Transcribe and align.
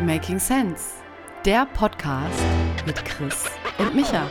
Making 0.00 0.38
Sense, 0.38 1.02
der 1.44 1.66
Podcast 1.66 2.42
mit 2.86 3.04
Chris 3.04 3.44
und 3.76 3.94
Micha. 3.94 4.26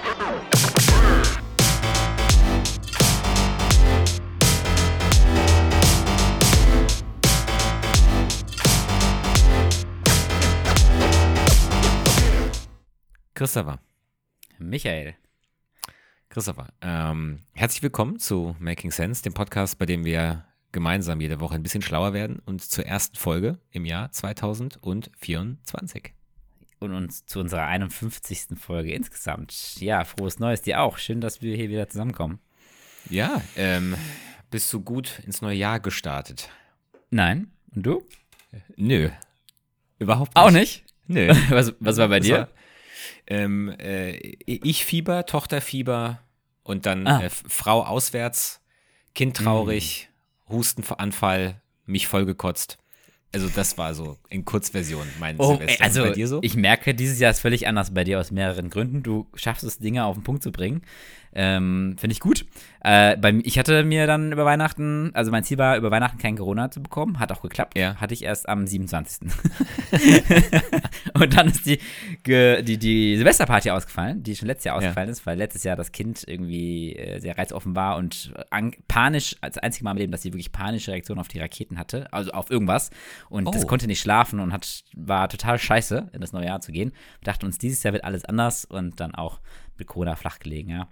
Christopher. 13.36 13.79
Michael. 14.57 15.15
Christopher, 16.29 16.70
ähm, 16.81 17.43
herzlich 17.54 17.83
willkommen 17.83 18.17
zu 18.17 18.55
Making 18.59 18.89
Sense, 18.89 19.21
dem 19.21 19.36
Podcast, 19.36 19.77
bei 19.77 19.86
dem 19.86 20.04
wir 20.04 20.48
gemeinsam 20.71 21.21
jede 21.21 21.39
Woche 21.39 21.55
ein 21.55 21.63
bisschen 21.63 21.81
schlauer 21.81 22.13
werden 22.13 22.39
und 22.45 22.61
zur 22.63 22.86
ersten 22.86 23.15
Folge 23.18 23.59
im 23.71 23.86
Jahr 23.86 24.11
2024. 24.11 26.14
Und 26.79 26.93
uns 26.93 27.25
zu 27.25 27.39
unserer 27.39 27.65
51. 27.65 28.57
Folge 28.57 28.93
insgesamt. 28.93 29.79
Ja, 29.82 30.04
frohes 30.05 30.39
Neues 30.39 30.61
dir 30.61 30.82
auch. 30.82 30.97
Schön, 30.97 31.19
dass 31.21 31.42
wir 31.42 31.55
hier 31.55 31.69
wieder 31.69 31.89
zusammenkommen. 31.89 32.40
Ja, 33.09 33.42
ähm, 33.58 33.95
bist 34.50 34.72
du 34.72 34.82
gut 34.82 35.20
ins 35.26 35.42
neue 35.42 35.55
Jahr 35.58 35.80
gestartet? 35.80 36.50
Nein. 37.09 37.52
Und 37.76 37.86
du? 37.86 38.04
Nö. 38.78 39.09
Überhaupt 39.98 40.36
nicht. 40.36 40.44
Auch 40.44 40.52
nicht? 40.52 40.86
Nö. 41.08 41.28
Was, 41.50 41.73
was 41.80 41.98
war 41.98 42.08
bei 42.08 42.20
Das 42.20 42.28
dir? 42.28 42.38
war, 42.38 42.50
ähm, 43.28 43.70
äh, 43.80 44.12
ich 44.45 44.86
Fieber, 44.86 45.26
Tochter 45.26 45.59
Fieber 45.59 46.22
und 46.64 46.86
dann 46.86 47.06
Ah. 47.08 47.23
äh, 47.23 47.30
Frau 47.30 47.84
auswärts, 47.84 48.62
Kind 49.16 49.38
traurig, 49.38 50.09
Hustenanfall, 50.49 51.62
mich 51.85 52.08
vollgekotzt. 52.08 52.77
Also 53.31 53.48
das 53.48 53.77
war 53.77 53.94
so 53.94 54.17
in 54.30 54.44
Kurzversion 54.44 55.05
mein 55.20 55.35
Oh, 55.39 55.55
Silvester. 55.58 55.84
also 55.84 56.02
bei 56.02 56.12
dir 56.12 56.27
so? 56.27 56.39
ich 56.41 56.55
merke, 56.55 56.95
dieses 56.95 57.19
Jahr 57.19 57.30
ist 57.30 57.41
völlig 57.41 57.67
anders 57.67 57.94
bei 57.94 58.03
dir 58.03 58.19
aus 58.19 58.31
mehreren 58.31 58.72
Gründen. 58.72 59.03
Du 59.03 59.28
schaffst 59.36 59.64
es, 59.64 59.78
Dinge 59.78 60.06
auf 60.06 60.16
den 60.17 60.23
Punkt 60.23 60.41
zu 60.41 60.52
bringen. 60.52 60.81
Ähm, 61.33 61.95
Finde 61.99 62.11
ich 62.13 62.19
gut. 62.19 62.45
Äh, 62.81 63.17
bei, 63.17 63.31
ich 63.44 63.59
hatte 63.59 63.83
mir 63.83 64.08
dann 64.08 64.31
über 64.31 64.45
Weihnachten, 64.45 65.11
also 65.13 65.31
mein 65.31 65.44
Ziel 65.44 65.58
war, 65.58 65.77
über 65.77 65.91
Weihnachten 65.91 66.17
kein 66.17 66.38
Corona 66.38 66.72
zu 66.72 66.81
bekommen. 66.81 67.19
Hat 67.19 67.31
auch 67.31 67.41
geklappt. 67.41 67.77
Ja. 67.77 67.95
Hatte 67.97 68.13
ich 68.13 68.23
erst 68.23 68.47
am 68.49 68.66
27. 68.66 69.30
Und 71.13 71.35
dann 71.38 71.47
ist 71.47 71.66
die, 71.66 71.80
die, 72.25 72.77
die 72.77 73.16
Silvesterparty 73.17 73.72
ausgefallen, 73.72 74.23
die 74.23 74.35
schon 74.35 74.47
letztes 74.47 74.66
Jahr 74.66 74.75
Ja. 74.75 74.80
ausgefallen 74.89 75.09
ist, 75.09 75.25
weil 75.25 75.38
letztes 75.38 75.63
Jahr 75.63 75.75
das 75.75 75.91
Kind 75.91 76.23
irgendwie 76.27 76.95
äh, 76.95 77.19
sehr 77.19 77.38
reizoffen 77.38 77.75
war 77.75 77.97
und 77.97 78.33
an, 78.50 78.72
panisch, 78.88 79.35
als 79.41 79.57
einzige 79.57 79.83
Mal 79.83 79.91
im 79.91 79.97
Leben, 79.97 80.11
dass 80.11 80.22
sie 80.22 80.31
wirklich 80.33 80.52
panische 80.52 80.91
Reaktionen 80.91 81.19
auf 81.19 81.27
die 81.27 81.39
Raketen 81.39 81.77
hatte, 81.77 82.11
also 82.13 82.31
auf 82.31 82.50
irgendwas. 82.50 82.89
Und 83.30 83.53
das 83.53 83.63
Oh. 83.63 83.67
konnte 83.67 83.88
nicht 83.88 84.00
schlafen 84.00 84.39
und 84.39 84.53
hat, 84.53 84.83
war 84.95 85.27
total 85.30 85.59
scheiße, 85.59 86.09
in 86.13 86.22
das 86.22 86.31
neue 86.31 86.45
Jahr 86.45 86.61
zu 86.61 86.72
gehen. 86.72 86.91
Wir 87.19 87.25
dachten 87.25 87.45
uns, 87.45 87.57
dieses 87.57 87.83
Jahr 87.83 87.94
wird 87.94 88.03
alles 88.03 88.23
anders 88.25 88.66
und 88.66 89.00
dann 89.00 89.13
auch 89.16 89.39
Corona 89.85 90.16
flach 90.16 90.39
gelegen, 90.39 90.69
ja. 90.69 90.88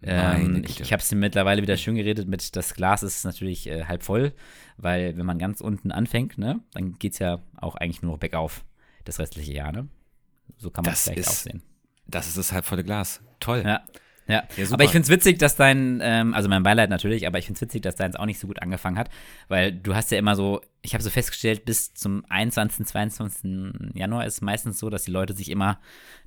Meine 0.00 0.58
Ähm, 0.58 0.64
ich 0.66 0.80
ich 0.80 0.92
habe 0.92 1.00
es 1.02 1.10
mittlerweile 1.12 1.62
wieder 1.62 1.76
schön 1.78 1.94
geredet 1.94 2.28
mit, 2.28 2.54
das 2.56 2.74
Glas 2.74 3.02
ist 3.02 3.24
natürlich 3.24 3.66
äh, 3.68 3.84
halb 3.84 4.02
voll, 4.02 4.34
weil 4.76 5.16
wenn 5.16 5.24
man 5.24 5.38
ganz 5.38 5.60
unten 5.62 5.92
anfängt, 5.92 6.36
ne, 6.36 6.60
dann 6.74 6.98
geht 6.98 7.14
es 7.14 7.20
ja 7.20 7.40
auch 7.56 7.74
eigentlich 7.76 8.02
nur 8.02 8.12
noch 8.12 8.18
bergauf, 8.18 8.64
das 9.04 9.18
restliche 9.18 9.54
Jahr, 9.54 9.72
ne? 9.72 9.88
So 10.58 10.70
kann 10.70 10.84
man 10.84 10.92
es 10.92 11.04
Das 11.04 11.14
vielleicht 11.14 11.20
ist- 11.20 11.28
auch 11.28 11.42
sehen. 11.52 11.62
Das 12.06 12.26
ist 12.28 12.36
das 12.36 12.52
halbvolle 12.52 12.84
Glas. 12.84 13.22
Toll. 13.40 13.62
Ja. 13.64 13.82
Ja, 14.26 14.42
Ja, 14.56 14.66
aber 14.72 14.84
ich 14.84 14.90
finde 14.90 15.04
es 15.04 15.10
witzig, 15.10 15.38
dass 15.38 15.54
dein, 15.56 16.00
ähm, 16.02 16.32
also 16.34 16.48
mein 16.48 16.62
Beileid 16.62 16.88
natürlich, 16.90 17.26
aber 17.26 17.38
ich 17.38 17.44
finde 17.46 17.58
es 17.58 17.62
witzig, 17.62 17.82
dass 17.82 17.94
deins 17.94 18.16
auch 18.16 18.24
nicht 18.26 18.38
so 18.38 18.46
gut 18.46 18.60
angefangen 18.62 18.98
hat, 18.98 19.10
weil 19.48 19.70
du 19.72 19.94
hast 19.94 20.10
ja 20.10 20.18
immer 20.18 20.34
so, 20.34 20.60
ich 20.86 20.92
habe 20.92 21.02
so 21.02 21.08
festgestellt, 21.08 21.64
bis 21.64 21.94
zum 21.94 22.26
21., 22.28 22.84
22. 22.86 23.94
Januar 23.94 24.26
ist 24.26 24.34
es 24.34 24.40
meistens 24.42 24.78
so, 24.78 24.90
dass 24.90 25.04
die 25.04 25.10
Leute 25.10 25.32
sich 25.32 25.50
immer, 25.50 25.78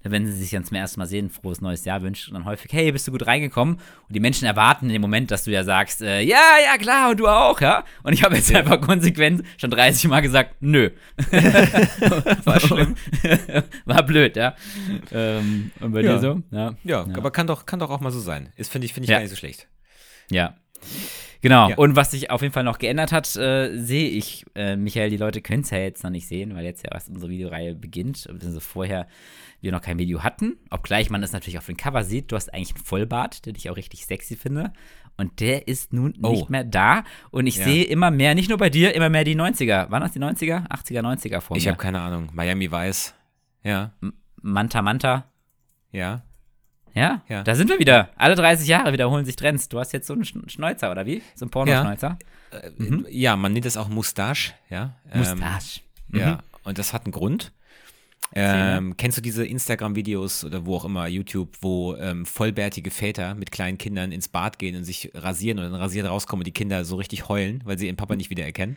wenn 0.02 0.26
sie 0.26 0.32
sich 0.32 0.50
dann 0.50 0.64
zum 0.66 0.76
ersten 0.76 1.00
Mal 1.00 1.06
sehen, 1.06 1.30
frohes 1.30 1.62
neues 1.62 1.86
Jahr 1.86 2.02
wünschen 2.02 2.32
und 2.36 2.42
dann 2.42 2.46
häufig, 2.50 2.74
hey, 2.74 2.92
bist 2.92 3.08
du 3.08 3.12
gut 3.12 3.28
reingekommen? 3.28 3.76
Und 3.76 4.16
die 4.16 4.20
Menschen 4.20 4.46
erwarten 4.48 4.88
in 4.88 4.94
dem 4.94 5.02
Moment, 5.04 5.30
dass 5.30 5.44
du 5.44 5.52
ja 5.52 5.64
sagst, 5.64 6.02
äh, 6.02 6.22
ja, 6.22 6.42
ja, 6.66 6.76
klar, 6.80 7.12
und 7.12 7.20
du 7.20 7.28
auch, 7.28 7.62
ja? 7.62 7.86
Und 8.02 8.14
ich 8.14 8.24
habe 8.24 8.36
jetzt 8.36 8.54
einfach 8.56 8.82
konsequent 8.82 9.44
schon 9.58 9.70
30 9.70 10.08
Mal 10.10 10.22
gesagt, 10.22 10.56
nö. 10.60 10.90
War 12.44 12.60
schlimm. 12.60 12.96
War 13.86 14.04
blöd, 14.04 14.36
ja. 14.38 14.56
Ähm, 15.12 15.70
und 15.80 15.92
bei 15.92 16.02
Ja. 16.02 16.14
dir 16.16 16.20
so? 16.20 16.42
Ja. 16.50 16.74
Ja, 16.84 17.02
aber 17.16 17.30
kann 17.30 17.46
doch, 17.46 17.68
kann 17.68 17.78
doch 17.80 17.92
auch 17.92 18.00
mal 18.00 18.12
so 18.12 18.20
sein. 18.20 18.52
Ist, 18.56 18.72
finde 18.72 18.86
ich, 18.86 18.94
finde 18.94 19.06
ich 19.06 19.10
Ja. 19.12 19.18
gar 19.18 19.22
nicht 19.22 19.30
so 19.30 19.36
schlecht. 19.36 19.68
Ja. 20.32 20.56
Genau. 21.48 21.70
Ja. 21.70 21.76
Und 21.78 21.96
was 21.96 22.12
sich 22.12 22.30
auf 22.32 22.42
jeden 22.42 22.54
Fall 22.54 22.64
noch 22.64 22.78
geändert 22.80 23.12
hat, 23.12 23.36
äh, 23.36 23.76
sehe 23.78 24.10
ich, 24.10 24.46
äh, 24.56 24.76
Michael, 24.76 25.10
die 25.10 25.18
Leute 25.18 25.42
können 25.42 25.62
es 25.64 25.70
ja 25.70 25.78
jetzt 25.80 26.04
noch 26.04 26.10
nicht 26.12 26.28
sehen, 26.28 26.56
weil 26.56 26.66
jetzt 26.66 26.84
ja 26.86 26.92
erst 26.94 27.10
unsere 27.10 27.30
Videoreihe 27.32 27.76
beginnt, 27.76 28.28
also 28.30 28.60
vorher 28.60 29.08
wir 29.62 29.72
noch 29.72 29.82
kein 29.82 29.98
Video 29.98 30.24
hatten. 30.24 30.58
Obgleich 30.70 31.10
man 31.10 31.22
das 31.22 31.32
natürlich 31.32 31.58
auf 31.58 31.66
dem 31.66 31.78
Cover 31.78 32.04
sieht. 32.04 32.32
Du 32.32 32.36
hast 32.36 32.54
eigentlich 32.54 32.76
einen 32.76 32.84
Vollbart, 32.84 33.46
den 33.46 33.56
ich 33.56 33.70
auch 33.70 33.76
richtig 33.78 34.06
sexy 34.06 34.36
finde. 34.36 34.72
Und 35.18 35.40
der 35.40 35.68
ist 35.68 35.94
nun 35.94 36.14
Oh. 36.22 36.30
nicht 36.32 36.50
mehr 36.52 36.64
da. 36.64 37.04
Und 37.32 37.48
ich 37.48 37.58
Ja. 37.58 37.64
sehe 37.66 37.84
immer 37.86 38.12
mehr, 38.12 38.36
nicht 38.36 38.50
nur 38.50 38.60
bei 38.60 38.70
dir, 38.70 38.94
immer 38.94 39.10
mehr 39.10 39.24
die 39.24 39.34
90er. 39.36 39.90
Waren 39.90 40.02
das 40.04 40.12
die 40.12 40.20
90er? 40.20 40.66
80er, 40.70 41.02
90er 41.02 41.42
vor 41.42 41.58
Ich 41.58 41.68
habe 41.68 41.78
keine 41.78 42.02
Ahnung. 42.02 42.30
Miami 42.34 42.70
Weiß. 42.72 43.16
Ja, 43.64 43.94
Manta 44.42 44.82
Manta. 44.84 45.26
ja. 45.92 46.22
Ja, 46.98 47.22
Ja. 47.30 47.44
da 47.44 47.56
sind 47.56 47.70
wir 47.70 47.80
wieder. 47.80 48.10
Alle 48.18 48.36
30 48.36 48.68
Jahre 48.68 48.92
wiederholen 48.94 49.26
sich 49.26 49.36
Trends. 49.36 49.70
Du 49.70 49.80
hast 49.80 49.94
jetzt 49.94 50.08
so 50.08 50.14
einen 50.14 50.24
Schn- 50.24 50.50
Schnäuzer, 50.50 50.92
oder 50.92 51.06
wie? 51.06 51.22
So 51.36 51.46
einen 51.46 51.52
Pornoschnäuzer. 51.52 52.18
Äh, 52.52 52.70
Ja, 53.10 53.36
man 53.36 53.54
nennt 53.54 53.66
es 53.66 53.78
auch 53.78 53.88
Mustache. 53.90 54.54
Ja. 54.70 54.96
Ähm, 55.12 55.20
Mustache. 55.20 55.82
Mhm. 56.10 56.20
Ja, 56.20 56.40
und 56.64 56.78
das 56.78 56.94
hat 56.94 57.06
einen 57.06 57.12
Grund. 57.12 57.52
Ähm, 58.34 58.98
kennst 58.98 59.18
du 59.18 59.22
diese 59.22 59.46
Instagram-Videos 59.46 60.44
oder 60.44 60.66
wo 60.66 60.76
auch 60.76 60.86
immer, 60.86 61.08
YouTube, 61.08 61.50
wo 61.62 61.96
ähm, 61.96 62.26
vollbärtige 62.26 62.92
Väter 62.92 63.36
mit 63.36 63.52
kleinen 63.52 63.78
Kindern 63.78 64.12
ins 64.12 64.28
Bad 64.28 64.60
gehen 64.60 64.76
und 64.76 64.84
sich 64.84 65.12
rasieren 65.14 65.60
und 65.60 65.66
dann 65.72 65.76
rasiert 65.80 66.08
rauskommen 66.08 66.42
und 66.42 66.48
die 66.48 66.52
Kinder 66.52 66.84
so 66.84 66.98
richtig 66.98 67.30
heulen, 67.30 67.62
weil 67.64 67.78
sie 67.78 67.86
ihren 67.88 67.96
Papa 67.96 68.16
nicht 68.18 68.30
wiedererkennen? 68.30 68.76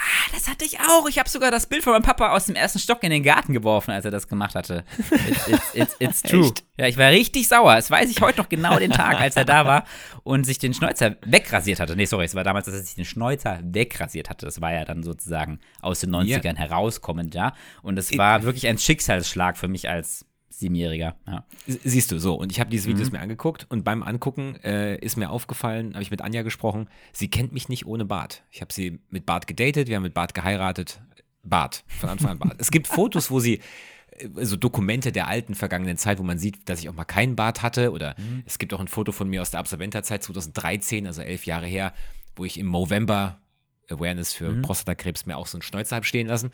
Ah, 0.00 0.30
das 0.32 0.48
hatte 0.48 0.64
ich 0.64 0.80
auch. 0.80 1.06
Ich 1.08 1.18
habe 1.18 1.28
sogar 1.28 1.50
das 1.50 1.66
Bild 1.66 1.82
von 1.82 1.92
meinem 1.92 2.02
Papa 2.02 2.30
aus 2.30 2.46
dem 2.46 2.56
ersten 2.56 2.78
Stock 2.78 3.02
in 3.02 3.10
den 3.10 3.22
Garten 3.22 3.52
geworfen, 3.52 3.90
als 3.90 4.06
er 4.06 4.10
das 4.10 4.28
gemacht 4.28 4.54
hatte. 4.54 4.82
It's, 4.98 5.46
it's, 5.46 5.74
it's, 5.74 5.96
it's 5.98 6.22
true. 6.22 6.46
Echt? 6.46 6.64
Ja, 6.78 6.86
ich 6.86 6.96
war 6.96 7.10
richtig 7.10 7.46
sauer. 7.48 7.74
Das 7.74 7.90
weiß 7.90 8.10
ich 8.10 8.22
heute 8.22 8.38
noch 8.38 8.48
genau 8.48 8.78
den 8.78 8.92
Tag, 8.92 9.20
als 9.20 9.36
er 9.36 9.44
da 9.44 9.66
war 9.66 9.84
und 10.22 10.44
sich 10.44 10.58
den 10.58 10.72
Schnäuzer 10.72 11.16
wegrasiert 11.26 11.80
hatte. 11.80 11.96
Nee, 11.96 12.06
sorry, 12.06 12.24
es 12.24 12.34
war 12.34 12.44
damals, 12.44 12.64
dass 12.64 12.74
er 12.74 12.80
sich 12.80 12.94
den 12.94 13.04
Schnäuzer 13.04 13.60
wegrasiert 13.62 14.30
hatte. 14.30 14.46
Das 14.46 14.62
war 14.62 14.72
ja 14.72 14.86
dann 14.86 15.02
sozusagen 15.02 15.60
aus 15.82 16.00
den 16.00 16.14
90ern 16.14 16.56
herauskommend, 16.56 17.34
ja. 17.34 17.52
Und 17.82 17.98
es 17.98 18.16
war 18.16 18.42
wirklich 18.42 18.66
ein 18.68 18.78
Schicksalsschlag 18.78 19.58
für 19.58 19.68
mich 19.68 19.90
als 19.90 20.24
Siebenjähriger. 20.60 21.16
Ja. 21.26 21.44
Sie- 21.66 21.80
Siehst 21.82 22.12
du, 22.12 22.18
so. 22.20 22.34
Und 22.36 22.52
ich 22.52 22.60
habe 22.60 22.70
diese 22.70 22.88
Videos 22.88 23.10
mir 23.10 23.20
angeguckt 23.20 23.66
und 23.68 23.82
beim 23.84 24.02
Angucken 24.02 24.56
äh, 24.62 24.96
ist 24.98 25.16
mir 25.16 25.30
aufgefallen, 25.30 25.94
habe 25.94 26.02
ich 26.02 26.10
mit 26.10 26.20
Anja 26.22 26.42
gesprochen, 26.42 26.88
sie 27.12 27.28
kennt 27.28 27.52
mich 27.52 27.68
nicht 27.68 27.86
ohne 27.86 28.04
Bart. 28.04 28.42
Ich 28.50 28.60
habe 28.60 28.72
sie 28.72 29.00
mit 29.10 29.26
Bart 29.26 29.46
gedatet, 29.46 29.88
wir 29.88 29.96
haben 29.96 30.02
mit 30.04 30.14
Bart 30.14 30.34
geheiratet. 30.34 31.00
Bart, 31.42 31.84
von 31.98 32.10
Anfang 32.10 32.30
an 32.32 32.38
Bart. 32.38 32.54
es 32.58 32.70
gibt 32.70 32.86
Fotos, 32.88 33.30
wo 33.30 33.40
sie, 33.40 33.60
äh, 34.12 34.28
so 34.44 34.56
Dokumente 34.56 35.10
der 35.10 35.26
alten 35.26 35.54
vergangenen 35.54 35.96
Zeit, 35.96 36.18
wo 36.18 36.22
man 36.22 36.38
sieht, 36.38 36.68
dass 36.68 36.80
ich 36.80 36.88
auch 36.90 36.94
mal 36.94 37.04
keinen 37.04 37.34
Bart 37.34 37.62
hatte. 37.62 37.92
Oder 37.92 38.14
es 38.44 38.58
gibt 38.58 38.74
auch 38.74 38.80
ein 38.80 38.88
Foto 38.88 39.10
von 39.12 39.28
mir 39.28 39.40
aus 39.40 39.50
der 39.50 39.60
Absolventerzeit 39.60 40.22
2013, 40.22 41.06
also 41.06 41.22
elf 41.22 41.46
Jahre 41.46 41.66
her, 41.66 41.94
wo 42.36 42.44
ich 42.44 42.58
im 42.58 42.70
November 42.70 43.40
Awareness 43.88 44.32
für 44.34 44.52
Prostatakrebs 44.62 45.26
mir 45.26 45.36
auch 45.36 45.46
so 45.46 45.56
einen 45.56 45.62
Schnäuzer 45.62 45.96
habe 45.96 46.04
stehen 46.06 46.26
lassen. 46.28 46.50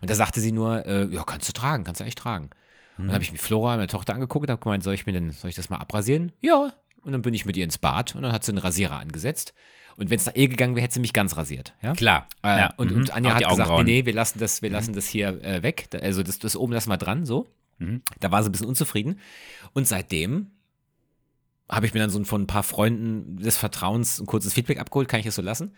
Und 0.00 0.10
da 0.10 0.14
sagte 0.16 0.40
sie 0.40 0.50
nur, 0.52 0.84
äh, 0.84 1.06
ja, 1.06 1.22
kannst 1.22 1.48
du 1.48 1.52
tragen, 1.52 1.84
kannst 1.84 2.00
du 2.00 2.04
echt 2.04 2.18
tragen. 2.18 2.50
Und 2.98 3.06
dann 3.06 3.14
habe 3.14 3.24
ich 3.24 3.32
mir 3.32 3.38
Flora, 3.38 3.76
meine 3.76 3.88
Tochter, 3.88 4.14
angeguckt 4.14 4.46
und 4.48 4.52
habe 4.52 4.62
gemeint, 4.62 4.82
soll 4.84 4.94
ich 4.94 5.06
mir 5.06 5.12
denn, 5.12 5.30
soll 5.32 5.50
ich 5.50 5.56
das 5.56 5.68
mal 5.70 5.78
abrasieren? 5.78 6.32
Ja. 6.40 6.72
Und 7.02 7.12
dann 7.12 7.22
bin 7.22 7.34
ich 7.34 7.44
mit 7.44 7.56
ihr 7.56 7.64
ins 7.64 7.78
Bad 7.78 8.14
und 8.14 8.22
dann 8.22 8.32
hat 8.32 8.44
sie 8.44 8.52
einen 8.52 8.58
Rasierer 8.58 8.98
angesetzt. 8.98 9.52
Und 9.96 10.10
wenn 10.10 10.16
es 10.18 10.26
nach 10.26 10.34
ihr 10.34 10.48
gegangen 10.48 10.74
wäre, 10.74 10.84
hätte 10.84 10.94
sie 10.94 11.00
mich 11.00 11.12
ganz 11.12 11.36
rasiert. 11.36 11.74
Ja? 11.82 11.92
Klar. 11.94 12.26
Äh, 12.42 12.48
ja. 12.58 12.74
und, 12.76 12.90
mhm. 12.90 12.96
und 12.98 13.10
Anja 13.14 13.30
Auch 13.30 13.34
hat 13.36 13.48
gesagt, 13.50 13.84
nee, 13.84 14.06
wir 14.06 14.12
lassen 14.12 14.38
das, 14.38 14.62
wir 14.62 14.70
lassen 14.70 14.92
das 14.94 15.06
hier 15.06 15.42
äh, 15.44 15.62
weg. 15.62 15.86
Da- 15.90 15.98
Also 15.98 16.22
das, 16.22 16.38
das 16.38 16.56
oben 16.56 16.72
lassen 16.72 16.88
wir 16.90 16.96
dran, 16.96 17.26
so. 17.26 17.46
Da 18.20 18.30
war 18.30 18.42
sie 18.42 18.48
ein 18.48 18.52
bisschen 18.52 18.68
unzufrieden. 18.68 19.20
Und 19.72 19.86
seitdem 19.86 20.52
habe 21.68 21.86
ich 21.86 21.94
mir 21.94 22.00
dann 22.00 22.10
so 22.10 22.22
von 22.24 22.42
ein 22.42 22.46
paar 22.46 22.62
Freunden 22.62 23.36
des 23.36 23.56
Vertrauens 23.56 24.20
ein 24.20 24.26
kurzes 24.26 24.52
Feedback 24.54 24.78
abgeholt, 24.78 25.08
kann 25.08 25.20
ich 25.20 25.26
es 25.26 25.34
so 25.34 25.42
lassen. 25.42 25.74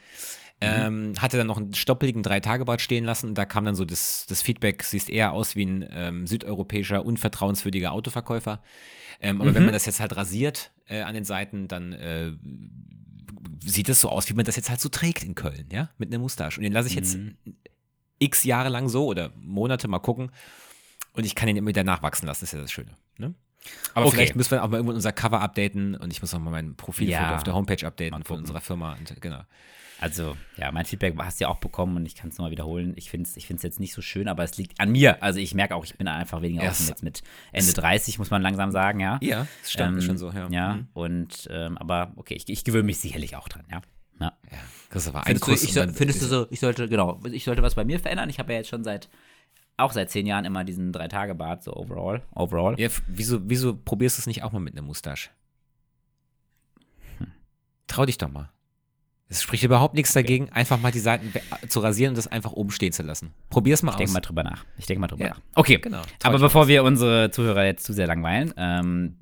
Ähm, 0.58 1.12
hatte 1.18 1.36
dann 1.36 1.46
noch 1.48 1.58
einen 1.58 1.74
stoppeligen 1.74 2.22
Drei-Tage-Bad 2.22 2.80
stehen 2.80 3.04
lassen 3.04 3.28
und 3.28 3.34
da 3.36 3.44
kam 3.44 3.66
dann 3.66 3.74
so 3.74 3.84
das, 3.84 4.24
das 4.26 4.40
Feedback, 4.40 4.82
siehst 4.84 5.10
eher 5.10 5.32
aus 5.32 5.54
wie 5.54 5.66
ein 5.66 5.86
ähm, 5.90 6.26
südeuropäischer, 6.26 7.04
unvertrauenswürdiger 7.04 7.92
Autoverkäufer. 7.92 8.62
Ähm, 9.20 9.42
aber 9.42 9.54
wenn 9.54 9.64
man 9.64 9.74
das 9.74 9.84
jetzt 9.84 10.00
halt 10.00 10.16
rasiert 10.16 10.72
äh, 10.86 11.02
an 11.02 11.14
den 11.14 11.24
Seiten, 11.24 11.68
dann 11.68 11.92
äh, 11.92 12.32
sieht 13.64 13.88
es 13.90 14.00
so 14.00 14.08
aus, 14.08 14.28
wie 14.30 14.34
man 14.34 14.44
das 14.46 14.56
jetzt 14.56 14.70
halt 14.70 14.80
so 14.80 14.88
trägt 14.88 15.24
in 15.24 15.34
Köln, 15.34 15.66
ja, 15.70 15.90
mit 15.98 16.08
einer 16.10 16.18
Mustache. 16.20 16.56
Und 16.58 16.62
den 16.64 16.72
lasse 16.72 16.88
ich 16.88 16.94
jetzt 16.94 17.18
x 18.18 18.44
Jahre 18.44 18.70
lang 18.70 18.88
so 18.88 19.06
oder 19.06 19.32
Monate 19.36 19.88
mal 19.88 19.98
gucken 19.98 20.30
und 21.12 21.26
ich 21.26 21.34
kann 21.34 21.48
ihn 21.50 21.56
immer 21.56 21.68
wieder 21.68 21.84
nachwachsen 21.84 22.26
lassen, 22.26 22.40
das 22.44 22.50
ist 22.50 22.56
ja 22.56 22.62
das 22.62 22.72
Schöne. 22.72 22.92
Ne? 23.18 23.34
Aber 23.94 24.06
Okay. 24.06 24.16
vielleicht 24.16 24.36
müssen 24.36 24.52
wir 24.52 24.64
auch 24.64 24.68
mal 24.68 24.76
irgendwann 24.78 24.96
unser 24.96 25.12
Cover 25.12 25.40
updaten 25.42 25.96
und 25.96 26.12
ich 26.12 26.22
muss 26.22 26.32
auch 26.32 26.38
mal 26.38 26.50
mein 26.50 26.76
Profilfoto 26.76 27.12
Ja. 27.22 27.36
auf 27.36 27.44
der 27.44 27.54
Homepage 27.54 27.86
updaten 27.86 28.24
von 28.24 28.38
unserer 28.38 28.60
Firma. 28.62 28.94
Und, 28.94 29.20
genau. 29.20 29.42
Also, 29.98 30.36
ja, 30.56 30.70
mein 30.72 30.84
Feedback 30.84 31.14
hast 31.18 31.40
du 31.40 31.44
ja 31.44 31.48
auch 31.48 31.58
bekommen 31.58 31.96
und 31.96 32.06
ich 32.06 32.14
kann 32.14 32.28
es 32.28 32.36
nochmal 32.36 32.50
wiederholen. 32.50 32.92
Ich 32.96 33.10
finde 33.10 33.28
es 33.28 33.36
ich 33.36 33.48
jetzt 33.48 33.80
nicht 33.80 33.94
so 33.94 34.02
schön, 34.02 34.28
aber 34.28 34.44
es 34.44 34.56
liegt 34.58 34.78
an 34.78 34.90
mir. 34.90 35.22
Also, 35.22 35.38
ich 35.38 35.54
merke 35.54 35.74
auch, 35.74 35.84
ich 35.84 35.96
bin 35.96 36.06
einfach 36.06 36.42
weniger 36.42 36.64
yes. 36.64 36.80
offen 36.80 36.88
jetzt 36.88 37.02
mit 37.02 37.22
Ende 37.52 37.72
30, 37.72 38.18
muss 38.18 38.30
man 38.30 38.42
langsam 38.42 38.70
sagen, 38.70 39.00
ja. 39.00 39.18
Ja, 39.22 39.46
das 39.62 39.72
stimmt 39.72 39.94
ähm, 39.94 40.00
schon 40.02 40.18
so, 40.18 40.30
ja. 40.30 40.48
Ja, 40.50 40.74
mhm. 40.74 40.88
und, 40.92 41.48
ähm, 41.50 41.78
aber 41.78 42.12
okay, 42.16 42.34
ich, 42.34 42.48
ich 42.48 42.64
gewöhne 42.64 42.84
mich 42.84 42.98
sicherlich 42.98 43.36
auch 43.36 43.48
dran, 43.48 43.64
ja. 43.70 43.80
Ja. 44.20 44.32
ja. 44.50 44.58
Christopher, 44.90 45.22
findest, 45.24 45.46
du, 45.46 45.52
ich, 45.52 45.72
so, 45.72 45.82
findest 45.92 46.22
du 46.22 46.26
so, 46.26 46.46
ich 46.50 46.60
sollte, 46.60 46.88
genau, 46.88 47.20
ich 47.30 47.44
sollte 47.44 47.62
was 47.62 47.74
bei 47.74 47.84
mir 47.84 47.98
verändern? 47.98 48.30
Ich 48.30 48.38
habe 48.38 48.52
ja 48.52 48.58
jetzt 48.58 48.68
schon 48.68 48.84
seit, 48.84 49.08
auch 49.76 49.92
seit 49.92 50.10
zehn 50.10 50.26
Jahren 50.26 50.44
immer 50.44 50.64
diesen 50.64 50.92
Drei-Tage-Bart, 50.92 51.64
so 51.64 51.74
overall. 51.74 52.22
overall. 52.34 52.78
Ja, 52.78 52.88
wieso, 53.06 53.40
wieso 53.48 53.76
probierst 53.76 54.18
du 54.18 54.20
es 54.20 54.26
nicht 54.26 54.42
auch 54.42 54.52
mal 54.52 54.60
mit 54.60 54.76
einem 54.76 54.86
Mustache? 54.86 55.30
Hm. 57.18 57.32
Trau 57.86 58.06
dich 58.06 58.18
doch 58.18 58.30
mal. 58.30 58.50
Es 59.28 59.42
spricht 59.42 59.64
überhaupt 59.64 59.94
nichts 59.94 60.12
dagegen, 60.12 60.50
einfach 60.50 60.80
mal 60.80 60.92
die 60.92 61.00
Seiten 61.00 61.32
zu 61.68 61.80
rasieren 61.80 62.10
und 62.10 62.18
das 62.18 62.28
einfach 62.28 62.52
oben 62.52 62.70
stehen 62.70 62.92
zu 62.92 63.02
lassen. 63.02 63.32
Probier's 63.50 63.82
mal 63.82 63.90
ich 63.90 63.94
aus. 63.96 64.00
Ich 64.00 64.06
denke 64.06 64.12
mal 64.12 64.20
drüber 64.20 64.44
nach. 64.44 64.64
Ich 64.78 64.86
denke 64.86 65.00
mal 65.00 65.08
drüber 65.08 65.24
ja. 65.24 65.30
nach. 65.30 65.40
Okay, 65.56 65.78
genau. 65.78 66.02
Aber 66.22 66.38
bevor 66.38 66.68
wir 66.68 66.84
unsere 66.84 67.30
Zuhörer 67.32 67.64
jetzt 67.64 67.84
zu 67.84 67.92
sehr 67.92 68.06
langweilen, 68.06 68.54
ähm, 68.56 69.16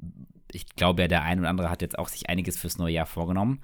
ich 0.53 0.67
glaube 0.77 1.03
ja, 1.03 1.09
der 1.09 1.23
ein 1.23 1.41
oder 1.41 1.49
andere 1.49 1.71
hat 1.71 1.81
jetzt 1.81 1.99
auch 1.99 2.09
sich 2.09 2.29
einiges 2.29 2.59
fürs 2.59 2.77
neue 2.77 2.93
Jahr 2.93 3.07
vorgenommen. 3.07 3.61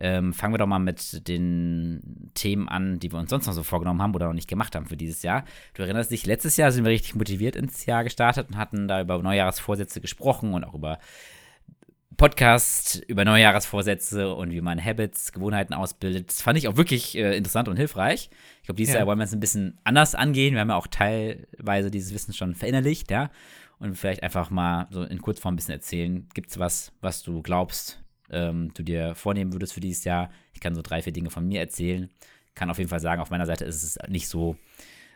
Ähm, 0.00 0.32
fangen 0.32 0.54
wir 0.54 0.58
doch 0.58 0.66
mal 0.66 0.78
mit 0.78 1.26
den 1.26 2.30
Themen 2.34 2.68
an, 2.68 3.00
die 3.00 3.10
wir 3.10 3.18
uns 3.18 3.30
sonst 3.30 3.46
noch 3.46 3.54
so 3.54 3.64
vorgenommen 3.64 4.00
haben 4.00 4.14
oder 4.14 4.26
noch 4.26 4.34
nicht 4.34 4.48
gemacht 4.48 4.76
haben 4.76 4.86
für 4.86 4.96
dieses 4.96 5.22
Jahr. 5.22 5.44
Du 5.74 5.82
erinnerst 5.82 6.12
dich, 6.12 6.24
letztes 6.24 6.56
Jahr 6.56 6.70
sind 6.70 6.84
wir 6.84 6.92
richtig 6.92 7.16
motiviert 7.16 7.56
ins 7.56 7.84
Jahr 7.86 8.04
gestartet 8.04 8.48
und 8.48 8.58
hatten 8.58 8.86
da 8.86 9.00
über 9.00 9.20
Neujahrsvorsätze 9.20 10.00
gesprochen 10.00 10.54
und 10.54 10.62
auch 10.62 10.74
über 10.74 10.98
Podcast 12.18 13.00
über 13.06 13.24
Neujahrsvorsätze 13.24 14.34
und 14.34 14.50
wie 14.50 14.60
man 14.60 14.84
Habits, 14.84 15.30
Gewohnheiten 15.30 15.72
ausbildet. 15.72 16.28
Das 16.28 16.42
fand 16.42 16.58
ich 16.58 16.66
auch 16.66 16.76
wirklich 16.76 17.16
äh, 17.16 17.36
interessant 17.36 17.68
und 17.68 17.76
hilfreich. 17.76 18.28
Ich 18.60 18.66
glaube, 18.66 18.76
dieses 18.76 18.94
ja. 18.94 18.98
Jahr 18.98 19.06
wollen 19.06 19.20
wir 19.20 19.24
es 19.24 19.32
ein 19.32 19.38
bisschen 19.38 19.78
anders 19.84 20.16
angehen. 20.16 20.54
Wir 20.54 20.60
haben 20.60 20.70
ja 20.70 20.74
auch 20.74 20.88
teilweise 20.88 21.92
dieses 21.92 22.12
Wissen 22.12 22.34
schon 22.34 22.56
verinnerlicht, 22.56 23.12
ja. 23.12 23.30
Und 23.78 23.94
vielleicht 23.94 24.24
einfach 24.24 24.50
mal 24.50 24.88
so 24.90 25.04
in 25.04 25.22
Kurzform 25.22 25.54
ein 25.54 25.56
bisschen 25.56 25.74
erzählen. 25.74 26.28
Gibt 26.34 26.50
es 26.50 26.58
was, 26.58 26.90
was 27.00 27.22
du 27.22 27.40
glaubst, 27.40 28.02
ähm, 28.30 28.72
du 28.74 28.82
dir 28.82 29.14
vornehmen 29.14 29.52
würdest 29.52 29.72
für 29.72 29.80
dieses 29.80 30.02
Jahr? 30.02 30.28
Ich 30.54 30.60
kann 30.60 30.74
so 30.74 30.82
drei, 30.82 31.02
vier 31.02 31.12
Dinge 31.12 31.30
von 31.30 31.46
mir 31.46 31.60
erzählen. 31.60 32.10
Kann 32.56 32.68
auf 32.68 32.78
jeden 32.78 32.90
Fall 32.90 32.98
sagen, 32.98 33.22
auf 33.22 33.30
meiner 33.30 33.46
Seite 33.46 33.64
ist 33.64 33.84
es 33.84 33.96
nicht 34.08 34.26
so 34.26 34.56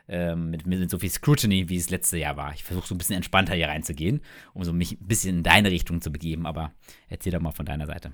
ähm, 0.08 0.50
mit, 0.50 0.66
mit 0.66 0.90
so 0.90 0.98
viel 0.98 1.10
Scrutiny, 1.10 1.68
wie 1.68 1.76
es 1.76 1.90
letzte 1.90 2.18
Jahr 2.18 2.36
war. 2.36 2.52
Ich 2.54 2.64
versuche 2.64 2.86
so 2.86 2.94
ein 2.94 2.98
bisschen 2.98 3.16
entspannter 3.16 3.54
hier 3.54 3.68
reinzugehen, 3.68 4.20
um 4.54 4.64
so 4.64 4.72
mich 4.72 4.92
ein 5.00 5.06
bisschen 5.06 5.38
in 5.38 5.42
deine 5.42 5.70
Richtung 5.70 6.00
zu 6.00 6.10
begeben, 6.10 6.46
aber 6.46 6.72
erzähl 7.08 7.32
doch 7.32 7.40
mal 7.40 7.52
von 7.52 7.66
deiner 7.66 7.86
Seite. 7.86 8.12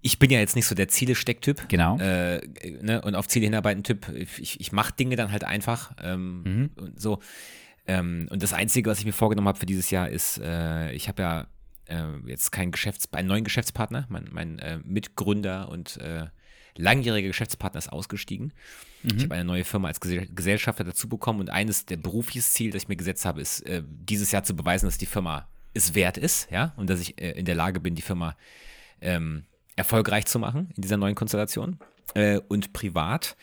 Ich 0.00 0.18
bin 0.18 0.30
ja 0.30 0.38
jetzt 0.38 0.54
nicht 0.54 0.66
so 0.66 0.74
der 0.74 0.88
Ziele-Steck-Typ. 0.88 1.68
Genau. 1.68 1.98
Äh, 1.98 2.40
ne, 2.82 3.02
und 3.02 3.14
auf 3.16 3.26
Ziele 3.26 3.46
hinarbeiten-Typ. 3.46 4.08
Ich, 4.38 4.60
ich 4.60 4.72
mache 4.72 4.92
Dinge 4.92 5.16
dann 5.16 5.32
halt 5.32 5.42
einfach. 5.42 5.92
Ähm, 6.00 6.42
mhm. 6.42 6.70
und 6.76 7.00
so. 7.00 7.18
Ähm, 7.86 8.28
und 8.30 8.42
das 8.42 8.52
Einzige, 8.52 8.90
was 8.90 9.00
ich 9.00 9.06
mir 9.06 9.12
vorgenommen 9.12 9.48
habe 9.48 9.58
für 9.58 9.66
dieses 9.66 9.90
Jahr, 9.90 10.08
ist, 10.08 10.38
äh, 10.38 10.92
ich 10.92 11.08
habe 11.08 11.22
ja 11.22 11.46
äh, 11.86 12.16
jetzt 12.26 12.52
keinen 12.52 12.70
Geschäfts 12.70 13.12
einen 13.12 13.28
neuen 13.28 13.44
Geschäftspartner, 13.44 14.06
mein, 14.08 14.28
mein 14.30 14.58
äh, 14.60 14.78
Mitgründer 14.84 15.68
und 15.68 15.96
äh, 15.96 16.26
langjähriger 16.78 17.28
Geschäftspartner 17.28 17.78
ist 17.78 17.92
ausgestiegen. 17.92 18.52
Mhm. 19.02 19.16
Ich 19.16 19.24
habe 19.24 19.34
eine 19.34 19.44
neue 19.44 19.64
Firma 19.64 19.88
als 19.88 20.00
Gesellschafter 20.00 20.84
dazu 20.84 21.08
bekommen 21.08 21.40
und 21.40 21.50
eines 21.50 21.84
der 21.84 21.96
berufliches 21.96 22.52
Ziel, 22.52 22.70
das 22.70 22.84
ich 22.84 22.88
mir 22.88 22.96
gesetzt 22.96 23.24
habe, 23.24 23.40
ist, 23.40 23.60
äh, 23.66 23.82
dieses 23.86 24.32
Jahr 24.32 24.44
zu 24.44 24.56
beweisen, 24.56 24.86
dass 24.86 24.98
die 24.98 25.06
Firma 25.06 25.48
es 25.74 25.94
wert 25.94 26.16
ist, 26.16 26.50
ja, 26.50 26.72
und 26.76 26.88
dass 26.88 27.00
ich 27.00 27.20
äh, 27.20 27.32
in 27.32 27.44
der 27.44 27.54
Lage 27.54 27.80
bin, 27.80 27.94
die 27.94 28.02
Firma 28.02 28.36
ähm, 29.00 29.44
erfolgreich 29.76 30.26
zu 30.26 30.38
machen 30.38 30.70
in 30.76 30.82
dieser 30.82 30.96
neuen 30.96 31.14
Konstellation. 31.14 31.78
Äh, 32.14 32.40
und 32.48 32.72
privat, 32.72 33.36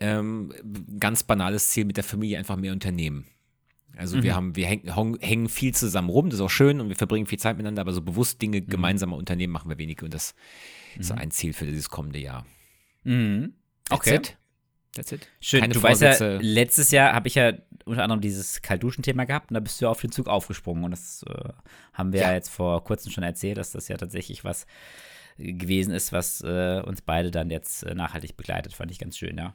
ähm, 0.00 0.52
ganz 0.98 1.22
banales 1.22 1.70
Ziel 1.70 1.84
mit 1.84 1.96
der 1.96 2.04
Familie, 2.04 2.38
einfach 2.38 2.56
mehr 2.56 2.72
Unternehmen. 2.72 3.26
Also 3.96 4.16
mhm. 4.16 4.22
wir 4.22 4.34
haben, 4.34 4.56
wir 4.56 4.66
häng, 4.66 5.18
hängen 5.20 5.48
viel 5.48 5.74
zusammen 5.74 6.10
rum, 6.10 6.30
das 6.30 6.38
ist 6.38 6.44
auch 6.44 6.50
schön 6.50 6.80
und 6.80 6.88
wir 6.88 6.96
verbringen 6.96 7.26
viel 7.26 7.38
Zeit 7.38 7.56
miteinander, 7.56 7.82
aber 7.82 7.92
so 7.92 8.02
bewusst 8.02 8.40
Dinge 8.40 8.60
mhm. 8.60 8.66
gemeinsamer 8.66 9.16
Unternehmen 9.16 9.52
machen 9.52 9.68
wir 9.68 9.78
wenig 9.78 10.02
und 10.02 10.14
das 10.14 10.34
mhm. 10.94 11.00
ist 11.00 11.06
so 11.08 11.14
ein 11.14 11.30
Ziel 11.30 11.52
für 11.52 11.66
dieses 11.66 11.88
kommende 11.88 12.18
Jahr. 12.18 12.46
Mhm. 13.04 13.54
Okay. 13.90 14.16
That's 14.16 14.30
it. 14.30 14.38
That's 14.94 15.12
it. 15.12 15.28
Schön, 15.40 15.60
Keine 15.60 15.74
du 15.74 15.80
Vorsätze. 15.80 16.34
weißt 16.34 16.42
ja, 16.42 16.50
letztes 16.52 16.90
Jahr 16.90 17.12
habe 17.12 17.28
ich 17.28 17.36
ja 17.36 17.52
unter 17.84 18.02
anderem 18.02 18.20
dieses 18.20 18.60
Kaltduschen-Thema 18.62 19.24
gehabt 19.24 19.50
und 19.50 19.54
da 19.54 19.60
bist 19.60 19.80
du 19.80 19.86
ja 19.86 19.90
auf 19.90 20.00
den 20.00 20.12
Zug 20.12 20.28
aufgesprungen 20.28 20.84
und 20.84 20.90
das 20.90 21.24
äh, 21.28 21.48
haben 21.92 22.12
wir 22.12 22.20
ja. 22.20 22.28
ja. 22.28 22.34
jetzt 22.34 22.50
vor 22.50 22.82
kurzem 22.84 23.12
schon 23.12 23.24
erzählt, 23.24 23.58
dass 23.58 23.72
das 23.72 23.88
ja 23.88 23.96
tatsächlich 23.96 24.44
was 24.44 24.66
gewesen 25.38 25.94
ist, 25.94 26.12
was 26.12 26.42
äh, 26.42 26.82
uns 26.84 27.02
beide 27.02 27.30
dann 27.30 27.50
jetzt 27.50 27.84
äh, 27.84 27.94
nachhaltig 27.94 28.36
begleitet. 28.36 28.74
Fand 28.74 28.90
ich 28.90 28.98
ganz 28.98 29.16
schön, 29.16 29.38
ja. 29.38 29.54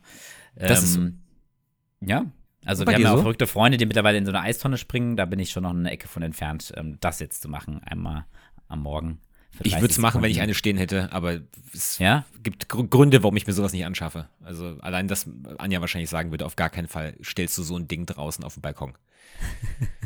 Ähm, 0.57 0.67
das 0.67 0.83
ist 0.83 0.95
ähm, 0.95 1.21
ja, 2.01 2.25
also 2.65 2.85
wir 2.85 2.93
haben 2.93 3.01
ja 3.01 3.11
auch 3.11 3.17
so? 3.17 3.21
verrückte 3.21 3.47
Freunde, 3.47 3.77
die 3.77 3.85
mittlerweile 3.85 4.17
in 4.17 4.25
so 4.25 4.31
eine 4.31 4.41
Eistonne 4.41 4.77
springen. 4.77 5.15
Da 5.15 5.25
bin 5.25 5.39
ich 5.39 5.51
schon 5.51 5.63
noch 5.63 5.71
eine 5.71 5.91
Ecke 5.91 6.07
von 6.07 6.23
entfernt, 6.23 6.73
ähm, 6.75 6.97
das 6.99 7.19
jetzt 7.19 7.41
zu 7.41 7.49
machen, 7.49 7.81
einmal 7.83 8.25
am 8.67 8.81
Morgen. 8.81 9.19
Ich 9.63 9.75
würde 9.75 9.87
es 9.87 9.97
machen, 9.97 10.21
wenn 10.21 10.31
ich 10.31 10.41
eine 10.41 10.53
stehen 10.53 10.77
hätte, 10.77 11.11
aber 11.11 11.39
es 11.73 11.97
ja? 11.99 12.25
gibt 12.43 12.69
Gründe, 12.69 13.23
warum 13.23 13.37
ich 13.37 13.47
mir 13.47 13.53
sowas 13.53 13.73
nicht 13.73 13.85
anschaffe. 13.85 14.27
Also 14.43 14.77
allein, 14.81 15.07
dass 15.07 15.27
Anja 15.57 15.81
wahrscheinlich 15.81 16.09
sagen 16.09 16.31
würde, 16.31 16.45
auf 16.45 16.55
gar 16.55 16.69
keinen 16.69 16.87
Fall 16.87 17.15
stellst 17.23 17.57
du 17.57 17.63
so 17.63 17.77
ein 17.77 17.87
Ding 17.87 18.05
draußen 18.05 18.43
auf 18.43 18.53
dem 18.53 18.61
Balkon. 18.61 18.93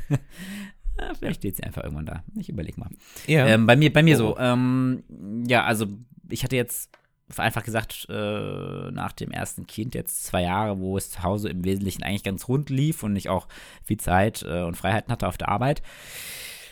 ja, 0.10 1.14
vielleicht 1.20 1.38
steht 1.38 1.56
sie 1.56 1.64
einfach 1.64 1.84
irgendwann 1.84 2.06
da. 2.06 2.24
Ich 2.36 2.50
überlege 2.50 2.80
mal. 2.80 2.90
Ja. 3.28 3.48
Ähm, 3.48 3.66
bei 3.66 3.76
mir, 3.76 3.92
bei 3.92 4.04
mir 4.04 4.16
oh. 4.16 4.20
so. 4.20 4.38
Ähm, 4.38 5.04
ja, 5.48 5.64
also 5.64 5.88
ich 6.30 6.44
hatte 6.44 6.56
jetzt 6.56 6.90
einfach 7.38 7.64
gesagt, 7.64 8.08
äh, 8.10 8.92
nach 8.92 9.12
dem 9.12 9.32
ersten 9.32 9.68
Kind 9.68 9.94
jetzt 9.94 10.26
zwei 10.26 10.44
Jahre, 10.44 10.80
wo 10.80 10.98
es 10.98 11.12
zu 11.12 11.24
Hause 11.24 11.50
im 11.50 11.64
Wesentlichen 11.64 12.04
eigentlich 12.04 12.24
ganz 12.24 12.48
rund 12.48 12.70
lief 12.70 13.04
und 13.04 13.16
ich 13.16 13.30
auch 13.30 13.48
viel 13.84 13.98
Zeit 13.98 14.44
äh, 14.48 14.64
und 14.64 14.76
Freiheiten 14.76 15.12
hatte 15.12 15.28
auf 15.28 15.38
der 15.38 15.50
Arbeit. 15.50 15.84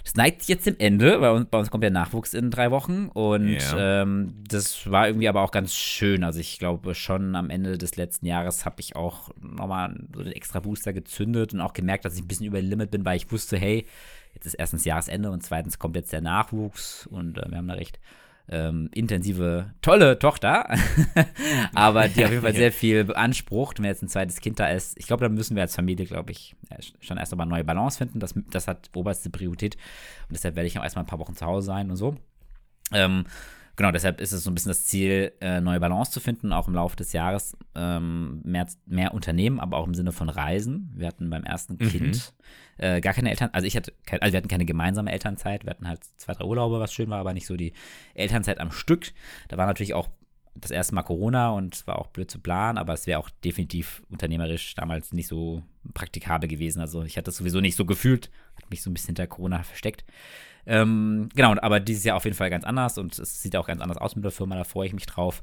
Das 0.08 0.16
neigt 0.16 0.40
sich 0.40 0.48
jetzt 0.48 0.66
dem 0.66 0.78
Ende, 0.80 1.20
bei 1.20 1.30
uns, 1.30 1.50
bei 1.50 1.60
uns 1.60 1.70
kommt 1.70 1.84
der 1.84 1.92
Nachwuchs 1.92 2.34
in 2.34 2.50
drei 2.50 2.72
Wochen 2.72 3.10
und 3.14 3.58
ja. 3.58 4.04
ähm, 4.04 4.36
das 4.48 4.90
war 4.90 5.08
irgendwie 5.10 5.28
aber 5.28 5.42
auch 5.42 5.52
ganz 5.52 5.76
schön. 5.76 6.24
Also 6.24 6.40
ich 6.40 6.60
glaube 6.60 6.96
schon 6.96 7.36
am 7.36 7.50
Ende 7.50 7.78
des 7.78 7.98
letzten 7.98 8.26
Jahres 8.26 8.64
habe 8.64 8.78
ich 8.80 8.96
auch 8.96 9.32
nochmal 9.42 10.00
so 10.16 10.24
den 10.24 10.32
extra 10.32 10.62
Booster 10.62 10.94
gezündet 10.94 11.54
und 11.54 11.60
auch 11.60 11.74
gemerkt, 11.74 12.06
dass 12.06 12.16
ich 12.16 12.22
ein 12.22 12.28
bisschen 12.30 12.46
über 12.46 12.62
Limit 12.62 12.90
bin, 12.90 13.04
weil 13.04 13.18
ich 13.18 13.30
wusste, 13.34 13.58
hey, 13.58 13.86
jetzt 14.34 14.46
ist 14.46 14.54
erstens 14.54 14.86
Jahresende 14.86 15.30
und 15.30 15.44
zweitens 15.44 15.78
kommt 15.78 15.98
jetzt 15.98 16.14
der 16.14 16.22
Nachwuchs 16.22 17.06
und 17.08 17.38
äh, 17.38 17.50
wir 17.50 17.58
haben 17.58 17.68
da 17.68 17.74
recht 17.74 18.00
ähm, 18.50 18.90
intensive, 18.94 19.74
tolle 19.82 20.20
Tochter, 20.20 20.70
aber 21.74 22.08
die 22.08 22.24
auf 22.24 22.32
jeden 22.32 22.44
Fall 22.44 22.54
sehr 22.56 22.72
viel 22.72 23.04
beansprucht. 23.04 23.80
Wenn 23.80 23.86
jetzt 23.86 24.02
ein 24.02 24.08
zweites 24.08 24.40
Kind 24.40 24.60
da 24.60 24.70
ist, 24.70 24.98
ich 24.98 25.08
glaube, 25.08 25.26
da 25.26 25.30
müssen 25.30 25.56
wir 25.56 25.64
als 25.64 25.76
Familie, 25.76 26.06
glaube 26.06 26.32
ich, 26.32 26.56
schon 27.02 27.18
erst 27.18 27.34
einmal 27.34 27.46
eine 27.46 27.56
neue 27.56 27.64
Balance 27.64 27.98
finden. 27.98 28.20
Das, 28.20 28.34
das 28.50 28.68
hat 28.68 28.90
oberste 28.96 29.30
Priorität 29.30 29.76
und 30.30 30.34
deshalb 30.36 30.56
werde 30.56 30.68
ich 30.68 30.80
auch 30.80 30.84
erstmal 30.84 31.04
ein 31.04 31.08
paar 31.08 31.20
Wochen 31.20 31.36
zu 31.36 31.46
Hause 31.46 31.66
sein 31.66 31.90
und 31.90 31.98
so. 31.98 32.16
Ähm, 32.94 33.26
genau, 33.78 33.92
deshalb 33.92 34.20
ist 34.20 34.34
es 34.34 34.44
so 34.44 34.52
ein 34.52 34.56
bisschen 34.56 34.72
das 34.72 34.86
Ziel, 34.86 35.32
äh, 35.40 35.62
neue 35.62 35.80
Balance 35.80 36.12
zu 36.12 36.20
finden, 36.20 36.52
auch 36.52 36.68
im 36.68 36.74
Laufe 36.74 36.98
des 36.98 37.14
Jahres. 37.14 37.56
Ähm, 37.76 38.42
mehr, 38.44 38.68
mehr 38.86 39.14
Unternehmen, 39.14 39.62
aber 39.62 39.78
auch 39.78 39.88
im 39.88 39.94
Sinne 39.94 40.12
von 40.12 40.28
Reisen. 40.28 40.92
Wir 40.94 41.08
hatten 41.08 41.30
beim 41.30 41.46
ersten 41.46 41.78
mhm. 41.80 41.90
Kind 41.90 42.34
äh, 42.78 43.00
gar 43.00 43.14
keine 43.14 43.30
Eltern, 43.30 43.50
also 43.54 43.66
ich 43.66 43.78
hatte, 43.78 43.94
kein, 44.06 44.22
also 44.22 44.34
wir 44.34 44.38
hatten 44.38 44.50
keine 44.50 44.66
gemeinsame 44.66 45.12
Elternzeit, 45.12 45.64
wir 45.64 45.70
hatten 45.70 45.88
halt 45.88 46.02
zwei, 46.18 46.34
drei 46.34 46.46
Urlaube, 46.46 46.80
was 46.80 46.94
schön 46.94 47.10
war, 47.10 47.20
aber 47.20 47.34
nicht 47.34 47.48
so 47.48 47.56
die 47.56 47.74
Elternzeit 48.14 48.60
am 48.60 48.72
Stück. 48.72 49.14
Da 49.48 49.58
war 49.58 49.66
natürlich 49.66 49.94
auch 49.94 50.10
das 50.56 50.72
erste 50.72 50.96
Mal 50.96 51.04
Corona 51.04 51.52
und 51.52 51.76
es 51.76 51.88
war 51.88 52.00
auch 52.00 52.08
blöd 52.08 52.30
zu 52.30 52.40
planen, 52.40 52.78
aber 52.78 52.94
es 52.94 53.08
wäre 53.08 53.20
auch 53.20 53.30
definitiv 53.44 54.02
unternehmerisch 54.10 54.74
damals 54.76 55.14
nicht 55.14 55.28
so 55.28 55.64
praktikabel 55.94 56.50
gewesen. 56.50 56.82
Also 56.82 57.04
ich 57.04 57.18
hatte 57.18 57.30
es 57.30 57.38
sowieso 57.38 57.62
nicht 57.62 57.76
so 57.76 57.86
gefühlt, 57.86 58.32
hat 58.56 58.70
mich 58.70 58.82
so 58.82 58.90
ein 58.90 58.94
bisschen 58.94 59.08
hinter 59.08 59.28
Corona 59.28 59.64
versteckt. 59.64 60.04
Ähm, 60.68 61.30
genau, 61.34 61.56
aber 61.62 61.80
dieses 61.80 62.04
Jahr 62.04 62.18
auf 62.18 62.26
jeden 62.26 62.36
Fall 62.36 62.50
ganz 62.50 62.66
anders 62.66 62.98
und 62.98 63.18
es 63.18 63.42
sieht 63.42 63.56
auch 63.56 63.68
ganz 63.68 63.82
anders 63.82 63.98
aus 63.98 64.18
mit 64.18 64.26
der 64.26 64.32
Firma, 64.32 64.58
da 64.58 64.66
freue 64.66 64.88
ich 64.88 64.94
mich 64.94 65.06
drauf. 65.06 65.42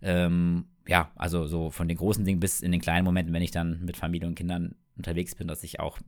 Ähm, 0.00 0.66
ja, 0.86 1.10
also 1.16 1.48
so 1.48 1.70
von 1.70 1.88
den 1.88 1.96
großen 1.96 2.24
Dingen 2.24 2.38
bis 2.38 2.60
in 2.60 2.70
den 2.70 2.80
kleinen 2.80 3.04
Momenten, 3.04 3.34
wenn 3.34 3.42
ich 3.42 3.50
dann 3.50 3.84
mit 3.84 3.96
Familie 3.96 4.28
und 4.28 4.36
Kindern 4.36 4.76
unterwegs 4.96 5.34
bin, 5.34 5.48
dass 5.48 5.64
ich 5.64 5.80
auch, 5.80 5.98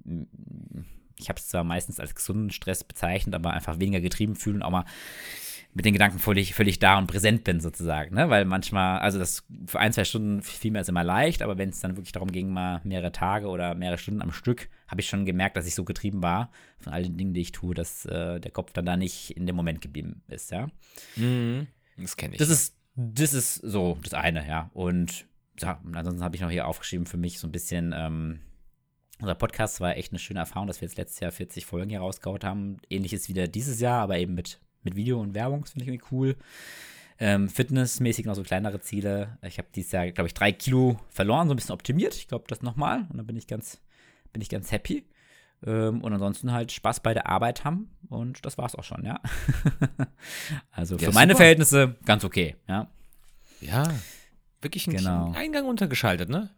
ich 1.19 1.29
habe 1.29 1.41
es 1.41 1.49
zwar 1.49 1.65
meistens 1.65 1.99
als 1.99 2.15
gesunden 2.15 2.51
Stress 2.51 2.85
bezeichnet, 2.85 3.35
aber 3.35 3.53
einfach 3.53 3.81
weniger 3.81 4.01
getrieben 4.01 4.37
fühle 4.37 4.57
und 4.57 4.63
auch 4.63 4.71
mal 4.71 4.85
mit 5.75 5.85
den 5.85 5.95
Gedanken 5.95 6.19
völlig, 6.19 6.55
völlig 6.55 6.79
da 6.79 6.99
und 6.99 7.07
präsent 7.07 7.45
bin, 7.45 7.61
sozusagen. 7.61 8.15
Ne? 8.15 8.29
Weil 8.29 8.45
manchmal, 8.45 9.01
also 9.01 9.19
das 9.19 9.45
für 9.67 9.81
ein, 9.81 9.93
zwei 9.93 10.05
Stunden 10.05 10.43
mir 10.65 10.79
das 10.79 10.89
immer 10.89 11.05
leicht, 11.05 11.43
aber 11.43 11.59
wenn 11.59 11.71
es 11.71 11.81
dann 11.81 11.97
wirklich 11.97 12.13
darum 12.13 12.31
ging, 12.31 12.51
mal 12.51 12.81
mehrere 12.85 13.13
Tage 13.13 13.49
oder 13.49 13.75
mehrere 13.75 13.99
Stunden 13.99 14.23
am 14.23 14.33
Stück, 14.33 14.69
habe 14.93 15.01
ich 15.01 15.09
schon 15.09 15.25
gemerkt, 15.25 15.57
dass 15.57 15.67
ich 15.67 15.75
so 15.75 15.85
getrieben 15.85 16.23
war 16.23 16.51
von 16.79 16.93
all 16.93 17.03
den 17.03 17.17
Dingen, 17.17 17.33
die 17.33 17.41
ich 17.41 17.53
tue, 17.53 17.75
dass 17.75 18.05
äh, 18.05 18.39
der 18.39 18.51
Kopf 18.51 18.75
dann 18.75 18.85
da 18.85 18.99
nicht 18.99 19.35
in 19.39 19.47
dem 19.47 19.57
Moment 19.57 19.81
geblieben 19.81 20.23
ist, 20.29 20.51
ja. 20.51 20.69
Mhm. 21.17 21.67
Das 21.97 22.19
kenne 22.19 22.35
ich. 22.35 22.39
Das 22.39 22.51
ist, 22.51 22.77
das 22.95 23.33
ist 23.33 23.55
so 23.55 23.99
das 24.03 24.13
eine, 24.13 24.47
ja. 24.47 24.71
Und 24.75 25.27
ja, 25.59 25.81
ansonsten 25.95 26.23
habe 26.23 26.37
ich 26.37 26.43
noch 26.43 26.51
hier 26.51 26.67
aufgeschrieben 26.67 27.07
für 27.07 27.17
mich 27.17 27.39
so 27.39 27.49
ein 27.49 27.53
bisschen, 27.53 27.95
ähm, 27.97 28.41
unser 29.19 29.35
Podcast 29.35 29.81
war 29.81 29.97
echt 29.97 30.13
eine 30.13 30.19
schöne 30.19 30.41
Erfahrung, 30.41 30.67
dass 30.67 30.83
wir 30.83 30.89
jetzt 30.89 30.99
letztes 30.99 31.21
Jahr 31.21 31.33
40 31.33 31.65
Folgen 31.65 31.89
hier 31.89 32.01
rausgehauen 32.01 32.43
haben. 32.43 32.77
Ähnliches 32.91 33.31
wieder 33.31 33.49
dieses 33.49 33.81
Jahr, 33.81 34.03
aber 34.03 34.19
eben 34.19 34.35
mit, 34.35 34.61
mit 34.83 34.95
Video 34.95 35.19
und 35.23 35.33
Werbung. 35.35 35.63
Das 35.63 35.71
finde 35.71 35.85
ich 35.85 35.89
irgendwie 35.89 36.15
cool. 36.15 36.37
Ähm, 37.19 37.49
fitnessmäßig 37.49 38.27
noch 38.27 38.35
so 38.35 38.43
kleinere 38.43 38.81
Ziele. 38.81 39.39
Ich 39.41 39.57
habe 39.57 39.69
dieses 39.75 39.93
Jahr, 39.93 40.11
glaube 40.11 40.27
ich, 40.27 40.35
drei 40.35 40.53
Kilo 40.53 41.01
verloren, 41.09 41.49
so 41.49 41.55
ein 41.55 41.57
bisschen 41.57 41.73
optimiert. 41.73 42.15
Ich 42.15 42.29
glaube, 42.29 42.45
das 42.49 42.61
nochmal. 42.61 43.07
Und 43.09 43.17
dann 43.17 43.27
bin 43.27 43.37
ich 43.37 43.47
ganz, 43.47 43.81
bin 44.33 44.43
ich 44.43 44.49
ganz 44.49 44.73
happy. 44.73 45.05
Ähm, 45.65 46.03
und 46.03 46.13
ansonsten 46.13 46.53
halt 46.53 46.73
Spaß 46.73 47.01
bei 47.01 47.15
der 47.15 47.29
Arbeit 47.29 47.65
haben. 47.65 47.91
Und 48.09 48.45
das 48.45 48.59
war's 48.59 48.75
auch 48.75 48.85
schon, 48.85 49.05
ja. 49.05 49.21
also 50.73 50.99
für 50.99 51.05
Ja, 51.07 51.11
meine. 51.13 51.37
Verhältnisse 51.37 51.97
ganz 52.05 52.25
okay, 52.25 52.57
ja. 52.69 52.89
Ja. 53.61 53.85
Wirklich 54.61 54.87
ein 54.87 54.97
Genau. 54.97 55.33
Eingang 55.37 55.67
untergeschaltet, 55.67 56.29
ne? 56.29 56.51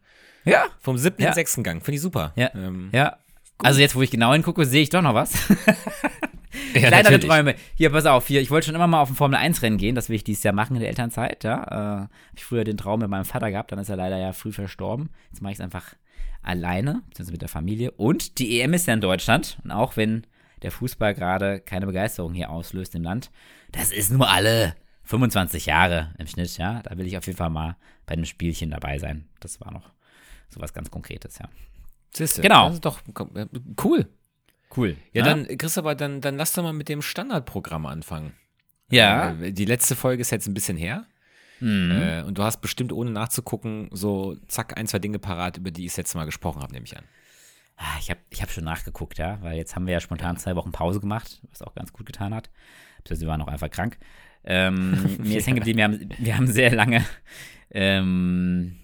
Ja, 0.43 0.65
Vom 0.79 0.97
siebten 0.97 1.21
Ja. 1.23 1.29
in 1.29 1.33
sechsten 1.35 1.63
Gang. 1.63 1.83
Finde 1.83 1.95
ich 1.95 2.01
super. 2.01 2.33
Ja. 2.35 2.51
Ähm, 2.55 2.89
ja. 2.93 3.17
Also 3.59 3.79
jetzt, 3.79 3.95
wo 3.95 4.01
ich 4.01 4.11
genau 4.11 4.33
hingucke, 4.33 4.65
sehe 4.65 4.81
ich 4.81 4.89
doch 4.89 5.01
noch 5.01 5.13
was. 5.13 5.33
ja, 6.73 6.81
Kleinere 6.87 7.03
natürlich. 7.03 7.25
Träume. 7.27 7.55
Hier, 7.75 7.89
pass 7.91 8.05
auf, 8.05 8.27
hier, 8.27 8.41
ich 8.41 8.51
wollte 8.51 8.65
schon 8.67 8.75
immer 8.75 8.87
mal 8.87 9.01
auf 9.01 9.09
ein 9.09 9.15
Formel-1-Rennen 9.15 9.77
gehen, 9.77 9.95
das 9.95 10.09
will 10.09 10.15
ich 10.17 10.23
dieses 10.23 10.43
Jahr 10.43 10.53
machen 10.53 10.75
in 10.75 10.81
der 10.81 10.89
Elternzeit, 10.89 11.43
ja. 11.43 11.63
Äh, 11.63 12.01
hab 12.01 12.09
ich 12.35 12.43
früher 12.43 12.63
den 12.63 12.77
Traum 12.77 12.99
mit 12.99 13.09
meinem 13.09 13.25
Vater 13.25 13.49
gehabt, 13.49 13.71
dann 13.71 13.79
ist 13.79 13.89
er 13.89 13.95
leider 13.95 14.17
ja 14.17 14.33
früh 14.33 14.51
verstorben. 14.51 15.09
Jetzt 15.31 15.41
mache 15.41 15.53
ich 15.53 15.59
es 15.59 15.63
einfach 15.63 15.93
alleine, 16.41 17.01
beziehungsweise 17.09 17.31
mit 17.31 17.41
der 17.41 17.49
Familie. 17.49 17.91
Und 17.91 18.39
die 18.39 18.61
EM 18.61 18.73
ist 18.73 18.87
ja 18.87 18.93
in 18.93 19.01
Deutschland. 19.01 19.57
Und 19.63 19.71
auch 19.71 19.97
wenn 19.97 20.25
der 20.61 20.71
Fußball 20.71 21.13
gerade 21.13 21.59
keine 21.59 21.85
Begeisterung 21.85 22.33
hier 22.33 22.49
auslöst 22.49 22.95
im 22.95 23.03
Land, 23.03 23.31
das 23.71 23.91
ist 23.91 24.11
nur 24.11 24.29
alle 24.29 24.75
25 25.03 25.65
Jahre 25.67 26.13
im 26.17 26.27
Schnitt, 26.27 26.57
ja. 26.57 26.81
Da 26.83 26.97
will 26.97 27.07
ich 27.07 27.17
auf 27.17 27.25
jeden 27.25 27.37
Fall 27.37 27.49
mal 27.49 27.77
bei 28.05 28.13
einem 28.13 28.25
Spielchen 28.25 28.71
dabei 28.71 28.97
sein. 28.97 29.27
Das 29.39 29.59
war 29.61 29.71
noch 29.71 29.91
sowas 30.49 30.73
ganz 30.73 30.89
Konkretes, 30.91 31.37
ja. 31.39 31.49
Siehste, 32.13 32.41
Genau. 32.41 32.67
Das 32.67 32.75
ist 32.75 32.85
doch 32.85 32.99
äh, 33.35 33.45
cool. 33.83 34.07
Cool. 34.75 34.97
Ja, 35.13 35.23
ne? 35.23 35.45
dann, 35.45 35.57
Christopher, 35.57 35.95
dann, 35.95 36.21
dann 36.21 36.37
lass 36.37 36.53
doch 36.53 36.63
mal 36.63 36.73
mit 36.73 36.89
dem 36.89 37.01
Standardprogramm 37.01 37.85
anfangen. 37.85 38.33
Ja. 38.89 39.31
Äh, 39.39 39.51
Die 39.51 39.65
letzte 39.65 39.95
Folge 39.95 40.21
ist 40.21 40.31
jetzt 40.31 40.47
ein 40.47 40.53
bisschen 40.53 40.77
her. 40.77 41.05
Mhm. 41.59 41.91
Äh, 41.91 42.21
und 42.23 42.37
du 42.37 42.43
hast 42.43 42.61
bestimmt, 42.61 42.91
ohne 42.91 43.11
nachzugucken, 43.11 43.89
so 43.91 44.35
zack, 44.47 44.77
ein, 44.77 44.87
zwei 44.87 44.99
Dinge 44.99 45.19
parat, 45.19 45.57
über 45.57 45.71
die 45.71 45.85
ich 45.85 45.91
das 45.91 45.97
letzte 45.97 46.17
Mal 46.17 46.25
gesprochen 46.25 46.61
habe, 46.61 46.73
nehme 46.73 46.85
ich 46.85 46.97
an. 46.97 47.03
Ah, 47.77 47.97
Ich 47.99 48.09
habe 48.09 48.19
ich 48.29 48.41
hab 48.41 48.51
schon 48.51 48.63
nachgeguckt, 48.63 49.17
ja, 49.17 49.41
weil 49.41 49.57
jetzt 49.57 49.75
haben 49.75 49.85
wir 49.85 49.93
ja 49.93 49.99
spontan 49.99 50.37
zwei 50.37 50.55
Wochen 50.55 50.71
Pause 50.71 50.99
gemacht, 50.99 51.41
was 51.49 51.61
auch 51.61 51.75
ganz 51.75 51.91
gut 51.91 52.05
getan 52.05 52.33
hat. 52.33 52.49
Beziehungsweise 52.97 53.25
wir 53.25 53.31
waren 53.31 53.41
auch 53.41 53.47
einfach 53.47 53.69
krank. 53.69 53.97
Ähm, 54.43 55.17
mir 55.23 55.37
ist 55.37 55.47
hängen 55.47 55.57
geblieben, 55.57 55.77
wir 55.77 55.83
haben, 55.85 56.09
wir 56.17 56.37
haben 56.37 56.47
sehr 56.47 56.73
lange, 56.73 57.03
ähm, 57.71 58.77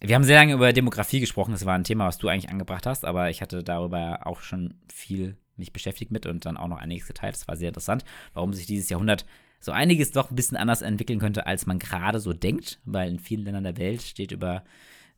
wir 0.00 0.14
haben 0.14 0.24
sehr 0.24 0.38
lange 0.38 0.52
über 0.52 0.72
Demografie 0.72 1.20
gesprochen. 1.20 1.52
Das 1.52 1.64
war 1.64 1.74
ein 1.74 1.84
Thema, 1.84 2.06
was 2.06 2.18
du 2.18 2.28
eigentlich 2.28 2.50
angebracht 2.50 2.84
hast, 2.86 3.04
aber 3.04 3.30
ich 3.30 3.40
hatte 3.40 3.62
darüber 3.62 4.26
auch 4.26 4.40
schon 4.40 4.74
viel 4.92 5.36
mich 5.56 5.72
beschäftigt 5.72 6.10
mit 6.10 6.26
und 6.26 6.44
dann 6.44 6.56
auch 6.56 6.68
noch 6.68 6.78
einiges 6.78 7.06
geteilt. 7.06 7.34
Das 7.34 7.48
war 7.48 7.56
sehr 7.56 7.68
interessant, 7.68 8.04
warum 8.34 8.52
sich 8.52 8.66
dieses 8.66 8.88
Jahrhundert 8.90 9.24
so 9.64 9.72
einiges 9.72 10.12
doch 10.12 10.30
ein 10.30 10.36
bisschen 10.36 10.58
anders 10.58 10.82
entwickeln 10.82 11.18
könnte, 11.18 11.46
als 11.46 11.64
man 11.64 11.78
gerade 11.78 12.20
so 12.20 12.34
denkt, 12.34 12.80
weil 12.84 13.08
in 13.08 13.18
vielen 13.18 13.44
Ländern 13.44 13.64
der 13.64 13.78
Welt 13.78 14.02
steht 14.02 14.30
über 14.30 14.62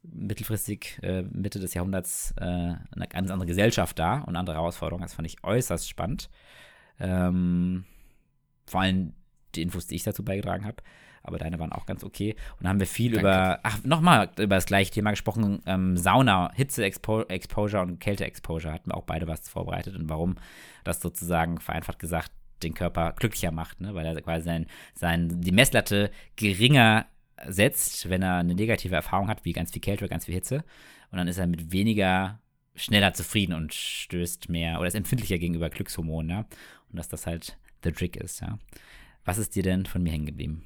mittelfristig 0.04 1.00
äh, 1.02 1.22
Mitte 1.22 1.58
des 1.58 1.74
Jahrhunderts 1.74 2.32
äh, 2.36 2.44
eine 2.44 3.08
ganz 3.08 3.32
andere 3.32 3.48
Gesellschaft 3.48 3.98
da 3.98 4.20
und 4.20 4.36
andere 4.36 4.56
Herausforderungen. 4.56 5.02
Das 5.02 5.14
fand 5.14 5.26
ich 5.26 5.42
äußerst 5.42 5.88
spannend. 5.88 6.30
Ähm, 7.00 7.84
vor 8.66 8.82
allem 8.82 9.14
die 9.56 9.62
Infos, 9.62 9.88
die 9.88 9.96
ich 9.96 10.04
dazu 10.04 10.24
beigetragen 10.24 10.64
habe. 10.64 10.76
Aber 11.24 11.38
deine 11.38 11.58
waren 11.58 11.72
auch 11.72 11.86
ganz 11.86 12.04
okay. 12.04 12.36
Und 12.52 12.62
dann 12.62 12.68
haben 12.68 12.78
wir 12.78 12.86
viel 12.86 13.10
Danke. 13.10 13.26
über, 13.26 13.60
ach, 13.64 13.82
nochmal 13.82 14.30
über 14.38 14.54
das 14.54 14.66
gleiche 14.66 14.92
Thema 14.92 15.10
gesprochen. 15.10 15.60
Ähm, 15.66 15.96
Sauna, 15.96 16.52
Hitze-Exposure 16.54 17.82
und 17.82 17.98
Kälte-Exposure 17.98 18.72
hatten 18.72 18.90
wir 18.90 18.96
auch 18.96 19.02
beide 19.02 19.26
was 19.26 19.48
vorbereitet 19.48 19.96
und 19.96 20.08
warum 20.08 20.36
das 20.84 21.00
sozusagen 21.00 21.58
vereinfacht 21.58 21.98
gesagt 21.98 22.30
den 22.62 22.74
Körper 22.74 23.12
glücklicher 23.12 23.52
macht, 23.52 23.80
ne? 23.80 23.94
weil 23.94 24.06
er 24.06 24.20
quasi 24.20 24.44
sein, 24.44 24.66
sein, 24.94 25.40
die 25.40 25.52
Messlatte 25.52 26.10
geringer 26.36 27.06
setzt, 27.46 28.08
wenn 28.08 28.22
er 28.22 28.36
eine 28.36 28.54
negative 28.54 28.94
Erfahrung 28.94 29.28
hat, 29.28 29.44
wie 29.44 29.52
ganz 29.52 29.72
viel 29.72 29.82
Kälte 29.82 30.04
oder 30.04 30.10
ganz 30.10 30.24
viel 30.24 30.34
Hitze. 30.34 30.64
Und 31.10 31.18
dann 31.18 31.28
ist 31.28 31.38
er 31.38 31.46
mit 31.46 31.72
weniger 31.72 32.40
schneller 32.74 33.14
zufrieden 33.14 33.54
und 33.54 33.74
stößt 33.74 34.48
mehr 34.48 34.78
oder 34.78 34.88
ist 34.88 34.94
empfindlicher 34.94 35.38
gegenüber 35.38 35.70
Glückshormonen, 35.70 36.30
ja. 36.30 36.38
Und 36.90 36.98
dass 36.98 37.08
das 37.08 37.26
halt 37.26 37.58
the 37.84 37.92
trick 37.92 38.16
ist, 38.16 38.40
ja. 38.40 38.58
Was 39.24 39.38
ist 39.38 39.54
dir 39.54 39.62
denn 39.62 39.86
von 39.86 40.02
mir 40.02 40.12
hängen 40.12 40.26
geblieben? 40.26 40.64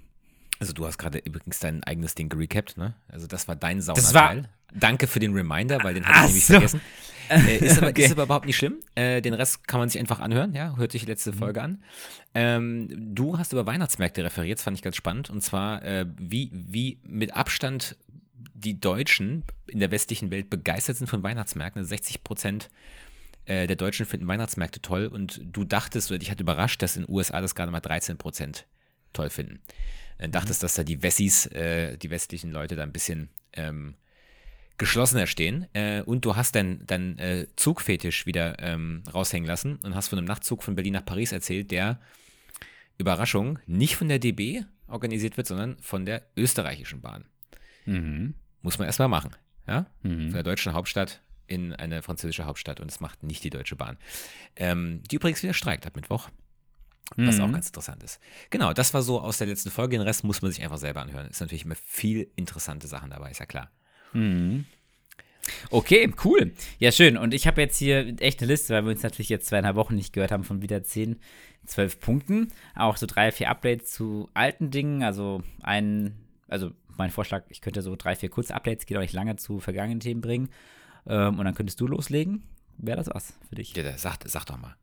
Also 0.61 0.73
du 0.73 0.87
hast 0.87 0.99
gerade 0.99 1.19
übrigens 1.19 1.59
dein 1.59 1.83
eigenes 1.85 2.15
Ding 2.15 2.29
gerecapt, 2.29 2.77
ne? 2.77 2.95
Also 3.09 3.27
das 3.27 3.49
war 3.49 3.57
dein 3.57 3.81
sauber 3.81 4.01
Das 4.01 4.15
war- 4.15 4.37
Danke 4.73 5.09
für 5.09 5.19
den 5.19 5.33
Reminder, 5.35 5.83
weil 5.83 5.95
den 5.95 6.05
hatte 6.07 6.19
Ach 6.21 6.25
ich 6.27 6.31
nämlich 6.31 6.45
so. 6.47 6.53
vergessen. 6.55 6.81
Äh, 7.33 7.59
ist, 7.59 7.79
aber, 7.79 7.91
Okay. 7.91 8.07
ist 8.07 8.11
aber 8.11 8.25
überhaupt 8.25 8.47
nicht 8.47 8.57
schlimm. 8.57 8.81
Äh, 8.97 9.21
den 9.23 9.35
Rest 9.35 9.69
kann 9.69 9.79
man 9.79 9.89
sich 9.89 10.01
einfach 10.01 10.19
anhören, 10.19 10.53
ja? 10.53 10.75
Hört 10.77 10.91
sich 10.91 11.03
die 11.03 11.07
Mhm. 11.07 11.11
letzte 11.13 11.33
Folge 11.33 11.63
an. 11.63 11.81
Ähm, 12.35 12.89
du 13.15 13.39
hast 13.39 13.53
über 13.53 13.67
Weihnachtsmärkte 13.67 14.25
referiert, 14.25 14.59
das 14.59 14.65
fand 14.65 14.77
ich 14.77 14.83
ganz 14.83 14.97
spannend. 14.97 15.31
Und 15.31 15.41
zwar, 15.41 15.81
äh, 15.85 16.07
wie, 16.19 16.51
wie 16.53 16.99
mit 17.05 17.37
Abstand 17.37 17.97
die 18.35 18.81
Deutschen 18.81 19.45
in 19.69 19.79
der 19.79 19.93
westlichen 19.93 20.33
Welt 20.33 20.51
begeistert 20.51 20.97
sind 20.97 21.07
von 21.07 21.23
Weihnachtsmärkten. 21.23 21.79
Also 21.79 21.89
60 21.91 22.25
Prozent 22.25 22.69
äh, 23.45 23.69
der 23.69 23.77
Deutschen 23.77 24.07
finden 24.07 24.27
Weihnachtsmärkte 24.27 24.83
toll 24.83 25.07
und 25.07 25.41
du 25.45 25.63
dachtest, 25.65 26.11
oder 26.11 26.19
dich 26.19 26.33
hat 26.33 26.41
überrascht, 26.41 26.83
dass 26.83 26.97
in 26.97 27.05
den 27.05 27.15
USA 27.15 27.41
das 27.41 27.55
gerade 27.55 27.71
mal 27.71 27.79
13 27.79 28.19
Prozent 28.19 28.67
toll 29.13 29.31
finden. 29.31 29.61
Äh, 30.19 30.29
dachtest, 30.29 30.63
dass 30.63 30.75
da 30.75 30.85
die 30.85 31.03
Wessis, 31.03 31.47
äh, 31.47 31.97
die 31.97 32.11
westlichen 32.11 32.51
Leute 32.51 32.77
da 32.77 32.83
ein 32.83 32.93
bisschen 32.93 33.31
ähm, 33.53 33.95
geschlossener 34.79 35.27
stehen 35.27 35.67
äh, 35.75 36.03
und 36.03 36.25
du 36.25 36.37
hast 36.37 36.55
deinen 36.55 36.87
dein, 36.87 37.19
äh, 37.19 37.47
Zugfetisch 37.57 38.27
wieder 38.27 38.59
ähm, 38.61 39.03
raushängen 39.13 39.47
lassen 39.47 39.77
und 39.83 39.95
hast 39.95 40.09
von 40.09 40.19
einem 40.19 40.29
Nachtzug 40.29 40.63
von 40.63 40.75
Berlin 40.75 40.95
nach 40.95 41.05
Paris 41.05 41.33
erzählt, 41.33 41.71
der, 41.71 42.01
Überraschung, 43.01 43.59
nicht 43.67 43.97
von 43.97 44.09
der 44.09 44.19
DB 44.19 44.63
organisiert 44.87 45.37
wird, 45.39 45.47
sondern 45.47 45.79
von 45.81 46.05
der 46.05 46.23
österreichischen 46.37 47.01
Bahn. 47.01 47.25
Mhm. 47.87 48.35
Muss 48.61 48.79
man 48.79 48.87
erstmal 48.87 49.09
machen. 49.09 49.35
Ja? 49.67 49.87
Von 50.03 50.27
Mhm. 50.27 50.33
der 50.33 50.43
deutschen 50.43 50.75
Hauptstadt 50.75 51.23
in 51.47 51.73
eine 51.75 52.03
französische 52.03 52.45
Hauptstadt 52.45 52.79
und 52.79 52.91
es 52.91 53.01
macht 53.01 53.23
nicht 53.23 53.43
die 53.43 53.51
Deutsche 53.51 53.75
Bahn. 53.75 53.97
Ähm, 54.55 55.03
die 55.11 55.17
übrigens 55.17 55.43
wieder 55.43 55.55
streikt 55.55 55.87
ab 55.87 55.97
Mittwoch. 55.97 56.29
Was 57.17 57.39
Mhm. 57.39 57.43
auch 57.45 57.53
ganz 57.53 57.67
interessant 57.67 58.03
ist. 58.05 58.21
Genau, 58.51 58.73
das 58.73 58.95
war 58.95 59.03
so 59.03 59.21
aus 59.21 59.39
der 59.39 59.49
letzten 59.49 59.71
Folge. 59.71 59.97
Den 59.99 60.03
Rest 60.07 60.23
muss 60.23 60.43
man 60.43 60.53
sich 60.53 60.63
einfach 60.63 60.79
selber 60.79 61.03
anhören. 61.03 61.27
Ist 61.29 61.41
natürlich 61.41 61.65
immer 61.65 61.75
viel 61.75 62.31
interessante 62.37 62.87
Sachen 62.87 63.11
dabei, 63.11 63.31
ist 63.33 63.41
ja 63.41 63.47
klar. 63.47 63.71
Mhm. 64.13 64.65
Okay, 65.71 66.13
cool. 66.25 66.53
Ja, 66.79 66.93
schön. 66.93 67.17
Und 67.17 67.35
ich 67.35 67.47
habe 67.47 67.61
jetzt 67.61 67.79
hier 67.79 68.15
echt 68.21 68.41
eine 68.41 68.53
Liste, 68.53 68.75
weil 68.75 68.85
wir 68.85 68.93
uns 68.93 69.03
natürlich 69.03 69.29
jetzt 69.29 69.47
zweieinhalb 69.49 69.75
Wochen 69.77 69.95
nicht 69.97 70.13
gehört 70.13 70.31
haben, 70.31 70.45
von 70.45 70.63
wieder 70.63 70.85
10, 70.85 71.19
12 71.67 71.99
Punkten. 71.99 72.53
Auch 72.77 72.97
so 72.97 73.07
drei, 73.07 73.33
vier 73.33 73.49
Updates 73.51 73.91
zu 73.91 74.29
alten 74.35 74.71
Dingen. 74.71 75.03
Also 75.03 75.43
ein, 75.63 76.15
also 76.47 76.71
mein 76.97 77.11
Vorschlag, 77.11 77.45
ich 77.49 77.61
könnte 77.61 77.83
so 77.83 77.97
drei, 77.97 78.15
vier 78.15 78.29
kurze 78.29 78.55
Updates, 78.55 78.87
geht 78.87 78.97
auch 78.97 79.03
nicht 79.03 79.15
lange 79.15 79.37
zu 79.37 79.59
vergangenen 79.61 80.01
Themen 80.01 80.21
bringen. 80.21 80.51
Ähm, 81.07 81.39
und 81.39 81.45
dann 81.45 81.55
könntest 81.55 81.81
du 81.81 81.87
loslegen. 81.89 82.45
Wäre 82.79 82.99
das 82.99 83.09
was 83.13 83.35
für 83.49 83.57
dich? 83.57 83.75
Ja, 83.75 83.97
sag, 83.99 84.19
sag 84.27 84.45
doch 84.45 84.59
mal. 84.59 84.77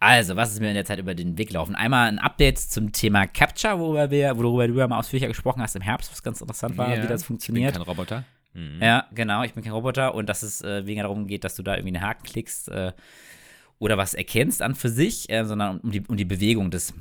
Also, 0.00 0.36
was 0.36 0.52
ist 0.52 0.60
mir 0.60 0.68
in 0.68 0.74
der 0.74 0.84
Zeit 0.84 0.98
über 0.98 1.14
den 1.14 1.38
Weg 1.38 1.48
gelaufen? 1.48 1.74
Einmal 1.74 2.08
ein 2.08 2.18
Update 2.18 2.58
zum 2.58 2.92
Thema 2.92 3.26
Capture, 3.26 3.78
worüber, 3.78 4.10
wir, 4.10 4.36
worüber 4.36 4.68
du 4.68 4.74
ja 4.74 4.86
mal 4.86 4.98
ausführlicher 4.98 5.28
gesprochen 5.28 5.62
hast 5.62 5.76
im 5.76 5.82
Herbst, 5.82 6.10
was 6.12 6.22
ganz 6.22 6.40
interessant 6.40 6.76
war, 6.76 6.94
Ja, 6.96 7.02
wie 7.02 7.06
das 7.06 7.22
Ich 7.22 7.26
funktioniert. 7.26 7.72
bin 7.74 7.82
kein 7.82 7.88
Roboter. 7.88 8.24
Mhm. 8.52 8.80
Ja, 8.82 9.06
genau, 9.12 9.42
ich 9.42 9.54
bin 9.54 9.64
kein 9.64 9.72
Roboter 9.72 10.14
und 10.14 10.28
dass 10.28 10.42
es 10.42 10.60
äh, 10.62 10.84
weniger 10.86 11.02
darum 11.02 11.26
geht, 11.26 11.42
dass 11.44 11.54
du 11.56 11.62
da 11.62 11.74
irgendwie 11.76 11.96
einen 11.96 12.06
Haken 12.06 12.22
klickst 12.24 12.68
äh, 12.68 12.92
oder 13.78 13.98
was 13.98 14.14
erkennst 14.14 14.62
an 14.62 14.74
für 14.74 14.88
sich, 14.88 15.28
äh, 15.30 15.44
sondern 15.44 15.80
um 15.80 15.90
die, 15.90 16.00
um 16.06 16.16
die 16.16 16.24
Bewegung 16.24 16.70
des 16.70 16.94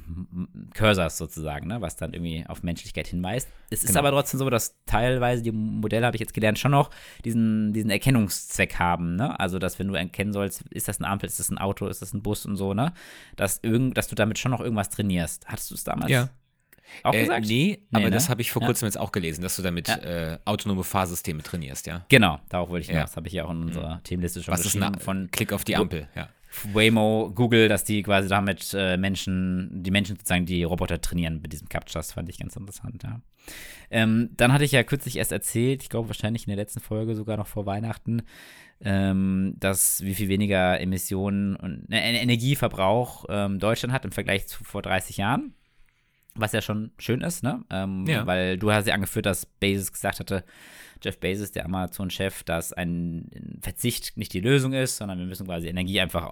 Cursors 0.73 1.17
sozusagen, 1.17 1.67
ne, 1.67 1.81
was 1.81 1.95
dann 1.95 2.13
irgendwie 2.13 2.43
auf 2.47 2.63
Menschlichkeit 2.63 3.07
hinweist. 3.07 3.47
Es 3.69 3.83
ist 3.83 3.89
Genau. 3.89 3.99
aber 3.99 4.11
trotzdem 4.11 4.39
so, 4.39 4.49
dass 4.49 4.75
teilweise 4.85 5.43
die 5.43 5.51
Modelle, 5.51 6.05
habe 6.05 6.15
ich 6.17 6.19
jetzt 6.21 6.33
gelernt, 6.33 6.59
schon 6.59 6.71
noch 6.71 6.89
diesen, 7.25 7.73
diesen 7.73 7.89
Erkennungszweck 7.89 8.79
haben, 8.79 9.15
ne? 9.15 9.39
Also, 9.39 9.59
dass 9.59 9.79
wenn 9.79 9.87
du 9.87 9.93
erkennen 9.93 10.33
sollst, 10.33 10.63
ist 10.71 10.87
das 10.87 10.99
eine 10.99 11.07
Ampel, 11.09 11.27
ist 11.27 11.39
das 11.39 11.49
ein 11.49 11.57
Auto, 11.57 11.87
ist 11.87 12.01
das 12.01 12.13
ein 12.13 12.21
Bus 12.21 12.45
und 12.45 12.55
so, 12.55 12.73
ne? 12.73 12.93
Dass, 13.35 13.59
irgend, 13.61 13.97
dass 13.97 14.07
du 14.07 14.15
damit 14.15 14.39
schon 14.39 14.51
noch 14.51 14.59
irgendwas 14.61 14.89
trainierst. 14.89 15.47
Hattest 15.47 15.71
du 15.71 15.75
es 15.75 15.83
damals 15.83 16.11
Ja. 16.11 16.29
auch 17.03 17.13
Äh, 17.13 17.21
gesagt? 17.21 17.45
nee, 17.47 17.77
Nee, 17.79 17.87
aber 17.91 18.05
ne? 18.05 18.11
das 18.11 18.29
habe 18.29 18.41
ich 18.41 18.51
vor 18.51 18.61
Ja. 18.61 18.67
kurzem 18.67 18.87
jetzt 18.87 18.97
auch 18.99 19.11
gelesen, 19.11 19.41
dass 19.41 19.55
du 19.55 19.61
damit 19.61 19.87
Ja. 19.87 19.97
äh, 19.97 20.39
autonome 20.45 20.83
Fahrsysteme 20.83 21.41
trainierst, 21.43 21.85
ja. 21.87 22.05
Genau, 22.09 22.39
darauf 22.49 22.69
wollte 22.69 22.81
ich 22.81 22.87
Ja. 22.87 22.93
Mhm. 22.93 22.97
hinaus. 22.97 23.09
Das 23.11 23.17
habe 23.17 23.27
ich 23.27 23.33
ja 23.33 23.45
auch 23.45 23.51
in 23.51 23.63
unserer 23.63 24.01
Themenliste 24.03 24.43
schon 24.43 24.51
Was 24.53 24.61
ist 24.61 24.73
geschrieben 24.73 24.95
ein 24.95 24.99
von 24.99 25.29
Klick 25.31 25.53
auf 25.53 25.63
die 25.63 25.75
Ampel, 25.75 26.07
ja. 26.15 26.29
Waymo, 26.73 27.31
Google, 27.33 27.67
dass 27.67 27.83
die 27.83 28.03
quasi 28.03 28.29
damit 28.29 28.73
äh, 28.73 28.97
Menschen, 28.97 29.83
die 29.83 29.91
Menschen 29.91 30.15
sozusagen 30.15 30.45
die 30.45 30.63
Roboter 30.63 31.01
trainieren 31.01 31.41
mit 31.41 31.53
diesem 31.53 31.69
Captchas, 31.69 32.13
fand 32.13 32.29
ich 32.29 32.39
ganz 32.39 32.55
interessant, 32.55 33.03
ja. 33.03 33.21
Ähm, 33.91 34.29
dann 34.37 34.53
hatte 34.53 34.63
ich 34.63 34.71
ja 34.71 34.83
kürzlich 34.83 35.17
erst 35.17 35.31
erzählt, 35.31 35.83
ich 35.83 35.89
glaube 35.89 36.09
wahrscheinlich 36.09 36.43
in 36.43 36.49
der 36.49 36.57
letzten 36.57 36.79
Folge 36.79 37.15
sogar 37.15 37.37
noch 37.37 37.47
vor 37.47 37.65
Weihnachten, 37.65 38.23
ähm, 38.81 39.55
dass 39.59 40.01
wie 40.03 40.15
viel 40.15 40.29
weniger 40.29 40.79
Emissionen 40.79 41.55
und 41.55 41.91
äh, 41.91 42.21
Energieverbrauch 42.21 43.25
ähm, 43.29 43.59
Deutschland 43.59 43.93
hat 43.93 44.05
im 44.05 44.11
Vergleich 44.11 44.47
zu 44.47 44.63
vor 44.63 44.81
30 44.81 45.17
Jahren. 45.17 45.53
Was 46.35 46.51
ja 46.51 46.61
schon 46.61 46.91
schön 46.97 47.21
ist, 47.21 47.43
ne? 47.43 47.63
Ähm, 47.69 48.05
Ja. 48.07 48.25
Weil 48.25 48.57
du 48.57 48.71
hast 48.71 48.87
ja 48.87 48.93
angeführt, 48.93 49.25
dass 49.25 49.45
Bezos 49.45 49.91
gesagt 49.91 50.19
hatte, 50.19 50.43
Jeff 51.03 51.19
Bezos, 51.19 51.51
der 51.51 51.65
Amazon-Chef, 51.65 52.43
dass 52.43 52.71
ein 52.71 53.29
Verzicht 53.61 54.15
nicht 54.17 54.33
die 54.33 54.39
Lösung 54.39 54.73
ist, 54.73 54.97
sondern 54.97 55.19
wir 55.19 55.25
müssen 55.25 55.45
quasi 55.45 55.67
Energie 55.67 55.99
einfach 55.99 56.31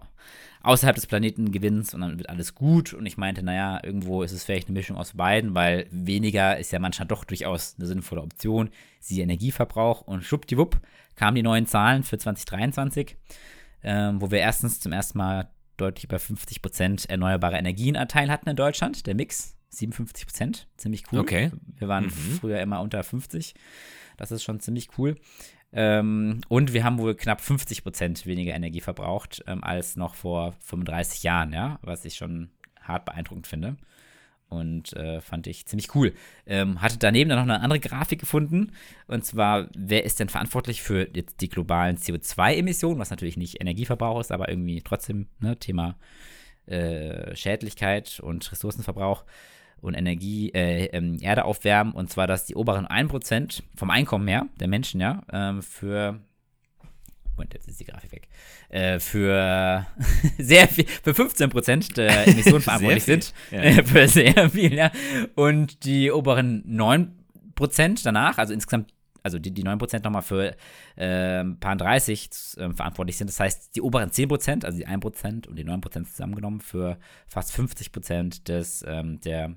außerhalb 0.63 0.95
des 0.95 1.07
Planeten 1.07 1.51
gewinnen 1.51 1.85
und 1.93 2.01
dann 2.01 2.17
wird 2.17 2.29
alles 2.29 2.55
gut. 2.55 2.93
Und 2.93 3.05
ich 3.05 3.17
meinte, 3.17 3.43
naja, 3.43 3.79
irgendwo 3.83 4.23
ist 4.23 4.31
es 4.31 4.43
vielleicht 4.43 4.67
eine 4.67 4.77
Mischung 4.77 4.97
aus 4.97 5.13
beiden, 5.13 5.53
weil 5.55 5.87
weniger 5.91 6.57
ist 6.57 6.71
ja 6.71 6.79
manchmal 6.79 7.07
doch 7.07 7.25
durchaus 7.25 7.75
eine 7.77 7.87
sinnvolle 7.87 8.21
Option. 8.21 8.69
Sie 8.99 9.21
Energieverbrauch 9.21 10.01
und 10.01 10.23
schwuppdiwupp 10.23 10.79
kamen 11.15 11.35
die 11.35 11.43
neuen 11.43 11.65
Zahlen 11.65 12.03
für 12.03 12.17
2023, 12.17 13.17
ähm, 13.83 14.21
wo 14.21 14.31
wir 14.31 14.39
erstens 14.39 14.79
zum 14.79 14.93
ersten 14.93 15.17
Mal 15.17 15.49
deutlich 15.77 16.05
über 16.05 16.19
50 16.19 16.61
Prozent 16.61 17.09
erneuerbare 17.09 17.57
Energienanteil 17.57 18.29
hatten 18.31 18.49
in 18.49 18.55
Deutschland, 18.55 19.05
der 19.07 19.15
Mix. 19.15 19.57
57 19.71 20.25
Prozent, 20.25 20.67
ziemlich 20.77 21.03
cool. 21.11 21.19
Okay. 21.19 21.51
Wir 21.77 21.87
waren 21.87 22.05
Mhm. 22.05 22.37
früher 22.39 22.59
immer 22.61 22.81
unter 22.81 23.03
50. 23.03 23.53
Das 24.17 24.31
ist 24.31 24.43
schon 24.43 24.59
ziemlich 24.59 24.89
cool. 24.97 25.15
Ähm, 25.73 26.41
und 26.49 26.73
wir 26.73 26.83
haben 26.83 26.97
wohl 26.99 27.15
knapp 27.15 27.39
50 27.41 27.83
Prozent 27.83 28.25
weniger 28.25 28.53
Energie 28.53 28.81
verbraucht 28.81 29.41
ähm, 29.47 29.63
als 29.63 29.95
noch 29.95 30.15
vor 30.15 30.53
35 30.59 31.23
Jahren, 31.23 31.53
ja, 31.53 31.79
was 31.81 32.03
ich 32.03 32.15
schon 32.15 32.49
hart 32.81 33.05
beeindruckend 33.05 33.47
finde. 33.47 33.77
Und 34.49 34.91
äh, 34.97 35.21
fand 35.21 35.47
ich 35.47 35.65
ziemlich 35.65 35.95
cool. 35.95 36.13
Ähm, 36.45 36.81
hatte 36.81 36.97
daneben 36.97 37.29
dann 37.29 37.39
noch 37.39 37.53
eine 37.53 37.63
andere 37.63 37.79
Grafik 37.79 38.19
gefunden. 38.19 38.73
Und 39.07 39.23
zwar, 39.23 39.69
wer 39.77 40.03
ist 40.03 40.19
denn 40.19 40.27
verantwortlich 40.27 40.81
für 40.81 41.07
jetzt 41.15 41.39
die 41.39 41.47
globalen 41.47 41.95
CO2-Emissionen, 41.95 42.99
was 42.99 43.11
natürlich 43.11 43.37
nicht 43.37 43.61
Energieverbrauch 43.61 44.19
ist, 44.19 44.33
aber 44.33 44.49
irgendwie 44.49 44.81
trotzdem 44.81 45.27
ne, 45.39 45.55
Thema 45.57 45.95
äh, 46.65 47.33
Schädlichkeit 47.33 48.19
und 48.19 48.51
Ressourcenverbrauch 48.51 49.23
und 49.81 49.93
Energie, 49.93 50.51
äh, 50.53 50.85
ähm, 50.85 51.17
Erde 51.19 51.45
aufwärmen. 51.45 51.93
Und 51.93 52.09
zwar, 52.09 52.27
dass 52.27 52.45
die 52.45 52.55
oberen 52.55 52.87
1% 52.87 53.63
vom 53.75 53.89
Einkommen 53.89 54.27
her, 54.27 54.45
der 54.59 54.67
Menschen, 54.67 55.01
ja, 55.01 55.23
ähm, 55.31 55.61
für 55.61 56.21
Moment, 57.41 57.53
jetzt 57.53 57.67
ist 57.67 57.79
die 57.79 57.85
Grafik 57.85 58.11
weg. 58.11 58.27
Äh, 58.69 58.99
für 58.99 59.85
sehr 60.37 60.67
viel, 60.67 60.85
für 60.85 61.11
15% 61.11 61.95
der 61.95 62.27
Emissionen 62.27 62.61
verantwortlich 62.61 63.03
sind. 63.03 63.33
ja. 63.51 63.83
Für 63.83 64.07
sehr 64.07 64.49
viel, 64.49 64.73
ja. 64.73 64.91
Und 65.35 65.83
die 65.85 66.11
oberen 66.11 66.63
9% 66.67 68.03
danach, 68.03 68.37
also 68.37 68.53
insgesamt, 68.53 68.93
also 69.23 69.39
die, 69.39 69.51
die 69.51 69.63
9% 69.63 70.03
nochmal 70.03 70.21
für 70.21 70.55
äh, 70.95 71.43
paar 71.59 71.75
30 71.75 72.29
äh, 72.57 72.73
verantwortlich 72.73 73.17
sind. 73.17 73.29
Das 73.29 73.39
heißt, 73.39 73.75
die 73.75 73.81
oberen 73.81 74.09
10%, 74.09 74.65
also 74.65 74.77
die 74.77 74.87
1% 74.87 75.47
und 75.47 75.55
die 75.55 75.65
9% 75.65 76.05
zusammengenommen, 76.05 76.59
für 76.59 76.97
fast 77.27 77.55
50% 77.55 78.43
des, 78.43 78.83
ähm, 78.87 79.19
der 79.21 79.55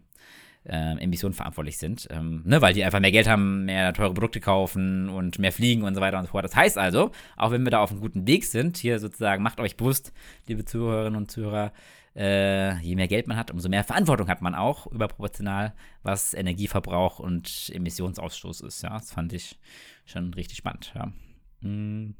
ähm, 0.66 0.98
Emissionen 0.98 1.34
verantwortlich 1.34 1.78
sind, 1.78 2.08
ähm, 2.10 2.42
ne, 2.44 2.62
weil 2.62 2.72
die 2.72 2.84
einfach 2.84 3.00
mehr 3.00 3.12
Geld 3.12 3.28
haben, 3.28 3.66
mehr 3.66 3.92
teure 3.92 4.14
Produkte 4.14 4.40
kaufen 4.40 5.08
und 5.08 5.38
mehr 5.38 5.52
fliegen 5.52 5.82
und 5.82 5.94
so 5.94 6.00
weiter 6.00 6.18
und 6.18 6.24
so 6.24 6.30
fort. 6.30 6.44
Das 6.44 6.56
heißt 6.56 6.78
also, 6.78 7.10
auch 7.36 7.50
wenn 7.50 7.64
wir 7.64 7.70
da 7.70 7.80
auf 7.80 7.90
einem 7.90 8.00
guten 8.00 8.26
Weg 8.26 8.44
sind, 8.44 8.76
hier 8.76 8.98
sozusagen 8.98 9.42
macht 9.42 9.60
euch 9.60 9.76
bewusst, 9.76 10.12
liebe 10.46 10.64
Zuhörerinnen 10.64 11.16
und 11.16 11.30
Zuhörer, 11.30 11.72
äh, 12.16 12.78
je 12.78 12.94
mehr 12.94 13.08
Geld 13.08 13.26
man 13.26 13.36
hat, 13.36 13.50
umso 13.50 13.68
mehr 13.68 13.84
Verantwortung 13.84 14.28
hat 14.28 14.40
man 14.40 14.54
auch 14.54 14.86
überproportional, 14.86 15.74
was 16.02 16.32
Energieverbrauch 16.32 17.18
und 17.18 17.70
Emissionsausstoß 17.74 18.60
ist. 18.62 18.82
Ja, 18.82 18.90
das 18.90 19.12
fand 19.12 19.32
ich 19.32 19.58
schon 20.06 20.32
richtig 20.34 20.58
spannend. 20.58 20.92
Ja. 20.94 21.12
Mm, 21.60 22.14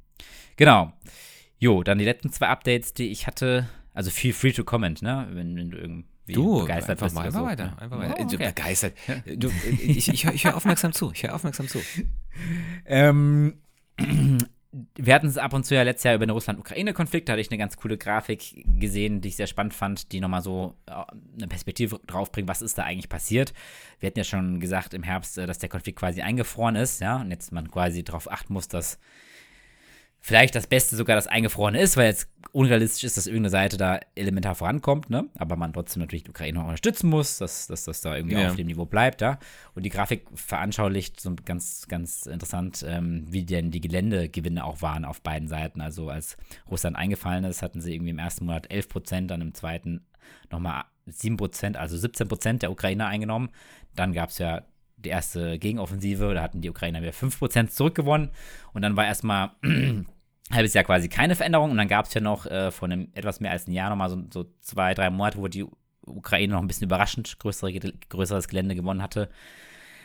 genau. 0.56 0.92
Jo, 1.58 1.82
dann 1.82 1.98
die 1.98 2.04
letzten 2.04 2.30
zwei 2.32 2.48
Updates, 2.48 2.92
die 2.92 3.08
ich 3.08 3.26
hatte. 3.26 3.68
Also 3.94 4.10
feel 4.10 4.32
free 4.32 4.52
to 4.52 4.64
comment, 4.64 5.00
ne? 5.02 5.28
Wenn, 5.30 5.56
wenn 5.56 5.70
du 5.70 5.78
irgendwie 5.78 6.08
Du, 6.26 6.61
begeistert 6.61 7.02
einfach 7.02 7.14
mal 7.14 7.31
so. 7.31 7.45
weiter. 7.45 7.76
Einfach 7.78 7.99
weiter. 7.99 8.14
Oh, 8.19 8.25
du, 8.25 8.37
okay. 8.37 8.49
Begeistert. 8.49 8.95
Du, 9.26 9.50
ich 9.71 10.09
ich, 10.09 10.25
höre 10.25 10.33
ich 10.33 10.45
hör 10.45 10.57
aufmerksam 10.57 10.93
zu. 10.93 11.12
Ich 11.12 11.23
höre 11.23 11.35
aufmerksam 11.35 11.69
zu. 11.69 11.81
Ähm, 12.87 13.61
wir 14.97 15.14
hatten 15.14 15.28
es 15.28 15.38
ab 15.38 15.52
und 15.52 15.64
zu 15.64 15.75
ja 15.75 15.83
letztes 15.83 16.04
Jahr 16.04 16.14
über 16.16 16.26
den 16.26 16.33
Russland-Ukraine-Konflikt. 16.33 17.28
Da 17.28 17.35
hatte 17.35 17.40
ich 17.40 17.50
eine 17.50 17.59
ganz 17.59 17.76
coole 17.76 17.97
Grafik 17.97 18.64
gesehen, 18.81 19.21
die 19.21 19.28
ich 19.28 19.37
sehr 19.37 19.47
spannend 19.47 19.75
fand, 19.75 20.11
die 20.11 20.21
nochmal 20.21 20.43
so 20.43 20.75
äh, 20.87 20.93
eine 21.37 21.47
Perspektive 21.47 22.00
draufbringt, 22.07 22.49
was 22.49 22.62
ist 22.62 22.76
da 22.76 22.83
eigentlich 22.83 23.09
passiert. 23.09 23.52
Wir 24.00 24.09
hatten 24.09 24.19
ja 24.19 24.25
schon 24.25 24.59
gesagt 24.59 24.95
im 24.95 25.04
Herbst, 25.04 25.38
äh, 25.38 25.47
dass 25.47 25.59
der 25.59 25.69
Konflikt 25.69 25.99
quasi 26.00 26.23
eingefroren 26.23 26.75
ist, 26.75 27.00
ja, 27.00 27.19
und 27.19 27.31
jetzt 27.31 27.52
man 27.52 27.71
quasi 27.71 28.02
darauf 28.02 28.31
achten 28.31 28.52
muss, 28.52 28.66
dass 28.66 28.99
vielleicht 30.26 30.54
das 30.54 30.66
Beste 30.66 30.97
sogar 30.97 31.16
das 31.16 31.26
Eingefrorene 31.26 31.78
ist, 31.78 31.99
weil 31.99 32.07
jetzt 32.07 32.31
unrealistisch 32.52 33.04
ist, 33.04 33.19
dass 33.19 33.26
irgendeine 33.26 33.50
Seite 33.50 33.76
da 33.76 34.00
elementar 34.15 34.54
vorankommt, 34.54 35.10
ne? 35.10 35.26
Aber 35.37 35.54
man 35.56 35.75
trotzdem 35.75 36.00
natürlich 36.00 36.25
die 36.25 36.30
Ukraine 36.30 36.60
auch 36.60 36.65
unterstützen 36.65 37.10
muss, 37.10 37.37
dass, 37.37 37.67
dass 37.67 37.84
das 37.84 38.00
da 38.00 38.17
irgendwie 38.17 38.37
Ja. 38.37 38.49
auf 38.49 38.56
dem 38.56 38.67
Niveau 38.67 38.87
bleibt, 38.87 39.21
ja. 39.21 39.39
Und 39.75 39.82
die 39.82 39.91
Grafik 39.91 40.25
veranschaulicht 40.34 41.21
so 41.21 41.34
ganz, 41.45 41.89
ganz 41.89 42.25
interessant, 42.25 42.82
ähm, 42.89 43.26
wie 43.28 43.45
denn 43.45 43.71
die 43.71 43.82
Geländegewinne 43.82 44.65
auch 44.65 44.80
waren 44.80 45.04
auf 45.04 45.21
beiden 45.21 45.47
Seiten. 45.47 45.82
Also 45.82 46.08
als 46.08 46.39
Russland 46.71 46.97
eingefallen 46.97 47.45
ist, 47.45 47.60
hatten 47.60 47.82
sie 47.82 47.93
irgendwie 47.93 48.13
im 48.13 48.19
ersten 48.19 48.47
Monat 48.47 48.71
11 48.71 48.89
Prozent, 48.89 49.30
dann 49.30 49.43
im 49.43 49.52
zweiten 49.52 50.06
nochmal 50.50 50.84
7 51.04 51.37
Prozent, 51.37 51.76
also 51.76 51.99
17 51.99 52.28
Prozent 52.28 52.63
der 52.63 52.71
Ukrainer 52.71 53.08
eingenommen. 53.08 53.50
Dann 53.95 54.15
gab 54.15 54.30
es 54.30 54.39
ja 54.39 54.63
die 54.97 55.10
erste 55.10 55.58
Gegenoffensive, 55.58 56.32
da 56.32 56.41
hatten 56.41 56.63
die 56.63 56.71
Ukrainer 56.71 57.02
wieder 57.02 57.13
5 57.13 57.39
Prozent 57.39 57.73
zurückgewonnen. 57.73 58.30
Und 58.73 58.80
dann 58.80 58.97
war 58.97 59.04
erstmal 59.04 59.50
halbes 60.50 60.75
Jahr 60.75 60.85
quasi 60.85 61.09
keine 61.09 61.37
Veränderung 61.37 61.71
und 61.71 61.76
dann 61.76 61.89
gab 61.89 62.07
es 62.07 62.15
ja 62.15 62.21
noch 62.21 62.47
äh, 62.47 62.71
von 62.71 62.93
einem 62.93 63.09
etwas 63.15 63.41
mehr 63.41 63.50
als 63.50 63.67
ein 63.67 63.73
Jahr 63.73 63.91
nochmal 63.91 64.11
so, 64.11 64.23
so 64.33 64.47
zwei, 64.61 64.95
drei 64.95 65.11
Monate, 65.11 65.39
wo 65.39 65.49
die 65.49 65.65
Ukraine 66.02 66.52
noch 66.52 66.61
ein 66.61 66.67
bisschen 66.67 66.87
überraschend 66.87 67.39
größere, 67.39 67.73
größeres 68.09 68.49
Gelände 68.49 68.75
gewonnen 68.75 69.02
hatte. 69.02 69.30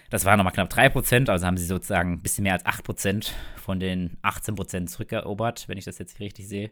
Das 0.10 0.26
waren 0.26 0.38
nochmal 0.38 0.54
knapp 0.54 0.72
3%, 0.72 1.30
also 1.30 1.46
haben 1.46 1.58
sie 1.58 1.66
sozusagen 1.66 2.14
ein 2.14 2.22
bisschen 2.22 2.44
mehr 2.44 2.54
als 2.54 2.66
8% 2.66 3.30
von 3.58 3.80
den 3.80 4.18
18% 4.24 4.88
zurückerobert, 4.88 5.68
wenn 5.68 5.78
ich 5.78 5.86
das 5.86 6.00
jetzt 6.00 6.20
richtig 6.20 6.48
sehe. 6.48 6.72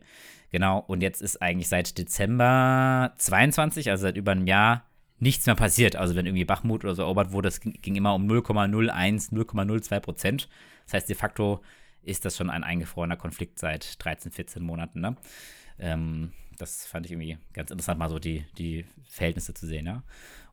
Genau, 0.50 0.80
und 0.80 1.02
jetzt 1.02 1.22
ist 1.22 1.40
eigentlich 1.42 1.68
seit 1.68 1.98
Dezember 2.00 3.14
22, 3.18 3.92
also 3.92 4.04
seit 4.04 4.18
über 4.18 4.32
einem 4.32 4.48
Jahr, 4.48 4.86
nichts 5.20 5.46
mehr 5.46 5.56
passiert. 5.56 5.96
Also 5.96 6.16
wenn 6.16 6.26
irgendwie 6.26 6.46
Bachmut 6.46 6.84
oder 6.84 6.96
so 6.96 7.04
erobert 7.04 7.32
wurde, 7.32 7.48
das 7.48 7.60
ging, 7.60 7.74
ging 7.74 7.96
immer 7.96 8.16
um 8.16 8.28
0,01, 8.28 9.32
0,02%. 9.32 10.48
Das 10.86 10.94
heißt, 10.94 11.10
de 11.10 11.16
facto 11.16 11.62
ist 12.08 12.26
das 12.26 12.38
schon 12.38 12.50
ein 12.50 12.64
eingefrorener 12.64 13.18
Konflikt 13.18 13.60
seit 13.60 14.04
13, 14.04 14.32
14 14.32 14.64
Monaten. 14.64 15.02
Ne? 15.02 15.16
Ähm, 15.80 16.32
das 16.58 16.86
fand 16.88 17.06
ich 17.06 17.12
irgendwie 17.12 17.38
ganz 17.54 17.70
interessant, 17.72 18.00
mal 18.00 18.10
so 18.10 18.18
die, 18.20 18.46
die 18.58 18.86
Verhältnisse 19.08 19.54
zu 19.54 19.68
sehen, 19.68 19.86
ja. 19.86 20.04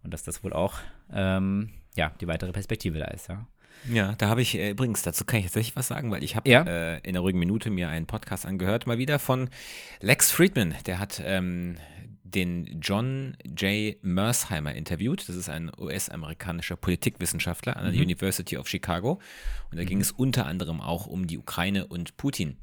Und 0.03 0.13
dass 0.13 0.23
das 0.23 0.45
wohl 0.45 0.53
auch, 0.53 0.75
ähm, 1.13 1.71
ja, 1.97 2.13
die 2.21 2.27
weitere 2.27 2.53
Perspektive 2.53 2.99
da 2.99 3.07
ist, 3.07 3.29
ja. 3.29 3.47
Ja, 3.91 4.15
da 4.17 4.29
habe 4.29 4.41
ich 4.43 4.55
äh, 4.57 4.71
übrigens, 4.71 5.03
dazu 5.03 5.25
kann 5.25 5.41
ich 5.41 5.47
tatsächlich 5.47 5.77
was 5.77 5.89
sagen, 5.89 6.11
weil 6.11 6.23
ich 6.23 6.37
habe 6.37 6.49
Ja. 6.49 6.63
äh, 6.65 6.99
in 7.01 7.15
der 7.15 7.23
ruhigen 7.23 7.39
Minute 7.39 7.71
mir 7.71 7.89
einen 7.89 8.07
Podcast 8.07 8.47
angehört, 8.47 8.87
mal 8.87 8.99
wieder 8.99 9.19
von 9.19 9.49
Lex 10.01 10.31
Friedman. 10.31 10.75
Der 10.87 10.99
hat 10.99 11.21
ähm, 11.25 11.77
den 12.35 12.81
John 12.81 13.37
J. 13.45 13.97
Mersheimer 14.03 14.75
interviewt. 14.75 15.29
Das 15.29 15.37
ist 15.37 15.49
ein 15.49 15.71
US-amerikanischer 15.79 16.77
Politikwissenschaftler 16.77 17.77
an 17.77 17.93
der 17.93 18.03
University 18.03 18.57
of 18.57 18.69
Chicago. 18.69 19.21
Und 19.71 19.79
da 19.79 19.85
ging 19.85 20.01
es 20.01 20.11
unter 20.11 20.47
anderem 20.47 20.81
auch 20.81 21.07
um 21.07 21.27
die 21.27 21.39
Ukraine 21.39 21.87
und 21.87 22.17
Putin. 22.17 22.57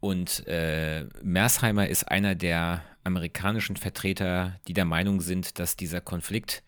Und 0.00 0.46
äh, 0.46 1.06
Mersheimer 1.22 1.88
ist 1.88 2.04
einer 2.04 2.34
der 2.34 2.82
amerikanischen 3.04 3.76
Vertreter, 3.76 4.60
die 4.66 4.72
der 4.74 4.84
Meinung 4.84 5.20
sind, 5.20 5.58
dass 5.58 5.76
dieser 5.76 6.00
Konflikt 6.00 6.62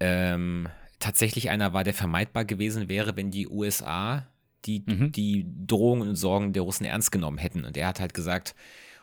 ähm, 0.00 0.68
tatsächlich 0.98 1.50
einer 1.50 1.72
war, 1.72 1.84
der 1.84 1.94
vermeidbar 1.94 2.44
gewesen 2.44 2.88
wäre, 2.88 3.16
wenn 3.16 3.30
die 3.30 3.48
USA 3.48 4.26
die, 4.64 4.84
Mhm. 4.86 5.12
die 5.12 5.46
Drohungen 5.66 6.08
und 6.08 6.16
Sorgen 6.16 6.52
der 6.52 6.62
Russen 6.62 6.84
ernst 6.84 7.10
genommen 7.12 7.38
hätten. 7.38 7.64
Und 7.64 7.76
er 7.76 7.88
hat 7.88 8.00
halt 8.00 8.14
gesagt, 8.14 8.54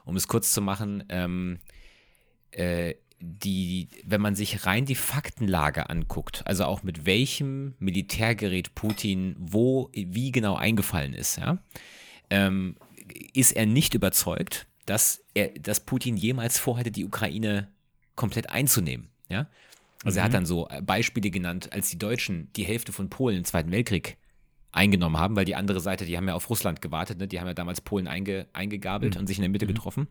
um 0.05 0.15
es 0.15 0.27
kurz 0.27 0.53
zu 0.53 0.61
machen, 0.61 1.03
ähm, 1.09 1.59
äh, 2.51 2.95
die, 3.21 3.89
wenn 4.05 4.21
man 4.21 4.35
sich 4.35 4.65
rein 4.65 4.85
die 4.85 4.95
Faktenlage 4.95 5.89
anguckt, 5.89 6.41
also 6.45 6.65
auch 6.65 6.83
mit 6.83 7.05
welchem 7.05 7.75
Militärgerät 7.79 8.75
Putin 8.75 9.35
wo, 9.37 9.89
wie 9.93 10.31
genau 10.31 10.55
eingefallen 10.55 11.13
ist, 11.13 11.37
ja, 11.37 11.57
ähm, 12.29 12.75
ist 13.33 13.51
er 13.51 13.65
nicht 13.65 13.93
überzeugt, 13.93 14.67
dass, 14.85 15.23
er, 15.33 15.49
dass 15.59 15.81
Putin 15.81 16.17
jemals 16.17 16.57
vorhatte, 16.57 16.91
die 16.91 17.05
Ukraine 17.05 17.67
komplett 18.15 18.49
einzunehmen. 18.49 19.09
Ja? 19.29 19.47
Also 20.03 20.19
er 20.19 20.25
hat 20.25 20.33
dann 20.33 20.45
so 20.45 20.67
Beispiele 20.83 21.29
genannt, 21.29 21.73
als 21.73 21.89
die 21.89 21.99
Deutschen 21.99 22.51
die 22.55 22.63
Hälfte 22.63 22.91
von 22.91 23.09
Polen 23.09 23.37
im 23.37 23.43
Zweiten 23.43 23.71
Weltkrieg 23.71 24.17
eingenommen 24.71 25.17
haben, 25.17 25.35
weil 25.35 25.45
die 25.45 25.55
andere 25.55 25.79
Seite, 25.79 26.05
die 26.05 26.15
haben 26.15 26.27
ja 26.27 26.35
auf 26.35 26.49
Russland 26.49 26.81
gewartet, 26.81 27.17
ne? 27.17 27.27
die 27.27 27.39
haben 27.39 27.47
ja 27.47 27.53
damals 27.53 27.81
Polen 27.81 28.07
einge, 28.07 28.47
eingegabelt 28.53 29.17
und 29.17 29.27
sich 29.27 29.37
in 29.37 29.41
der 29.41 29.49
Mitte 29.49 29.67
getroffen. 29.67 30.07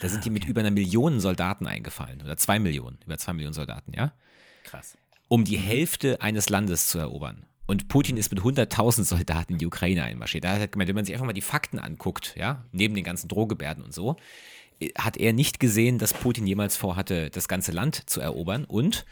Da 0.00 0.08
sind 0.08 0.24
die 0.24 0.30
mit 0.30 0.44
über 0.44 0.60
einer 0.60 0.70
Million 0.70 1.20
Soldaten 1.20 1.66
eingefallen 1.66 2.22
oder 2.22 2.36
zwei 2.36 2.58
Millionen, 2.58 2.98
über 3.04 3.18
zwei 3.18 3.32
Millionen 3.32 3.54
Soldaten, 3.54 3.92
ja, 3.94 4.12
Krass. 4.64 4.96
um 5.28 5.44
die 5.44 5.56
Hälfte 5.56 6.20
eines 6.20 6.48
Landes 6.48 6.88
zu 6.88 6.98
erobern. 6.98 7.46
Und 7.66 7.88
Putin 7.88 8.16
ist 8.16 8.32
mit 8.32 8.42
100.000 8.42 9.04
Soldaten 9.04 9.54
in 9.54 9.58
die 9.58 9.66
Ukraine 9.66 10.04
einmarschiert. 10.04 10.44
Da 10.44 10.52
hat 10.52 10.60
er 10.60 10.68
gemeint, 10.68 10.88
wenn 10.88 10.96
man 10.96 11.04
sich 11.04 11.14
einfach 11.14 11.26
mal 11.26 11.32
die 11.32 11.40
Fakten 11.40 11.78
anguckt, 11.78 12.34
ja, 12.36 12.64
neben 12.72 12.94
den 12.94 13.04
ganzen 13.04 13.28
Drohgebärden 13.28 13.84
und 13.84 13.94
so, 13.94 14.16
äh, 14.80 14.90
hat 14.98 15.16
er 15.16 15.32
nicht 15.32 15.60
gesehen, 15.60 15.98
dass 15.98 16.12
Putin 16.12 16.46
jemals 16.46 16.76
vorhatte, 16.76 17.30
das 17.30 17.48
ganze 17.48 17.72
Land 17.72 18.10
zu 18.10 18.20
erobern. 18.20 18.64
Und 18.64 19.06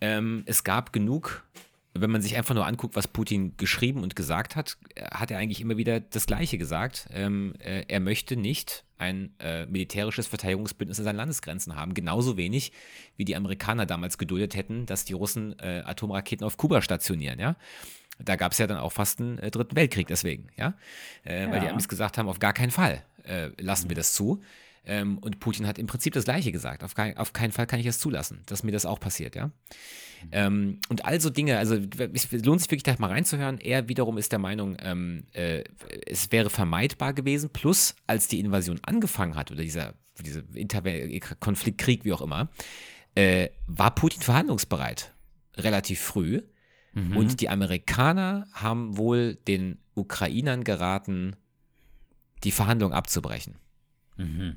ähm, 0.00 0.42
es 0.46 0.64
gab 0.64 0.92
genug, 0.92 1.44
wenn 1.94 2.10
man 2.10 2.22
sich 2.22 2.36
einfach 2.36 2.54
nur 2.54 2.66
anguckt, 2.66 2.96
was 2.96 3.06
Putin 3.06 3.56
geschrieben 3.56 4.02
und 4.02 4.16
gesagt 4.16 4.56
hat, 4.56 4.76
äh, 4.94 5.04
hat 5.04 5.30
er 5.30 5.38
eigentlich 5.38 5.60
immer 5.60 5.76
wieder 5.76 6.00
das 6.00 6.26
Gleiche 6.26 6.58
gesagt. 6.58 7.08
Ähm, 7.12 7.54
äh, 7.58 7.84
er 7.88 8.00
möchte 8.00 8.36
nicht 8.36 8.84
ein 8.98 9.34
äh, 9.40 9.66
militärisches 9.66 10.26
Verteidigungsbündnis 10.26 10.98
in 10.98 11.04
seinen 11.04 11.16
Landesgrenzen 11.16 11.76
haben. 11.76 11.92
Genauso 11.94 12.36
wenig, 12.36 12.72
wie 13.16 13.24
die 13.24 13.36
Amerikaner 13.36 13.84
damals 13.84 14.16
geduldet 14.16 14.54
hätten, 14.54 14.86
dass 14.86 15.04
die 15.04 15.12
Russen 15.12 15.58
äh, 15.58 15.82
Atomraketen 15.84 16.46
auf 16.46 16.56
Kuba 16.56 16.82
stationieren, 16.82 17.38
ja. 17.38 17.56
Da 18.18 18.36
gab 18.36 18.52
es 18.52 18.58
ja 18.58 18.66
dann 18.66 18.78
auch 18.78 18.92
fast 18.92 19.20
einen 19.20 19.38
äh, 19.38 19.50
dritten 19.50 19.74
Weltkrieg 19.74 20.06
deswegen, 20.06 20.48
ja. 20.56 20.74
Äh, 21.24 21.50
weil 21.50 21.60
die 21.60 21.68
Amis 21.68 21.88
gesagt 21.88 22.16
haben, 22.16 22.28
auf 22.28 22.38
gar 22.38 22.52
keinen 22.52 22.70
Fall 22.70 23.04
lassen 23.56 23.88
wir 23.88 23.94
das 23.94 24.14
zu. 24.14 24.42
Ähm, 24.84 25.18
und 25.18 25.38
Putin 25.38 25.66
hat 25.66 25.78
im 25.78 25.86
Prinzip 25.86 26.12
das 26.12 26.24
Gleiche 26.24 26.50
gesagt. 26.50 26.82
Auf, 26.82 26.94
kein, 26.94 27.16
auf 27.16 27.32
keinen 27.32 27.52
Fall 27.52 27.66
kann 27.66 27.78
ich 27.78 27.86
es 27.86 28.00
zulassen, 28.00 28.42
dass 28.46 28.64
mir 28.64 28.72
das 28.72 28.84
auch 28.84 28.98
passiert, 28.98 29.36
ja. 29.36 29.52
Ähm, 30.30 30.80
und 30.88 31.04
also 31.04 31.30
Dinge, 31.30 31.58
also 31.58 31.74
es 31.74 32.32
lohnt 32.32 32.60
sich 32.60 32.70
wirklich 32.70 32.82
da 32.82 32.94
mal 32.98 33.10
reinzuhören. 33.10 33.58
Er 33.58 33.88
wiederum 33.88 34.18
ist 34.18 34.32
der 34.32 34.38
Meinung, 34.38 34.76
ähm, 34.80 35.24
äh, 35.32 35.64
es 36.06 36.30
wäre 36.30 36.50
vermeidbar 36.50 37.12
gewesen. 37.12 37.50
Plus, 37.50 37.94
als 38.06 38.28
die 38.28 38.38
Invasion 38.38 38.80
angefangen 38.82 39.34
hat 39.34 39.50
oder 39.50 39.62
dieser, 39.62 39.94
dieser 40.20 40.42
Konflikt, 41.40 41.78
Krieg, 41.78 42.04
wie 42.04 42.12
auch 42.12 42.22
immer, 42.22 42.50
äh, 43.14 43.48
war 43.66 43.94
Putin 43.94 44.22
verhandlungsbereit. 44.22 45.12
Relativ 45.56 46.00
früh. 46.00 46.42
Mhm. 46.92 47.16
Und 47.16 47.40
die 47.40 47.48
Amerikaner 47.48 48.46
haben 48.52 48.96
wohl 48.96 49.34
den 49.34 49.78
Ukrainern 49.94 50.62
geraten, 50.64 51.36
die 52.44 52.52
Verhandlungen 52.52 52.94
abzubrechen. 52.94 53.56
Mhm 54.16 54.56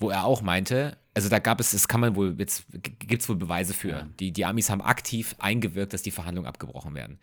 wo 0.00 0.10
er 0.10 0.24
auch 0.24 0.42
meinte, 0.42 0.96
also 1.14 1.28
da 1.28 1.38
gab 1.38 1.60
es, 1.60 1.72
das 1.72 1.88
kann 1.88 2.00
man 2.00 2.16
wohl, 2.16 2.34
jetzt 2.38 2.64
gibt 2.72 3.22
es 3.22 3.28
wohl 3.28 3.36
Beweise 3.36 3.74
für. 3.74 3.88
Ja. 3.88 4.08
Die, 4.18 4.32
die 4.32 4.44
Amis 4.44 4.70
haben 4.70 4.80
aktiv 4.80 5.34
eingewirkt, 5.38 5.92
dass 5.92 6.02
die 6.02 6.10
Verhandlungen 6.10 6.48
abgebrochen 6.48 6.94
werden. 6.94 7.18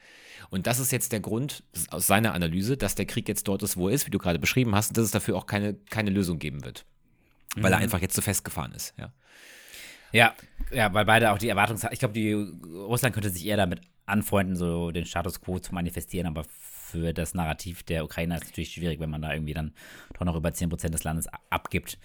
Und 0.50 0.68
das 0.68 0.80
ist 0.80 0.92
jetzt 0.92 1.12
der 1.12 1.20
Grund 1.20 1.64
aus 1.90 2.08
seiner 2.08 2.34
Analyse, 2.34 2.78
dass 2.78 2.96
der 2.96 3.06
Krieg 3.06 3.28
jetzt 3.28 3.48
dort 3.48 3.64
ist, 3.64 3.78
wo 3.78 3.90
er 3.90 3.96
ist, 3.96 4.06
wie 4.06 4.12
du 4.12 4.20
gerade 4.20 4.40
beschrieben 4.40 4.76
hast, 4.76 4.90
und 4.90 4.98
dass 4.98 5.06
es 5.06 5.12
dafür 5.12 5.36
auch 5.36 5.46
keine, 5.46 5.74
keine 5.90 6.10
Lösung 6.10 6.40
geben 6.40 6.64
wird. 6.64 6.86
Mhm. 7.56 7.64
Weil 7.64 7.72
er 7.72 7.78
mhm. 7.80 7.84
einfach 7.86 8.02
jetzt 8.02 8.16
so 8.16 8.22
festgefahren 8.22 8.72
ist, 8.74 8.94
ja. 8.98 9.12
Ja, 10.14 10.34
ja, 10.72 10.94
weil 10.94 11.04
beide 11.04 11.32
auch 11.32 11.38
die 11.38 11.50
Erwartungshaltung, 11.50 11.94
ich 11.94 12.00
glaube, 12.00 12.58
Russland 12.88 13.14
könnte 13.14 13.30
sich 13.30 13.46
eher 13.46 13.58
damit 13.58 13.82
anfreunden, 14.06 14.56
so 14.56 14.92
den 14.92 15.06
Status 15.06 15.42
quo 15.42 15.60
zu 15.60 15.74
manifestieren, 15.74 16.28
aber 16.28 16.46
für 16.92 17.14
das 17.14 17.34
Narrativ 17.34 17.84
der 17.84 18.04
Ukrainer 18.06 18.36
ist 18.36 18.44
es 18.44 18.50
natürlich 18.50 18.72
schwierig, 18.72 19.00
wenn 19.00 19.10
man 19.10 19.22
da 19.22 19.34
irgendwie 19.34 19.54
dann 19.54 19.74
doch 20.14 20.26
noch 20.26 20.36
über 20.36 20.50
10% 20.50 20.90
des 20.90 21.04
Landes 21.04 21.28
abgibt. 21.50 21.98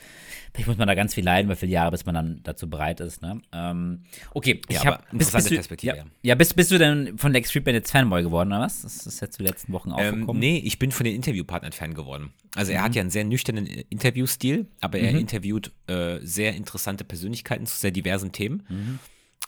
Vielleicht 0.52 0.68
muss 0.68 0.76
man 0.76 0.88
da 0.88 0.94
ganz 0.94 1.14
viel 1.14 1.24
leiden, 1.24 1.48
weil 1.48 1.56
viele 1.56 1.72
Jahre, 1.72 1.92
bis 1.92 2.04
man 2.04 2.14
dann 2.14 2.40
dazu 2.42 2.68
bereit 2.68 3.00
ist. 3.00 3.22
Ne? 3.22 3.40
Ähm, 3.52 4.02
okay, 4.34 4.60
ja, 4.68 4.80
ich 4.80 4.86
habe 4.86 5.02
interessante 5.12 5.48
bist, 5.50 5.58
Perspektive. 5.58 5.96
Ja, 5.96 6.04
ja, 6.22 6.34
bist, 6.34 6.56
bist 6.56 6.70
du 6.70 6.78
denn 6.78 7.16
von 7.16 7.32
Lex 7.32 7.50
Friedman 7.52 7.74
jetzt 7.74 7.92
Fanboy 7.92 8.22
geworden, 8.22 8.52
oder 8.52 8.60
was? 8.60 8.82
Das 8.82 9.06
ist 9.06 9.20
jetzt 9.20 9.38
die 9.38 9.44
letzten 9.44 9.72
Wochen 9.72 9.90
ähm, 9.90 9.94
aufgekommen. 9.94 10.28
Ähm, 10.28 10.38
nee, 10.38 10.58
ich 10.58 10.78
bin 10.78 10.90
von 10.90 11.04
den 11.04 11.14
Interviewpartnern 11.14 11.72
Fan 11.72 11.94
geworden. 11.94 12.32
Also 12.54 12.72
er 12.72 12.80
mhm. 12.80 12.84
hat 12.84 12.94
ja 12.94 13.00
einen 13.00 13.10
sehr 13.10 13.24
nüchternen 13.24 13.66
Interviewstil, 13.66 14.66
aber 14.80 14.98
er 14.98 15.12
mhm. 15.12 15.20
interviewt 15.20 15.72
äh, 15.86 16.18
sehr 16.22 16.54
interessante 16.54 17.04
Persönlichkeiten 17.04 17.66
zu 17.66 17.76
sehr 17.76 17.92
diversen 17.92 18.32
Themen. 18.32 18.64
Mhm. 18.68 18.98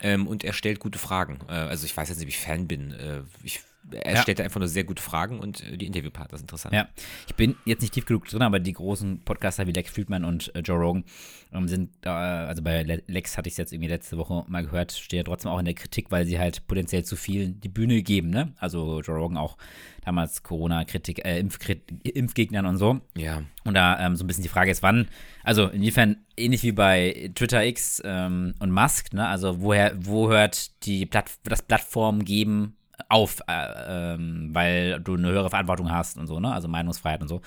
Ähm, 0.01 0.27
und 0.27 0.44
er 0.44 0.53
stellt 0.53 0.81
gute 0.81 0.99
Fragen. 0.99 1.40
Äh, 1.49 1.53
also 1.53 1.87
ich 1.87 1.97
weiß 1.97 2.09
jetzt 2.09 2.18
nicht, 2.18 2.27
ob 2.27 2.31
ich 2.31 2.38
Fan 2.38 2.66
bin. 2.66 2.92
Äh, 2.92 3.23
ich 3.42 3.61
er 3.90 4.14
ja. 4.14 4.23
stellt 4.23 4.40
einfach 4.40 4.61
nur 4.61 4.68
sehr 4.68 4.85
gute 4.85 5.03
Fragen 5.03 5.40
und 5.40 5.62
äh, 5.62 5.77
die 5.77 5.87
Interviewpartner 5.87 6.38
sind 6.38 6.44
interessant. 6.44 6.75
Ja, 6.75 6.88
ich 7.27 7.35
bin 7.35 7.57
jetzt 7.64 7.83
nicht 7.83 7.94
tief 7.94 8.07
genug 8.07 8.27
drin, 8.27 8.42
aber 8.42 8.59
die 8.61 8.73
großen 8.73 9.20
Podcaster 9.25 9.66
wie 9.66 9.73
Lex 9.73 9.90
Friedman 9.90 10.25
und 10.25 10.55
äh, 10.55 10.61
Joe 10.61 10.79
Rogan 10.79 11.05
ähm, 11.53 11.68
sind, 11.68 12.07
also 12.07 12.62
bei 12.62 12.83
Lex 12.83 13.37
hatte 13.37 13.49
ich 13.49 13.55
es 13.55 13.59
jetzt 13.59 13.73
irgendwie 13.73 13.90
letzte 13.90 14.16
Woche 14.16 14.44
mal 14.49 14.64
gehört, 14.64 14.92
steht 14.92 15.18
ja 15.18 15.25
trotzdem 15.25 15.51
auch 15.51 15.59
in 15.59 15.64
der 15.64 15.75
Kritik, 15.75 16.11
weil 16.11 16.27
sie 16.27 16.38
halt 16.38 16.66
potenziell 16.66 17.05
zu 17.05 17.16
viel 17.16 17.49
die 17.49 17.68
Bühne 17.68 18.03
geben, 18.03 18.31
ne? 18.31 18.53
Also 18.59 19.01
Joe 19.01 19.16
Rogan 19.16 19.37
auch 19.37 19.57
damals 20.05 20.42
Corona-Kritik, 20.42 21.25
äh, 21.25 21.38
Impfgegnern 21.38 22.66
und 22.66 22.77
so. 22.77 23.01
Ja. 23.16 23.42
Und 23.64 23.75
da 23.75 23.99
ähm, 24.01 24.16
so 24.16 24.25
ein 24.25 24.27
bisschen 24.27 24.42
die 24.42 24.49
Frage 24.49 24.70
ist, 24.70 24.83
wann, 24.83 25.09
also 25.42 25.68
inwiefern 25.68 26.16
ähnlich 26.37 26.62
wie 26.62 26.73
bei 26.73 27.31
Twitter 27.35 27.64
X 27.64 28.03
ähm, 28.05 28.55
und 28.59 28.70
Musk, 28.70 29.12
ne? 29.12 29.27
Also 29.27 29.61
woher, 29.61 29.92
wo 29.97 30.29
hört 30.29 30.85
die 30.85 31.07
Platt, 31.07 31.31
das 31.44 31.62
Plattform 31.62 32.25
geben 32.25 32.77
auf, 33.09 33.40
äh, 33.49 34.14
ähm, 34.14 34.51
weil 34.53 35.01
du 35.01 35.14
eine 35.14 35.29
höhere 35.29 35.51
Verantwortung 35.51 35.90
hast 35.90 36.19
und 36.19 36.27
so, 36.27 36.40
ne? 36.40 36.53
Also 36.53 36.69
Meinungsfreiheit 36.69 37.21
und 37.23 37.29
so. 37.29 37.40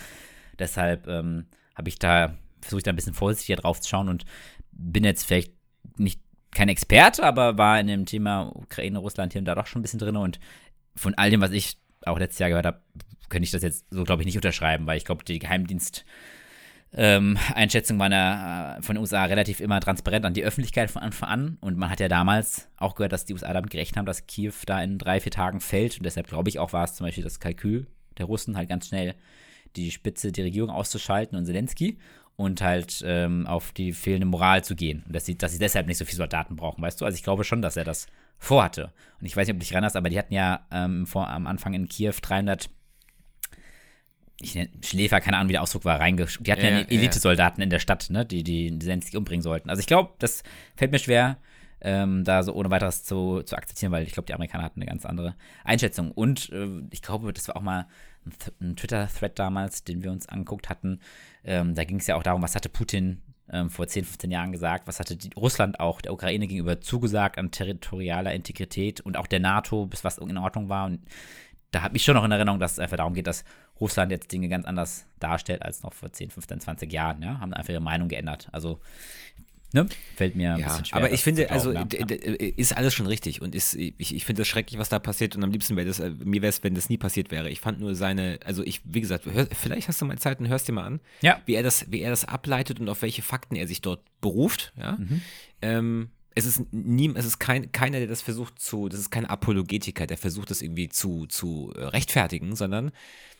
Deshalb 0.59 1.07
ähm, 1.07 1.45
habe 1.75 1.89
ich 1.89 1.99
da, 1.99 2.35
versuche 2.61 2.79
ich 2.79 2.83
da 2.83 2.91
ein 2.91 2.95
bisschen 2.95 3.13
vorsichtiger 3.13 3.61
drauf 3.61 3.81
zu 3.81 3.89
schauen 3.89 4.09
und 4.09 4.25
bin 4.71 5.03
jetzt 5.03 5.25
vielleicht 5.25 5.51
nicht 5.97 6.21
kein 6.51 6.69
Experte, 6.69 7.23
aber 7.23 7.57
war 7.57 7.79
in 7.79 7.87
dem 7.87 8.05
Thema 8.05 8.51
Ukraine, 8.55 8.99
Russland 8.99 9.33
hier 9.33 9.39
und 9.39 9.45
da 9.45 9.55
doch 9.55 9.67
schon 9.67 9.79
ein 9.79 9.83
bisschen 9.83 9.99
drin 9.99 10.15
und 10.15 10.39
von 10.95 11.13
all 11.15 11.29
dem, 11.29 11.41
was 11.41 11.51
ich 11.51 11.77
auch 12.05 12.17
letztes 12.17 12.39
Jahr 12.39 12.49
gehört 12.49 12.65
habe, 12.65 12.81
könnte 13.29 13.43
ich 13.43 13.51
das 13.51 13.61
jetzt 13.61 13.85
so, 13.89 14.03
glaube 14.03 14.21
ich, 14.21 14.25
nicht 14.25 14.37
unterschreiben, 14.37 14.87
weil 14.87 14.97
ich 14.97 15.05
glaube, 15.05 15.23
die 15.23 15.39
Geheimdienst- 15.39 16.05
ähm, 16.93 17.37
Einschätzung 17.53 17.97
meiner, 17.97 18.77
äh, 18.77 18.81
von 18.81 18.95
den 18.95 19.01
USA 19.01 19.25
relativ 19.25 19.59
immer 19.59 19.79
transparent 19.79 20.25
an 20.25 20.33
die 20.33 20.43
Öffentlichkeit 20.43 20.89
von 20.89 21.01
Anfang 21.01 21.29
an. 21.29 21.57
Und 21.61 21.77
man 21.77 21.89
hat 21.89 21.99
ja 21.99 22.07
damals 22.07 22.69
auch 22.77 22.95
gehört, 22.95 23.11
dass 23.11 23.25
die 23.25 23.33
USA 23.33 23.53
damit 23.53 23.69
gerechnet 23.69 23.97
haben, 23.97 24.05
dass 24.05 24.27
Kiew 24.27 24.53
da 24.65 24.81
in 24.81 24.97
drei, 24.97 25.19
vier 25.19 25.31
Tagen 25.31 25.59
fällt. 25.59 25.97
Und 25.97 26.05
deshalb 26.05 26.27
glaube 26.27 26.49
ich 26.49 26.59
auch, 26.59 26.73
war 26.73 26.85
es 26.85 26.95
zum 26.95 27.05
Beispiel 27.05 27.23
das 27.23 27.39
Kalkül 27.39 27.87
der 28.17 28.25
Russen, 28.25 28.57
halt 28.57 28.69
ganz 28.69 28.87
schnell 28.87 29.15
die 29.75 29.91
Spitze, 29.91 30.31
die 30.31 30.41
Regierung 30.41 30.69
auszuschalten 30.69 31.37
und 31.37 31.45
Zelensky 31.45 31.99
und 32.35 32.61
halt 32.61 33.03
ähm, 33.05 33.45
auf 33.47 33.71
die 33.73 33.93
fehlende 33.93 34.27
Moral 34.27 34.63
zu 34.63 34.75
gehen. 34.75 35.03
Und 35.05 35.15
dass 35.15 35.25
sie, 35.25 35.37
dass 35.37 35.51
sie 35.51 35.59
deshalb 35.59 35.87
nicht 35.87 35.97
so 35.97 36.05
viele 36.05 36.17
Soldaten 36.17 36.55
brauchen, 36.55 36.81
weißt 36.81 37.01
du? 37.01 37.05
Also 37.05 37.15
ich 37.15 37.23
glaube 37.23 37.43
schon, 37.43 37.61
dass 37.61 37.77
er 37.77 37.83
das 37.83 38.07
vorhatte. 38.37 38.93
Und 39.19 39.25
ich 39.25 39.35
weiß 39.35 39.47
nicht, 39.47 39.55
ob 39.55 39.59
du 39.59 39.63
dich 39.63 39.71
erinnerst, 39.71 39.95
aber 39.95 40.09
die 40.09 40.17
hatten 40.17 40.33
ja 40.33 40.65
ähm, 40.71 41.05
vor, 41.07 41.27
am 41.27 41.47
Anfang 41.47 41.73
in 41.73 41.89
Kiew 41.89 42.13
300 42.21 42.69
ich 44.39 44.55
nenne, 44.55 44.69
Schläfer, 44.83 45.19
keine 45.19 45.37
Ahnung, 45.37 45.49
wie 45.49 45.53
der 45.53 45.63
Ausdruck 45.63 45.85
war, 45.85 45.99
reingesch. 45.99 46.39
Die 46.41 46.51
hatten 46.51 46.63
ja, 46.63 46.79
ja 46.79 46.85
Elitesoldaten 46.87 47.59
ja. 47.59 47.63
in 47.63 47.69
der 47.69 47.79
Stadt, 47.79 48.09
ne, 48.09 48.25
die, 48.25 48.43
die 48.43 48.77
Zelensky 48.77 49.17
umbringen 49.17 49.41
sollten. 49.41 49.69
Also 49.69 49.79
ich 49.79 49.87
glaube, 49.87 50.13
das 50.19 50.43
fällt 50.75 50.91
mir 50.91 50.99
schwer, 50.99 51.37
ähm, 51.81 52.23
da 52.23 52.43
so 52.43 52.53
ohne 52.53 52.69
weiteres 52.69 53.03
zu, 53.03 53.41
zu 53.43 53.55
akzeptieren, 53.55 53.91
weil 53.91 54.03
ich 54.03 54.11
glaube, 54.11 54.27
die 54.27 54.33
Amerikaner 54.33 54.63
hatten 54.63 54.81
eine 54.81 54.89
ganz 54.89 55.05
andere 55.05 55.35
Einschätzung. 55.63 56.11
Und 56.11 56.49
äh, 56.51 56.67
ich 56.91 57.01
glaube, 57.01 57.33
das 57.33 57.47
war 57.47 57.57
auch 57.57 57.61
mal 57.61 57.87
ein, 58.25 58.33
ein 58.61 58.75
Twitter-Thread 58.75 59.37
damals, 59.39 59.83
den 59.83 60.03
wir 60.03 60.11
uns 60.11 60.27
angeguckt 60.27 60.69
hatten. 60.69 60.99
Ähm, 61.43 61.75
da 61.75 61.83
ging 61.83 61.97
es 61.97 62.07
ja 62.07 62.15
auch 62.15 62.23
darum, 62.23 62.41
was 62.41 62.55
hatte 62.55 62.69
Putin 62.69 63.21
ähm, 63.49 63.69
vor 63.69 63.87
10, 63.87 64.05
15 64.05 64.31
Jahren 64.31 64.51
gesagt, 64.51 64.87
was 64.87 64.99
hatte 64.99 65.15
die, 65.15 65.29
Russland 65.35 65.79
auch 65.79 66.01
der 66.01 66.13
Ukraine 66.13 66.47
gegenüber 66.47 66.81
zugesagt 66.81 67.37
an 67.37 67.51
territorialer 67.51 68.33
Integrität 68.33 69.01
und 69.01 69.17
auch 69.17 69.27
der 69.27 69.39
NATO, 69.39 69.85
bis 69.85 70.03
was 70.03 70.17
in 70.17 70.37
Ordnung 70.37 70.69
war. 70.69 70.85
Und 70.85 71.01
da 71.71 71.81
habe 71.81 71.95
ich 71.95 72.03
schon 72.03 72.15
noch 72.15 72.23
in 72.23 72.31
Erinnerung, 72.31 72.59
dass 72.59 72.73
es 72.73 72.79
einfach 72.79 72.97
darum 72.97 73.13
geht, 73.13 73.27
dass 73.27 73.43
Russland 73.79 74.11
jetzt 74.11 74.31
Dinge 74.31 74.49
ganz 74.49 74.65
anders 74.65 75.05
darstellt 75.19 75.61
als 75.61 75.83
noch 75.83 75.93
vor 75.93 76.11
10, 76.11 76.31
15, 76.31 76.59
20 76.61 76.91
Jahren. 76.91 77.21
Ja? 77.21 77.39
Haben 77.39 77.53
einfach 77.53 77.71
ihre 77.71 77.81
Meinung 77.81 78.07
geändert. 78.07 78.49
Also 78.51 78.79
Ne? 79.73 79.85
Fällt 80.15 80.35
mir 80.35 80.53
ein 80.53 80.59
ja, 80.61 80.67
bisschen 80.67 80.85
schwer. 80.85 80.97
Aber 80.97 81.11
ich 81.11 81.21
finde, 81.21 81.51
also 81.51 81.73
ja. 81.73 81.85
ist 82.55 82.77
alles 82.77 82.93
schon 82.93 83.05
richtig 83.05 83.41
und 83.41 83.53
ist, 83.53 83.75
ich, 83.75 84.15
ich 84.15 84.23
finde 84.23 84.41
das 84.41 84.47
schrecklich, 84.47 84.79
was 84.79 84.87
da 84.87 84.97
passiert 84.97 85.35
und 85.35 85.43
am 85.43 85.51
liebsten 85.51 85.75
wäre 85.75 85.85
das, 85.85 85.99
äh, 85.99 86.09
mir 86.09 86.41
wäre 86.41 86.49
es, 86.49 86.63
wenn 86.63 86.73
das 86.73 86.89
nie 86.89 86.97
passiert 86.97 87.31
wäre. 87.31 87.49
Ich 87.49 87.59
fand 87.59 87.81
nur 87.81 87.93
seine, 87.93 88.39
also 88.45 88.63
ich, 88.63 88.81
wie 88.85 89.01
gesagt, 89.01 89.25
hör, 89.25 89.45
vielleicht 89.51 89.89
hast 89.89 90.01
du 90.01 90.05
mal 90.05 90.17
Zeit 90.17 90.39
und 90.39 90.47
hörst 90.47 90.69
dir 90.69 90.73
mal 90.73 90.85
an, 90.85 91.01
ja. 91.21 91.41
wie 91.45 91.55
er 91.55 91.63
das, 91.63 91.91
wie 91.91 91.99
er 91.99 92.09
das 92.09 92.23
ableitet 92.23 92.79
und 92.79 92.87
auf 92.87 93.01
welche 93.01 93.21
Fakten 93.21 93.57
er 93.57 93.67
sich 93.67 93.81
dort 93.81 94.01
beruft, 94.21 94.73
ja. 94.77 94.93
Mhm. 94.93 95.21
Ähm, 95.61 96.09
es 96.33 96.45
ist 96.45 96.71
nie, 96.71 97.11
es 97.15 97.25
ist 97.25 97.39
kein, 97.39 97.71
keiner, 97.71 97.97
der 97.97 98.07
das 98.07 98.21
versucht 98.21 98.59
zu, 98.59 98.89
das 98.89 98.99
ist 98.99 99.09
kein 99.09 99.25
Apologetiker, 99.25 100.05
der 100.05 100.17
versucht 100.17 100.51
das 100.51 100.61
irgendwie 100.61 100.87
zu, 100.87 101.25
zu 101.25 101.73
äh, 101.75 101.85
rechtfertigen, 101.85 102.55
sondern 102.55 102.91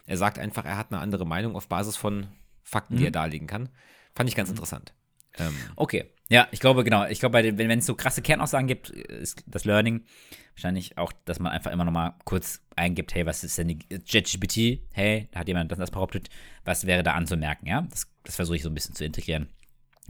er 0.07 0.17
sagt 0.17 0.39
einfach, 0.39 0.65
er 0.65 0.77
hat 0.77 0.91
eine 0.91 0.99
andere 0.99 1.27
Meinung 1.27 1.55
auf 1.55 1.67
Basis 1.67 1.95
von 1.95 2.27
Fakten, 2.63 2.95
mhm. 2.95 2.99
die 2.99 3.05
er 3.05 3.11
darlegen 3.11 3.47
kann. 3.47 3.69
Fand 4.15 4.29
ich 4.29 4.35
ganz 4.35 4.49
mhm. 4.49 4.53
interessant. 4.53 4.93
Ähm, 5.37 5.53
okay. 5.75 6.05
Ja, 6.29 6.47
ich 6.51 6.59
glaube, 6.59 6.83
genau. 6.83 7.05
Ich 7.05 7.19
glaube, 7.19 7.57
wenn 7.57 7.79
es 7.79 7.85
so 7.85 7.95
krasse 7.95 8.21
Kernaussagen 8.21 8.67
gibt, 8.67 8.89
ist 8.89 9.43
das 9.45 9.63
Learning 9.63 10.03
wahrscheinlich 10.55 10.97
auch, 10.97 11.13
dass 11.25 11.39
man 11.39 11.51
einfach 11.51 11.71
immer 11.71 11.85
noch 11.85 11.91
mal 11.91 12.15
kurz 12.25 12.61
eingibt, 12.75 13.13
hey, 13.13 13.25
was 13.25 13.43
ist 13.43 13.57
denn 13.57 13.67
die 13.67 13.79
JetGPT? 14.05 14.81
Hey, 14.91 15.29
da 15.31 15.39
hat 15.39 15.47
jemand 15.47 15.71
das, 15.71 15.77
das 15.77 15.91
behauptet. 15.91 16.29
Was 16.65 16.85
wäre 16.85 17.03
da 17.03 17.13
anzumerken? 17.13 17.67
Ja, 17.67 17.83
das, 17.83 18.07
das 18.23 18.35
versuche 18.35 18.57
ich 18.57 18.63
so 18.63 18.69
ein 18.69 18.73
bisschen 18.73 18.95
zu 18.95 19.05
integrieren. 19.05 19.47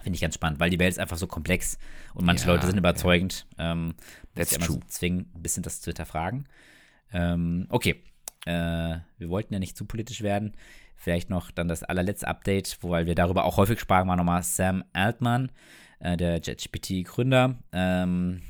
Finde 0.01 0.15
ich 0.15 0.21
ganz 0.21 0.35
spannend, 0.35 0.59
weil 0.59 0.69
die 0.69 0.79
Welt 0.79 0.91
ist 0.91 0.99
einfach 0.99 1.17
so 1.17 1.27
komplex 1.27 1.77
und 2.13 2.25
manche 2.25 2.45
ja, 2.47 2.53
Leute 2.53 2.67
sind 2.67 2.77
überzeugend. 2.77 3.45
Ja. 3.57 3.73
Ähm, 3.73 3.95
That's 4.35 4.53
immer 4.53 4.65
true. 4.65 4.79
So 4.81 4.87
zwingen, 4.87 5.31
ein 5.35 5.41
bisschen 5.41 5.63
das 5.63 5.81
zu 5.81 5.89
hinterfragen. 5.89 6.47
Ähm, 7.11 7.65
okay, 7.69 8.03
äh, 8.47 8.99
wir 9.17 9.29
wollten 9.29 9.53
ja 9.53 9.59
nicht 9.59 9.77
zu 9.77 9.85
politisch 9.85 10.21
werden. 10.21 10.55
Vielleicht 10.95 11.29
noch 11.29 11.51
dann 11.51 11.67
das 11.67 11.83
allerletzte 11.83 12.27
Update, 12.27 12.77
wo 12.81 12.89
weil 12.89 13.05
wir 13.05 13.13
darüber 13.13 13.43
auch 13.43 13.57
häufig 13.57 13.79
sprachen, 13.79 14.07
war 14.07 14.15
nochmal 14.15 14.41
Sam 14.41 14.83
Altman, 14.93 15.51
äh, 15.99 16.17
der 16.17 16.37
JetGPT-Gründer. 16.37 17.55
Ähm, 17.73 18.41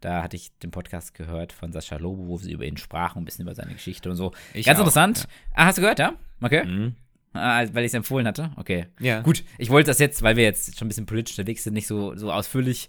da 0.00 0.22
hatte 0.22 0.36
ich 0.36 0.56
den 0.58 0.70
Podcast 0.70 1.14
gehört 1.14 1.52
von 1.52 1.72
Sascha 1.72 1.96
Lobo, 1.96 2.26
wo 2.26 2.38
sie 2.38 2.52
über 2.52 2.64
ihn 2.64 2.76
sprachen, 2.76 3.22
ein 3.22 3.24
bisschen 3.24 3.44
über 3.44 3.54
seine 3.54 3.72
Geschichte 3.72 4.10
und 4.10 4.16
so. 4.16 4.32
Ich 4.52 4.66
Ganz 4.66 4.78
auch, 4.78 4.82
interessant. 4.82 5.18
Ja. 5.18 5.24
Ah, 5.54 5.66
hast 5.66 5.78
du 5.78 5.82
gehört, 5.82 5.98
ja? 5.98 6.14
Okay. 6.40 6.64
Mhm. 6.64 6.96
Ah, 7.32 7.64
weil 7.72 7.84
ich 7.84 7.90
es 7.90 7.94
empfohlen 7.94 8.26
hatte? 8.26 8.50
Okay. 8.56 8.86
Ja. 8.98 9.20
Gut, 9.20 9.44
ich 9.58 9.70
wollte 9.70 9.88
das 9.88 10.00
jetzt, 10.00 10.22
weil 10.22 10.36
wir 10.36 10.42
jetzt 10.42 10.76
schon 10.76 10.86
ein 10.86 10.88
bisschen 10.88 11.06
politisch 11.06 11.38
unterwegs 11.38 11.62
sind, 11.62 11.74
nicht 11.74 11.86
so, 11.86 12.16
so 12.16 12.32
ausführlich 12.32 12.88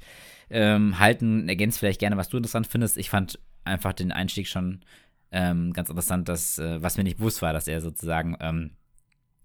ähm, 0.50 0.98
halten. 1.00 1.48
Ergänzt 1.48 1.78
vielleicht 1.78 2.00
gerne, 2.00 2.18
was 2.18 2.30
du 2.30 2.38
interessant 2.38 2.66
findest. 2.66 2.98
Ich 2.98 3.10
fand 3.10 3.40
einfach 3.64 3.94
den 3.94 4.12
Einstieg 4.12 4.48
schon 4.48 4.82
ähm, 5.32 5.74
ganz 5.74 5.90
interessant, 5.90 6.30
dass, 6.30 6.60
äh, 6.60 6.82
was 6.82 6.98
mir 6.98 7.04
nicht 7.04 7.18
bewusst 7.18 7.42
war, 7.42 7.54
dass 7.54 7.68
er 7.68 7.82
sozusagen 7.82 8.38
ähm, 8.40 8.72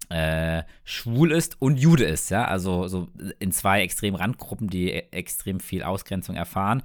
äh, 0.09 0.63
schwul 0.83 1.31
ist 1.31 1.61
und 1.61 1.77
Jude 1.77 2.05
ist, 2.05 2.29
ja, 2.29 2.45
also 2.45 2.87
so 2.87 3.09
in 3.39 3.51
zwei 3.51 3.81
extremen 3.81 4.15
Randgruppen, 4.15 4.69
die 4.69 4.89
e 4.89 5.03
extrem 5.11 5.59
viel 5.59 5.83
Ausgrenzung 5.83 6.35
erfahren. 6.35 6.83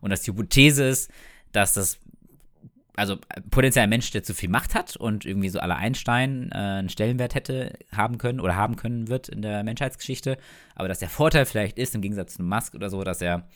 Und 0.00 0.10
dass 0.10 0.22
die 0.22 0.30
Hypothese 0.30 0.84
ist, 0.84 1.10
dass 1.52 1.74
das 1.74 1.98
also 2.96 3.16
potenziell 3.50 3.84
ein 3.84 3.88
Mensch, 3.88 4.10
der 4.10 4.22
zu 4.22 4.34
viel 4.34 4.50
Macht 4.50 4.74
hat 4.74 4.94
und 4.94 5.24
irgendwie 5.24 5.48
so 5.48 5.58
alle 5.58 5.76
Einstein 5.76 6.50
äh, 6.52 6.56
einen 6.56 6.90
Stellenwert 6.90 7.34
hätte 7.34 7.72
haben 7.92 8.18
können 8.18 8.40
oder 8.40 8.56
haben 8.56 8.76
können 8.76 9.08
wird 9.08 9.28
in 9.28 9.42
der 9.42 9.64
Menschheitsgeschichte, 9.64 10.36
aber 10.74 10.88
dass 10.88 10.98
der 10.98 11.08
Vorteil 11.08 11.46
vielleicht 11.46 11.78
ist, 11.78 11.94
im 11.94 12.02
Gegensatz 12.02 12.34
zu 12.34 12.42
Musk 12.42 12.74
oder 12.74 12.90
so, 12.90 13.02
dass 13.02 13.22
er 13.22 13.48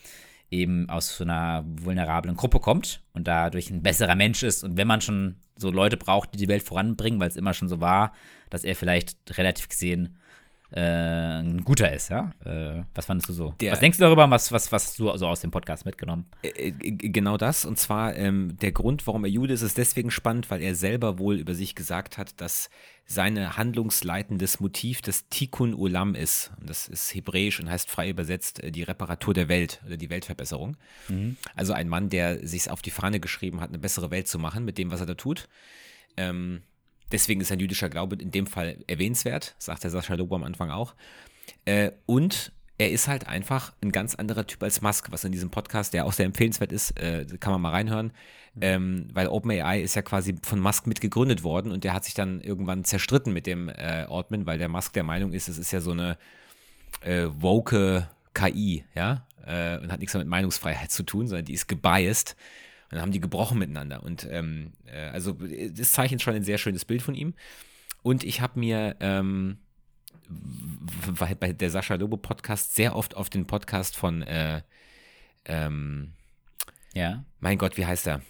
eben 0.54 0.88
aus 0.88 1.16
so 1.16 1.24
einer 1.24 1.64
vulnerablen 1.66 2.36
Gruppe 2.36 2.60
kommt 2.60 3.02
und 3.12 3.26
dadurch 3.26 3.70
ein 3.70 3.82
besserer 3.82 4.14
Mensch 4.14 4.42
ist. 4.42 4.64
Und 4.64 4.76
wenn 4.76 4.86
man 4.86 5.00
schon 5.00 5.36
so 5.56 5.70
Leute 5.70 5.96
braucht, 5.96 6.34
die 6.34 6.38
die 6.38 6.48
Welt 6.48 6.62
voranbringen, 6.62 7.20
weil 7.20 7.28
es 7.28 7.36
immer 7.36 7.54
schon 7.54 7.68
so 7.68 7.80
war, 7.80 8.12
dass 8.50 8.64
er 8.64 8.74
vielleicht 8.74 9.38
relativ 9.38 9.68
gesehen 9.68 10.16
äh, 10.76 11.38
ein 11.38 11.62
guter 11.62 11.92
ist, 11.92 12.10
ja? 12.10 12.32
Äh, 12.44 12.82
was 12.94 13.06
fandest 13.06 13.28
du 13.28 13.32
so? 13.32 13.54
Der, 13.60 13.72
was 13.72 13.78
denkst 13.78 13.98
du 13.98 14.04
darüber? 14.04 14.28
Was, 14.28 14.50
was, 14.50 14.72
was 14.72 14.86
hast 14.86 14.98
du 14.98 15.16
so 15.16 15.28
aus 15.28 15.40
dem 15.40 15.52
Podcast 15.52 15.86
mitgenommen? 15.86 16.26
Äh, 16.42 16.48
äh 16.68 16.72
genau 16.72 17.36
das. 17.36 17.64
Und 17.64 17.78
zwar 17.78 18.16
ähm, 18.16 18.56
der 18.60 18.72
Grund, 18.72 19.06
warum 19.06 19.24
er 19.24 19.30
Jude 19.30 19.54
ist, 19.54 19.62
ist 19.62 19.78
deswegen 19.78 20.10
spannend, 20.10 20.50
weil 20.50 20.62
er 20.62 20.74
selber 20.74 21.20
wohl 21.20 21.36
über 21.36 21.54
sich 21.54 21.76
gesagt 21.76 22.18
hat, 22.18 22.40
dass 22.40 22.70
seine 23.06 23.56
handlungsleitendes 23.56 24.58
Motiv 24.58 25.00
das 25.00 25.28
Tikkun 25.28 25.74
Olam 25.74 26.16
ist. 26.16 26.50
Und 26.58 26.68
das 26.68 26.88
ist 26.88 27.14
hebräisch 27.14 27.60
und 27.60 27.70
heißt 27.70 27.88
frei 27.88 28.10
übersetzt 28.10 28.60
äh, 28.60 28.72
die 28.72 28.82
Reparatur 28.82 29.32
der 29.32 29.48
Welt 29.48 29.80
oder 29.86 29.96
die 29.96 30.10
Weltverbesserung. 30.10 30.76
Mhm. 31.08 31.36
Also 31.54 31.72
ein 31.72 31.88
Mann, 31.88 32.08
der 32.08 32.44
sich 32.44 32.68
auf 32.68 32.82
die 32.82 32.90
Fahne 32.90 33.20
geschrieben 33.20 33.60
hat, 33.60 33.68
eine 33.68 33.78
bessere 33.78 34.10
Welt 34.10 34.26
zu 34.26 34.40
machen 34.40 34.64
mit 34.64 34.78
dem, 34.78 34.90
was 34.90 34.98
er 34.98 35.06
da 35.06 35.14
tut. 35.14 35.48
Ähm, 36.16 36.62
Deswegen 37.12 37.40
ist 37.40 37.52
ein 37.52 37.60
jüdischer 37.60 37.88
Glaube 37.88 38.16
in 38.16 38.30
dem 38.30 38.46
Fall 38.46 38.78
erwähnenswert, 38.86 39.54
sagt 39.58 39.84
der 39.84 39.90
Sascha 39.90 40.14
Lobo 40.14 40.34
am 40.34 40.44
Anfang 40.44 40.70
auch. 40.70 40.94
Äh, 41.64 41.92
und 42.06 42.52
er 42.78 42.90
ist 42.90 43.06
halt 43.06 43.28
einfach 43.28 43.72
ein 43.82 43.92
ganz 43.92 44.14
anderer 44.14 44.46
Typ 44.46 44.62
als 44.62 44.82
Musk, 44.82 45.12
was 45.12 45.24
in 45.24 45.32
diesem 45.32 45.50
Podcast, 45.50 45.94
der 45.94 46.06
auch 46.06 46.12
sehr 46.12 46.26
empfehlenswert 46.26 46.72
ist, 46.72 46.98
äh, 46.98 47.24
kann 47.38 47.52
man 47.52 47.60
mal 47.60 47.70
reinhören, 47.70 48.12
ähm, 48.60 49.08
weil 49.12 49.28
OpenAI 49.28 49.80
ist 49.80 49.94
ja 49.94 50.02
quasi 50.02 50.34
von 50.42 50.58
Musk 50.58 50.86
mitgegründet 50.86 51.44
worden 51.44 51.70
und 51.70 51.84
der 51.84 51.92
hat 51.92 52.04
sich 52.04 52.14
dann 52.14 52.40
irgendwann 52.40 52.84
zerstritten 52.84 53.32
mit 53.32 53.46
dem 53.46 53.68
äh, 53.68 54.06
Altman, 54.08 54.46
weil 54.46 54.58
der 54.58 54.68
Musk 54.68 54.92
der 54.94 55.04
Meinung 55.04 55.32
ist, 55.32 55.48
es 55.48 55.58
ist 55.58 55.70
ja 55.70 55.80
so 55.80 55.92
eine 55.92 56.18
äh, 57.02 57.26
woke 57.38 58.08
KI, 58.34 58.84
ja, 58.94 59.24
äh, 59.46 59.78
und 59.78 59.92
hat 59.92 60.00
nichts 60.00 60.14
mit 60.14 60.26
Meinungsfreiheit 60.26 60.90
zu 60.90 61.04
tun, 61.04 61.28
sondern 61.28 61.44
die 61.44 61.54
ist 61.54 61.68
gebiased 61.68 62.34
dann 62.94 63.02
haben 63.02 63.12
die 63.12 63.20
gebrochen 63.20 63.58
miteinander. 63.58 64.02
Und 64.02 64.26
ähm, 64.30 64.72
äh, 64.86 65.08
also 65.08 65.32
das 65.32 65.92
zeichnet 65.92 66.22
schon 66.22 66.34
ein 66.34 66.44
sehr 66.44 66.58
schönes 66.58 66.84
Bild 66.84 67.02
von 67.02 67.14
ihm. 67.14 67.34
Und 68.02 68.22
ich 68.22 68.40
habe 68.40 68.58
mir 68.58 68.96
ähm, 69.00 69.58
bei 71.18 71.52
der 71.52 71.70
Sascha 71.70 71.94
Lobo 71.94 72.16
Podcast 72.16 72.74
sehr 72.74 72.94
oft 72.94 73.16
auf 73.16 73.30
den 73.30 73.46
Podcast 73.46 73.96
von 73.96 74.22
äh, 74.22 74.62
ähm, 75.44 76.12
ja. 76.94 77.24
Mein 77.40 77.58
Gott, 77.58 77.76
wie 77.76 77.86
heißt 77.86 78.06
er? 78.06 78.22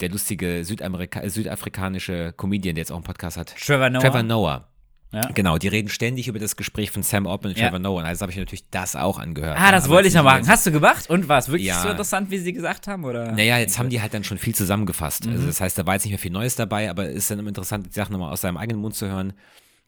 Der 0.00 0.10
lustige 0.10 0.64
Südamerika 0.64 1.28
südafrikanische 1.28 2.32
Comedian, 2.36 2.74
der 2.74 2.82
jetzt 2.82 2.92
auch 2.92 2.96
einen 2.96 3.04
Podcast 3.04 3.36
hat. 3.36 3.54
Trevor 3.56 3.90
Noah. 3.90 4.02
Trevor 4.02 4.22
Noah. 4.22 4.68
Ja. 5.10 5.30
Genau, 5.32 5.56
die 5.56 5.68
reden 5.68 5.88
ständig 5.88 6.28
über 6.28 6.38
das 6.38 6.56
Gespräch 6.56 6.90
von 6.90 7.02
Sam 7.02 7.26
Altman 7.26 7.52
und 7.52 7.58
Trevor 7.58 7.72
ja. 7.72 7.78
Noah. 7.78 8.04
Also 8.04 8.22
habe 8.22 8.32
ich 8.32 8.38
natürlich 8.38 8.68
das 8.70 8.94
auch 8.94 9.18
angehört. 9.18 9.56
Ah, 9.58 9.72
das 9.72 9.88
wollte 9.88 10.08
ich 10.08 10.14
noch 10.14 10.22
machen. 10.22 10.46
Hast 10.46 10.66
du 10.66 10.70
gemacht? 10.70 11.08
Und 11.08 11.28
war 11.28 11.38
es 11.38 11.48
wirklich 11.48 11.72
so 11.72 11.88
interessant, 11.88 12.30
wie 12.30 12.38
sie 12.38 12.52
gesagt 12.52 12.86
haben? 12.86 13.04
Oder? 13.04 13.32
Naja, 13.32 13.58
jetzt 13.58 13.78
haben 13.78 13.88
die 13.88 14.02
halt 14.02 14.12
dann 14.12 14.24
schon 14.24 14.36
viel 14.36 14.54
zusammengefasst. 14.54 15.22
Also 15.22 15.30
mhm. 15.30 15.36
Also 15.36 15.46
das 15.46 15.60
heißt, 15.60 15.78
da 15.78 15.86
war 15.86 15.94
jetzt 15.94 16.04
nicht 16.04 16.12
mehr 16.12 16.18
viel 16.18 16.30
Neues 16.30 16.56
dabei, 16.56 16.90
aber 16.90 17.08
es 17.08 17.16
ist 17.16 17.30
dann 17.30 17.38
immer 17.38 17.48
interessant, 17.48 17.86
die 17.86 17.92
Sachen 17.92 18.12
nochmal 18.12 18.32
aus 18.32 18.42
seinem 18.42 18.58
eigenen 18.58 18.82
Mund 18.82 18.94
zu 18.94 19.06
hören. 19.08 19.32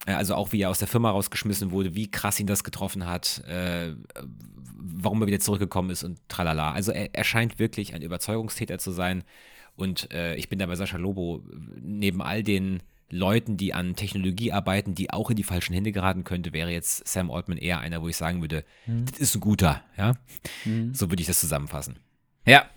Äh, 0.06 0.12
also 0.12 0.34
auch 0.34 0.52
wie 0.52 0.62
er 0.62 0.70
aus 0.70 0.78
der 0.78 0.88
Firma 0.88 1.10
rausgeschmissen 1.10 1.70
wurde, 1.70 1.94
wie 1.94 2.10
krass 2.10 2.40
ihn 2.40 2.46
das 2.46 2.64
getroffen 2.64 3.06
hat, 3.06 3.42
äh, 3.46 3.92
warum 4.74 5.20
er 5.22 5.26
wieder 5.26 5.40
zurückgekommen 5.40 5.90
ist 5.90 6.02
und 6.02 6.18
tralala. 6.28 6.72
Also 6.72 6.92
er, 6.92 7.14
er 7.14 7.24
scheint 7.24 7.58
wirklich 7.58 7.94
ein 7.94 8.02
Überzeugungstäter 8.02 8.78
zu 8.78 8.90
sein. 8.90 9.24
Und 9.76 10.12
äh, 10.12 10.34
ich 10.36 10.48
bin 10.48 10.58
da 10.58 10.66
bei 10.66 10.76
Sascha 10.76 10.96
Lobo 10.96 11.42
neben 11.80 12.22
all 12.22 12.42
den 12.42 12.82
Leuten, 13.10 13.56
die 13.56 13.74
an 13.74 13.96
Technologie 13.96 14.52
arbeiten, 14.52 14.94
die 14.94 15.10
auch 15.10 15.30
in 15.30 15.36
die 15.36 15.42
falschen 15.42 15.74
Hände 15.74 15.92
geraten 15.92 16.24
könnte, 16.24 16.52
wäre 16.52 16.70
jetzt 16.70 17.06
Sam 17.06 17.30
Altman 17.30 17.58
eher 17.58 17.80
einer, 17.80 18.02
wo 18.02 18.08
ich 18.08 18.16
sagen 18.16 18.40
würde, 18.40 18.64
mhm. 18.86 19.04
das 19.06 19.18
ist 19.18 19.34
ein 19.34 19.40
guter, 19.40 19.82
ja. 19.96 20.14
Mhm. 20.64 20.94
So 20.94 21.10
würde 21.10 21.20
ich 21.20 21.26
das 21.26 21.40
zusammenfassen. 21.40 21.98
Ja. 22.46 22.68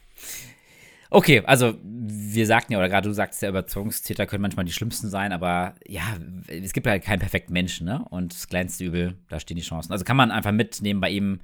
Okay, 1.10 1.44
also 1.46 1.76
wir 1.84 2.48
sagten 2.48 2.74
ja, 2.74 2.80
oder 2.80 2.90
gerade 2.90 3.08
du 3.08 3.14
sagst 3.14 3.44
ja, 3.44 3.50
Überzeugungstäter 3.50 4.26
können 4.26 4.42
manchmal 4.42 4.66
die 4.66 4.72
schlimmsten 4.72 5.10
sein, 5.10 5.32
aber 5.32 5.76
ja, 5.86 6.18
es 6.48 6.74
gibt 6.74 6.88
halt 6.88 7.04
keinen 7.04 7.20
perfekten 7.20 7.54
Menschen, 7.54 7.86
ne? 7.86 8.04
Und 8.10 8.34
das 8.34 8.48
kleinste 8.48 8.84
Übel, 8.84 9.16
da 9.30 9.40
stehen 9.40 9.58
die 9.58 9.64
Chancen. 9.64 9.92
Also 9.92 10.06
kann 10.06 10.18
man 10.18 10.32
einfach 10.32 10.52
mitnehmen 10.52 11.00
bei 11.02 11.12
ihm, 11.12 11.42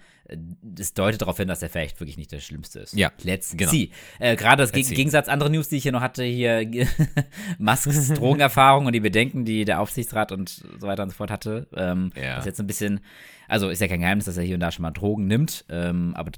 das 0.61 0.93
deutet 0.93 1.21
darauf 1.21 1.37
hin, 1.37 1.47
dass 1.47 1.61
er 1.61 1.69
vielleicht 1.69 1.99
wirklich 1.99 2.17
nicht 2.17 2.31
der 2.31 2.39
Schlimmste 2.39 2.79
ist. 2.79 2.93
Ja. 2.93 3.11
Let's 3.23 3.55
genau. 3.55 3.71
see. 3.71 3.91
Äh, 4.19 4.35
Gerade 4.35 4.63
das 4.63 4.73
Let's 4.73 4.89
Gegensatz, 4.89 5.27
andere 5.27 5.49
News, 5.49 5.69
die 5.69 5.77
ich 5.77 5.83
hier 5.83 5.91
noch 5.91 6.01
hatte, 6.01 6.23
hier 6.23 6.69
Musks 7.57 8.09
Drogenerfahrung 8.13 8.85
und 8.85 8.93
die 8.93 8.99
Bedenken, 8.99 9.45
die 9.45 9.65
der 9.65 9.81
Aufsichtsrat 9.81 10.31
und 10.31 10.49
so 10.49 10.87
weiter 10.87 11.03
und 11.03 11.09
so 11.09 11.15
fort 11.15 11.31
hatte. 11.31 11.67
Ähm, 11.75 12.11
ja. 12.15 12.35
Das 12.35 12.39
ist 12.39 12.45
jetzt 12.45 12.59
ein 12.59 12.67
bisschen, 12.67 13.01
also 13.47 13.69
ist 13.69 13.81
ja 13.81 13.87
kein 13.87 14.01
Geheimnis, 14.01 14.25
dass 14.25 14.37
er 14.37 14.43
hier 14.43 14.55
und 14.55 14.61
da 14.61 14.71
schon 14.71 14.83
mal 14.83 14.91
Drogen 14.91 15.27
nimmt, 15.27 15.65
ähm, 15.69 16.13
aber 16.15 16.31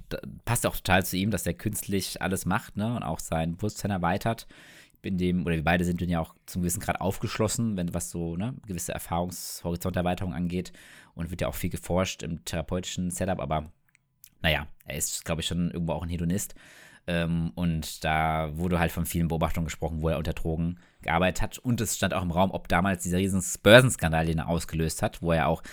passt 0.46 0.66
auch 0.66 0.76
total 0.76 1.06
zu 1.06 1.18
ihm, 1.18 1.32
dass 1.32 1.46
er 1.46 1.54
künstlich 1.54 2.22
alles 2.22 2.46
macht, 2.46 2.78
ne, 2.78 2.96
und 2.96 3.04
auch 3.04 3.20
sein 3.20 3.56
Bewusstsein 3.58 3.92
erweitert. 3.92 4.48
In 5.04 5.18
dem, 5.18 5.46
oder 5.48 5.56
wir 5.56 5.64
beide 5.64 5.84
sind 5.84 6.00
ja 6.02 6.20
auch 6.20 6.36
zum 6.46 6.62
gewissen 6.62 6.80
Grad 6.80 7.02
aufgeschlossen, 7.02 7.76
wenn 7.76 7.94
was 7.94 8.12
so, 8.12 8.36
ne, 8.38 8.54
gewisse 8.68 8.94
Erfahrungshorizonterweiterung 8.94 10.34
angeht 10.34 10.72
und 11.16 11.32
wird 11.32 11.42
ja 11.42 11.48
auch 11.48 11.56
viel 11.56 11.70
geforscht 11.70 12.24
im 12.24 12.46
therapeutischen 12.46 13.12
Setup, 13.12 13.40
aber 13.40 13.72
naja, 14.42 14.68
er 14.86 14.98
ist, 14.98 15.26
glaube 15.26 15.42
ich, 15.42 15.48
schon 15.48 15.72
irgendwo 15.72 15.94
auch 15.94 16.04
ein 16.04 16.10
Hedonist. 16.10 16.56
Ähm, 17.08 17.52
und 17.56 18.04
da 18.04 18.52
wurde 18.54 18.80
halt 18.80 18.92
von 18.92 19.06
vielen 19.06 19.28
Beobachtungen 19.28 19.66
gesprochen, 19.66 20.02
wo 20.02 20.10
er 20.10 20.18
unter 20.18 20.34
Drogen 20.34 20.80
gearbeitet 21.02 21.42
hat. 21.42 21.58
Und 21.58 21.82
es 21.82 21.96
stand 21.96 22.14
auch 22.14 22.22
im 22.22 22.32
Raum, 22.32 22.52
ob 22.52 22.68
damals 22.68 23.04
dieser 23.04 23.18
riesen 23.18 23.44
Börsenskandal, 23.64 24.26
den 24.26 24.40
er 24.40 24.48
ausgelöst 24.48 25.02
hat, 25.02 25.22
wo 25.22 25.32
er 25.32 25.48
auch 25.48 25.64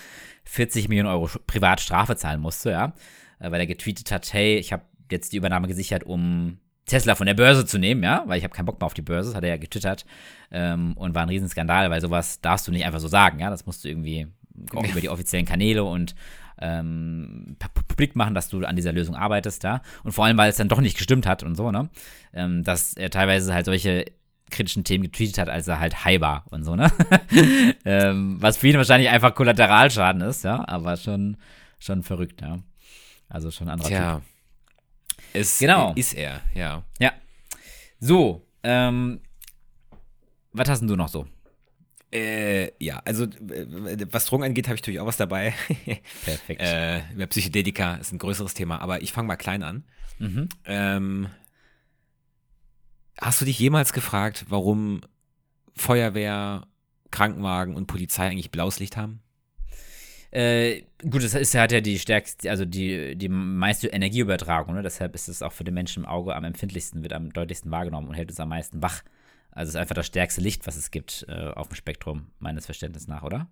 40 0.44 0.88
Millionen 0.88 1.10
Euro 1.10 1.28
Privatstrafe 1.46 2.16
zahlen 2.16 2.40
musste, 2.40 2.70
ja, 2.70 2.94
äh, 3.38 3.50
weil 3.50 3.60
er 3.60 3.66
getweetet 3.66 4.10
hat, 4.10 4.32
hey, 4.32 4.56
ich 4.56 4.72
habe 4.72 4.84
jetzt 5.10 5.32
die 5.32 5.36
Übernahme 5.36 5.68
gesichert, 5.68 6.04
um 6.04 6.58
Tesla 6.86 7.14
von 7.14 7.26
der 7.26 7.34
Börse 7.34 7.66
zu 7.66 7.78
nehmen, 7.78 8.02
ja, 8.02 8.24
weil 8.26 8.38
ich 8.38 8.44
habe 8.44 8.54
keinen 8.54 8.66
Bock 8.66 8.80
mehr 8.80 8.86
auf 8.86 8.94
die 8.94 9.02
Börse, 9.02 9.30
das 9.30 9.36
hat 9.36 9.44
er 9.44 9.50
ja 9.50 9.56
getwittert 9.58 10.06
ähm, 10.50 10.94
und 10.96 11.14
war 11.14 11.22
ein 11.22 11.28
Riesenskandal, 11.28 11.90
weil 11.90 12.00
sowas 12.00 12.40
darfst 12.40 12.66
du 12.66 12.72
nicht 12.72 12.86
einfach 12.86 13.00
so 13.00 13.08
sagen, 13.08 13.40
ja, 13.40 13.50
das 13.50 13.66
musst 13.66 13.84
du 13.84 13.88
irgendwie 13.88 14.26
auch 14.74 14.84
über 14.84 15.00
die 15.00 15.10
offiziellen 15.10 15.46
Kanäle 15.46 15.84
und 15.84 16.14
ähm, 16.60 17.56
publik 17.88 18.16
machen, 18.16 18.34
dass 18.34 18.48
du 18.48 18.64
an 18.64 18.76
dieser 18.76 18.92
Lösung 18.92 19.14
arbeitest 19.14 19.64
da. 19.64 19.82
Und 20.04 20.12
vor 20.12 20.24
allem, 20.24 20.36
weil 20.36 20.50
es 20.50 20.56
dann 20.56 20.68
doch 20.68 20.80
nicht 20.80 20.96
gestimmt 20.96 21.26
hat 21.26 21.42
und 21.42 21.54
so, 21.54 21.70
ne? 21.70 21.88
Ähm, 22.32 22.64
dass 22.64 22.94
er 22.94 23.10
teilweise 23.10 23.52
halt 23.54 23.66
solche 23.66 24.06
kritischen 24.50 24.84
Themen 24.84 25.04
getweetet 25.04 25.38
hat, 25.38 25.48
als 25.48 25.68
er 25.68 25.80
halt 25.80 26.04
high 26.04 26.20
war 26.20 26.44
und 26.50 26.64
so, 26.64 26.76
ne? 26.76 26.90
ähm, 27.84 28.36
was 28.40 28.56
für 28.56 28.68
ihn 28.68 28.76
wahrscheinlich 28.76 29.10
einfach 29.10 29.34
Kollateralschaden 29.34 30.22
ist, 30.22 30.44
ja, 30.44 30.66
aber 30.66 30.96
schon, 30.96 31.36
schon 31.78 32.02
verrückt, 32.02 32.40
ja. 32.40 32.58
Also 33.28 33.50
schon 33.50 33.68
ein 33.68 33.72
anderer 33.72 33.88
Tja. 33.88 34.14
Typ. 34.14 34.24
Es 35.34 35.58
genau. 35.58 35.92
ist 35.94 36.14
er, 36.14 36.40
ja. 36.54 36.82
Ja. 36.98 37.12
So, 38.00 38.46
ähm, 38.62 39.20
was 40.52 40.68
hast 40.68 40.80
denn 40.80 40.88
du 40.88 40.96
noch 40.96 41.08
so? 41.08 41.26
Äh, 42.10 42.72
ja, 42.82 43.02
also 43.04 43.26
was 44.10 44.24
Drogen 44.24 44.44
angeht, 44.44 44.66
habe 44.66 44.76
ich 44.76 44.82
natürlich 44.82 45.00
auch 45.00 45.06
was 45.06 45.18
dabei. 45.18 45.52
Perfekt. 46.24 46.60
äh, 46.60 47.02
über 47.12 47.26
Psychedelika 47.26 47.96
ist 47.96 48.12
ein 48.12 48.18
größeres 48.18 48.54
Thema, 48.54 48.80
aber 48.80 49.02
ich 49.02 49.12
fange 49.12 49.28
mal 49.28 49.36
klein 49.36 49.62
an. 49.62 49.84
Mhm. 50.18 50.48
Ähm, 50.64 51.28
hast 53.20 53.40
du 53.40 53.44
dich 53.44 53.58
jemals 53.58 53.92
gefragt, 53.92 54.46
warum 54.48 55.02
Feuerwehr, 55.76 56.66
Krankenwagen 57.10 57.74
und 57.74 57.86
Polizei 57.86 58.26
eigentlich 58.26 58.50
blaues 58.50 58.80
Licht 58.80 58.96
haben? 58.96 59.20
Äh, 60.30 60.82
gut, 61.02 61.22
das 61.24 61.34
ist, 61.34 61.54
hat 61.54 61.72
ja 61.72 61.80
die 61.80 61.98
stärkste, 61.98 62.50
also 62.50 62.64
die, 62.64 63.16
die 63.16 63.28
meiste 63.28 63.88
Energieübertragung, 63.88 64.74
ne? 64.74 64.82
deshalb 64.82 65.14
ist 65.14 65.28
es 65.28 65.42
auch 65.42 65.52
für 65.52 65.64
den 65.64 65.74
Menschen 65.74 66.04
im 66.04 66.08
Auge 66.08 66.36
am 66.36 66.44
empfindlichsten, 66.44 67.02
wird 67.02 67.14
am 67.14 67.32
deutlichsten 67.32 67.70
wahrgenommen 67.70 68.08
und 68.08 68.14
hält 68.14 68.30
uns 68.30 68.40
am 68.40 68.50
meisten 68.50 68.82
wach. 68.82 69.02
Also 69.58 69.70
es 69.70 69.74
ist 69.74 69.80
einfach 69.80 69.96
das 69.96 70.06
stärkste 70.06 70.40
Licht, 70.40 70.66
was 70.68 70.76
es 70.76 70.92
gibt 70.92 71.26
äh, 71.28 71.48
auf 71.48 71.66
dem 71.68 71.74
Spektrum, 71.74 72.28
meines 72.38 72.64
Verständnisses 72.66 73.08
nach, 73.08 73.24
oder? 73.24 73.48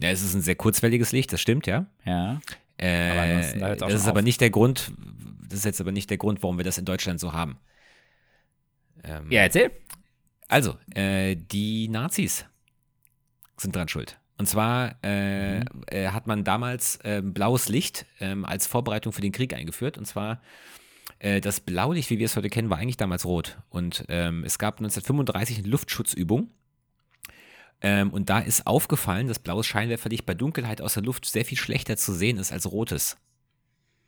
Ja, 0.00 0.10
es 0.10 0.20
ist 0.22 0.34
ein 0.34 0.42
sehr 0.42 0.56
kurzwelliges 0.56 1.12
Licht, 1.12 1.32
das 1.32 1.40
stimmt, 1.40 1.68
ja. 1.68 1.86
Ja. 2.04 2.40
Äh, 2.76 3.56
da 3.58 3.76
das 3.76 3.94
ist 3.94 4.02
auf. 4.02 4.08
aber 4.08 4.22
nicht 4.22 4.40
der 4.40 4.50
Grund, 4.50 4.92
das 5.48 5.60
ist 5.60 5.64
jetzt 5.64 5.80
aber 5.80 5.92
nicht 5.92 6.10
der 6.10 6.18
Grund, 6.18 6.42
warum 6.42 6.58
wir 6.58 6.64
das 6.64 6.76
in 6.76 6.84
Deutschland 6.84 7.20
so 7.20 7.32
haben. 7.32 7.56
Ähm, 9.04 9.30
ja, 9.30 9.42
erzähl. 9.42 9.70
Also, 10.48 10.76
äh, 10.94 11.36
die 11.36 11.88
Nazis 11.88 12.44
sind 13.56 13.76
dran 13.76 13.86
schuld. 13.88 14.18
Und 14.38 14.46
zwar 14.48 14.96
äh, 15.04 15.60
Mhm. 15.60 15.64
äh, 15.86 16.08
hat 16.08 16.26
man 16.26 16.42
damals 16.42 16.98
ähm, 17.04 17.32
blaues 17.32 17.68
Licht 17.68 18.06
ähm, 18.18 18.44
als 18.44 18.66
Vorbereitung 18.66 19.12
für 19.12 19.22
den 19.22 19.32
Krieg 19.32 19.54
eingeführt. 19.54 19.98
Und 19.98 20.04
zwar 20.06 20.42
äh, 21.18 21.40
das 21.40 21.60
Blaulicht, 21.60 22.10
wie 22.10 22.18
wir 22.18 22.26
es 22.26 22.36
heute 22.36 22.50
kennen, 22.50 22.70
war 22.70 22.78
eigentlich 22.78 22.96
damals 22.96 23.24
rot. 23.24 23.58
Und 23.70 24.04
ähm, 24.08 24.44
es 24.44 24.58
gab 24.58 24.78
1935 24.78 25.58
eine 25.58 25.68
Luftschutzübung. 25.68 26.50
Ähm, 27.80 28.10
und 28.10 28.30
da 28.30 28.38
ist 28.38 28.66
aufgefallen, 28.66 29.28
dass 29.28 29.38
blaues 29.38 29.66
Scheinwerferlicht 29.66 30.26
bei 30.26 30.34
Dunkelheit 30.34 30.80
aus 30.80 30.94
der 30.94 31.02
Luft 31.02 31.26
sehr 31.26 31.44
viel 31.44 31.58
schlechter 31.58 31.96
zu 31.96 32.12
sehen 32.12 32.38
ist 32.38 32.52
als 32.52 32.70
rotes. 32.70 33.18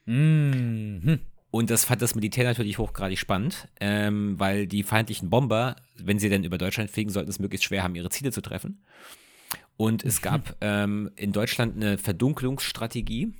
Mhm. 0.07 1.21
Und 1.51 1.71
das 1.71 1.85
fand 1.85 2.03
das 2.03 2.15
Militär 2.15 2.45
natürlich 2.45 2.79
hochgradig 2.79 3.19
spannend, 3.19 3.69
ähm, 3.81 4.39
weil 4.39 4.67
die 4.67 4.83
feindlichen 4.83 5.31
Bomber, 5.31 5.77
wenn 5.97 6.19
sie 6.19 6.29
denn 6.29 6.45
über 6.45 6.59
Deutschland 6.59 6.91
fliegen, 6.91 7.11
sollten 7.11 7.31
es 7.31 7.39
möglichst 7.39 7.65
schwer 7.65 7.83
haben, 7.83 7.95
ihre 7.95 8.11
Ziele 8.11 8.33
zu 8.33 8.43
treffen. 8.43 8.83
Und 9.77 10.05
es 10.05 10.21
gab 10.21 10.57
ähm, 10.61 11.11
in 11.17 11.33
Deutschland 11.33 11.77
eine 11.77 11.99
Verdunkelungsstrategie. 11.99 13.33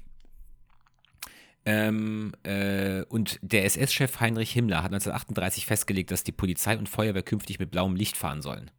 Ähm, 1.71 2.33
äh, 2.45 3.03
und 3.11 3.39
der 3.43 3.67
SS-Chef 3.67 4.21
Heinrich 4.21 4.53
Himmler 4.53 4.79
hat 4.79 4.87
1938 4.93 5.67
festgelegt, 5.67 6.11
dass 6.11 6.25
die 6.25 6.33
Polizei 6.33 6.79
und 6.79 6.89
Feuerwehr 6.89 7.23
künftig 7.23 7.59
mit 7.59 7.71
blauem 7.71 7.95
Licht 7.95 8.17
fahren 8.17 8.41
sollen. 8.41 8.71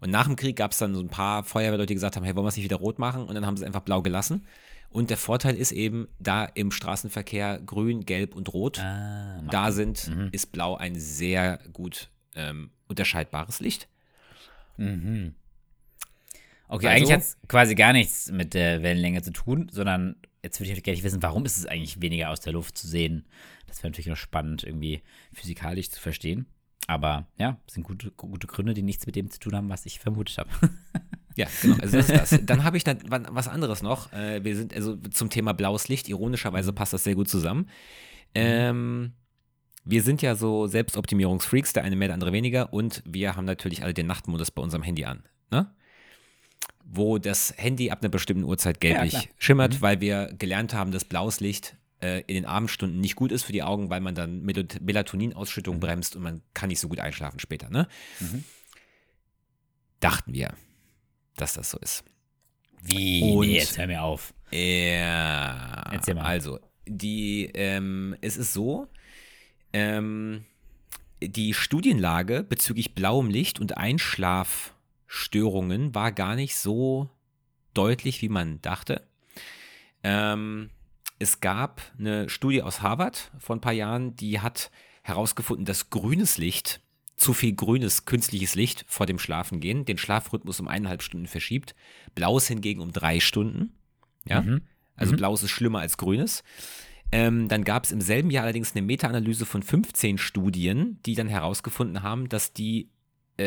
Und 0.00 0.10
nach 0.10 0.26
dem 0.26 0.34
Krieg 0.34 0.56
gab 0.56 0.72
es 0.72 0.78
dann 0.78 0.94
so 0.94 1.00
ein 1.00 1.08
paar 1.10 1.44
Feuerwehrleute, 1.44 1.86
die 1.86 1.94
gesagt 1.94 2.16
haben, 2.16 2.24
hey, 2.24 2.34
wollen 2.34 2.44
wir 2.44 2.48
es 2.48 2.56
nicht 2.56 2.64
wieder 2.64 2.76
rot 2.76 2.98
machen? 2.98 3.24
Und 3.24 3.34
dann 3.36 3.46
haben 3.46 3.56
sie 3.56 3.62
es 3.62 3.66
einfach 3.66 3.82
blau 3.82 4.02
gelassen. 4.02 4.46
Und 4.90 5.10
der 5.10 5.16
Vorteil 5.16 5.54
ist 5.54 5.70
eben, 5.70 6.08
da 6.18 6.44
im 6.44 6.72
Straßenverkehr 6.72 7.60
grün, 7.64 8.04
gelb 8.04 8.34
und 8.34 8.52
rot 8.52 8.80
Ah, 8.80 9.40
da 9.50 9.70
sind, 9.70 10.10
ist 10.32 10.50
blau 10.50 10.76
ein 10.76 10.98
sehr 10.98 11.60
gut 11.72 12.08
ähm, 12.34 12.70
unterscheidbares 12.88 13.60
Licht. 13.60 13.86
Mhm. 14.76 15.34
Okay, 16.68 16.86
Also- 16.86 16.96
eigentlich 16.96 17.12
hat 17.12 17.20
es 17.20 17.36
quasi 17.48 17.74
gar 17.74 17.92
nichts 17.92 18.30
mit 18.32 18.54
der 18.54 18.82
Wellenlänge 18.82 19.22
zu 19.22 19.30
tun, 19.32 19.68
sondern 19.70 20.16
jetzt 20.42 20.60
würde 20.60 20.72
ich 20.72 20.82
gerne 20.82 21.02
wissen, 21.02 21.22
warum 21.22 21.44
ist 21.44 21.58
es 21.58 21.66
eigentlich 21.66 22.00
weniger 22.00 22.30
aus 22.30 22.40
der 22.40 22.52
Luft 22.52 22.76
zu 22.78 22.86
sehen? 22.86 23.26
Das 23.66 23.78
wäre 23.82 23.90
natürlich 23.90 24.06
noch 24.08 24.16
spannend, 24.16 24.64
irgendwie 24.64 25.02
physikalisch 25.32 25.90
zu 25.90 26.00
verstehen. 26.00 26.46
Aber 26.86 27.26
ja, 27.38 27.60
sind 27.68 27.82
gute, 27.82 28.10
gute 28.12 28.46
Gründe, 28.46 28.72
die 28.72 28.82
nichts 28.82 29.04
mit 29.06 29.14
dem 29.16 29.30
zu 29.30 29.38
tun 29.40 29.54
haben, 29.54 29.68
was 29.68 29.84
ich 29.86 29.98
vermutet 30.00 30.38
habe. 30.38 30.50
Ja, 31.36 31.46
genau. 31.62 31.76
Also 31.80 31.96
das 31.98 32.10
ist 32.10 32.32
das. 32.32 32.40
Dann 32.46 32.64
habe 32.64 32.76
ich 32.76 32.82
dann 32.82 32.98
wa- 33.08 33.22
was 33.30 33.46
anderes 33.46 33.80
noch. 33.80 34.12
Äh, 34.12 34.42
wir 34.42 34.56
sind 34.56 34.74
also 34.74 34.96
zum 34.96 35.30
Thema 35.30 35.52
blaues 35.54 35.86
Licht. 35.86 36.08
Ironischerweise 36.08 36.72
passt 36.72 36.92
das 36.92 37.04
sehr 37.04 37.14
gut 37.14 37.28
zusammen. 37.28 37.68
Ähm, 38.34 39.12
wir 39.84 40.02
sind 40.02 40.20
ja 40.20 40.34
so 40.34 40.66
Selbstoptimierungsfreaks, 40.66 41.72
der 41.74 41.84
eine 41.84 41.94
mehr, 41.94 42.08
der 42.08 42.14
andere 42.14 42.32
weniger. 42.32 42.72
Und 42.72 43.04
wir 43.06 43.36
haben 43.36 43.44
natürlich 43.44 43.84
alle 43.84 43.94
den 43.94 44.08
Nachtmodus 44.08 44.50
bei 44.50 44.62
unserem 44.62 44.82
Handy 44.82 45.04
an. 45.04 45.22
Ne? 45.52 45.72
Wo 46.90 47.18
das 47.18 47.52
Handy 47.58 47.90
ab 47.90 47.98
einer 48.00 48.08
bestimmten 48.08 48.44
Uhrzeit 48.44 48.80
gelblich 48.80 49.10
klar. 49.10 49.24
schimmert, 49.38 49.82
weil 49.82 50.00
wir 50.00 50.32
gelernt 50.38 50.72
haben, 50.72 50.90
dass 50.90 51.04
blaues 51.04 51.38
Licht 51.40 51.76
äh, 52.00 52.20
in 52.22 52.34
den 52.34 52.46
Abendstunden 52.46 52.98
nicht 52.98 53.14
gut 53.14 53.30
ist 53.30 53.42
für 53.42 53.52
die 53.52 53.62
Augen, 53.62 53.90
weil 53.90 54.00
man 54.00 54.14
dann 54.14 54.40
Mel- 54.42 54.66
Melatoninausschüttung 54.80 55.80
bremst 55.80 56.16
und 56.16 56.22
man 56.22 56.40
kann 56.54 56.68
nicht 56.70 56.80
so 56.80 56.88
gut 56.88 56.98
einschlafen 57.00 57.40
später. 57.40 57.68
Ne? 57.68 57.88
Dachten 60.00 60.32
wir, 60.32 60.54
dass 61.36 61.54
das 61.54 61.70
so 61.70 61.78
ist. 61.78 62.04
Wie? 62.82 63.22
Und- 63.22 63.46
nee, 63.48 63.56
jetzt 63.56 63.76
hör 63.76 63.86
mir 63.86 64.02
auf. 64.02 64.32
Ja. 64.50 65.90
Erzähl 65.92 66.14
mal. 66.14 66.22
Also, 66.24 66.58
die, 66.86 67.50
ähm, 67.54 68.16
es 68.20 68.36
ist 68.36 68.52
so, 68.54 68.86
ähm, 69.72 70.44
die 71.20 71.52
Studienlage 71.52 72.44
bezüglich 72.44 72.94
blauem 72.94 73.28
Licht 73.28 73.58
und 73.60 73.76
Einschlafstörungen 75.08 75.94
war 75.94 76.12
gar 76.12 76.36
nicht 76.36 76.56
so 76.56 77.08
deutlich, 77.74 78.22
wie 78.22 78.28
man 78.28 78.60
dachte. 78.62 79.06
Ähm, 80.02 80.70
es 81.18 81.40
gab 81.40 81.80
eine 81.98 82.28
Studie 82.28 82.62
aus 82.62 82.82
Harvard 82.82 83.32
vor 83.38 83.56
ein 83.56 83.60
paar 83.60 83.72
Jahren, 83.72 84.14
die 84.16 84.40
hat 84.40 84.70
herausgefunden, 85.02 85.64
dass 85.64 85.90
grünes 85.90 86.38
Licht, 86.38 86.80
zu 87.16 87.32
viel 87.32 87.54
grünes 87.54 88.04
künstliches 88.04 88.54
Licht 88.54 88.84
vor 88.86 89.06
dem 89.06 89.18
Schlafengehen, 89.18 89.84
den 89.84 89.98
Schlafrhythmus 89.98 90.60
um 90.60 90.68
eineinhalb 90.68 91.02
Stunden 91.02 91.26
verschiebt. 91.26 91.74
Blaues 92.14 92.46
hingegen 92.46 92.80
um 92.80 92.92
drei 92.92 93.18
Stunden. 93.18 93.72
Ja, 94.24 94.42
Mhm. 94.42 94.62
also 94.94 95.16
blaues 95.16 95.42
ist 95.42 95.50
schlimmer 95.50 95.80
als 95.80 95.96
grünes. 95.96 96.44
Ähm, 97.10 97.48
dann 97.48 97.64
gab 97.64 97.84
es 97.84 97.90
im 97.92 98.00
selben 98.02 98.30
Jahr 98.30 98.44
allerdings 98.44 98.72
eine 98.76 98.82
Meta-Analyse 98.82 99.46
von 99.46 99.62
15 99.62 100.18
Studien, 100.18 101.00
die 101.06 101.14
dann 101.14 101.26
herausgefunden 101.28 102.02
haben, 102.02 102.28
dass 102.28 102.52
die, 102.52 102.90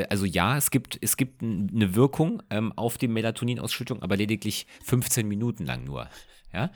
also 0.09 0.25
ja, 0.25 0.57
es 0.57 0.71
gibt, 0.71 0.97
es 1.01 1.17
gibt 1.17 1.41
eine 1.41 1.95
Wirkung 1.95 2.41
ähm, 2.49 2.71
auf 2.75 2.97
die 2.97 3.07
Melatoninausschüttung, 3.07 4.01
aber 4.01 4.17
lediglich 4.17 4.67
15 4.83 5.27
Minuten 5.27 5.65
lang 5.65 5.83
nur. 5.83 6.07
Ja. 6.53 6.71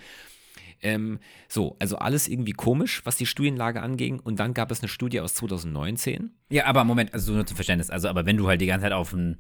Ähm, 0.82 1.19
so, 1.47 1.75
also 1.80 1.97
alles 1.97 2.28
irgendwie 2.28 2.51
komisch, 2.51 3.01
was 3.06 3.15
die 3.15 3.25
Studienlage 3.25 3.82
anging. 3.82 4.19
Und 4.19 4.39
dann 4.39 4.54
gab 4.54 4.71
es 4.71 4.82
eine 4.82 4.88
Studie 4.88 5.19
aus 5.19 5.34
2019. 5.36 6.32
Ja, 6.49 6.65
aber 6.65 6.84
Moment, 6.84 7.13
also 7.13 7.34
nur 7.34 7.45
zum 7.45 7.56
Verständnis. 7.56 7.89
Also, 7.89 8.08
aber 8.08 8.25
wenn 8.25 8.38
du 8.38 8.47
halt 8.47 8.62
die 8.62 8.67
ganze 8.67 8.84
Zeit 8.84 8.93
auf 8.93 9.13
ein 9.13 9.38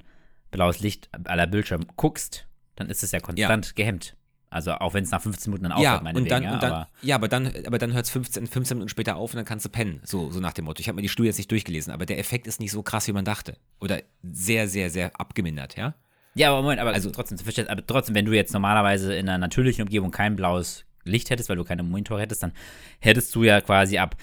blaues 0.51 0.79
Licht 0.79 1.09
aller 1.25 1.47
Bildschirm 1.47 1.85
guckst, 1.95 2.47
dann 2.75 2.89
ist 2.89 3.03
es 3.03 3.11
ja 3.11 3.19
konstant 3.19 3.75
gehemmt. 3.75 4.15
Also 4.49 4.71
auch 4.73 4.93
wenn 4.93 5.03
es 5.03 5.11
nach 5.11 5.21
15 5.21 5.51
Minuten 5.51 5.63
dann 5.63 5.71
aufhört, 5.73 5.97
ja, 5.97 6.01
meinetwegen, 6.01 6.23
und 6.23 6.31
dann, 6.31 6.43
ja, 6.43 6.53
und 6.53 6.63
dann, 6.63 6.71
aber 6.71 6.87
ja, 7.01 7.15
aber 7.15 7.27
dann, 7.27 7.51
aber 7.65 7.77
dann 7.77 7.93
hört 7.93 8.05
es 8.05 8.11
15, 8.11 8.47
15 8.47 8.77
Minuten 8.77 8.89
später 8.89 9.15
auf 9.17 9.31
und 9.33 9.37
dann 9.37 9.45
kannst 9.45 9.65
du 9.65 9.69
pennen. 9.69 10.01
So, 10.05 10.31
so 10.31 10.39
nach 10.39 10.53
dem 10.53 10.65
Motto. 10.65 10.79
Ich 10.79 10.87
habe 10.87 10.95
mir 10.95 11.01
die 11.01 11.09
Studie 11.09 11.27
jetzt 11.27 11.37
nicht 11.37 11.51
durchgelesen, 11.51 11.91
aber 11.91 12.05
der 12.05 12.19
Effekt 12.19 12.47
ist 12.47 12.59
nicht 12.59 12.71
so 12.71 12.83
krass, 12.83 13.07
wie 13.07 13.11
man 13.13 13.25
dachte. 13.25 13.57
Oder 13.81 14.01
sehr, 14.23 14.67
sehr, 14.67 14.89
sehr 14.89 15.19
abgemindert, 15.19 15.75
ja? 15.75 15.93
Ja, 16.35 16.51
aber 16.51 16.61
Moment, 16.61 16.79
aber 16.79 16.93
Also- 16.93 17.11
trotzdem, 17.11 17.37
aber 17.67 17.85
trotzdem, 17.85 18.15
wenn 18.15 18.25
du 18.25 18.33
jetzt 18.33 18.53
normalerweise 18.53 19.15
in 19.15 19.27
einer 19.29 19.37
natürlichen 19.37 19.83
Umgebung 19.83 20.11
kein 20.11 20.35
blaues 20.35 20.85
Licht 21.03 21.29
hättest, 21.29 21.49
weil 21.49 21.55
du 21.55 21.63
keine 21.63 21.83
Monitore 21.83 22.21
hättest, 22.21 22.43
dann 22.43 22.51
hättest 22.99 23.33
du 23.35 23.43
ja 23.43 23.61
quasi 23.61 23.97
ab 23.97 24.15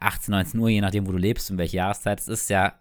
18, 0.00 0.32
19 0.32 0.60
Uhr, 0.60 0.68
je 0.68 0.80
nachdem, 0.80 1.06
wo 1.06 1.12
du 1.12 1.18
lebst 1.18 1.50
und 1.50 1.58
welche 1.58 1.78
Jahreszeit 1.78 2.20
es 2.20 2.28
ist, 2.28 2.50
ja 2.50 2.74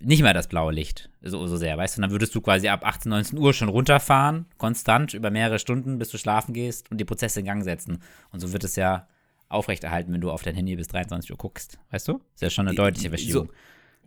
nicht 0.00 0.22
mehr 0.22 0.34
das 0.34 0.48
blaue 0.48 0.72
Licht 0.72 1.10
so, 1.22 1.46
so 1.46 1.56
sehr, 1.56 1.76
weißt 1.76 1.96
du? 1.96 2.00
Und 2.00 2.02
dann 2.02 2.10
würdest 2.10 2.34
du 2.34 2.40
quasi 2.40 2.68
ab 2.68 2.84
18, 2.84 3.10
19 3.10 3.38
Uhr 3.38 3.52
schon 3.52 3.68
runterfahren, 3.68 4.46
konstant, 4.58 5.14
über 5.14 5.30
mehrere 5.30 5.58
Stunden, 5.58 5.98
bis 5.98 6.08
du 6.08 6.18
schlafen 6.18 6.52
gehst 6.52 6.90
und 6.90 6.98
die 6.98 7.04
Prozesse 7.04 7.40
in 7.40 7.46
Gang 7.46 7.62
setzen. 7.62 8.02
Und 8.30 8.40
so 8.40 8.52
wird 8.52 8.64
es 8.64 8.76
ja 8.76 9.08
aufrechterhalten, 9.48 10.12
wenn 10.12 10.20
du 10.20 10.30
auf 10.30 10.42
dein 10.42 10.54
Handy 10.54 10.76
bis 10.76 10.88
23 10.88 11.30
Uhr 11.30 11.36
guckst, 11.36 11.78
weißt 11.90 12.08
du? 12.08 12.20
Ist 12.34 12.42
ja 12.42 12.50
schon 12.50 12.66
eine 12.66 12.76
deutliche 12.76 13.10
Verschiebung. 13.10 13.50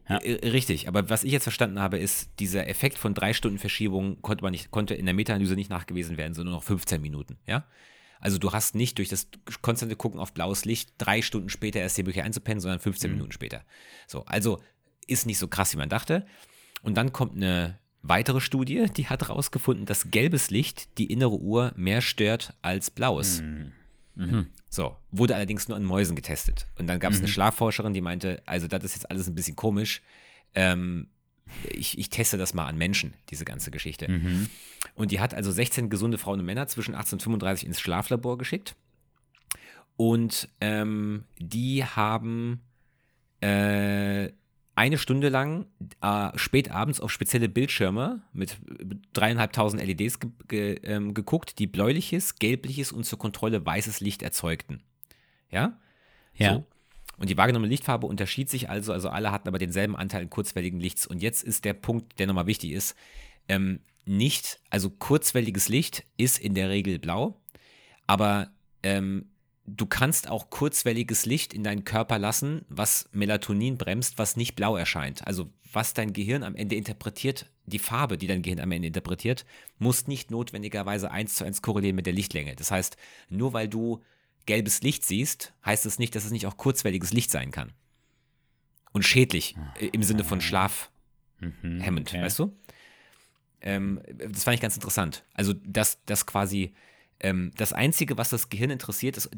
Ja. 0.09 0.17
Äh, 0.17 0.49
Richtig, 0.49 0.87
aber 0.87 1.09
was 1.09 1.23
ich 1.23 1.31
jetzt 1.31 1.43
verstanden 1.43 1.79
habe, 1.79 1.97
ist, 1.97 2.29
dieser 2.39 2.67
Effekt 2.67 2.97
von 2.97 3.13
drei 3.13 3.33
Stunden 3.33 3.59
Verschiebung 3.59 4.21
konnte 4.21 4.43
man 4.43 4.51
nicht, 4.51 4.71
konnte 4.71 4.95
in 4.95 5.05
der 5.05 5.13
Meta-Analyse 5.13 5.55
nicht 5.55 5.69
nachgewiesen 5.69 6.17
werden, 6.17 6.33
sondern 6.33 6.51
nur 6.51 6.59
noch 6.59 6.65
15 6.65 7.01
Minuten, 7.01 7.37
ja? 7.45 7.65
Also 8.19 8.37
du 8.37 8.51
hast 8.51 8.75
nicht 8.75 8.97
durch 8.97 9.07
das 9.07 9.29
konstante 9.61 9.95
Gucken 9.95 10.19
auf 10.19 10.33
blaues 10.33 10.65
Licht 10.65 10.91
drei 10.97 11.21
Stunden 11.21 11.47
später 11.47 11.79
erst 11.79 11.97
die 11.97 12.03
Möglichkeit 12.03 12.25
einzupennen, 12.25 12.59
sondern 12.59 12.79
15 12.79 13.11
Minuten 13.11 13.31
später. 13.31 13.63
So, 14.07 14.25
also 14.25 14.59
ist 15.09 15.25
nicht 15.25 15.37
so 15.39 15.47
krass, 15.47 15.73
wie 15.73 15.77
man 15.77 15.89
dachte. 15.89 16.25
Und 16.81 16.95
dann 16.95 17.11
kommt 17.11 17.35
eine 17.35 17.77
weitere 18.01 18.39
Studie, 18.39 18.85
die 18.95 19.07
hat 19.07 19.27
herausgefunden, 19.27 19.85
dass 19.85 20.11
gelbes 20.11 20.49
Licht 20.49 20.97
die 20.97 21.11
innere 21.11 21.37
Uhr 21.39 21.73
mehr 21.75 22.01
stört 22.01 22.53
als 22.61 22.89
blaues. 22.91 23.41
So, 24.69 24.95
wurde 25.11 25.35
allerdings 25.35 25.67
nur 25.67 25.77
an 25.77 25.83
Mäusen 25.83 26.15
getestet. 26.15 26.67
Und 26.77 26.87
dann 26.87 26.99
gab 26.99 27.11
es 27.11 27.19
eine 27.19 27.27
Schlafforscherin, 27.27 27.93
die 27.93 28.01
meinte, 28.01 28.41
also 28.45 28.67
das 28.67 28.83
ist 28.83 28.95
jetzt 28.95 29.09
alles 29.09 29.27
ein 29.27 29.35
bisschen 29.35 29.55
komisch. 29.55 30.01
Ähm, 30.53 31.07
ich, 31.71 31.97
ich 31.97 32.09
teste 32.09 32.37
das 32.37 32.53
mal 32.53 32.67
an 32.67 32.77
Menschen, 32.77 33.13
diese 33.29 33.45
ganze 33.45 33.71
Geschichte. 33.71 34.05
Und 34.95 35.11
die 35.11 35.19
hat 35.19 35.33
also 35.33 35.51
16 35.51 35.89
gesunde 35.89 36.17
Frauen 36.17 36.39
und 36.39 36.45
Männer 36.45 36.67
zwischen 36.67 36.95
18 36.95 37.15
und 37.17 37.23
35 37.23 37.67
ins 37.67 37.81
Schlaflabor 37.81 38.37
geschickt. 38.37 38.75
Und 39.97 40.47
ähm, 40.61 41.25
die 41.39 41.83
haben 41.83 42.61
äh, 43.41 44.29
eine 44.79 44.97
Stunde 44.97 45.27
lang 45.27 45.65
äh, 45.99 46.29
spät 46.37 46.71
abends 46.71 47.01
auf 47.01 47.11
spezielle 47.11 47.49
Bildschirme 47.49 48.21
mit 48.31 48.57
dreieinhalbtausend 49.11 49.85
LEDs 49.85 50.21
ge 50.21 50.31
ge 50.47 50.79
ähm, 50.83 51.13
geguckt, 51.13 51.59
die 51.59 51.67
bläuliches, 51.67 52.35
gelbliches 52.35 52.93
und 52.93 53.03
zur 53.03 53.19
Kontrolle 53.19 53.65
weißes 53.65 53.99
Licht 53.99 54.23
erzeugten. 54.23 54.81
Ja? 55.51 55.77
Ja. 56.33 56.53
So. 56.53 56.65
Und 57.17 57.29
die 57.29 57.35
wahrgenommene 57.35 57.69
Lichtfarbe 57.69 58.07
unterschied 58.07 58.49
sich 58.49 58.69
also, 58.69 58.93
also 58.93 59.09
alle 59.09 59.33
hatten 59.33 59.49
aber 59.49 59.57
denselben 59.57 59.97
Anteil 59.97 60.27
kurzwelligen 60.27 60.79
Lichts. 60.79 61.05
Und 61.05 61.21
jetzt 61.21 61.43
ist 61.43 61.65
der 61.65 61.73
Punkt, 61.73 62.17
der 62.17 62.27
nochmal 62.27 62.47
wichtig 62.47 62.71
ist, 62.71 62.95
ähm, 63.49 63.81
nicht, 64.05 64.61
also 64.69 64.89
kurzwelliges 64.89 65.67
Licht 65.67 66.05
ist 66.15 66.39
in 66.39 66.53
der 66.53 66.69
Regel 66.69 66.99
blau, 66.99 67.41
aber 68.07 68.49
ähm, 68.81 69.25
du 69.75 69.85
kannst 69.85 70.29
auch 70.29 70.49
kurzwelliges 70.49 71.25
Licht 71.25 71.53
in 71.53 71.63
deinen 71.63 71.83
Körper 71.83 72.19
lassen, 72.19 72.65
was 72.69 73.09
Melatonin 73.11 73.77
bremst, 73.77 74.17
was 74.17 74.35
nicht 74.35 74.55
blau 74.55 74.75
erscheint. 74.75 75.25
Also 75.27 75.49
was 75.71 75.93
dein 75.93 76.13
Gehirn 76.13 76.43
am 76.43 76.55
Ende 76.55 76.75
interpretiert, 76.75 77.45
die 77.65 77.79
Farbe, 77.79 78.17
die 78.17 78.27
dein 78.27 78.41
Gehirn 78.41 78.59
am 78.59 78.71
Ende 78.71 78.87
interpretiert, 78.87 79.45
muss 79.77 80.07
nicht 80.07 80.31
notwendigerweise 80.31 81.11
eins 81.11 81.35
zu 81.35 81.43
eins 81.45 81.61
korrelieren 81.61 81.95
mit 81.95 82.05
der 82.05 82.13
Lichtlänge. 82.13 82.55
Das 82.55 82.71
heißt, 82.71 82.97
nur 83.29 83.53
weil 83.53 83.67
du 83.67 84.01
gelbes 84.45 84.81
Licht 84.81 85.05
siehst, 85.05 85.53
heißt 85.65 85.85
es 85.85 85.99
nicht, 85.99 86.15
dass 86.15 86.25
es 86.25 86.31
nicht 86.31 86.47
auch 86.47 86.57
kurzwelliges 86.57 87.13
Licht 87.13 87.29
sein 87.29 87.51
kann. 87.51 87.71
Und 88.91 89.03
schädlich 89.03 89.55
äh, 89.79 89.87
im 89.87 90.01
Sinne 90.01 90.23
von 90.23 90.41
schlafhemmend, 90.41 90.91
Mhm, 91.63 91.97
okay. 91.99 92.21
weißt 92.23 92.39
du? 92.39 92.57
ähm, 93.61 94.01
das 94.07 94.43
fand 94.43 94.55
ich 94.55 94.61
ganz 94.61 94.75
interessant. 94.75 95.23
Also, 95.33 95.53
dass 95.53 95.99
das 96.05 96.25
quasi 96.25 96.73
ähm, 97.19 97.51
das 97.57 97.73
Einzige, 97.73 98.17
was 98.17 98.29
das 98.29 98.49
Gehirn 98.49 98.69
interessiert, 98.69 99.17
ist, 99.17 99.29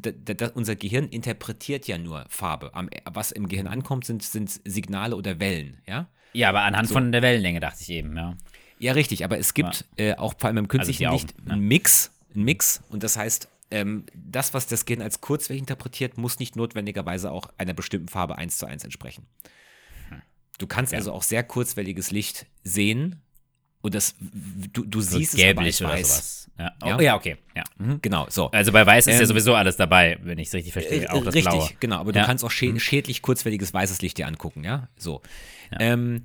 unser 0.54 0.76
Gehirn 0.76 1.08
interpretiert 1.08 1.86
ja 1.86 1.98
nur 1.98 2.24
Farbe. 2.28 2.74
Am, 2.74 2.88
was 3.04 3.32
im 3.32 3.48
Gehirn 3.48 3.66
ankommt, 3.66 4.04
sind, 4.04 4.22
sind 4.22 4.60
Signale 4.64 5.16
oder 5.16 5.40
Wellen, 5.40 5.80
ja? 5.86 6.08
Ja, 6.32 6.48
aber 6.48 6.62
anhand 6.62 6.88
so. 6.88 6.94
von 6.94 7.12
der 7.12 7.22
Wellenlänge 7.22 7.60
dachte 7.60 7.82
ich 7.82 7.90
eben, 7.90 8.16
ja. 8.16 8.36
Ja, 8.78 8.92
richtig, 8.92 9.24
aber 9.24 9.38
es 9.38 9.54
gibt 9.54 9.84
ja. 9.98 10.04
äh, 10.04 10.14
auch 10.16 10.34
vor 10.38 10.48
allem 10.48 10.58
im 10.58 10.64
also 10.64 10.78
künstlichen 10.78 11.06
also 11.06 11.24
Licht 11.24 11.34
einen 11.48 11.60
Mix, 11.60 12.10
einen 12.34 12.44
Mix 12.44 12.82
und 12.88 13.02
das 13.02 13.16
heißt, 13.16 13.48
ähm, 13.70 14.04
das, 14.14 14.54
was 14.54 14.66
das 14.66 14.84
Gehirn 14.84 15.02
als 15.02 15.20
kurzwellig 15.20 15.60
interpretiert, 15.60 16.18
muss 16.18 16.38
nicht 16.38 16.56
notwendigerweise 16.56 17.30
auch 17.30 17.48
einer 17.58 17.74
bestimmten 17.74 18.08
Farbe 18.08 18.38
eins 18.38 18.58
zu 18.58 18.66
eins 18.66 18.84
entsprechen. 18.84 19.26
Hm. 20.08 20.22
Du 20.58 20.66
kannst 20.66 20.92
ja. 20.92 20.98
also 20.98 21.12
auch 21.12 21.22
sehr 21.22 21.42
kurzwelliges 21.42 22.10
Licht 22.10 22.46
sehen 22.64 23.22
und 23.82 23.94
das, 23.94 24.14
du, 24.72 24.84
du 24.84 25.00
so 25.00 25.18
siehst 25.18 25.36
gelblich 25.36 25.74
es 25.74 25.82
aber 25.82 25.94
oder 25.94 26.04
sowas. 26.04 26.50
Ja. 26.58 26.72
Oh, 26.84 27.00
ja. 27.00 27.16
okay. 27.16 27.36
Ja. 27.56 27.64
Mhm. 27.78 27.98
Genau, 28.00 28.26
so. 28.30 28.50
Also 28.50 28.72
bei 28.72 28.86
Weiß 28.86 29.06
ist 29.06 29.14
ähm, 29.14 29.20
ja 29.20 29.26
sowieso 29.26 29.54
alles 29.54 29.76
dabei, 29.76 30.18
wenn 30.22 30.38
ich 30.38 30.48
es 30.48 30.54
richtig 30.54 30.72
verstehe. 30.72 31.12
Auch 31.12 31.24
das 31.24 31.34
richtig, 31.34 31.52
Blaue. 31.52 31.68
genau. 31.80 31.96
Aber 31.96 32.12
du 32.12 32.22
kannst 32.22 32.44
auch 32.44 32.50
schä 32.50 32.68
mhm. 32.72 32.78
schädlich 32.78 33.22
kurzwelliges 33.22 33.74
weißes 33.74 34.00
Licht 34.00 34.18
dir 34.18 34.26
angucken, 34.26 34.62
ja? 34.64 34.88
So. 34.96 35.20
Ähm, 35.80 36.22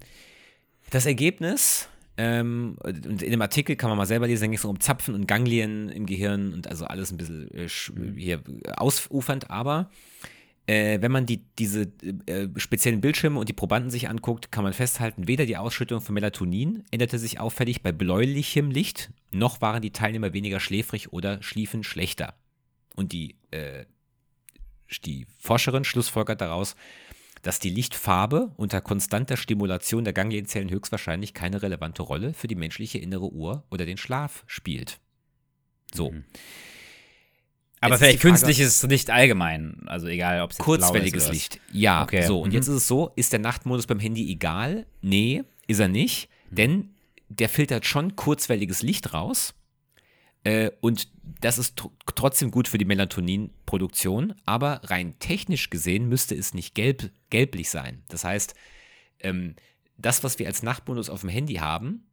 das 0.91 1.05
Ergebnis, 1.05 1.89
ähm, 2.17 2.77
in 2.85 3.17
dem 3.17 3.41
Artikel 3.41 3.75
kann 3.75 3.89
man 3.89 3.97
mal 3.97 4.05
selber 4.05 4.27
lesen, 4.27 4.41
da 4.41 4.47
ging 4.47 4.57
es 4.57 4.65
um 4.65 4.79
Zapfen 4.79 5.15
und 5.15 5.27
Ganglien 5.27 5.89
im 5.89 6.05
Gehirn 6.05 6.53
und 6.53 6.67
also 6.67 6.85
alles 6.85 7.11
ein 7.11 7.17
bisschen 7.17 7.49
äh, 7.53 7.67
mhm. 7.93 8.15
hier 8.15 8.41
ausufernd, 8.75 9.49
aber 9.49 9.89
äh, 10.67 11.01
wenn 11.01 11.11
man 11.11 11.25
die, 11.25 11.43
diese 11.57 11.91
äh, 12.25 12.47
speziellen 12.57 13.01
Bildschirme 13.01 13.39
und 13.39 13.47
die 13.47 13.53
Probanden 13.53 13.89
sich 13.89 14.09
anguckt, 14.09 14.51
kann 14.51 14.63
man 14.63 14.73
festhalten, 14.73 15.27
weder 15.27 15.45
die 15.45 15.57
Ausschüttung 15.57 16.01
von 16.01 16.13
Melatonin 16.13 16.83
änderte 16.91 17.17
sich 17.17 17.39
auffällig 17.39 17.81
bei 17.81 17.93
bläulichem 17.93 18.69
Licht, 18.69 19.09
noch 19.31 19.61
waren 19.61 19.81
die 19.81 19.91
Teilnehmer 19.91 20.33
weniger 20.33 20.59
schläfrig 20.59 21.13
oder 21.13 21.41
schliefen 21.41 21.83
schlechter. 21.83 22.35
Und 22.95 23.13
die, 23.13 23.37
äh, 23.51 23.85
die 25.05 25.25
Forscherin 25.39 25.85
schlussfolgert 25.85 26.41
daraus, 26.41 26.75
dass 27.43 27.59
die 27.59 27.69
Lichtfarbe 27.69 28.51
unter 28.57 28.81
konstanter 28.81 29.37
Stimulation 29.37 30.03
der 30.03 30.13
Ganglienzellen 30.13 30.69
höchstwahrscheinlich 30.69 31.33
keine 31.33 31.61
relevante 31.61 32.01
Rolle 32.01 32.33
für 32.33 32.47
die 32.47 32.55
menschliche 32.55 32.97
innere 32.97 33.31
Uhr 33.31 33.63
oder 33.69 33.85
den 33.85 33.97
Schlaf 33.97 34.43
spielt. 34.47 34.99
So. 35.93 36.11
Mhm. 36.11 36.25
Aber 37.87 37.97
vielleicht 37.97 38.21
künstliches 38.21 38.83
Licht 38.83 39.09
allgemein, 39.09 39.83
also 39.85 40.07
egal, 40.07 40.41
ob 40.41 40.51
es 40.51 40.57
kurzwelliges 40.57 41.29
Licht. 41.31 41.59
Ja, 41.71 42.03
okay. 42.03 42.25
so 42.25 42.41
und 42.41 42.49
mhm. 42.49 42.55
jetzt 42.55 42.67
ist 42.67 42.75
es 42.75 42.87
so, 42.87 43.11
ist 43.15 43.31
der 43.33 43.39
Nachtmodus 43.39 43.87
beim 43.87 43.99
Handy 43.99 44.31
egal? 44.31 44.85
Nee, 45.01 45.43
ist 45.67 45.79
er 45.79 45.87
nicht, 45.87 46.29
mhm. 46.49 46.55
denn 46.55 46.89
der 47.29 47.49
filtert 47.49 47.85
schon 47.85 48.15
kurzwelliges 48.15 48.81
Licht 48.81 49.13
raus. 49.13 49.53
Äh, 50.43 50.71
und 50.79 51.09
das 51.41 51.57
ist 51.57 51.77
tr 51.77 51.91
trotzdem 52.15 52.51
gut 52.51 52.67
für 52.67 52.77
die 52.77 52.85
Melatoninproduktion, 52.85 54.33
aber 54.45 54.81
rein 54.85 55.19
technisch 55.19 55.69
gesehen 55.69 56.09
müsste 56.09 56.35
es 56.35 56.53
nicht 56.53 56.73
gelb, 56.73 57.11
gelblich 57.29 57.69
sein. 57.69 58.03
Das 58.07 58.23
heißt, 58.23 58.55
ähm, 59.19 59.55
das, 59.97 60.23
was 60.23 60.39
wir 60.39 60.47
als 60.47 60.63
Nachtmodus 60.63 61.09
auf 61.09 61.21
dem 61.21 61.29
Handy 61.29 61.55
haben, 61.55 62.06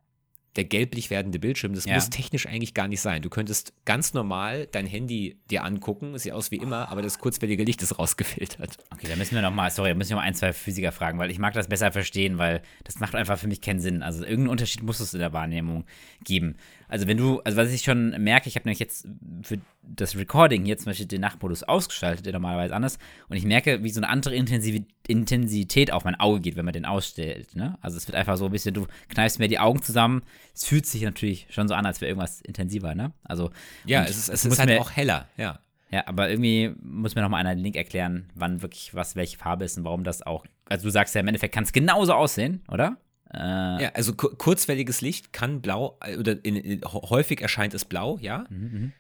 der 0.57 0.65
gelblich 0.65 1.11
werdende 1.11 1.39
Bildschirm, 1.39 1.75
das 1.75 1.85
ja. 1.85 1.95
muss 1.95 2.11
technisch 2.11 2.47
eigentlich 2.47 2.75
gar 2.75 2.89
nicht 2.89 3.01
sein. 3.01 3.23
Du 3.23 3.31
könntest 3.31 3.73
ganz 3.85 4.15
normal 4.15 4.69
dein 4.71 4.87
Handy 4.87 5.37
dir 5.51 5.65
angucken, 5.65 6.17
sieht 6.19 6.33
aus 6.33 6.51
wie 6.51 6.57
immer, 6.57 6.89
aber 6.91 7.03
das 7.03 7.19
kurzwellige 7.19 7.65
Licht 7.65 7.83
ist 7.83 7.99
rausgefiltert. 7.99 8.77
Okay, 8.93 9.09
da 9.09 9.17
müssen 9.17 9.35
wir 9.35 9.43
nochmal, 9.43 9.71
sorry, 9.71 9.91
da 9.91 9.95
müssen 9.95 10.11
wir 10.11 10.17
noch 10.17 10.23
ein, 10.23 10.35
zwei 10.35 10.53
Physiker 10.53 10.93
fragen, 10.93 11.19
weil 11.19 11.31
ich 11.31 11.39
mag 11.39 11.55
das 11.55 11.69
besser 11.69 11.91
verstehen, 11.91 12.39
weil 12.39 12.63
das 12.85 13.01
macht 13.01 13.15
einfach 13.15 13.39
für 13.39 13.49
mich 13.49 13.61
keinen 13.61 13.81
Sinn. 13.81 14.03
Also 14.03 14.23
irgendeinen 14.23 14.51
Unterschied 14.51 14.83
muss 14.83 15.01
es 15.01 15.15
in 15.15 15.21
der 15.21 15.33
Wahrnehmung 15.33 15.85
geben. 16.23 16.57
Also 16.89 17.07
wenn 17.07 17.17
du, 17.17 17.41
also 17.41 17.57
was 17.57 17.73
ich 17.73 17.83
schon 17.83 18.11
merke, 18.23 18.49
ich 18.49 18.57
habe 18.57 18.67
nämlich 18.67 18.79
jetzt 18.79 19.07
für 19.43 19.59
das 19.83 20.17
Recording 20.17 20.65
hier 20.65 20.77
zum 20.77 20.87
Beispiel 20.87 21.07
den 21.07 21.21
Nachtmodus 21.21 21.63
ausgeschaltet, 21.63 22.27
der 22.27 22.33
normalerweise 22.33 22.75
anders, 22.75 22.99
und 23.29 23.37
ich 23.37 23.45
merke, 23.45 23.83
wie 23.83 23.91
so 23.91 24.01
eine 24.01 24.09
andere 24.09 24.35
Intensität 24.35 25.93
auf 25.93 26.05
mein 26.05 26.19
Auge 26.19 26.41
geht, 26.41 26.57
wenn 26.57 26.65
man 26.65 26.75
den 26.75 26.85
ausstellt. 26.85 27.55
Ne? 27.55 27.79
Also 27.81 27.97
es 27.97 28.07
wird 28.07 28.17
einfach 28.17 28.37
so 28.37 28.47
ein 28.47 28.53
bisschen, 28.53 28.75
du 28.75 28.87
kneifst 29.09 29.39
mir 29.39 29.49
die 29.49 29.59
Augen 29.59 29.83
zusammen, 29.83 30.23
es 30.55 30.65
fühlt 30.65 30.87
sich 30.87 31.03
natürlich 31.03 31.47
schon 31.51 31.69
so 31.69 31.75
an, 31.75 31.87
als 31.87 32.01
wäre 32.01 32.11
irgendwas 32.11 32.41
intensiver, 32.41 32.95
ne? 32.95 33.13
Also 33.25 33.51
ja, 33.85 34.05
es 34.05 34.17
ist, 34.17 34.29
es 34.29 34.45
ist 34.45 34.59
halt 34.59 34.69
mir, 34.69 34.81
auch 34.81 34.91
heller, 34.91 35.29
ja. 35.37 35.59
Ja, 35.91 36.09
aber 36.09 36.29
irgendwie 36.29 36.75
muss 36.83 37.15
mir 37.15 37.23
noch 37.23 37.29
mal 37.29 37.39
einer 37.39 37.55
den 37.55 37.63
Link 37.63 37.77
erklären, 37.77 38.31
wann 38.35 38.63
wirklich 38.63 38.95
was 38.95 39.15
welche 39.15 39.37
Farbe 39.37 39.65
ist 39.65 39.79
und 39.79 39.85
warum 39.85 40.03
das 40.03 40.23
auch. 40.23 40.45
Also 40.69 40.85
du 40.85 40.91
sagst 40.91 41.15
ja 41.15 41.21
im 41.21 41.29
Endeffekt 41.29 41.55
kann 41.55 41.65
es 41.65 41.73
genauso 41.73 42.15
aussehen, 42.15 42.63
oder? 42.69 42.97
Äh, 43.35 43.83
ja, 43.83 43.91
also 43.95 44.15
kurzwelliges 44.15 45.01
Licht 45.01 45.33
kann 45.33 45.61
blau, 45.61 45.99
äh, 46.05 46.17
oder 46.17 46.45
in, 46.45 46.57
in, 46.57 46.81
häufig 46.85 47.41
erscheint 47.41 47.75
es 47.75 47.85
blau, 47.85 48.19
ja. 48.21 48.45
Mhm, 48.49 48.59
mhm, 48.59 48.93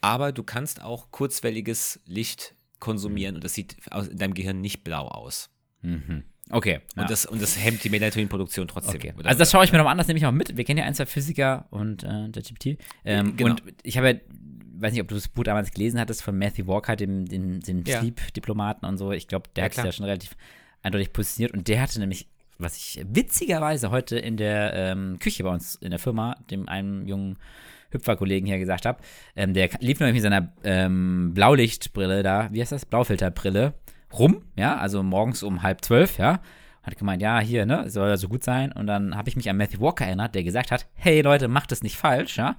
aber 0.00 0.32
du 0.32 0.42
kannst 0.42 0.82
auch 0.82 1.10
kurzwelliges 1.10 2.00
Licht 2.06 2.54
konsumieren 2.78 3.34
mhm. 3.34 3.36
und 3.36 3.44
das 3.44 3.54
sieht 3.54 3.76
in 4.10 4.18
deinem 4.18 4.34
Gehirn 4.34 4.60
nicht 4.60 4.84
blau 4.84 5.08
aus. 5.08 5.50
Mhm. 5.82 6.24
Okay. 6.50 6.80
Und, 6.94 7.02
ja. 7.02 7.08
das, 7.08 7.26
und 7.26 7.42
das 7.42 7.58
hemmt 7.58 7.82
die 7.82 7.90
Melatoninproduktion 7.90 8.68
trotzdem. 8.68 8.96
Okay. 8.96 9.12
Also 9.24 9.38
das 9.38 9.50
schaue 9.50 9.64
ich 9.64 9.72
mir 9.72 9.78
noch 9.78 9.86
an, 9.86 9.98
das 9.98 10.06
nehme 10.06 10.18
ich 10.18 10.26
auch 10.26 10.32
mit. 10.32 10.56
Wir 10.56 10.64
kennen 10.64 10.78
ja 10.78 10.84
ein, 10.84 10.94
zwei 10.94 11.06
Physiker 11.06 11.66
und 11.70 12.04
äh, 12.04 12.28
der 12.28 12.42
GPT. 12.42 12.78
Ähm, 13.04 13.36
genau. 13.36 13.50
Und 13.50 13.62
ich 13.82 13.96
habe 13.96 14.10
ja, 14.10 14.14
weiß 14.78 14.92
nicht, 14.92 15.02
ob 15.02 15.08
du 15.08 15.16
das 15.16 15.28
Buch 15.28 15.44
damals 15.44 15.72
gelesen 15.72 15.98
hattest 15.98 16.22
von 16.22 16.38
Matthew 16.38 16.66
Walker, 16.66 16.94
dem, 16.94 17.26
dem, 17.26 17.60
dem 17.60 17.84
ja. 17.84 17.98
Sleep-Diplomaten 17.98 18.86
und 18.86 18.98
so. 18.98 19.10
Ich 19.10 19.26
glaube, 19.26 19.48
der 19.56 19.64
hat 19.64 19.74
sich 19.74 19.84
ja 19.84 19.90
schon 19.90 20.04
relativ 20.04 20.36
eindeutig 20.82 21.12
positioniert 21.12 21.52
und 21.52 21.66
der 21.66 21.80
hatte 21.80 21.98
nämlich 21.98 22.28
was 22.58 22.76
ich 22.76 23.04
witzigerweise 23.08 23.90
heute 23.90 24.18
in 24.18 24.36
der 24.36 24.72
ähm, 24.74 25.18
Küche 25.18 25.44
bei 25.44 25.50
uns 25.50 25.74
in 25.76 25.90
der 25.90 25.98
Firma, 25.98 26.36
dem 26.50 26.68
einen 26.68 27.06
jungen 27.06 27.38
Hüpferkollegen 27.90 28.46
hier 28.46 28.58
gesagt 28.58 28.86
habe, 28.86 29.00
ähm, 29.34 29.54
der 29.54 29.70
lief 29.80 30.00
nämlich 30.00 30.14
mit 30.14 30.22
seiner 30.22 30.52
ähm, 30.64 31.32
Blaulichtbrille 31.34 32.22
da, 32.22 32.48
wie 32.52 32.60
heißt 32.60 32.72
das, 32.72 32.86
Blaufilterbrille 32.86 33.74
rum, 34.12 34.42
ja, 34.56 34.76
also 34.76 35.02
morgens 35.02 35.42
um 35.42 35.62
halb 35.62 35.84
zwölf, 35.84 36.18
ja, 36.18 36.40
hat 36.86 36.96
gemeint, 36.96 37.20
ja, 37.20 37.40
hier, 37.40 37.66
ne, 37.66 37.90
soll 37.90 38.08
ja 38.08 38.16
so 38.16 38.28
gut 38.28 38.44
sein. 38.44 38.72
Und 38.72 38.86
dann 38.86 39.16
habe 39.16 39.28
ich 39.28 39.36
mich 39.36 39.50
an 39.50 39.56
Matthew 39.56 39.80
Walker 39.80 40.06
erinnert, 40.06 40.34
der 40.34 40.44
gesagt 40.44 40.70
hat, 40.70 40.86
hey 40.94 41.20
Leute, 41.20 41.48
macht 41.48 41.72
es 41.72 41.82
nicht 41.82 41.96
falsch, 41.96 42.38
ja 42.38 42.56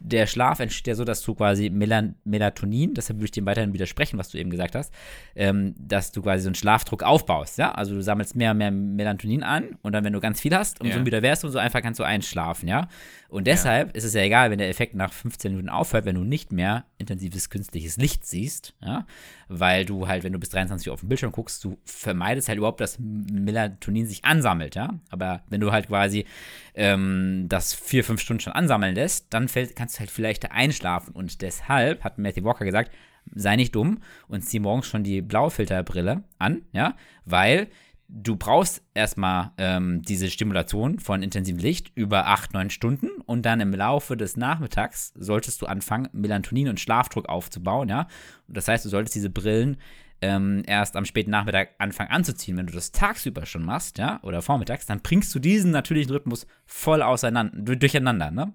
der 0.00 0.26
Schlaf 0.26 0.60
entsteht 0.60 0.86
ja 0.86 0.94
so, 0.94 1.04
dass 1.04 1.22
du 1.22 1.34
quasi 1.34 1.68
Melan 1.68 2.14
Melatonin, 2.24 2.94
deshalb 2.94 3.18
würde 3.18 3.26
ich 3.26 3.30
dem 3.32 3.44
weiterhin 3.44 3.74
widersprechen, 3.74 4.18
was 4.18 4.30
du 4.30 4.38
eben 4.38 4.48
gesagt 4.48 4.74
hast, 4.74 4.92
ähm, 5.36 5.74
dass 5.78 6.10
du 6.10 6.22
quasi 6.22 6.42
so 6.42 6.48
einen 6.48 6.54
Schlafdruck 6.54 7.02
aufbaust, 7.02 7.58
ja? 7.58 7.72
Also 7.72 7.94
du 7.94 8.02
sammelst 8.02 8.34
mehr 8.34 8.52
und 8.52 8.58
mehr 8.58 8.70
Melatonin 8.70 9.42
an 9.42 9.76
und 9.82 9.92
dann, 9.92 10.02
wenn 10.02 10.14
du 10.14 10.20
ganz 10.20 10.40
viel 10.40 10.54
hast, 10.56 10.80
umso 10.80 10.96
ja. 10.96 11.04
müder 11.04 11.20
wärst 11.20 11.42
du, 11.42 11.48
umso 11.48 11.58
einfach 11.58 11.82
kannst 11.82 12.00
du 12.00 12.04
einschlafen, 12.04 12.66
ja? 12.66 12.88
Und 13.28 13.46
deshalb 13.46 13.88
ja. 13.88 13.94
ist 13.94 14.04
es 14.04 14.14
ja 14.14 14.22
egal, 14.22 14.50
wenn 14.50 14.58
der 14.58 14.70
Effekt 14.70 14.94
nach 14.94 15.12
15 15.12 15.52
Minuten 15.52 15.68
aufhört, 15.68 16.06
wenn 16.06 16.16
du 16.16 16.24
nicht 16.24 16.50
mehr 16.50 16.86
intensives 16.96 17.50
künstliches 17.50 17.98
Licht 17.98 18.26
siehst, 18.26 18.74
ja? 18.82 19.06
Weil 19.48 19.84
du 19.84 20.08
halt, 20.08 20.24
wenn 20.24 20.32
du 20.32 20.38
bis 20.38 20.48
23 20.48 20.88
Uhr 20.88 20.94
auf 20.94 21.00
den 21.00 21.10
Bildschirm 21.10 21.32
guckst, 21.32 21.62
du 21.62 21.76
vermeidest 21.84 22.48
halt 22.48 22.56
überhaupt, 22.56 22.80
dass 22.80 22.98
Melatonin 22.98 23.69
sich 24.06 24.24
ansammelt, 24.24 24.74
ja? 24.74 25.00
Aber 25.10 25.42
wenn 25.48 25.60
du 25.60 25.72
halt 25.72 25.88
quasi 25.88 26.26
ähm, 26.74 27.46
das 27.48 27.74
vier, 27.74 28.04
fünf 28.04 28.20
Stunden 28.20 28.40
schon 28.40 28.52
ansammeln 28.52 28.94
lässt, 28.94 29.32
dann 29.32 29.48
fällt, 29.48 29.76
kannst 29.76 29.96
du 29.96 30.00
halt 30.00 30.10
vielleicht 30.10 30.50
einschlafen. 30.50 31.14
Und 31.14 31.42
deshalb 31.42 32.04
hat 32.04 32.18
Matthew 32.18 32.44
Walker 32.44 32.64
gesagt, 32.64 32.90
sei 33.34 33.56
nicht 33.56 33.74
dumm 33.74 34.00
und 34.28 34.42
zieh 34.42 34.60
morgens 34.60 34.86
schon 34.86 35.04
die 35.04 35.22
Blaufilterbrille 35.22 36.24
an, 36.38 36.62
ja, 36.72 36.96
weil 37.24 37.68
du 38.08 38.36
brauchst 38.36 38.82
erstmal 38.92 39.52
ähm, 39.56 40.02
diese 40.02 40.30
Stimulation 40.30 40.98
von 40.98 41.22
intensivem 41.22 41.60
Licht 41.60 41.92
über 41.94 42.26
acht, 42.26 42.52
neun 42.52 42.70
Stunden 42.70 43.08
und 43.26 43.46
dann 43.46 43.60
im 43.60 43.72
Laufe 43.72 44.16
des 44.16 44.36
Nachmittags 44.36 45.12
solltest 45.16 45.62
du 45.62 45.66
anfangen, 45.66 46.08
Melatonin 46.12 46.68
und 46.68 46.80
Schlafdruck 46.80 47.28
aufzubauen, 47.28 47.88
ja. 47.88 48.08
Und 48.48 48.56
das 48.56 48.66
heißt, 48.66 48.84
du 48.84 48.88
solltest 48.88 49.14
diese 49.14 49.30
Brillen 49.30 49.76
ähm, 50.22 50.62
erst 50.66 50.96
am 50.96 51.04
späten 51.04 51.30
Nachmittag 51.30 51.70
anfangen 51.78 52.10
anzuziehen, 52.10 52.56
wenn 52.56 52.66
du 52.66 52.72
das 52.72 52.92
tagsüber 52.92 53.46
schon 53.46 53.64
machst, 53.64 53.98
ja, 53.98 54.20
oder 54.22 54.42
vormittags, 54.42 54.86
dann 54.86 55.00
bringst 55.00 55.34
du 55.34 55.38
diesen 55.38 55.70
natürlichen 55.70 56.12
Rhythmus 56.12 56.46
voll 56.66 57.02
auseinander, 57.02 57.76
durcheinander, 57.76 58.30
ne? 58.30 58.54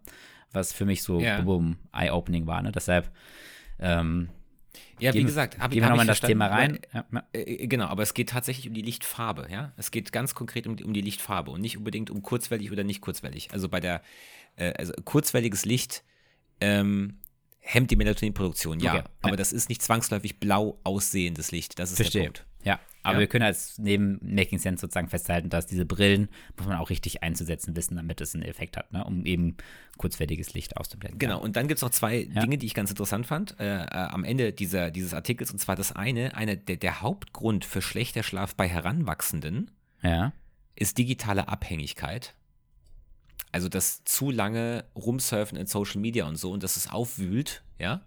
Was 0.51 0.71
für 0.71 0.85
mich 0.85 1.03
so 1.03 1.19
ja. 1.19 1.41
boom, 1.41 1.77
eye-opening 1.91 2.45
war, 2.47 2.61
ne? 2.61 2.71
Deshalb, 2.71 3.11
ähm, 3.79 4.29
ja, 4.99 5.13
wie 5.13 5.23
gesagt, 5.23 5.59
hab, 5.59 5.71
gehen 5.71 5.81
wir 5.81 5.89
nochmal 5.89 6.05
in 6.05 6.07
das 6.07 6.21
Thema 6.21 6.47
rein. 6.47 6.79
Ja. 6.93 7.05
Äh, 7.33 7.41
äh, 7.41 7.67
genau, 7.67 7.87
aber 7.87 8.03
es 8.03 8.13
geht 8.13 8.29
tatsächlich 8.29 8.67
um 8.67 8.73
die 8.73 8.81
Lichtfarbe, 8.81 9.47
ja. 9.49 9.73
Es 9.75 9.91
geht 9.91 10.11
ganz 10.11 10.35
konkret 10.35 10.67
um, 10.67 10.77
um 10.83 10.93
die 10.93 11.01
Lichtfarbe 11.01 11.51
und 11.51 11.61
nicht 11.61 11.77
unbedingt 11.77 12.09
um 12.09 12.21
kurzwellig 12.21 12.71
oder 12.71 12.83
nicht 12.83 13.01
kurzwellig. 13.01 13.49
Also 13.51 13.67
bei 13.69 13.79
der, 13.79 14.01
äh, 14.55 14.73
also 14.73 14.93
kurzwelliges 15.03 15.65
Licht 15.65 16.03
ähm, 16.61 17.19
hemmt 17.65 17.91
die 17.91 17.95
Melatoninproduktion, 17.95 18.79
ja. 18.79 18.93
Okay. 18.95 19.03
Aber 19.23 19.35
das 19.35 19.51
ist 19.51 19.69
nicht 19.69 19.81
zwangsläufig 19.81 20.39
blau 20.39 20.79
aussehendes 20.83 21.51
Licht. 21.51 21.79
Das 21.79 21.89
ist 21.89 21.97
Verstehe. 21.97 22.21
der 22.21 22.27
Punkt. 22.29 22.45
Ja, 22.63 22.79
aber 23.03 23.15
ja. 23.15 23.19
wir 23.21 23.27
können 23.27 23.45
als 23.45 23.77
neben 23.77 24.19
Making 24.21 24.57
Sense 24.57 24.81
sozusagen 24.81 25.09
festhalten, 25.09 25.49
dass 25.49 25.67
diese 25.67 25.85
Brillen 25.85 26.29
muss 26.57 26.67
man 26.67 26.77
auch 26.77 26.89
richtig 26.89 27.21
einzusetzen 27.21 27.75
wissen, 27.75 27.95
damit 27.95 28.21
es 28.21 28.33
einen 28.33 28.43
Effekt 28.43 28.77
hat, 28.77 28.91
ne? 28.91 29.03
um 29.03 29.25
eben 29.25 29.57
kurzwertiges 29.97 30.53
Licht 30.53 30.77
auszublenden. 30.77 31.19
Genau, 31.19 31.39
und 31.39 31.55
dann 31.55 31.67
gibt 31.67 31.77
es 31.77 31.81
noch 31.83 31.91
zwei 31.91 32.27
ja. 32.33 32.41
Dinge, 32.41 32.57
die 32.57 32.65
ich 32.65 32.73
ganz 32.73 32.89
interessant 32.89 33.27
fand 33.27 33.59
äh, 33.59 33.83
äh, 33.83 33.87
am 33.87 34.23
Ende 34.23 34.53
dieser, 34.53 34.89
dieses 34.89 35.13
Artikels. 35.13 35.51
Und 35.51 35.59
zwar 35.59 35.75
das 35.75 35.91
eine, 35.91 36.35
eine 36.35 36.57
der, 36.57 36.77
der 36.77 37.01
Hauptgrund 37.01 37.65
für 37.65 37.81
schlechter 37.81 38.23
Schlaf 38.23 38.55
bei 38.55 38.67
Heranwachsenden 38.67 39.71
ist 40.75 40.97
digitale 40.97 41.47
Abhängigkeit. 41.47 42.33
Also 43.55 43.69
das 43.69 44.03
zu 44.03 44.31
lange 44.31 44.83
Rumsurfen 44.97 45.57
in 45.57 45.65
Social 45.65 46.01
Media 46.01 46.27
und 46.27 46.35
so 46.35 46.51
und 46.51 46.61
dass 46.61 46.75
es 46.75 46.89
aufwühlt, 46.89 47.63
ja. 47.79 48.05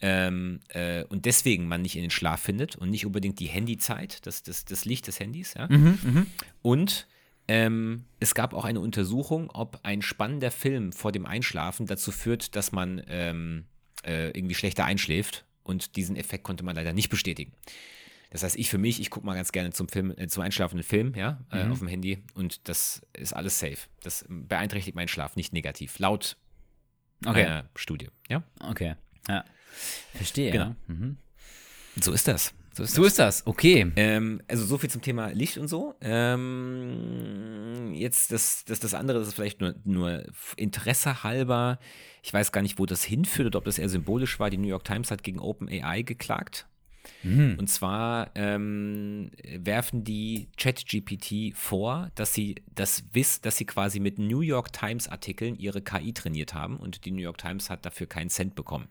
Ähm, 0.00 0.58
äh, 0.70 1.04
und 1.04 1.26
deswegen 1.26 1.68
man 1.68 1.80
nicht 1.80 1.94
in 1.94 2.02
den 2.02 2.10
Schlaf 2.10 2.40
findet 2.40 2.74
und 2.74 2.90
nicht 2.90 3.06
unbedingt 3.06 3.38
die 3.38 3.46
Handyzeit, 3.46 4.26
das, 4.26 4.42
das, 4.42 4.64
das 4.64 4.84
Licht 4.84 5.06
des 5.06 5.20
Handys, 5.20 5.54
ja. 5.54 5.68
Und 6.60 7.06
ähm, 7.46 8.06
es 8.18 8.34
gab 8.34 8.52
auch 8.52 8.64
eine 8.64 8.80
Untersuchung, 8.80 9.48
ob 9.54 9.78
ein 9.84 10.02
spannender 10.02 10.50
Film 10.50 10.90
vor 10.90 11.12
dem 11.12 11.24
Einschlafen 11.24 11.86
dazu 11.86 12.10
führt, 12.10 12.56
dass 12.56 12.72
man 12.72 13.00
ähm, 13.06 13.64
äh, 14.04 14.30
irgendwie 14.30 14.56
schlechter 14.56 14.84
einschläft. 14.84 15.44
Und 15.62 15.94
diesen 15.94 16.16
Effekt 16.16 16.42
konnte 16.42 16.64
man 16.64 16.74
leider 16.74 16.92
nicht 16.92 17.10
bestätigen. 17.10 17.52
Das 18.30 18.42
heißt, 18.42 18.56
ich 18.56 18.68
für 18.68 18.78
mich, 18.78 19.00
ich 19.00 19.10
gucke 19.10 19.24
mal 19.24 19.34
ganz 19.34 19.52
gerne 19.52 19.70
zum 19.72 19.88
Film, 19.88 20.12
äh, 20.16 20.26
zum 20.28 20.42
einschlafenden 20.42 20.84
Film, 20.84 21.14
ja, 21.14 21.40
äh, 21.50 21.64
auf 21.64 21.78
dem 21.78 21.88
Handy 21.88 22.22
und 22.34 22.68
das 22.68 23.00
ist 23.14 23.32
alles 23.32 23.58
safe. 23.58 23.78
Das 24.02 24.24
beeinträchtigt 24.28 24.94
meinen 24.94 25.08
Schlaf 25.08 25.34
nicht 25.36 25.52
negativ, 25.52 25.98
laut 25.98 26.36
Okay. 27.26 27.44
einer 27.46 27.68
Studie, 27.74 28.10
ja. 28.28 28.42
Okay. 28.60 28.94
Ja. 29.28 29.44
Verstehe. 30.14 30.50
Genau. 30.52 30.66
Ja. 30.66 30.76
Mhm. 30.86 31.16
So 32.00 32.12
ist 32.12 32.28
das. 32.28 32.54
So 32.72 32.84
ist 32.84 32.94
So 32.94 33.04
ist 33.04 33.18
das. 33.18 33.44
Okay. 33.46 33.90
Ähm, 33.96 34.40
also 34.46 34.64
so 34.64 34.78
viel 34.78 34.88
zum 34.88 35.02
Thema 35.02 35.28
Licht 35.30 35.58
und 35.58 35.66
so. 35.66 35.96
Ähm, 36.00 37.92
jetzt 37.94 38.30
das, 38.30 38.64
das, 38.64 38.78
das 38.78 38.94
andere, 38.94 39.18
das 39.18 39.28
ist 39.28 39.34
vielleicht 39.34 39.60
nur, 39.60 39.74
nur 39.84 40.22
Interesse 40.56 41.24
halber. 41.24 41.80
Ich 42.22 42.32
weiß 42.32 42.52
gar 42.52 42.62
nicht, 42.62 42.78
wo 42.78 42.86
das 42.86 43.02
hinführt 43.02 43.48
oder 43.48 43.58
ob 43.58 43.64
das 43.64 43.78
eher 43.78 43.88
symbolisch 43.88 44.38
war. 44.38 44.48
Die 44.48 44.58
New 44.58 44.68
York 44.68 44.84
Times 44.84 45.10
hat 45.10 45.24
gegen 45.24 45.40
OpenAI 45.40 46.02
geklagt. 46.02 46.68
Und 47.24 47.68
zwar 47.68 48.30
ähm, 48.36 49.30
werfen 49.58 50.04
die 50.04 50.48
ChatGPT 50.56 51.54
vor, 51.56 52.10
dass 52.14 52.32
sie 52.32 52.56
das 52.74 53.04
wiss, 53.12 53.40
dass 53.40 53.56
sie 53.56 53.64
quasi 53.66 53.98
mit 54.00 54.18
New 54.18 54.40
York 54.40 54.72
Times 54.72 55.08
Artikeln 55.08 55.56
ihre 55.58 55.82
KI 55.82 56.12
trainiert 56.12 56.54
haben 56.54 56.76
und 56.76 57.04
die 57.04 57.10
New 57.10 57.20
York 57.22 57.38
Times 57.38 57.70
hat 57.70 57.84
dafür 57.84 58.06
keinen 58.06 58.30
Cent 58.30 58.54
bekommen. 58.54 58.88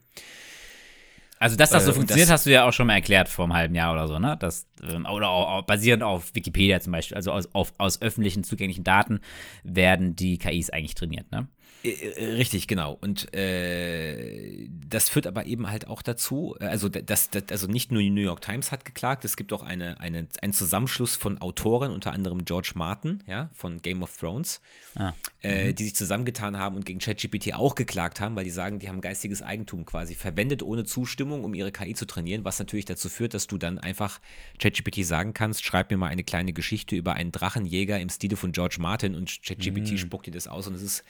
Also, 1.40 1.56
dass 1.56 1.70
das 1.70 1.86
so 1.86 1.92
Äh, 1.92 1.94
funktioniert, 1.94 2.28
das- 2.28 2.34
hast 2.34 2.46
du 2.48 2.52
ja 2.52 2.68
auch 2.68 2.74
schon 2.74 2.88
mal 2.88 2.96
erklärt 2.96 3.30
vor 3.30 3.46
einem 3.46 3.54
halben 3.54 3.76
Jahr 3.76 3.94
oder 3.94 4.08
so, 4.08 4.18
ne? 4.18 4.36
Das, 4.40 4.66
ähm, 4.82 5.06
oder 5.06 5.30
auch, 5.30 5.50
auch 5.60 5.62
basierend 5.64 6.02
auf 6.02 6.34
Wikipedia 6.34 6.80
zum 6.80 6.94
Beispiel, 6.94 7.16
also 7.16 7.32
aus, 7.32 7.54
auf, 7.54 7.74
aus 7.78 8.02
öffentlichen 8.02 8.44
zugänglichen 8.44 8.84
Daten 8.84 9.20
werden 9.64 10.16
die 10.16 10.40
KIs 10.40 10.72
eigentlich 10.72 10.96
trainiert, 10.96 11.32
ne? 11.32 11.48
Äh, 11.88 12.10
äh, 12.10 12.34
Richtig, 12.36 12.68
genau. 12.68 12.98
Und 13.00 13.34
äh, 13.34 14.68
das 14.88 15.10
führt 15.10 15.28
aber 15.28 15.46
eben 15.46 15.70
halt 15.70 15.88
auch 15.88 16.02
dazu, 16.02 16.56
äh, 16.60 16.66
also 16.66 16.90
das, 16.90 17.30
das, 17.30 17.44
also 17.50 17.68
nicht 17.68 17.92
nur 17.92 18.02
die 18.02 18.10
New 18.10 18.22
York 18.22 18.42
Times 18.42 18.72
hat 18.72 18.86
geklagt, 18.86 19.26
es 19.26 19.38
gibt 19.38 19.54
auch 19.54 19.64
eine, 19.64 20.00
eine, 20.00 20.28
einen 20.42 20.54
Zusammenschluss 20.54 21.16
von 21.16 21.40
Autoren, 21.40 21.92
unter 21.92 22.12
anderem 22.14 22.46
George 22.46 22.74
Martin, 22.76 23.24
ja, 23.28 23.50
von 23.54 23.82
Game 23.82 24.04
of 24.04 24.16
Thrones, 24.18 24.62
Ah. 24.96 25.14
äh, 25.42 25.74
die 25.74 25.84
sich 25.84 25.96
zusammengetan 25.96 26.58
haben 26.58 26.76
und 26.76 26.86
gegen 26.86 27.00
ChatGPT 27.00 27.54
auch 27.54 27.76
geklagt 27.76 28.20
haben, 28.20 28.36
weil 28.36 28.44
die 28.44 28.50
sagen, 28.50 28.80
die 28.80 28.90
haben 28.90 29.00
geistiges 29.02 29.42
Eigentum 29.42 29.86
quasi 29.86 30.16
verwendet 30.16 30.64
ohne 30.64 30.86
Zustimmung, 30.86 31.44
um 31.44 31.54
ihre 31.54 31.72
KI 31.72 31.94
zu 31.94 32.06
trainieren, 32.06 32.44
was 32.46 32.58
natürlich 32.60 32.86
dazu 32.86 33.10
führt, 33.10 33.34
dass 33.34 33.48
du 33.48 33.58
dann 33.58 33.78
einfach 33.78 34.20
ChatGPT 34.60 35.06
sagen 35.06 35.34
kannst, 35.34 35.64
schreib 35.64 35.92
mir 35.92 35.98
mal 35.98 36.08
eine 36.08 36.24
kleine 36.24 36.54
Geschichte 36.54 36.96
über 36.96 37.14
einen 37.14 37.32
Drachenjäger 37.32 38.00
im 38.00 38.10
Stile 38.10 38.38
von 38.38 38.52
George 38.52 38.78
Martin 38.80 39.14
und 39.16 39.42
ChatGPT 39.44 40.00
spuckt 40.00 40.26
dir 40.26 40.32
das 40.32 40.48
aus 40.48 40.68
und 40.68 40.74
es 40.74 40.82
ist 40.82 41.04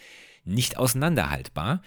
nicht 0.47 0.77
auseinanderhaltbar. 0.77 1.81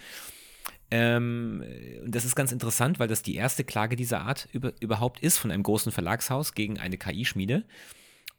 Ähm, 0.89 1.63
und 2.03 2.13
das 2.13 2.25
ist 2.25 2.35
ganz 2.35 2.51
interessant, 2.51 2.99
weil 2.99 3.07
das 3.07 3.23
die 3.23 3.35
erste 3.35 3.63
Klage 3.63 3.95
dieser 3.95 4.21
Art 4.21 4.49
über, 4.51 4.73
überhaupt 4.81 5.21
ist 5.21 5.37
von 5.37 5.49
einem 5.49 5.63
großen 5.63 5.91
Verlagshaus 5.91 6.53
gegen 6.53 6.79
eine 6.79 6.97
KI-Schmiede. 6.97 7.63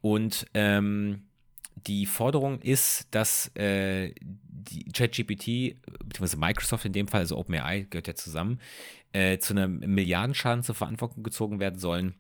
Und 0.03 0.47
ähm, 0.53 1.23
die 1.87 2.07
Forderung 2.07 2.61
ist, 2.61 3.09
dass 3.11 3.51
äh, 3.57 4.13
ChatGPT, 4.93 5.77
beziehungsweise 6.05 6.37
Microsoft 6.37 6.85
in 6.85 6.93
dem 6.93 7.09
Fall, 7.09 7.21
also 7.21 7.39
OpenAI 7.39 7.87
gehört 7.89 8.09
ja 8.09 8.15
zusammen, 8.15 8.61
äh, 9.13 9.39
zu 9.39 9.55
einem 9.55 9.79
Milliardenschaden 9.79 10.63
zur 10.63 10.75
Verantwortung 10.75 11.23
gezogen 11.23 11.59
werden 11.59 11.79
sollen. 11.79 12.15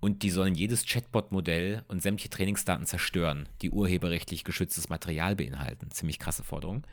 Und 0.00 0.22
die 0.22 0.30
sollen 0.30 0.54
jedes 0.54 0.86
Chatbot-Modell 0.86 1.82
und 1.88 2.02
sämtliche 2.02 2.30
Trainingsdaten 2.30 2.86
zerstören, 2.86 3.48
die 3.62 3.70
urheberrechtlich 3.70 4.44
geschütztes 4.44 4.88
Material 4.88 5.34
beinhalten. 5.34 5.90
Ziemlich 5.90 6.20
krasse 6.20 6.44
Forderung. 6.44 6.86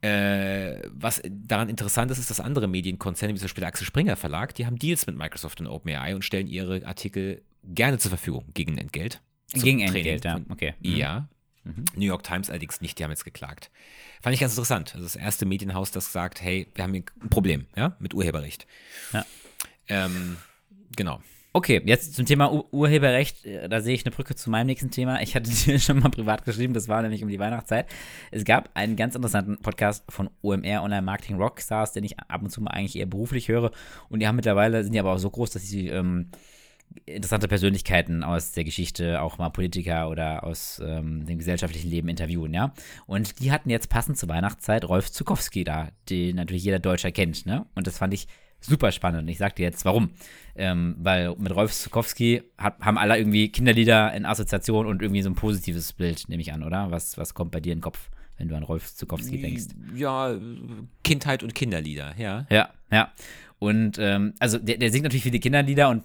Äh, 0.00 0.80
was 0.90 1.22
daran 1.28 1.68
interessant 1.68 2.10
ist, 2.10 2.18
ist, 2.18 2.30
dass 2.30 2.40
andere 2.40 2.66
Medienkonzerne, 2.68 3.34
wie 3.34 3.38
zum 3.38 3.44
Beispiel 3.44 3.62
der 3.62 3.68
Axel 3.68 3.86
Springer 3.86 4.16
Verlag, 4.16 4.54
die 4.54 4.66
haben 4.66 4.78
Deals 4.78 5.06
mit 5.06 5.16
Microsoft 5.16 5.60
und 5.60 5.66
OpenAI 5.66 6.14
und 6.14 6.24
stellen 6.24 6.46
ihre 6.46 6.84
Artikel 6.86 7.42
gerne 7.64 7.98
zur 7.98 8.10
Verfügung 8.10 8.44
gegen 8.54 8.78
Entgelt. 8.78 9.20
Gegen 9.52 9.80
Entgelt, 9.80 10.24
ja. 10.24 10.40
Okay. 10.48 10.74
Mhm. 10.80 10.96
Ja. 10.96 11.28
New 11.64 12.06
York 12.06 12.24
Times 12.24 12.50
allerdings 12.50 12.80
nicht, 12.80 12.98
die 12.98 13.04
haben 13.04 13.12
jetzt 13.12 13.24
geklagt. 13.24 13.70
Fand 14.20 14.34
ich 14.34 14.40
ganz 14.40 14.52
interessant. 14.52 14.94
Also 14.94 15.04
das 15.04 15.16
erste 15.16 15.46
Medienhaus, 15.46 15.92
das 15.92 16.12
sagt, 16.12 16.42
hey, 16.42 16.66
wir 16.74 16.82
haben 16.84 16.92
hier 16.92 17.04
ein 17.22 17.30
Problem, 17.30 17.66
ja, 17.76 17.96
mit 18.00 18.14
Urheberrecht. 18.14 18.66
Ja. 19.12 19.24
Ähm, 19.88 20.38
genau. 20.96 21.22
Okay, 21.54 21.82
jetzt 21.84 22.14
zum 22.14 22.24
Thema 22.24 22.50
Ur 22.50 22.72
Urheberrecht. 22.72 23.44
äh, 23.44 23.68
Da 23.68 23.80
sehe 23.82 23.94
ich 23.94 24.06
eine 24.06 24.14
Brücke 24.14 24.34
zu 24.34 24.48
meinem 24.48 24.66
nächsten 24.66 24.90
Thema. 24.90 25.20
Ich 25.20 25.34
hatte 25.34 25.50
dir 25.66 25.78
schon 25.78 25.98
mal 25.98 26.08
privat 26.08 26.44
geschrieben, 26.46 26.72
das 26.72 26.88
war 26.88 27.02
nämlich 27.02 27.22
um 27.22 27.28
die 27.28 27.38
Weihnachtszeit. 27.38 27.86
Es 28.30 28.44
gab 28.44 28.70
einen 28.74 28.96
ganz 28.96 29.14
interessanten 29.14 29.58
Podcast 29.58 30.04
von 30.08 30.30
OMR 30.40 30.82
Online 30.82 31.02
Marketing 31.02 31.36
Rockstars, 31.36 31.92
den 31.92 32.04
ich 32.04 32.18
ab 32.18 32.42
und 32.42 32.50
zu 32.50 32.62
mal 32.62 32.70
eigentlich 32.70 32.96
eher 32.96 33.06
beruflich 33.06 33.48
höre. 33.48 33.70
Und 34.08 34.20
die 34.20 34.26
haben 34.26 34.36
mittlerweile, 34.36 34.82
sind 34.82 34.94
die 34.94 35.00
aber 35.00 35.12
auch 35.12 35.18
so 35.18 35.28
groß, 35.28 35.50
dass 35.50 35.62
sie 35.62 35.88
ähm, 35.88 36.30
interessante 37.04 37.48
Persönlichkeiten 37.48 38.24
aus 38.24 38.52
der 38.52 38.64
Geschichte, 38.64 39.20
auch 39.20 39.36
mal 39.36 39.50
Politiker 39.50 40.08
oder 40.08 40.44
aus 40.44 40.80
ähm, 40.82 41.26
dem 41.26 41.36
gesellschaftlichen 41.38 41.90
Leben 41.90 42.08
interviewen, 42.08 42.54
ja. 42.54 42.72
Und 43.06 43.40
die 43.40 43.52
hatten 43.52 43.68
jetzt 43.68 43.90
passend 43.90 44.16
zur 44.16 44.30
Weihnachtszeit 44.30 44.86
Rolf 44.86 45.10
Zukowski 45.12 45.64
da, 45.64 45.88
den 46.08 46.36
natürlich 46.36 46.64
jeder 46.64 46.78
Deutscher 46.78 47.12
kennt, 47.12 47.44
ne? 47.44 47.66
Und 47.74 47.86
das 47.86 47.98
fand 47.98 48.14
ich 48.14 48.26
super 48.62 48.92
spannend. 48.92 49.28
Ich 49.28 49.38
sag 49.38 49.56
dir 49.56 49.64
jetzt 49.64 49.84
warum. 49.84 50.10
Ähm, 50.54 50.96
weil 50.98 51.34
mit 51.36 51.54
Rolf 51.54 51.72
Zukowski 51.72 52.42
hat, 52.58 52.78
haben 52.80 52.98
alle 52.98 53.16
irgendwie 53.16 53.48
Kinderlieder 53.48 54.12
in 54.12 54.26
Assoziation 54.26 54.86
und 54.86 55.00
irgendwie 55.00 55.22
so 55.22 55.30
ein 55.30 55.34
positives 55.34 55.92
Bild, 55.92 56.28
nehme 56.28 56.42
ich 56.42 56.52
an, 56.52 56.62
oder? 56.62 56.90
Was, 56.90 57.16
was 57.16 57.32
kommt 57.32 57.52
bei 57.52 57.60
dir 57.60 57.72
in 57.72 57.78
den 57.78 57.82
Kopf, 57.82 58.10
wenn 58.36 58.48
du 58.48 58.56
an 58.56 58.62
Rolf 58.62 58.94
Zukowski 58.94 59.40
denkst? 59.40 59.68
Ja, 59.94 60.36
Kindheit 61.04 61.42
und 61.42 61.54
Kinderlieder, 61.54 62.14
ja. 62.18 62.46
Ja, 62.50 62.70
ja. 62.90 63.12
Und 63.58 63.96
ähm, 63.98 64.34
also 64.40 64.58
der, 64.58 64.76
der 64.76 64.90
singt 64.90 65.04
natürlich 65.04 65.22
viele 65.22 65.38
Kinderlieder 65.38 65.88
und 65.88 66.02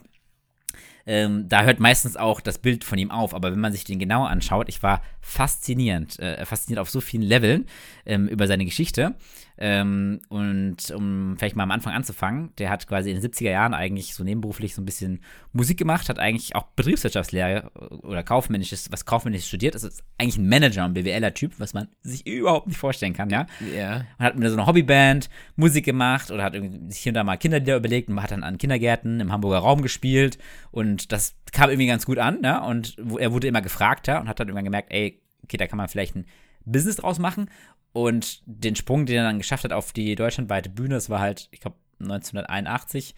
ähm, 1.07 1.47
da 1.47 1.63
hört 1.63 1.79
meistens 1.79 2.17
auch 2.17 2.41
das 2.41 2.57
Bild 2.59 2.83
von 2.83 2.99
ihm 2.99 3.11
auf. 3.11 3.33
Aber 3.33 3.51
wenn 3.51 3.59
man 3.59 3.71
sich 3.71 3.85
den 3.85 3.97
genauer 3.97 4.29
anschaut, 4.29 4.67
ich 4.67 4.83
war 4.83 5.01
faszinierend, 5.21 6.19
äh, 6.19 6.45
fasziniert 6.45 6.79
auf 6.79 6.89
so 6.89 6.99
vielen 6.99 7.23
Leveln 7.23 7.65
ähm, 8.05 8.27
über 8.27 8.45
seine 8.45 8.65
Geschichte. 8.65 9.15
Ähm, 9.59 10.19
und 10.29 10.91
um 10.91 11.35
vielleicht 11.37 11.55
mal 11.55 11.63
am 11.63 11.71
Anfang 11.71 11.93
anzufangen, 11.93 12.51
der 12.57 12.69
hat 12.69 12.87
quasi 12.87 13.09
in 13.11 13.19
den 13.19 13.31
70er 13.31 13.49
Jahren 13.49 13.73
eigentlich 13.73 14.13
so 14.13 14.23
nebenberuflich 14.23 14.75
so 14.75 14.81
ein 14.81 14.85
bisschen 14.85 15.21
Musik 15.51 15.77
gemacht, 15.79 16.09
hat 16.09 16.19
eigentlich 16.19 16.55
auch 16.55 16.63
Betriebswirtschaftslehre 16.75 17.71
oder 18.03 18.23
kaufmännisches, 18.23 18.91
was 18.91 19.05
kaufmännisches 19.05 19.47
studiert. 19.47 19.73
Das 19.75 19.83
ist 19.83 20.03
eigentlich 20.17 20.37
ein 20.37 20.47
Manager, 20.47 20.83
ein 20.85 20.93
BWLer-Typ, 20.93 21.59
was 21.59 21.73
man 21.73 21.87
sich 22.01 22.27
überhaupt 22.27 22.67
nicht 22.67 22.77
vorstellen 22.77 23.13
kann, 23.13 23.29
ja 23.29 23.47
Ja. 23.75 24.05
und 24.19 24.25
hat 24.25 24.37
mit 24.37 24.47
so 24.49 24.55
einer 24.55 24.67
Hobbyband 24.67 25.29
Musik 25.55 25.85
gemacht 25.85 26.29
oder 26.29 26.43
hat 26.43 26.53
sich 26.53 26.99
hier 26.99 27.09
und 27.11 27.15
da 27.15 27.23
mal 27.23 27.37
Kinderlieder 27.37 27.77
überlegt 27.77 28.09
und 28.09 28.21
hat 28.21 28.31
dann 28.31 28.43
an 28.43 28.57
Kindergärten 28.57 29.19
im 29.19 29.31
Hamburger 29.31 29.59
Raum 29.59 29.81
gespielt 29.81 30.37
und 30.71 31.11
das 31.11 31.35
kam 31.51 31.69
irgendwie 31.69 31.87
ganz 31.87 32.05
gut 32.05 32.19
an, 32.19 32.41
ne? 32.41 32.61
Und 32.61 32.97
er 33.19 33.31
wurde 33.31 33.47
immer 33.47 33.61
gefragter 33.61 34.19
und 34.21 34.27
hat 34.27 34.39
dann 34.39 34.47
irgendwann 34.49 34.65
gemerkt, 34.65 34.91
ey, 34.91 35.19
okay, 35.43 35.57
da 35.57 35.65
kann 35.65 35.77
man 35.77 35.87
vielleicht 35.87 36.15
ein 36.15 36.25
Business 36.65 36.97
draus 36.97 37.17
machen 37.17 37.49
und 37.93 38.41
den 38.45 38.75
Sprung, 38.75 39.05
den 39.05 39.17
er 39.17 39.23
dann 39.23 39.38
geschafft 39.39 39.63
hat 39.63 39.73
auf 39.73 39.91
die 39.91 40.15
deutschlandweite 40.15 40.69
Bühne, 40.69 40.95
das 40.95 41.09
war 41.09 41.19
halt, 41.19 41.47
ich 41.51 41.59
glaube 41.61 41.77
1981 41.99 43.15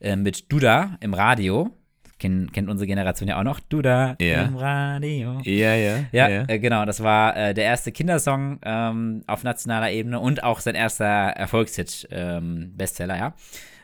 äh, 0.00 0.16
mit 0.16 0.52
Duda 0.52 0.96
im 1.00 1.14
Radio. 1.14 1.74
Kennt, 2.18 2.52
kennt 2.52 2.68
unsere 2.68 2.88
Generation 2.88 3.28
ja 3.28 3.38
auch 3.38 3.44
noch. 3.44 3.60
Duda 3.60 4.16
Ja. 4.20 4.42
im 4.42 4.56
Radio. 4.56 5.40
Ja, 5.44 5.74
ja. 5.76 6.04
Ja, 6.10 6.28
Äh, 6.48 6.58
genau. 6.58 6.84
Das 6.84 7.00
war 7.02 7.36
äh, 7.36 7.54
der 7.54 7.64
erste 7.64 7.92
Kindersong 7.92 8.58
ähm, 8.64 9.22
auf 9.28 9.44
nationaler 9.44 9.92
Ebene 9.92 10.18
und 10.18 10.42
auch 10.42 10.58
sein 10.58 10.74
erster 10.74 11.04
Erfolgshit, 11.04 12.08
ähm, 12.10 12.72
Bestseller, 12.76 13.16
ja. 13.16 13.34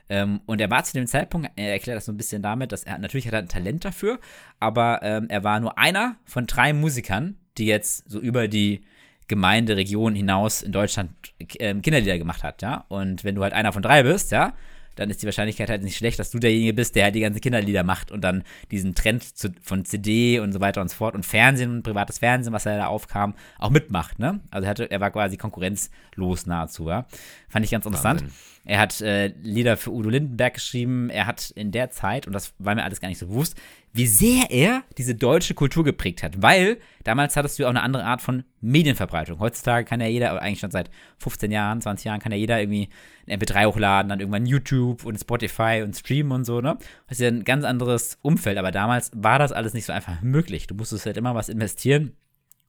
Ähm, 0.09 0.41
und 0.47 0.61
er 0.61 0.69
war 0.69 0.83
zu 0.85 0.93
dem 0.95 1.07
Zeitpunkt, 1.07 1.49
er 1.57 1.73
erklärt 1.73 1.97
das 1.97 2.07
so 2.07 2.13
ein 2.13 2.17
bisschen 2.17 2.43
damit, 2.43 2.73
dass 2.73 2.83
er 2.85 2.99
natürlich 2.99 3.27
hat 3.27 3.33
er 3.35 3.39
ein 3.39 3.49
Talent 3.49 3.85
dafür, 3.85 4.19
aber 4.61 5.01
ähm, 5.03 5.27
er 5.31 5.45
war 5.45 5.61
nur 5.61 5.79
einer 5.79 6.17
von 6.27 6.47
drei 6.47 6.73
Musikern, 6.75 7.37
die 7.57 7.67
jetzt 7.67 8.11
so 8.11 8.21
über 8.21 8.47
die 8.49 8.83
Gemeinde, 9.29 9.77
Region 9.77 10.15
hinaus 10.15 10.63
in 10.63 10.73
Deutschland 10.73 11.11
ähm, 11.59 11.83
Kinderlieder 11.83 12.19
gemacht 12.19 12.43
hat, 12.43 12.63
ja. 12.63 12.85
Und 12.89 13.25
wenn 13.25 13.35
du 13.35 13.43
halt 13.43 13.53
einer 13.53 13.73
von 13.73 13.83
drei 13.83 14.03
bist, 14.03 14.33
ja, 14.33 14.55
dann 14.97 15.11
ist 15.11 15.23
die 15.23 15.27
Wahrscheinlichkeit 15.27 15.71
halt 15.71 15.83
nicht 15.83 15.97
schlecht, 15.97 16.19
dass 16.19 16.31
du 16.31 16.39
derjenige 16.39 16.73
bist, 16.73 16.95
der 16.95 17.05
halt 17.05 17.15
die 17.15 17.21
ganzen 17.21 17.41
Kinderlieder 17.41 17.83
macht 17.83 18.13
und 18.13 18.23
dann 18.23 18.45
diesen 18.71 18.95
Trend 18.95 19.23
zu, 19.37 19.53
von 19.63 19.85
CD 19.85 20.39
und 20.41 20.53
so 20.53 20.61
weiter 20.61 20.81
und 20.81 20.89
so 20.89 20.97
fort 20.97 21.15
und 21.15 21.27
Fernsehen 21.27 21.71
und 21.71 21.83
privates 21.83 22.19
Fernsehen, 22.19 22.53
was 22.53 22.67
er 22.67 22.77
da 22.77 22.87
aufkam, 22.87 23.35
auch 23.59 23.71
mitmacht, 23.71 24.19
ne? 24.19 24.41
Also 24.51 24.67
er, 24.67 24.71
hatte, 24.71 24.91
er 24.91 25.01
war 25.01 25.11
quasi 25.11 25.37
konkurrenzlos 25.37 26.47
nahezu, 26.47 26.89
ja. 26.89 27.07
Fand 27.49 27.65
ich 27.65 27.71
ganz 27.71 27.87
interessant. 27.87 28.23
Wahnsinn. 28.23 28.37
Er 28.65 28.79
hat 28.79 29.01
äh, 29.03 29.29
Lieder 29.43 29.77
für 29.77 29.93
Udo 29.93 30.09
Lindenberg 30.09 30.55
geschrieben. 30.55 31.11
Er 31.11 31.27
hat 31.27 31.51
in 31.51 31.71
der 31.71 31.91
Zeit, 31.91 32.27
und 32.27 32.33
das 32.33 32.55
war 32.59 32.75
mir 32.75 32.83
alles 32.83 33.01
gar 33.01 33.09
nicht 33.09 33.19
so 33.19 33.27
bewusst, 33.27 33.61
wie 33.93 34.07
sehr 34.07 34.51
er 34.51 34.83
diese 34.97 35.15
deutsche 35.15 35.55
Kultur 35.55 35.85
geprägt 35.85 36.23
hat. 36.23 36.41
Weil 36.41 36.79
damals 37.05 37.37
hattest 37.37 37.59
du 37.59 37.67
auch 37.67 37.71
eine 37.71 37.83
andere 37.83 38.05
Art 38.05 38.23
von 38.23 38.45
Medienverbreitung. 38.63 39.39
Heutzutage 39.39 39.85
kann 39.85 40.01
ja 40.01 40.07
jeder, 40.07 40.41
eigentlich 40.41 40.61
schon 40.61 40.71
seit 40.71 40.91
15 41.19 41.51
Jahren, 41.51 41.83
20 41.83 42.07
Jahren, 42.07 42.21
kann 42.21 42.33
ja 42.33 42.39
jeder 42.39 42.59
irgendwie 42.59 42.89
ein 43.29 43.39
MP3 43.39 43.67
hochladen, 43.67 44.09
dann 44.09 44.21
irgendwann 44.21 44.47
YouTube 44.47 45.05
und 45.05 45.19
Spotify 45.19 45.83
und 45.85 45.95
streamen 45.95 46.33
und 46.33 46.45
so, 46.45 46.61
ne? 46.61 46.79
Das 47.07 47.19
ist 47.19 47.23
ja 47.23 47.29
ein 47.29 47.45
ganz 47.45 47.65
anderes 47.65 48.19
Umfeld. 48.23 48.57
Aber 48.57 48.73
damals 48.73 49.11
war 49.15 49.39
das 49.39 49.53
alles 49.53 49.75
nicht 49.75 49.85
so 49.85 49.93
einfach 49.93 50.23
möglich. 50.23 50.67
Du 50.67 50.75
musstest 50.75 51.05
halt 51.05 51.19
immer 51.19 51.35
was 51.35 51.51
investieren, 51.51 52.13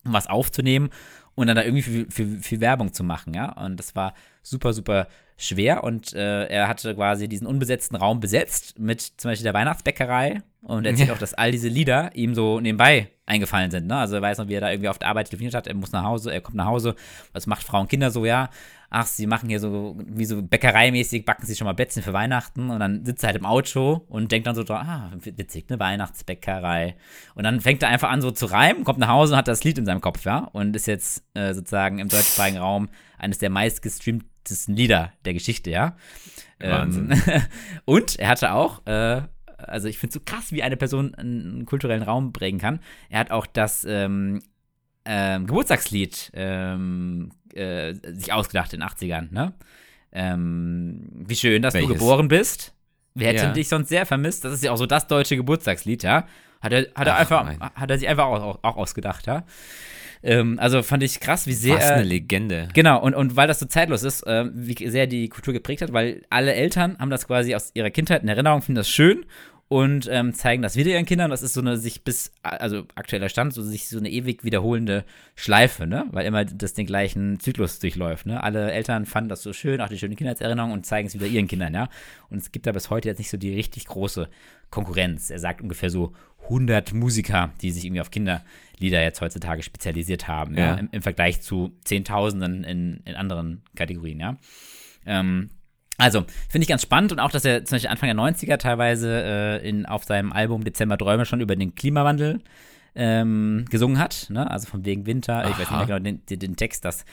um 0.03 0.11
was 0.11 0.27
aufzunehmen 0.27 0.89
und 1.35 1.47
dann 1.47 1.55
da 1.55 1.63
irgendwie 1.63 1.81
viel, 1.83 2.11
viel, 2.11 2.39
viel 2.41 2.59
Werbung 2.59 2.93
zu 2.93 3.03
machen, 3.03 3.33
ja. 3.33 3.51
Und 3.53 3.77
das 3.77 3.95
war 3.95 4.13
super, 4.45 4.73
super 4.73 5.07
schwer 5.37 5.83
und 5.83 6.13
äh, 6.13 6.45
er 6.45 6.67
hatte 6.67 6.95
quasi 6.95 7.27
diesen 7.27 7.47
unbesetzten 7.47 7.95
Raum 7.95 8.19
besetzt 8.19 8.79
mit 8.79 9.01
zum 9.01 9.31
Beispiel 9.31 9.43
der 9.43 9.53
Weihnachtsbäckerei 9.53 10.41
und 10.61 10.85
er 10.85 10.91
erzählt 10.91 11.09
ja. 11.09 11.15
auch, 11.15 11.19
dass 11.19 11.33
all 11.33 11.51
diese 11.51 11.67
Lieder 11.67 12.15
ihm 12.15 12.33
so 12.33 12.59
nebenbei 12.61 13.09
eingefallen 13.25 13.69
sind. 13.71 13.87
Ne? 13.87 13.97
Also 13.97 14.15
er 14.15 14.21
weiß 14.21 14.37
noch, 14.37 14.47
wie 14.47 14.53
er 14.53 14.61
da 14.61 14.71
irgendwie 14.71 14.89
auf 14.89 14.99
der 14.99 15.09
Arbeit 15.09 15.27
telefoniert 15.29 15.55
hat, 15.55 15.67
er 15.67 15.73
muss 15.73 15.91
nach 15.91 16.03
Hause, 16.03 16.31
er 16.31 16.41
kommt 16.41 16.55
nach 16.55 16.67
Hause, 16.67 16.95
was 17.33 17.47
macht 17.47 17.63
Frau 17.63 17.81
und 17.81 17.89
Kinder 17.89 18.11
so, 18.11 18.25
ja, 18.25 18.49
ach, 18.89 19.07
sie 19.07 19.27
machen 19.27 19.49
hier 19.49 19.59
so, 19.59 19.97
wie 20.05 20.25
so 20.25 20.41
bäckereimäßig, 20.41 21.25
backen 21.25 21.45
sie 21.45 21.55
schon 21.55 21.65
mal 21.65 21.73
Plätzchen 21.73 22.01
für 22.01 22.13
Weihnachten 22.13 22.69
und 22.69 22.79
dann 22.79 23.03
sitzt 23.03 23.23
er 23.23 23.27
halt 23.27 23.37
im 23.37 23.45
Auto 23.45 24.05
und 24.07 24.31
denkt 24.31 24.47
dann 24.47 24.55
so, 24.55 24.63
ah, 24.69 25.11
witzig, 25.19 25.69
ne, 25.69 25.79
Weihnachtsbäckerei. 25.79 26.95
Und 27.33 27.43
dann 27.43 27.59
fängt 27.59 27.83
er 27.83 27.89
einfach 27.89 28.09
an 28.09 28.21
so 28.21 28.31
zu 28.31 28.45
reimen, 28.45 28.85
kommt 28.85 28.99
nach 28.99 29.09
Hause 29.09 29.33
und 29.33 29.37
hat 29.37 29.49
das 29.49 29.65
Lied 29.65 29.77
in 29.77 29.85
seinem 29.85 30.01
Kopf, 30.01 30.23
ja, 30.23 30.49
und 30.53 30.75
ist 30.75 30.85
jetzt 30.85 31.25
äh, 31.33 31.53
sozusagen 31.53 31.99
im 31.99 32.07
deutschsprachigen 32.07 32.59
Raum 32.59 32.89
eines 33.17 33.37
der 33.37 33.49
meistgestreamtesten 34.45 34.75
Lieder 34.75 35.13
der 35.25 35.33
Geschichte, 35.33 35.71
ja. 35.71 35.95
Ähm, 36.59 37.11
und 37.85 38.17
er 38.17 38.29
hatte 38.29 38.53
auch, 38.53 38.85
äh, 38.85 39.21
also 39.57 39.87
ich 39.87 39.97
finde 39.97 40.09
es 40.09 40.13
so 40.13 40.19
krass, 40.25 40.51
wie 40.51 40.63
eine 40.63 40.77
Person 40.77 41.15
einen 41.15 41.65
kulturellen 41.65 42.03
Raum 42.03 42.33
prägen 42.33 42.59
kann. 42.59 42.79
Er 43.09 43.19
hat 43.19 43.31
auch 43.31 43.45
das 43.45 43.85
ähm, 43.87 44.41
ähm, 45.05 45.47
Geburtstagslied 45.47 46.31
ähm, 46.33 47.31
äh, 47.53 47.93
sich 48.13 48.31
ausgedacht 48.31 48.73
in 48.73 48.79
den 48.79 48.89
80ern, 48.89 49.33
ne? 49.33 49.53
Ähm, 50.11 51.09
wie 51.11 51.35
schön, 51.35 51.61
dass 51.61 51.73
Welches? 51.73 51.89
du 51.89 51.93
geboren 51.95 52.29
bist. 52.29 52.73
Wir 53.15 53.27
hätten 53.27 53.37
ja. 53.39 53.51
dich 53.51 53.67
sonst 53.67 53.89
sehr 53.89 54.05
vermisst. 54.05 54.45
Das 54.45 54.53
ist 54.53 54.63
ja 54.63 54.71
auch 54.71 54.77
so 54.77 54.85
das 54.85 55.07
deutsche 55.07 55.35
Geburtstagslied, 55.35 56.03
ja? 56.03 56.25
Hat 56.61 56.71
er, 56.71 56.87
hat 56.95 57.07
er, 57.07 57.15
Ach, 57.15 57.19
einfach, 57.19 57.75
hat 57.75 57.91
er 57.91 57.99
sich 57.99 58.07
einfach 58.07 58.25
auch, 58.25 58.59
auch 58.61 58.77
ausgedacht, 58.77 59.27
ja? 59.27 59.43
Ähm, 60.25 60.57
also 60.59 60.81
fand 60.81 61.03
ich 61.03 61.19
krass, 61.19 61.45
wie 61.45 61.53
sehr. 61.53 61.75
Was 61.75 61.91
eine 61.91 62.03
Legende. 62.03 62.67
Genau, 62.73 63.01
und, 63.01 63.13
und 63.13 63.35
weil 63.35 63.47
das 63.47 63.59
so 63.59 63.67
zeitlos 63.67 64.03
ist, 64.03 64.23
äh, 64.23 64.45
wie 64.53 64.89
sehr 64.89 65.05
die 65.05 65.29
Kultur 65.29 65.53
geprägt 65.53 65.81
hat, 65.81 65.93
weil 65.93 66.23
alle 66.29 66.53
Eltern 66.53 66.97
haben 66.97 67.11
das 67.11 67.27
quasi 67.27 67.53
aus 67.53 67.71
ihrer 67.75 67.91
Kindheit 67.91 68.23
in 68.23 68.29
Erinnerung, 68.29 68.61
finden 68.61 68.77
das 68.77 68.89
schön 68.89 69.25
und 69.67 70.07
ähm, 70.11 70.33
zeigen 70.33 70.61
das 70.61 70.75
wieder 70.75 70.91
ihren 70.91 71.05
Kindern. 71.05 71.31
Das 71.31 71.41
ist 71.41 71.53
so 71.53 71.61
eine 71.61 71.77
sich 71.77 72.03
bis, 72.03 72.31
also 72.41 72.85
aktueller 72.95 73.29
Stand, 73.29 73.53
so 73.53 73.61
sich 73.61 73.87
so 73.87 73.97
eine 73.97 74.09
ewig 74.09 74.43
wiederholende 74.43 75.05
Schleife, 75.35 75.85
ne? 75.87 76.05
Weil 76.11 76.25
immer 76.25 76.43
das 76.43 76.73
den 76.73 76.85
gleichen 76.85 77.39
Zyklus 77.39 77.79
durchläuft, 77.79 78.25
ne? 78.25 78.43
Alle 78.43 78.71
Eltern 78.71 79.05
fanden 79.05 79.29
das 79.29 79.43
so 79.43 79.53
schön, 79.53 79.81
auch 79.81 79.89
die 79.89 79.97
schöne 79.97 80.15
Kindheitserinnerung 80.15 80.71
und 80.71 80.85
zeigen 80.85 81.07
es 81.07 81.13
wieder 81.13 81.27
ihren 81.27 81.47
Kindern, 81.47 81.73
ja? 81.73 81.89
Und 82.29 82.39
es 82.39 82.51
gibt 82.51 82.67
da 82.67 82.71
bis 82.71 82.89
heute 82.89 83.09
jetzt 83.09 83.19
nicht 83.19 83.29
so 83.29 83.37
die 83.37 83.53
richtig 83.53 83.85
große 83.85 84.27
Konkurrenz. 84.69 85.29
Er 85.29 85.39
sagt 85.39 85.61
ungefähr 85.61 85.89
so 85.89 86.13
100 86.43 86.93
Musiker, 86.93 87.51
die 87.61 87.71
sich 87.71 87.85
irgendwie 87.85 88.01
auf 88.01 88.11
Kinderlieder 88.75 89.01
jetzt 89.01 89.21
heutzutage 89.21 89.63
spezialisiert 89.63 90.27
haben, 90.27 90.55
ja? 90.55 90.65
ja? 90.65 90.73
Im, 90.75 90.89
Im, 90.91 91.01
Vergleich 91.01 91.41
zu 91.41 91.77
Zehntausenden 91.83 92.63
in, 92.63 93.01
in 93.05 93.15
anderen 93.15 93.63
Kategorien, 93.75 94.19
ja? 94.19 94.37
Ähm, 95.05 95.49
also, 95.97 96.25
finde 96.49 96.63
ich 96.63 96.67
ganz 96.67 96.81
spannend 96.81 97.13
und 97.13 97.19
auch, 97.19 97.31
dass 97.31 97.45
er 97.45 97.63
zum 97.63 97.75
Beispiel 97.75 97.89
Anfang 97.89 98.07
der 98.07 98.17
90er 98.17 98.57
teilweise 98.57 99.23
äh, 99.63 99.69
in, 99.69 99.85
auf 99.85 100.03
seinem 100.03 100.33
Album 100.33 100.63
Dezember 100.63 100.97
Träume 100.97 101.25
schon 101.25 101.39
über 101.39 101.55
den 101.55 101.73
Klimawandel 101.73 102.41
ähm, 102.95 103.65
gesungen 103.69 103.97
hat, 103.97 104.27
ne? 104.29 104.49
also 104.49 104.67
von 104.67 104.83
wegen 104.83 105.05
Winter, 105.05 105.35
Aha. 105.35 105.49
ich 105.49 105.51
weiß 105.51 105.69
nicht 105.69 105.71
mehr 105.71 105.85
genau 105.85 105.99
den, 105.99 106.25
den, 106.25 106.39
den 106.39 106.55
Text, 106.57 106.83
dass, 106.83 107.05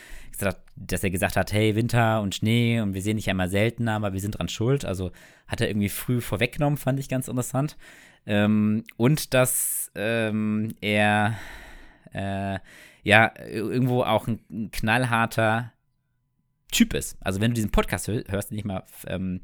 dass 0.75 1.05
er 1.05 1.11
gesagt 1.11 1.37
hat, 1.37 1.53
hey, 1.53 1.77
Winter 1.77 2.23
und 2.23 2.35
Schnee 2.35 2.81
und 2.81 2.95
wir 2.95 3.03
sehen 3.03 3.19
dich 3.19 3.31
einmal 3.31 3.49
seltener, 3.49 3.95
aber 3.95 4.13
wir 4.13 4.21
sind 4.21 4.39
dran 4.39 4.49
schuld, 4.49 4.85
also 4.85 5.13
hat 5.47 5.61
er 5.61 5.69
irgendwie 5.69 5.89
früh 5.89 6.21
vorweggenommen, 6.21 6.77
fand 6.77 6.99
ich 6.99 7.09
ganz 7.09 7.29
interessant. 7.29 7.77
Ähm, 8.27 8.85
und 8.97 9.35
dass 9.35 9.82
ähm, 9.95 10.75
er 10.81 11.37
äh, 12.13 12.59
ja 13.03 13.33
irgendwo 13.47 14.03
auch 14.03 14.27
ein, 14.27 14.41
ein 14.51 14.71
knallharter 14.71 15.73
Typ 16.71 16.95
ist. 16.95 17.17
Also 17.21 17.41
wenn 17.41 17.51
du 17.51 17.55
diesen 17.57 17.71
Podcast 17.71 18.09
hörst, 18.09 18.51
den 18.51 18.59
ich 18.59 18.65
mal 18.65 18.85
ähm, 19.07 19.43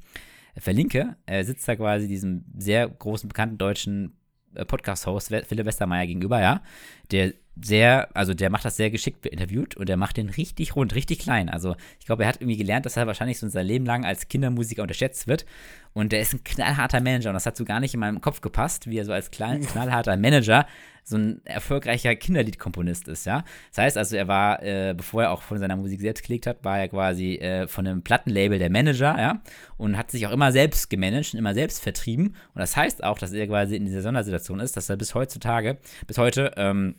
verlinke, 0.56 1.16
äh, 1.26 1.44
sitzt 1.44 1.68
da 1.68 1.76
quasi 1.76 2.08
diesem 2.08 2.44
sehr 2.56 2.88
großen, 2.88 3.28
bekannten 3.28 3.58
deutschen 3.58 4.16
äh, 4.54 4.64
Podcast-Host 4.64 5.28
Philipp 5.28 5.66
Westermeier 5.66 6.06
gegenüber, 6.06 6.40
ja, 6.40 6.62
der 7.10 7.34
sehr, 7.60 8.08
also 8.14 8.34
der 8.34 8.50
macht 8.50 8.64
das 8.64 8.76
sehr 8.76 8.90
geschickt 8.90 9.26
interviewt 9.26 9.76
und 9.76 9.88
der 9.88 9.96
macht 9.96 10.16
den 10.16 10.28
richtig 10.28 10.76
rund, 10.76 10.94
richtig 10.94 11.18
klein. 11.18 11.48
Also 11.48 11.76
ich 11.98 12.06
glaube, 12.06 12.22
er 12.22 12.28
hat 12.28 12.40
irgendwie 12.40 12.56
gelernt, 12.56 12.86
dass 12.86 12.96
er 12.96 13.06
wahrscheinlich 13.06 13.38
so 13.38 13.48
sein 13.48 13.66
Leben 13.66 13.84
lang 13.84 14.04
als 14.04 14.28
Kindermusiker 14.28 14.82
unterschätzt 14.82 15.26
wird. 15.26 15.44
Und 15.92 16.12
der 16.12 16.20
ist 16.20 16.34
ein 16.34 16.44
knallharter 16.44 17.00
Manager 17.00 17.30
und 17.30 17.34
das 17.34 17.46
hat 17.46 17.56
so 17.56 17.64
gar 17.64 17.80
nicht 17.80 17.94
in 17.94 18.00
meinem 18.00 18.20
Kopf 18.20 18.40
gepasst, 18.40 18.88
wie 18.88 18.98
er 18.98 19.04
so 19.04 19.12
als 19.12 19.30
klein, 19.30 19.62
knallharter 19.66 20.16
Manager 20.16 20.66
so 21.08 21.16
ein 21.16 21.40
erfolgreicher 21.44 22.14
Kinderliedkomponist 22.14 23.08
ist, 23.08 23.24
ja. 23.24 23.42
Das 23.70 23.82
heißt 23.82 23.96
also, 23.96 24.14
er 24.14 24.28
war, 24.28 24.62
äh, 24.62 24.94
bevor 24.94 25.22
er 25.22 25.30
auch 25.30 25.40
von 25.40 25.58
seiner 25.58 25.76
Musik 25.76 26.02
selbst 26.02 26.22
gelegt 26.22 26.46
hat, 26.46 26.62
war 26.64 26.78
er 26.78 26.88
quasi 26.88 27.36
äh, 27.36 27.66
von 27.66 27.86
einem 27.86 28.02
Plattenlabel 28.02 28.58
der 28.58 28.70
Manager, 28.70 29.18
ja, 29.18 29.40
und 29.78 29.96
hat 29.96 30.10
sich 30.10 30.26
auch 30.26 30.32
immer 30.32 30.52
selbst 30.52 30.90
gemanagt 30.90 31.32
und 31.32 31.38
immer 31.38 31.54
selbst 31.54 31.82
vertrieben. 31.82 32.36
Und 32.54 32.60
das 32.60 32.76
heißt 32.76 33.02
auch, 33.04 33.18
dass 33.18 33.32
er 33.32 33.46
quasi 33.46 33.76
in 33.76 33.86
dieser 33.86 34.02
Sondersituation 34.02 34.60
ist, 34.60 34.76
dass 34.76 34.90
er 34.90 34.98
bis 34.98 35.14
heutzutage, 35.14 35.78
bis 36.06 36.18
heute, 36.18 36.52
ähm, 36.56 36.94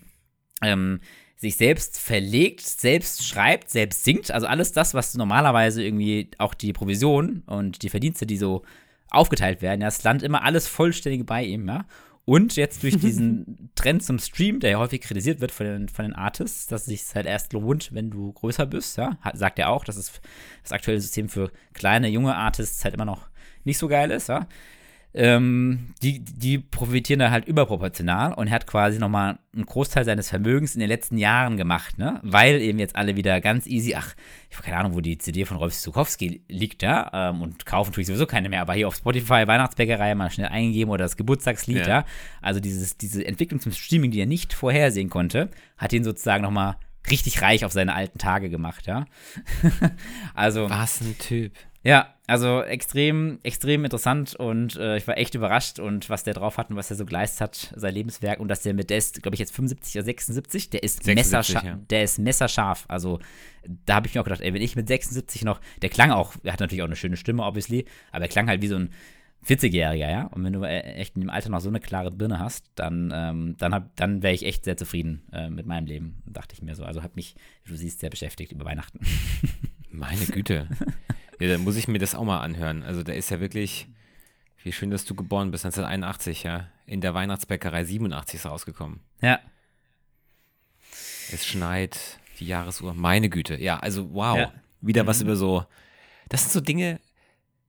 ähm, 0.62 1.00
sich 1.36 1.56
selbst 1.56 1.98
verlegt, 1.98 2.62
selbst 2.62 3.26
schreibt, 3.26 3.70
selbst 3.70 4.04
singt. 4.04 4.30
Also 4.30 4.46
alles 4.46 4.74
das, 4.74 4.94
was 4.94 5.16
normalerweise 5.16 5.82
irgendwie 5.82 6.30
auch 6.38 6.54
die 6.54 6.74
Provision 6.74 7.44
und 7.46 7.82
die 7.82 7.90
Verdienste, 7.90 8.26
die 8.26 8.38
so 8.38 8.64
aufgeteilt 9.10 9.62
werden, 9.62 9.82
ja, 9.82 9.88
das 9.88 10.04
landet 10.04 10.24
immer 10.24 10.44
alles 10.44 10.68
vollständig 10.68 11.26
bei 11.26 11.44
ihm, 11.44 11.68
ja. 11.68 11.86
Und 12.26 12.58
jetzt 12.58 12.84
durch 12.84 12.98
diesen 13.00 13.72
Trend 13.74 14.04
zum 14.04 14.20
Stream, 14.20 14.60
der 14.60 14.72
ja 14.72 14.80
häufig 14.80 15.02
kritisiert 15.02 15.40
wird 15.40 15.52
von 15.52 15.66
den, 15.66 15.90
von 15.90 16.06
den 16.06 16.14
Artists, 16.14 16.68
dass 16.68 16.82
es 16.82 16.88
sich 16.88 17.16
halt 17.16 17.26
erst 17.26 17.54
lohnt, 17.54 17.94
wenn 17.94 18.12
du 18.12 18.34
größer 18.34 18.66
bist, 18.66 18.98
ja, 18.98 19.18
sagt 19.34 19.60
er 19.60 19.70
auch, 19.70 19.86
dass 19.86 19.96
es 19.96 20.22
das 20.62 20.74
aktuelle 20.74 21.00
System 21.00 21.30
für 21.30 21.52
kleine, 21.74 22.10
junge 22.10 22.36
Artists 22.36 22.84
halt 22.84 22.94
immer 22.94 23.06
noch 23.06 23.30
nicht 23.64 23.78
so 23.78 23.88
geil 23.88 24.12
ist, 24.12 24.28
ja 24.28 24.48
ähm, 25.14 25.96
die, 26.04 26.20
die 26.20 26.60
profitieren 26.60 27.20
da 27.20 27.32
halt 27.32 27.46
überproportional 27.46 28.34
und 28.34 28.48
er 28.48 28.54
hat 28.54 28.68
quasi 28.68 29.00
nochmal 29.00 29.40
einen 29.56 29.66
Großteil 29.66 30.06
seines 30.06 30.30
Vermögens 30.30 30.76
in 30.76 30.82
den 30.82 30.90
letzten 30.90 31.18
Jahren 31.18 31.58
gemacht, 31.58 31.98
ne? 31.98 32.20
Weil 32.22 32.62
eben 32.62 32.78
jetzt 32.78 32.96
alle 32.96 33.16
wieder 33.16 33.42
ganz 33.42 33.66
easy, 33.66 33.96
ach, 33.96 34.14
ich 34.50 34.56
habe 34.56 34.66
keine 34.66 34.78
Ahnung, 34.78 34.94
wo 34.94 35.02
die 35.02 35.18
CD 35.18 35.46
von 35.46 35.58
Rolf 35.58 35.74
Zukowski 35.74 36.44
liegt, 36.48 36.84
ja, 36.84 37.10
ähm, 37.32 37.42
und 37.42 37.66
kaufen 37.66 37.92
tue 37.92 38.02
ich 38.02 38.08
sowieso 38.08 38.28
keine 38.28 38.50
mehr, 38.50 38.62
aber 38.62 38.74
hier 38.74 38.88
auf 38.88 38.96
Spotify 38.96 39.48
Weihnachtsbäckerei 39.48 40.14
mal 40.14 40.30
schnell 40.30 40.50
eingeben 40.50 40.92
oder 40.92 41.06
das 41.06 41.18
Geburtstagslied, 41.18 41.78
ja. 41.78 41.88
ja? 41.88 42.06
Also 42.42 42.60
dieses, 42.60 42.96
diese 42.98 43.26
Entwicklung 43.26 43.60
zum 43.60 43.72
Streaming, 43.72 44.12
die 44.12 44.20
er 44.20 44.28
nicht 44.28 44.54
vorhersehen 44.54 45.10
konnte, 45.10 45.50
hat 45.78 45.92
ihn 45.92 46.04
sozusagen 46.04 46.44
nochmal 46.44 46.76
richtig 47.10 47.42
reich 47.42 47.66
auf 47.66 47.72
seine 47.72 47.96
alten 47.96 48.20
Tage 48.20 48.50
gemacht, 48.50 48.86
ja. 48.86 49.06
also. 50.36 50.70
Was 50.70 51.02
ein 51.02 51.18
Typ. 51.18 51.54
Ja, 51.82 52.14
also 52.28 52.62
extrem, 52.62 53.40
extrem 53.44 53.86
interessant 53.86 54.36
und 54.36 54.76
äh, 54.76 54.98
ich 54.98 55.08
war 55.08 55.18
echt 55.18 55.34
überrascht 55.34 55.80
und 55.80 56.10
was 56.10 56.24
der 56.24 56.34
drauf 56.34 56.58
hat 56.58 56.70
und 56.70 56.76
was 56.76 56.90
er 56.92 56.98
so 56.98 57.06
geleistet 57.06 57.42
hat, 57.42 57.74
sein 57.76 57.94
Lebenswerk 57.94 58.40
und 58.42 58.50
dass 58.50 58.62
der 58.62 58.74
mit, 58.74 58.90
der 58.90 58.98
ist, 58.98 59.22
glaube 59.22 59.36
ich, 59.36 59.40
jetzt 59.40 59.56
75 59.56 59.96
oder 59.96 60.06
76, 60.06 60.70
der 60.72 60.84
ist 60.84 61.08
messerscharf, 61.08 61.64
ja. 61.64 61.80
der 61.90 62.04
ist 62.04 62.20
messerscharf. 62.20 62.86
Also 62.90 63.20
da 63.86 63.96
habe 63.96 64.08
ich 64.08 64.14
mir 64.14 64.22
auch 64.22 64.26
gedacht, 64.26 64.42
ey, 64.42 64.54
wenn 64.54 64.62
ich 64.62 64.76
mit 64.76 64.90
76 64.90 65.46
noch, 65.46 65.62
der 65.82 65.90
klang 65.90 66.12
auch, 66.12 66.36
er 66.44 66.54
hat 66.54 66.60
natürlich 66.60 66.82
auch 66.82 66.88
eine 66.88 66.98
schöne 66.98 67.16
Stimme, 67.16 67.44
obviously, 67.44 67.86
aber 68.12 68.26
er 68.26 68.30
klang 68.30 68.50
halt 68.50 68.62
wie 68.62 68.68
so 68.68 68.76
ein 68.76 68.90
40-Jähriger, 69.48 70.10
ja. 70.10 70.24
Und 70.28 70.44
wenn 70.44 70.54
du 70.54 70.64
äh, 70.64 70.82
echt 70.82 71.16
in 71.16 71.22
dem 71.22 71.30
Alter 71.30 71.50
noch 71.50 71.62
so 71.62 71.70
eine 71.70 71.80
klare 71.80 72.12
Birne 72.12 72.40
hast, 72.40 72.70
dann, 72.76 73.12
ähm, 73.16 73.56
dann, 73.58 73.90
dann 73.96 74.22
wäre 74.22 74.34
ich 74.34 74.46
echt 74.46 74.66
sehr 74.66 74.76
zufrieden 74.76 75.24
äh, 75.32 75.50
mit 75.50 75.66
meinem 75.66 75.88
Leben, 75.88 76.22
dachte 76.26 76.54
ich 76.54 76.62
mir 76.62 76.76
so. 76.76 76.84
Also 76.84 77.04
hat 77.04 77.16
mich, 77.16 77.36
wie 77.64 77.72
du 77.72 77.78
siehst, 77.78 78.02
sehr 78.02 78.10
beschäftigt 78.10 78.52
über 78.52 78.66
Weihnachten. 78.66 79.00
Meine 79.92 80.26
Güte. 80.26 80.68
Ja, 81.40 81.48
dann 81.48 81.64
muss 81.64 81.78
ich 81.78 81.88
mir 81.88 82.00
das 82.00 82.16
auch 82.16 82.26
mal 82.26 82.42
anhören. 82.42 82.84
Also 82.84 83.04
da 83.04 83.14
ist 83.14 83.32
ja 83.32 83.40
wirklich, 83.40 83.88
wie 84.64 84.72
schön, 84.72 84.92
dass 84.92 85.06
du 85.06 85.16
geboren 85.16 85.52
bist, 85.52 85.66
1981, 85.66 86.44
ja. 86.44 86.68
In 86.86 87.02
der 87.02 87.14
Weihnachtsbäckerei 87.14 87.86
87 87.86 88.40
ist 88.40 88.46
rausgekommen. 88.46 89.00
Ja. 89.22 89.40
Es 91.32 91.46
schneit, 91.46 92.20
die 92.40 92.48
Jahresuhr, 92.48 92.94
meine 92.94 93.30
Güte. 93.30 93.62
Ja, 93.62 93.80
also 93.80 94.14
wow. 94.14 94.38
Ja. 94.38 94.54
Wieder 94.82 95.04
mhm. 95.04 95.08
was 95.08 95.22
über 95.22 95.36
so, 95.36 95.66
das 96.30 96.42
sind 96.42 96.52
so 96.52 96.62
Dinge, 96.62 97.00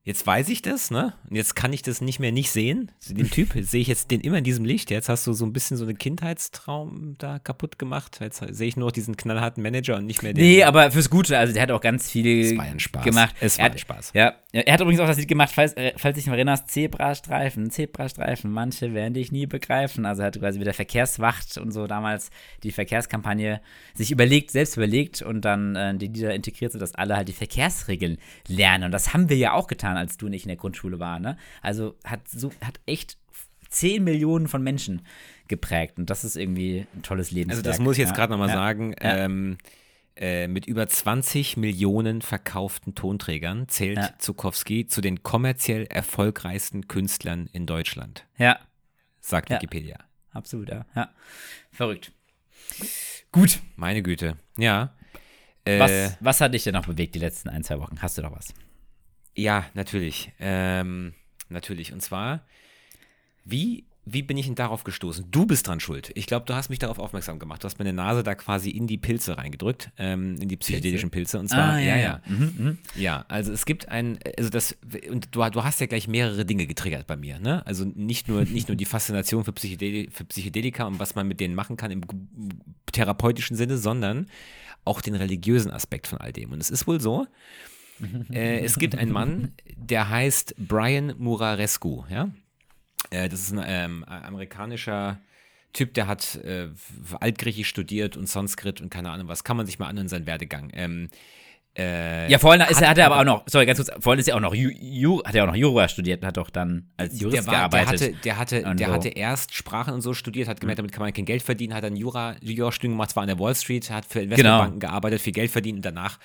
Jetzt 0.02 0.26
weiß 0.26 0.48
ich 0.48 0.62
das, 0.62 0.90
ne? 0.90 1.12
Und 1.28 1.36
jetzt 1.36 1.54
kann 1.54 1.74
ich 1.74 1.82
das 1.82 2.00
nicht 2.00 2.20
mehr 2.20 2.32
nicht 2.32 2.50
sehen. 2.50 2.90
Den 3.10 3.30
Typ 3.30 3.52
sehe 3.60 3.82
ich 3.82 3.86
jetzt 3.88 4.10
den 4.10 4.22
immer 4.22 4.38
in 4.38 4.44
diesem 4.44 4.64
Licht. 4.64 4.90
Jetzt 4.90 5.10
hast 5.10 5.26
du 5.26 5.34
so 5.34 5.44
ein 5.44 5.52
bisschen 5.52 5.76
so 5.76 5.84
einen 5.84 5.98
Kindheitstraum 5.98 7.16
da 7.18 7.38
kaputt 7.38 7.78
gemacht. 7.78 8.18
Jetzt 8.20 8.42
sehe 8.48 8.66
ich 8.66 8.76
nur 8.76 8.86
noch 8.86 8.92
diesen 8.92 9.18
knallharten 9.18 9.62
Manager 9.62 9.96
und 9.96 10.06
nicht 10.06 10.22
mehr 10.22 10.32
den. 10.32 10.42
Nee, 10.42 10.62
aber 10.64 10.90
fürs 10.90 11.10
Gute. 11.10 11.36
Also 11.36 11.52
der 11.52 11.62
hat 11.62 11.70
auch 11.70 11.82
ganz 11.82 12.10
viel 12.10 12.40
Es 12.40 12.56
war 12.56 12.64
ein 12.64 12.80
Spaß. 12.80 13.04
gemacht. 13.04 13.36
Es 13.40 13.58
war 13.58 13.66
hat, 13.66 13.72
ein 13.72 13.78
Spaß. 13.78 14.12
Ja, 14.14 14.36
er 14.52 14.72
hat 14.72 14.80
übrigens 14.80 15.00
auch 15.00 15.06
das 15.06 15.18
Lied 15.18 15.28
gemacht, 15.28 15.52
falls, 15.54 15.74
äh, 15.74 15.92
falls 15.96 16.16
dich 16.16 16.26
noch 16.26 16.34
erinnerst, 16.34 16.70
Zebrastreifen, 16.70 17.70
Zebrastreifen, 17.70 18.50
manche 18.50 18.94
werden 18.94 19.12
dich 19.12 19.30
nie 19.30 19.46
begreifen. 19.46 20.06
Also 20.06 20.22
er 20.22 20.28
hat 20.28 20.38
quasi 20.40 20.58
mit 20.58 20.66
der 20.66 20.74
Verkehrswacht 20.74 21.58
und 21.58 21.72
so 21.72 21.86
damals 21.86 22.30
die 22.62 22.72
Verkehrskampagne 22.72 23.60
sich 23.94 24.10
überlegt, 24.10 24.50
selbst 24.50 24.76
überlegt 24.76 25.20
und 25.22 25.44
dann 25.44 25.76
äh, 25.76 25.94
die 25.94 26.06
Lieder 26.08 26.34
integriert, 26.34 26.72
sodass 26.72 26.94
alle 26.94 27.16
halt 27.16 27.28
die 27.28 27.34
Verkehrsregeln 27.34 28.16
lernen. 28.48 28.84
Und 28.84 28.92
das 28.92 29.12
haben 29.12 29.28
wir 29.28 29.36
ja 29.36 29.52
auch 29.52 29.66
getan, 29.66 29.89
als 29.96 30.16
du 30.16 30.26
und 30.26 30.32
ich 30.32 30.42
in 30.42 30.48
der 30.48 30.56
Grundschule 30.56 30.98
waren. 30.98 31.22
Ne? 31.22 31.36
Also 31.62 31.96
hat, 32.04 32.28
so, 32.28 32.50
hat 32.60 32.80
echt 32.86 33.18
10 33.68 34.02
Millionen 34.02 34.48
von 34.48 34.62
Menschen 34.62 35.02
geprägt. 35.48 35.98
Und 35.98 36.10
das 36.10 36.24
ist 36.24 36.36
irgendwie 36.36 36.86
ein 36.94 37.02
tolles 37.02 37.30
Leben. 37.30 37.50
Also 37.50 37.62
das 37.62 37.78
muss 37.78 37.94
ich 37.94 38.00
jetzt 38.00 38.10
ja, 38.10 38.16
gerade 38.16 38.32
nochmal 38.32 38.48
ja. 38.48 38.54
sagen. 38.54 38.94
Ja. 39.00 39.16
Ähm, 39.16 39.58
äh, 40.16 40.48
mit 40.48 40.66
über 40.66 40.86
20 40.86 41.56
Millionen 41.56 42.20
verkauften 42.20 42.94
Tonträgern 42.94 43.68
zählt 43.68 43.96
Ja. 43.96 44.10
Zukowski 44.18 44.86
zu 44.86 45.00
den 45.00 45.22
kommerziell 45.22 45.86
erfolgreichsten 45.86 46.88
Künstlern 46.88 47.48
in 47.52 47.64
Deutschland, 47.64 48.26
Ja, 48.36 48.58
sagt 49.20 49.50
Ja. 49.50 49.56
Wikipedia. 49.56 49.98
absolut, 50.32 50.68
ja. 50.68 50.84
ja. 50.94 51.10
Verrückt. 51.72 52.12
Gut. 53.32 53.60
Meine 53.76 54.02
Güte. 54.02 54.36
Ja. 54.58 54.94
Äh, 55.64 55.78
Was, 55.78 56.16
was 56.20 56.40
hat 56.40 56.54
dich 56.54 56.64
denn 56.64 56.74
noch 56.74 56.86
bewegt 56.86 57.14
die 57.14 57.18
letzten 57.20 57.48
ein, 57.48 57.62
zwei 57.62 57.78
Wochen? 57.78 58.02
Hast 58.02 58.18
du 58.18 58.22
noch 58.22 58.32
was? 58.32 58.52
Ja, 59.34 59.66
natürlich. 59.74 60.32
Ähm, 60.40 61.14
natürlich. 61.48 61.92
Und 61.92 62.02
zwar, 62.02 62.44
wie, 63.44 63.84
wie 64.04 64.22
bin 64.22 64.36
ich 64.36 64.46
denn 64.46 64.54
darauf 64.54 64.84
gestoßen? 64.84 65.30
Du 65.30 65.46
bist 65.46 65.68
dran 65.68 65.78
schuld. 65.78 66.10
Ich 66.14 66.26
glaube, 66.26 66.46
du 66.46 66.54
hast 66.54 66.68
mich 66.68 66.78
darauf 66.78 66.98
aufmerksam 66.98 67.38
gemacht. 67.38 67.62
Du 67.62 67.66
hast 67.66 67.78
meine 67.78 67.92
Nase 67.92 68.22
da 68.22 68.34
quasi 68.34 68.70
in 68.70 68.86
die 68.86 68.98
Pilze 68.98 69.36
reingedrückt, 69.38 69.90
ähm, 69.98 70.36
in 70.40 70.48
die 70.48 70.56
psychedelischen 70.56 71.10
Pilze. 71.10 71.38
Und 71.38 71.48
zwar, 71.48 71.78
ja, 71.78 71.96
ja. 71.96 72.22
Mhm, 72.26 72.54
mhm. 72.58 72.78
Ja, 72.96 73.24
also 73.28 73.52
es 73.52 73.66
gibt 73.66 73.88
ein, 73.88 74.18
also 74.36 74.50
das, 74.50 74.76
und 75.10 75.34
du, 75.34 75.48
du 75.50 75.64
hast 75.64 75.80
ja 75.80 75.86
gleich 75.86 76.08
mehrere 76.08 76.44
Dinge 76.44 76.66
getriggert 76.66 77.06
bei 77.06 77.16
mir, 77.16 77.38
ne? 77.38 77.64
Also 77.66 77.84
nicht 77.84 78.28
nur, 78.28 78.44
nicht 78.44 78.68
nur 78.68 78.76
die 78.76 78.84
Faszination 78.84 79.44
für, 79.44 79.52
Psychedeli 79.52 80.08
für 80.10 80.24
Psychedelika 80.24 80.84
und 80.86 80.98
was 80.98 81.14
man 81.14 81.28
mit 81.28 81.40
denen 81.40 81.54
machen 81.54 81.76
kann 81.76 81.90
im 81.90 82.02
therapeutischen 82.92 83.56
Sinne, 83.56 83.78
sondern 83.78 84.28
auch 84.84 85.02
den 85.02 85.14
religiösen 85.14 85.70
Aspekt 85.70 86.06
von 86.06 86.18
all 86.18 86.32
dem. 86.32 86.52
Und 86.52 86.60
es 86.60 86.70
ist 86.70 86.86
wohl 86.86 87.00
so, 87.00 87.26
äh, 88.32 88.60
es 88.60 88.78
gibt 88.78 88.96
einen 88.96 89.12
Mann, 89.12 89.52
der 89.76 90.08
heißt 90.08 90.54
Brian 90.58 91.14
Murarescu, 91.18 92.04
ja? 92.10 92.30
Äh, 93.10 93.28
das 93.28 93.40
ist 93.40 93.52
ein 93.52 93.62
ähm, 93.66 94.04
amerikanischer 94.04 95.18
Typ, 95.72 95.94
der 95.94 96.06
hat 96.06 96.34
äh, 96.36 96.68
Altgriechisch 97.20 97.68
studiert 97.68 98.16
und 98.16 98.28
Sanskrit 98.28 98.80
und 98.80 98.90
keine 98.90 99.10
Ahnung 99.10 99.28
was. 99.28 99.44
Kann 99.44 99.56
man 99.56 99.66
sich 99.66 99.78
mal 99.78 99.86
anhören, 99.88 100.08
sein 100.08 100.26
Werdegang. 100.26 100.70
Ähm, 100.74 101.08
äh, 101.78 102.28
Ja, 102.30 102.38
vorhin 102.40 102.60
ist, 102.68 102.82
er- 102.82 102.88
hat 102.90 102.98
er 102.98 103.06
aber 103.06 103.20
auch 103.20 103.24
noch, 103.24 103.44
sorry, 103.46 103.66
ganz 103.66 103.78
kurz, 103.78 103.90
vorhin 104.00 104.18
ist 104.18 104.26
er 104.28 104.34
auch 104.34 104.40
noch, 104.40 104.52
Ju, 104.52 104.70
Ju, 104.70 105.22
hat 105.24 105.34
er 105.36 105.44
auch 105.44 105.48
noch 105.48 105.54
Jura 105.54 105.86
studiert 105.86 106.22
und 106.22 106.26
hat 106.26 106.38
auch 106.38 106.50
dann 106.50 106.90
als 106.96 107.20
Jurist 107.20 107.36
der, 107.36 107.46
war, 107.46 107.68
der 107.68 107.80
gearbeitet. 107.84 108.00
hatte, 108.10 108.22
der, 108.24 108.38
hatte, 108.38 108.74
der 108.74 108.88
so. 108.88 108.92
hatte 108.92 109.08
erst 109.10 109.54
Sprachen 109.54 109.94
und 109.94 110.00
so 110.00 110.12
studiert, 110.12 110.48
hat 110.48 110.60
gemerkt, 110.60 110.80
damit 110.80 110.90
kann 110.90 111.02
man 111.02 111.12
kein 111.12 111.24
Geld 111.24 111.42
verdienen, 111.42 111.72
hat 111.74 111.84
dann 111.84 111.94
Jura, 111.94 112.34
Jura-Studium 112.42 112.94
gemacht, 112.94 113.10
zwar 113.10 113.22
an 113.22 113.28
der 113.28 113.38
Wall 113.38 113.54
Street, 113.54 113.88
hat 113.90 114.04
für 114.06 114.20
Investmentbanken 114.22 114.80
gearbeitet, 114.80 115.20
viel 115.20 115.32
Geld 115.32 115.52
verdient 115.52 115.76
und 115.76 115.84
danach 115.84 116.18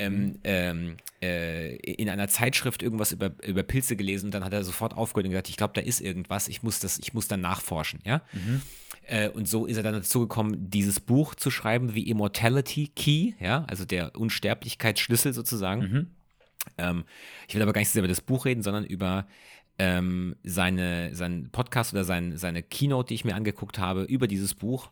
ähm, 0.00 0.38
ähm, 0.44 0.96
äh, 1.22 1.76
in 1.76 2.08
einer 2.08 2.28
Zeitschrift 2.28 2.82
irgendwas 2.82 3.12
über, 3.12 3.32
über 3.46 3.62
Pilze 3.62 3.96
gelesen 3.96 4.26
und 4.26 4.34
dann 4.34 4.44
hat 4.44 4.52
er 4.52 4.64
sofort 4.64 4.96
aufgehört 4.96 5.26
und 5.26 5.30
gesagt, 5.32 5.50
ich 5.50 5.56
glaube, 5.56 5.74
da 5.74 5.82
ist 5.82 6.00
irgendwas, 6.00 6.48
ich 6.48 6.62
muss 6.62 6.80
das, 6.80 6.98
ich 6.98 7.12
muss 7.12 7.28
dann 7.28 7.42
nachforschen, 7.42 8.00
ja. 8.04 8.22
Äh, 9.06 9.28
und 9.28 9.46
so 9.46 9.66
ist 9.66 9.76
er 9.76 9.82
dann 9.82 9.92
dazu 9.94 10.20
gekommen, 10.20 10.70
dieses 10.70 11.00
Buch 11.00 11.34
zu 11.34 11.50
schreiben, 11.50 11.90
The 11.90 12.08
Immortality 12.08 12.90
Key, 12.96 13.34
ja, 13.40 13.64
also 13.68 13.84
der 13.84 14.16
Unsterblichkeitsschlüssel 14.16 15.34
sozusagen. 15.34 15.82
Ähm, 16.78 17.04
ich 17.48 17.54
will 17.54 17.62
aber 17.62 17.72
gar 17.72 17.80
nicht 17.80 17.88
so 17.88 17.94
sehr 17.94 18.00
über 18.00 18.08
das 18.08 18.20
Buch 18.22 18.46
reden, 18.46 18.62
sondern 18.62 18.84
über 18.84 19.26
ähm, 19.78 20.36
seine, 20.44 21.14
seinen 21.14 21.50
Podcast 21.50 21.92
oder 21.92 22.04
sein, 22.04 22.36
seine 22.36 22.62
Keynote, 22.62 23.08
die 23.08 23.14
ich 23.14 23.24
mir 23.24 23.34
angeguckt 23.34 23.78
habe, 23.78 24.02
über 24.02 24.26
dieses 24.26 24.54
Buch. 24.54 24.90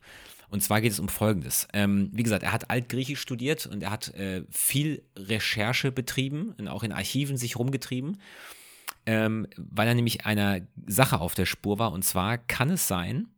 Und 0.51 0.63
zwar 0.63 0.81
geht 0.81 0.93
es 0.93 1.01
um 1.01 1.09
Folgendes. 1.09 1.69
Ähm, 1.75 2.11
wie 2.13 2.23
gesagt, 2.23 2.43
er 2.43 2.53
hat 2.53 2.71
Altgriechisch 2.71 3.21
studiert 3.21 3.67
und 3.67 3.83
er 3.83 3.91
hat 3.91 4.15
äh, 4.15 4.45
viel 4.51 5.03
Recherche 5.17 5.93
betrieben 5.93 6.55
und 6.59 6.69
auch 6.69 6.83
in 6.83 6.93
Archiven 6.93 7.37
sich 7.37 7.57
rumgetrieben, 7.59 8.19
ähm, 9.05 9.47
weil 9.57 9.89
er 9.89 9.95
nämlich 9.95 10.25
einer 10.25 10.61
Sache 10.87 11.21
auf 11.21 11.35
der 11.35 11.47
Spur 11.47 11.79
war. 11.79 11.93
Und 11.93 12.05
zwar 12.05 12.39
kann 12.39 12.71
es 12.71 12.89
sein, 12.89 13.29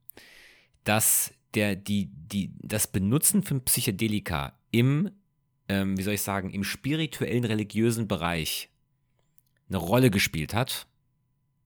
dass 0.85 1.33
der, 1.55 1.75
die, 1.75 2.11
die, 2.13 2.53
das 2.63 2.87
Benutzen 2.87 3.43
von 3.43 3.61
Psychedelika 3.65 4.53
im, 4.71 5.11
ähm, 5.69 5.99
wie 5.99 6.03
soll 6.03 6.15
ich 6.15 6.23
sagen, 6.23 6.51
im 6.51 6.63
spirituellen, 6.63 7.45
religiösen 7.45 8.07
Bereich 8.07 8.69
eine 9.69 9.79
Rolle 9.79 10.11
gespielt 10.11 10.55
hat. 10.55 10.87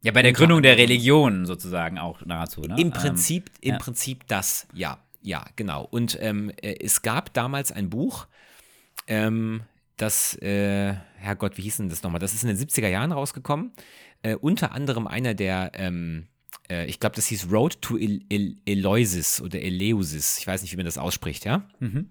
ja, 0.03 0.13
bei 0.13 0.23
der 0.23 0.33
Gründung 0.33 0.63
der 0.63 0.79
Religion 0.79 1.45
sozusagen 1.47 1.99
auch 1.99 2.25
nahezu, 2.25 2.63
ne? 2.63 2.77
Im 2.79 2.89
Ähm, 2.89 2.93
Prinzip, 2.93 3.51
im 3.61 3.73
ja. 3.73 3.79
Prinzip 3.79 4.27
das, 4.27 4.67
ja, 4.73 5.04
ja, 5.25 5.47
genau. 5.57 5.89
Und 5.91 6.19
ähm, 6.21 6.53
äh, 6.61 6.77
es 6.81 7.01
gab 7.01 7.33
damals 7.33 7.73
ein 7.73 7.89
Buch, 7.89 8.27
ähm, 9.07 9.63
das, 9.97 10.37
äh, 10.43 10.95
Herrgott, 11.17 11.57
wie 11.57 11.63
hieß 11.63 11.79
denn 11.79 11.89
das 11.89 12.03
nochmal? 12.03 12.21
Das 12.21 12.35
ist 12.35 12.45
in 12.45 12.49
den 12.49 12.59
70er 12.59 12.89
Jahren 12.89 13.11
rausgekommen. 13.11 13.73
Äh, 14.23 14.37
unter 14.37 14.73
anderem 14.73 15.07
einer 15.07 15.33
der, 15.33 15.73
ähm, 15.75 16.27
äh, 16.69 16.85
ich 16.87 17.01
glaube, 17.01 17.17
das 17.17 17.27
hieß 17.29 17.49
Road 17.51 17.81
to 17.81 17.97
El 17.97 18.21
El 18.29 18.59
Eleusis 18.67 19.41
oder 19.41 19.63
Eleusis. 19.63 20.39
Ich 20.39 20.47
weiß 20.47 20.61
nicht, 20.61 20.73
wie 20.73 20.77
man 20.77 20.85
das 20.85 20.99
ausspricht, 20.99 21.47
ja? 21.47 21.67
Mhm. 21.79 22.11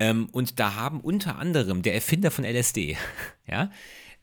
Ähm, 0.00 0.28
und 0.32 0.58
da 0.58 0.74
haben 0.74 1.00
unter 1.00 1.38
anderem 1.38 1.82
der 1.82 1.94
Erfinder 1.94 2.32
von 2.32 2.44
LSD, 2.44 2.96
ja, 3.46 3.70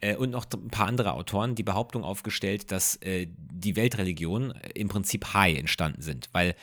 äh, 0.02 0.16
und 0.16 0.32
noch 0.32 0.48
ein 0.52 0.70
paar 0.70 0.88
andere 0.88 1.14
Autoren 1.14 1.56
die 1.56 1.64
Behauptung 1.64 2.04
aufgestellt, 2.04 2.72
dass 2.74 2.98
äh, 2.98 3.28
die 3.30 3.78
Weltreligionen 3.78 4.52
im 4.74 4.90
Prinzip 4.90 5.34
high 5.34 5.58
entstanden 5.58 6.02
sind, 6.02 6.28
weil 6.34 6.56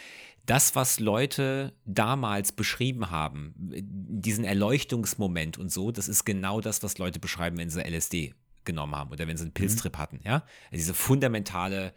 das, 0.49 0.75
was 0.75 0.99
Leute 0.99 1.75
damals 1.85 2.53
beschrieben 2.53 3.11
haben, 3.11 3.55
diesen 3.59 4.45
Erleuchtungsmoment 4.45 5.59
und 5.59 5.71
so, 5.71 5.93
das 5.93 6.09
ist 6.09 6.25
genau 6.25 6.63
das, 6.63 6.83
was 6.83 6.97
Leute 6.97 7.19
beschreiben, 7.19 7.59
wenn 7.59 7.69
sie 7.69 7.83
LSD 7.83 8.35
genommen 8.65 8.97
haben 8.97 9.11
oder 9.11 9.29
wenn 9.29 9.37
sie 9.37 9.43
einen 9.43 9.53
Pilztrip 9.53 9.99
hatten, 9.99 10.21
ja. 10.25 10.45
Diese 10.73 10.95
fundamentale 10.95 11.93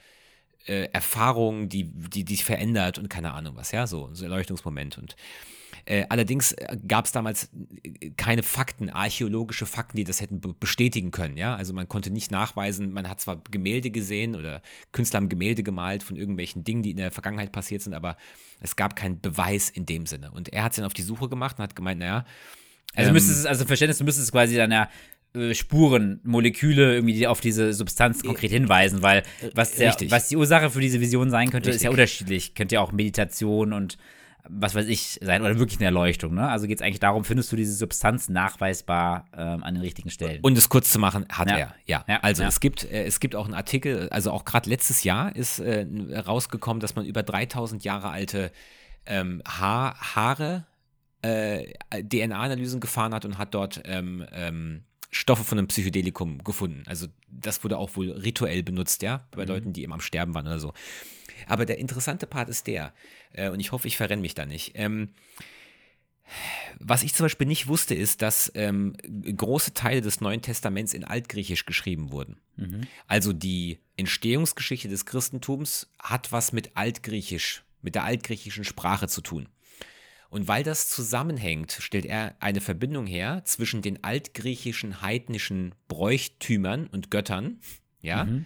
äh, 0.65 0.89
Erfahrung, 0.91 1.69
die, 1.69 1.85
die 1.85 2.25
dich 2.25 2.43
verändert 2.43 2.97
und 2.97 3.09
keine 3.09 3.33
Ahnung 3.33 3.55
was, 3.55 3.71
ja, 3.71 3.87
so, 3.87 4.09
so 4.13 4.25
ein 4.25 4.31
Erleuchtungsmoment. 4.31 4.97
Und 4.97 5.15
äh, 5.85 6.05
allerdings 6.09 6.55
gab 6.87 7.05
es 7.05 7.11
damals 7.11 7.49
äh, 7.83 8.11
keine 8.11 8.43
Fakten, 8.43 8.89
archäologische 8.89 9.65
Fakten, 9.65 9.97
die 9.97 10.03
das 10.03 10.21
hätten 10.21 10.39
be 10.39 10.53
bestätigen 10.53 11.11
können, 11.11 11.37
ja. 11.37 11.55
Also 11.55 11.73
man 11.73 11.87
konnte 11.87 12.11
nicht 12.11 12.31
nachweisen, 12.31 12.93
man 12.93 13.09
hat 13.09 13.21
zwar 13.21 13.41
Gemälde 13.49 13.89
gesehen 13.89 14.35
oder 14.35 14.61
Künstler 14.91 15.17
haben 15.17 15.29
Gemälde 15.29 15.63
gemalt 15.63 16.03
von 16.03 16.15
irgendwelchen 16.15 16.63
Dingen, 16.63 16.83
die 16.83 16.91
in 16.91 16.97
der 16.97 17.11
Vergangenheit 17.11 17.51
passiert 17.51 17.81
sind, 17.81 17.93
aber 17.93 18.17
es 18.59 18.75
gab 18.75 18.95
keinen 18.95 19.19
Beweis 19.21 19.69
in 19.69 19.85
dem 19.85 20.05
Sinne. 20.05 20.31
Und 20.31 20.49
er 20.49 20.63
hat 20.63 20.73
sich 20.73 20.81
dann 20.81 20.87
auf 20.87 20.93
die 20.93 21.01
Suche 21.01 21.29
gemacht 21.29 21.57
und 21.57 21.63
hat 21.63 21.75
gemeint, 21.75 21.99
naja, 21.99 22.25
Also 22.93 23.09
ähm, 23.09 23.13
müsstest 23.13 23.39
es, 23.39 23.45
also 23.45 23.65
Verständnis, 23.65 23.97
du 23.97 24.03
müsstest 24.03 24.31
quasi 24.31 24.55
dann 24.55 24.71
ja 24.71 24.83
äh, 24.83 24.87
Spuren, 25.53 26.19
Moleküle 26.23 26.95
irgendwie 26.95 27.13
die 27.13 27.27
auf 27.27 27.39
diese 27.39 27.73
Substanz 27.73 28.21
konkret 28.23 28.51
hinweisen, 28.51 29.01
weil 29.01 29.23
was, 29.53 29.75
der, 29.75 29.89
Richtig. 29.89 30.11
was 30.11 30.27
die 30.27 30.35
Ursache 30.35 30.69
für 30.69 30.81
diese 30.81 30.99
Vision 30.99 31.29
sein 31.29 31.49
könnte, 31.49 31.69
ist 31.69 31.81
ja 31.83 31.89
Richtig. 31.89 32.03
unterschiedlich. 32.03 32.55
Könnte 32.55 32.75
ja 32.75 32.81
auch 32.81 32.91
Meditation 32.91 33.71
und 33.73 33.97
was 34.49 34.73
weiß 34.75 34.87
ich 34.87 35.19
sein 35.21 35.41
oder 35.43 35.59
wirklich 35.59 35.77
eine 35.79 35.85
Erleuchtung. 35.85 36.33
Ne? 36.33 36.49
Also 36.49 36.65
geht 36.67 36.79
es 36.79 36.81
eigentlich 36.81 36.99
darum, 36.99 37.23
findest 37.23 37.51
du 37.51 37.55
diese 37.55 37.73
Substanz 37.75 38.27
nachweisbar 38.27 39.25
ähm, 39.37 39.63
an 39.63 39.75
den 39.75 39.81
richtigen 39.83 40.09
Stellen. 40.09 40.39
Und 40.41 40.57
es 40.57 40.67
kurz 40.67 40.91
zu 40.91 40.97
machen, 40.99 41.25
hat 41.31 41.47
Ja. 41.49 41.57
er. 41.57 41.75
Ja. 41.85 42.05
Ja, 42.07 42.19
Also 42.23 42.41
ja. 42.41 42.49
es 42.49 42.59
gibt 42.59 42.83
äh, 42.83 43.05
es 43.05 43.19
gibt 43.19 43.35
auch 43.35 43.45
einen 43.45 43.53
Artikel, 43.53 44.09
also 44.09 44.31
auch 44.31 44.43
gerade 44.43 44.67
letztes 44.69 45.03
Jahr 45.03 45.35
ist 45.35 45.59
äh, 45.59 45.85
rausgekommen, 46.25 46.81
dass 46.81 46.95
man 46.95 47.05
über 47.05 47.23
3000 47.23 47.83
Jahre 47.83 48.09
alte 48.09 48.51
ähm, 49.05 49.41
Haar, 49.47 49.95
Haare 50.15 50.65
äh, 51.21 51.71
DNA-Analysen 52.03 52.79
gefahren 52.79 53.13
hat 53.13 53.25
und 53.25 53.37
hat 53.37 53.53
dort 53.53 53.81
ähm, 53.85 54.25
ähm, 54.33 54.83
Stoffe 55.11 55.43
von 55.43 55.57
einem 55.57 55.67
Psychedelikum 55.67 56.43
gefunden. 56.43 56.83
Also 56.87 57.07
das 57.29 57.63
wurde 57.63 57.77
auch 57.77 57.95
wohl 57.95 58.11
rituell 58.11 58.63
benutzt, 58.63 59.01
ja, 59.01 59.27
bei 59.31 59.43
Leuten, 59.43 59.73
die 59.73 59.83
eben 59.83 59.93
am 59.93 60.01
Sterben 60.01 60.33
waren 60.33 60.47
oder 60.47 60.59
so. 60.59 60.73
Aber 61.47 61.65
der 61.65 61.77
interessante 61.79 62.27
Part 62.27 62.49
ist 62.49 62.67
der, 62.67 62.93
äh, 63.33 63.49
und 63.49 63.59
ich 63.59 63.71
hoffe, 63.71 63.87
ich 63.87 63.97
verrenne 63.97 64.21
mich 64.21 64.35
da 64.35 64.45
nicht. 64.45 64.71
Ähm, 64.75 65.09
was 66.79 67.03
ich 67.03 67.13
zum 67.13 67.25
Beispiel 67.25 67.47
nicht 67.47 67.67
wusste, 67.67 67.93
ist, 67.93 68.21
dass 68.21 68.51
ähm, 68.55 68.95
große 69.03 69.73
Teile 69.73 69.99
des 70.01 70.21
Neuen 70.21 70.41
Testaments 70.41 70.93
in 70.93 71.03
Altgriechisch 71.03 71.65
geschrieben 71.65 72.11
wurden. 72.11 72.37
Also 73.07 73.33
die 73.33 73.79
Entstehungsgeschichte 73.97 74.87
des 74.87 75.05
Christentums 75.05 75.91
hat 75.99 76.31
was 76.31 76.53
mit 76.53 76.77
Altgriechisch, 76.77 77.63
mit 77.81 77.95
der 77.95 78.05
altgriechischen 78.05 78.63
Sprache 78.63 79.09
zu 79.09 79.21
tun. 79.21 79.49
Und 80.31 80.47
weil 80.47 80.63
das 80.63 80.89
zusammenhängt, 80.89 81.77
stellt 81.79 82.05
er 82.05 82.35
eine 82.39 82.61
Verbindung 82.61 83.05
her 83.05 83.43
zwischen 83.45 83.81
den 83.83 84.03
altgriechischen 84.03 85.01
heidnischen 85.01 85.75
Bräuchtümern 85.89 86.87
und 86.87 87.11
Göttern, 87.11 87.59
ja, 88.01 88.23
Mhm. 88.23 88.45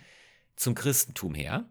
zum 0.58 0.76
Christentum 0.76 1.34
her. 1.36 1.66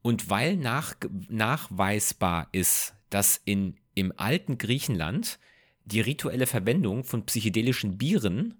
Und 0.00 0.30
weil 0.30 0.56
nach, 0.56 0.94
nachweisbar 1.28 2.48
ist, 2.52 2.94
dass 3.10 3.40
in, 3.44 3.76
im 3.94 4.12
alten 4.16 4.58
Griechenland 4.58 5.38
die 5.84 6.00
rituelle 6.00 6.46
Verwendung 6.46 7.04
von 7.04 7.26
psychedelischen 7.26 7.98
Bieren, 7.98 8.54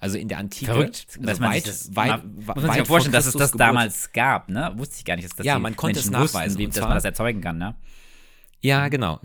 also 0.00 0.18
in 0.18 0.28
der 0.28 0.38
Antike, 0.38 0.66
Verrückt, 0.72 1.06
also 1.14 1.22
dass 1.22 1.38
man 1.40 1.50
weit, 1.52 1.66
das, 1.68 1.94
weit, 1.96 2.08
mal- 2.08 2.22
muss 2.24 2.46
man 2.46 2.56
sich 2.64 2.68
weit 2.80 2.86
vorstellen, 2.86 3.12
dass 3.12 3.26
es 3.26 3.32
das 3.34 3.52
Geburt- 3.52 3.60
damals 3.60 4.12
gab, 4.12 4.48
ne? 4.48 4.72
Wusste 4.76 4.96
ich 4.98 5.04
gar 5.04 5.14
nicht, 5.16 5.28
dass 5.28 5.36
das 5.36 5.46
Ja, 5.46 5.58
man 5.58 5.76
konnte 5.76 6.00
es 6.00 6.06
Menschen 6.06 6.20
wussten, 6.22 6.36
nachweisen, 6.36 6.58
wie, 6.58 6.64
und 6.66 6.76
dass 6.76 6.82
man 6.82 6.94
das 6.94 7.04
erzeugen 7.04 7.40
kann, 7.40 7.58
ne? 7.58 7.76
Ja, 8.60 8.88
genau. 8.88 9.20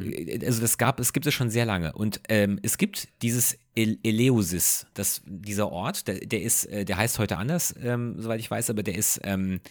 Also 0.46 0.62
das 0.62 0.78
gab, 0.78 1.00
es 1.00 1.14
gibt 1.14 1.26
es 1.26 1.34
schon 1.34 1.50
sehr 1.50 1.66
lange. 1.66 1.94
Und 1.94 2.22
ähm, 2.30 2.60
es 2.64 2.78
gibt 2.78 3.08
dieses 3.22 3.58
El 3.76 3.98
Eleusis, 4.04 4.88
das, 4.94 5.22
dieser 5.26 5.72
Ort, 5.72 6.08
der, 6.08 6.20
der 6.20 6.42
ist, 6.42 6.66
äh, 6.66 6.86
der 6.86 6.98
heißt 6.98 7.18
heute 7.20 7.38
anders, 7.38 7.74
ähm, 7.82 8.16
soweit 8.18 8.40
ich 8.40 8.52
weiß, 8.52 8.70
aber 8.70 8.84
der 8.84 8.96
ist 8.96 9.22
ähm, 9.24 9.62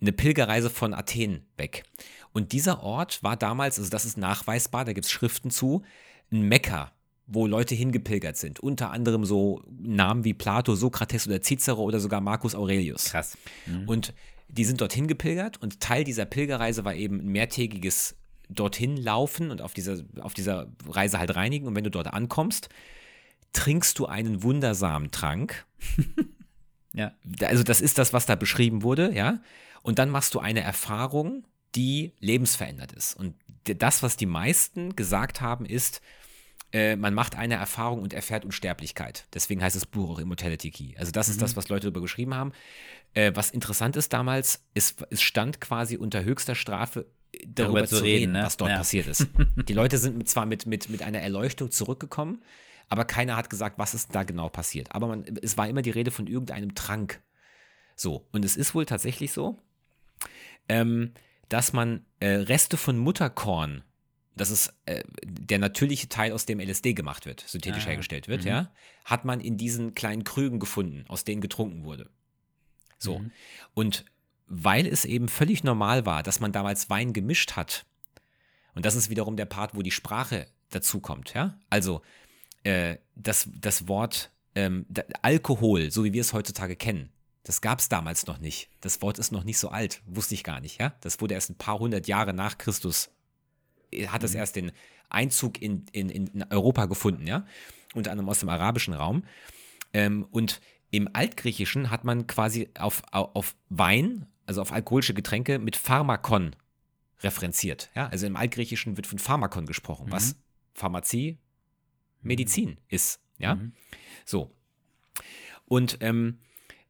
eine 0.00 0.12
Pilgerreise 0.12 0.70
von 0.70 0.94
Athen 0.94 1.46
weg. 1.56 1.84
Und 2.32 2.52
dieser 2.52 2.82
Ort 2.82 3.22
war 3.22 3.36
damals, 3.36 3.78
also 3.78 3.90
das 3.90 4.04
ist 4.04 4.18
nachweisbar, 4.18 4.84
da 4.84 4.92
gibt 4.92 5.06
es 5.06 5.10
Schriften 5.10 5.50
zu, 5.50 5.82
ein 6.30 6.42
Mekka, 6.42 6.92
wo 7.26 7.46
Leute 7.46 7.74
hingepilgert 7.74 8.36
sind. 8.36 8.60
Unter 8.60 8.90
anderem 8.90 9.24
so 9.24 9.62
Namen 9.80 10.24
wie 10.24 10.34
Plato, 10.34 10.74
Sokrates 10.74 11.26
oder 11.26 11.42
Cicero 11.42 11.82
oder 11.82 12.00
sogar 12.00 12.20
Marcus 12.20 12.54
Aurelius. 12.54 13.06
Krass. 13.06 13.36
Und 13.86 14.14
die 14.48 14.64
sind 14.64 14.80
dorthin 14.80 15.06
gepilgert 15.06 15.60
und 15.60 15.80
Teil 15.80 16.04
dieser 16.04 16.24
Pilgerreise 16.24 16.84
war 16.84 16.94
eben 16.94 17.20
ein 17.20 17.28
mehrtägiges 17.28 18.17
dorthin 18.48 18.96
laufen 18.96 19.50
und 19.50 19.62
auf 19.62 19.74
dieser, 19.74 20.04
auf 20.20 20.34
dieser 20.34 20.68
Reise 20.88 21.18
halt 21.18 21.34
reinigen. 21.34 21.66
Und 21.66 21.74
wenn 21.76 21.84
du 21.84 21.90
dort 21.90 22.08
ankommst, 22.08 22.68
trinkst 23.52 23.98
du 23.98 24.06
einen 24.06 24.42
wundersamen 24.42 25.10
Trank. 25.10 25.66
Ja. 26.94 27.12
Also 27.42 27.62
das 27.62 27.80
ist 27.80 27.98
das, 27.98 28.12
was 28.12 28.26
da 28.26 28.34
beschrieben 28.34 28.82
wurde, 28.82 29.14
ja. 29.14 29.40
Und 29.82 29.98
dann 29.98 30.10
machst 30.10 30.34
du 30.34 30.40
eine 30.40 30.62
Erfahrung, 30.62 31.44
die 31.74 32.12
lebensverändert 32.18 32.92
ist. 32.92 33.14
Und 33.14 33.34
das, 33.64 34.02
was 34.02 34.16
die 34.16 34.26
meisten 34.26 34.96
gesagt 34.96 35.40
haben, 35.40 35.64
ist, 35.64 36.00
äh, 36.72 36.96
man 36.96 37.14
macht 37.14 37.36
eine 37.36 37.54
Erfahrung 37.54 38.02
und 38.02 38.12
erfährt 38.12 38.44
Unsterblichkeit. 38.44 39.26
Deswegen 39.32 39.62
heißt 39.62 39.76
das 39.76 39.86
Buch 39.86 40.10
auch 40.10 40.18
Immortality 40.18 40.70
Key. 40.70 40.96
Also 40.98 41.12
das 41.12 41.28
ist 41.28 41.40
das, 41.40 41.56
was 41.56 41.68
Leute 41.68 41.86
darüber 41.86 42.00
geschrieben 42.00 42.34
haben. 42.34 42.52
Äh, 43.14 43.32
was 43.34 43.50
interessant 43.50 43.96
ist 43.96 44.12
damals, 44.12 44.64
ist, 44.74 45.04
es 45.10 45.22
stand 45.22 45.60
quasi 45.60 45.96
unter 45.96 46.24
höchster 46.24 46.54
Strafe 46.54 47.06
äh, 47.32 47.46
darüber, 47.46 47.86
zu 47.86 48.02
reden, 48.02 48.32
ne? 48.32 48.44
was 48.44 48.56
dort 48.56 48.70
Ja. 48.70 48.78
passiert 48.78 49.06
ist. 49.06 49.26
Die 49.68 49.72
Leute 49.74 49.98
sind 49.98 50.28
zwar 50.28 50.46
mit, 50.46 50.66
mit, 50.66 50.88
mit 50.88 51.02
einer 51.02 51.20
Erleuchtung 51.20 51.70
zurückgekommen, 51.70 52.42
aber 52.88 53.04
keiner 53.04 53.36
hat 53.36 53.50
gesagt, 53.50 53.78
was 53.78 53.94
ist 53.94 54.14
da 54.14 54.22
genau 54.22 54.48
passiert. 54.48 54.94
Aber 54.94 55.06
man, 55.08 55.24
es 55.42 55.56
war 55.56 55.68
immer 55.68 55.82
die 55.82 55.90
Rede 55.90 56.10
von 56.10 56.26
irgendeinem 56.26 56.74
Trank. 56.74 57.20
So, 57.96 58.26
und 58.32 58.44
es 58.44 58.56
ist 58.56 58.74
wohl 58.74 58.86
tatsächlich 58.86 59.32
so, 59.32 59.58
ähm, 60.68 61.12
dass 61.48 61.72
man 61.72 62.04
äh, 62.20 62.28
Reste 62.28 62.76
von 62.76 62.96
Mutterkorn, 62.98 63.82
das 64.36 64.50
ist 64.50 64.72
äh, 64.86 65.02
der 65.24 65.58
natürliche 65.58 66.08
Teil, 66.08 66.32
aus 66.32 66.46
dem 66.46 66.60
LSD 66.60 66.94
gemacht 66.94 67.26
wird, 67.26 67.40
synthetisch 67.46 67.86
Ah, 67.86 67.90
hergestellt 67.90 68.28
wird, 68.28 68.42
mhm. 68.42 68.48
ja, 68.48 68.72
hat 69.04 69.24
man 69.24 69.40
in 69.40 69.56
diesen 69.56 69.94
kleinen 69.94 70.24
Krügen 70.24 70.60
gefunden, 70.60 71.04
aus 71.08 71.24
denen 71.24 71.40
getrunken 71.40 71.84
wurde. 71.84 72.08
So. 72.98 73.18
Mhm. 73.18 73.32
Und 73.74 74.04
weil 74.48 74.86
es 74.86 75.04
eben 75.04 75.28
völlig 75.28 75.62
normal 75.62 76.06
war, 76.06 76.22
dass 76.22 76.40
man 76.40 76.52
damals 76.52 76.90
Wein 76.90 77.12
gemischt 77.12 77.52
hat, 77.52 77.84
und 78.74 78.84
das 78.84 78.94
ist 78.94 79.10
wiederum 79.10 79.36
der 79.36 79.46
Part, 79.46 79.74
wo 79.74 79.82
die 79.82 79.90
Sprache 79.90 80.46
dazukommt, 80.70 81.34
ja, 81.34 81.58
also 81.70 82.02
äh, 82.64 82.96
das, 83.14 83.48
das 83.54 83.88
Wort 83.88 84.30
ähm, 84.54 84.86
da, 84.88 85.02
Alkohol, 85.22 85.90
so 85.90 86.04
wie 86.04 86.12
wir 86.12 86.20
es 86.20 86.32
heutzutage 86.32 86.76
kennen, 86.76 87.10
das 87.44 87.60
gab 87.60 87.78
es 87.78 87.88
damals 87.88 88.26
noch 88.26 88.38
nicht. 88.38 88.68
Das 88.82 89.00
Wort 89.00 89.18
ist 89.18 89.32
noch 89.32 89.44
nicht 89.44 89.58
so 89.58 89.70
alt, 89.70 90.02
wusste 90.06 90.34
ich 90.34 90.44
gar 90.44 90.60
nicht, 90.60 90.80
ja. 90.80 90.94
Das 91.00 91.20
wurde 91.20 91.34
erst 91.34 91.48
ein 91.50 91.56
paar 91.56 91.78
hundert 91.78 92.06
Jahre 92.06 92.34
nach 92.34 92.58
Christus, 92.58 93.10
äh, 93.90 94.08
hat 94.08 94.22
es 94.22 94.34
erst 94.34 94.56
den 94.56 94.72
Einzug 95.08 95.62
in, 95.62 95.86
in, 95.92 96.10
in 96.10 96.44
Europa 96.50 96.86
gefunden, 96.86 97.26
ja. 97.26 97.46
Unter 97.94 98.10
anderem 98.10 98.28
aus 98.28 98.40
dem 98.40 98.50
arabischen 98.50 98.92
Raum. 98.92 99.24
Ähm, 99.94 100.26
und 100.30 100.60
im 100.90 101.08
Altgriechischen 101.14 101.90
hat 101.90 102.04
man 102.04 102.26
quasi 102.26 102.68
auf, 102.78 103.02
au- 103.12 103.30
auf 103.32 103.56
Wein, 103.70 104.26
also 104.48 104.62
auf 104.62 104.72
alkoholische 104.72 105.14
Getränke, 105.14 105.58
mit 105.58 105.76
Pharmakon 105.76 106.56
referenziert. 107.20 107.90
Ja? 107.94 108.08
Also 108.08 108.26
im 108.26 108.36
Altgriechischen 108.36 108.96
wird 108.96 109.06
von 109.06 109.18
Pharmakon 109.18 109.66
gesprochen, 109.66 110.06
was 110.10 110.36
Pharmazie, 110.74 111.38
Medizin 112.22 112.78
ist. 112.88 113.20
Ja, 113.38 113.54
Mhm. 113.54 113.72
so. 114.24 114.50
Und 115.66 115.98
ähm, 116.00 116.38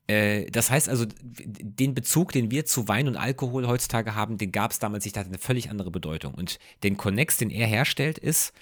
äh, 0.06 0.46
das 0.50 0.70
heißt 0.70 0.88
also, 0.88 1.04
den 1.20 1.94
Bezug, 1.94 2.32
den 2.32 2.50
wir 2.50 2.64
zu 2.64 2.88
Wein 2.88 3.08
und 3.08 3.16
Alkohol 3.16 3.66
heutzutage 3.66 4.14
haben, 4.14 4.38
den 4.38 4.52
gab 4.52 4.70
es 4.70 4.78
damals 4.78 5.04
nicht, 5.04 5.16
der 5.16 5.24
hat 5.24 5.28
eine 5.28 5.38
völlig 5.38 5.68
andere 5.68 5.90
Bedeutung. 5.90 6.34
Und 6.34 6.58
den 6.82 6.96
Connex, 6.96 7.36
den 7.36 7.50
er 7.50 7.66
herstellt, 7.66 8.18
ist, 8.18 8.52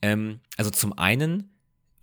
ähm, 0.00 0.40
also 0.56 0.70
zum 0.70 0.96
einen, 0.98 1.50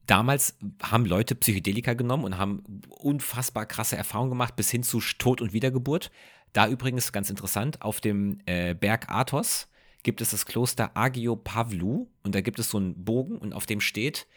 damals 0.06 0.58
haben 0.84 1.06
Leute 1.06 1.34
Psychedelika 1.36 1.94
genommen 1.94 2.26
und 2.26 2.38
haben 2.38 2.64
unfassbar 2.90 3.66
krasse 3.66 3.96
Erfahrungen 3.96 4.32
gemacht, 4.32 4.56
bis 4.56 4.70
hin 4.70 4.84
zu 4.84 5.00
Tod 5.18 5.42
und 5.42 5.54
Wiedergeburt. 5.54 6.12
Da 6.54 6.68
übrigens, 6.68 7.12
ganz 7.12 7.30
interessant, 7.30 7.82
auf 7.82 8.02
dem 8.02 8.40
äh, 8.46 8.74
Berg 8.74 9.10
Athos 9.10 9.68
gibt 10.04 10.22
es 10.22 10.32
das 10.32 10.46
Kloster 10.46 10.92
Agio 10.96 11.36
Pavlou 11.36 12.08
und 12.24 12.36
da 12.36 12.42
gibt 12.42 12.60
es 12.60 12.70
so 12.70 12.78
einen 12.78 13.04
Bogen 13.04 13.38
und 13.38 13.54
auf 13.54 13.66
dem 13.66 13.82
steht, 13.82 14.28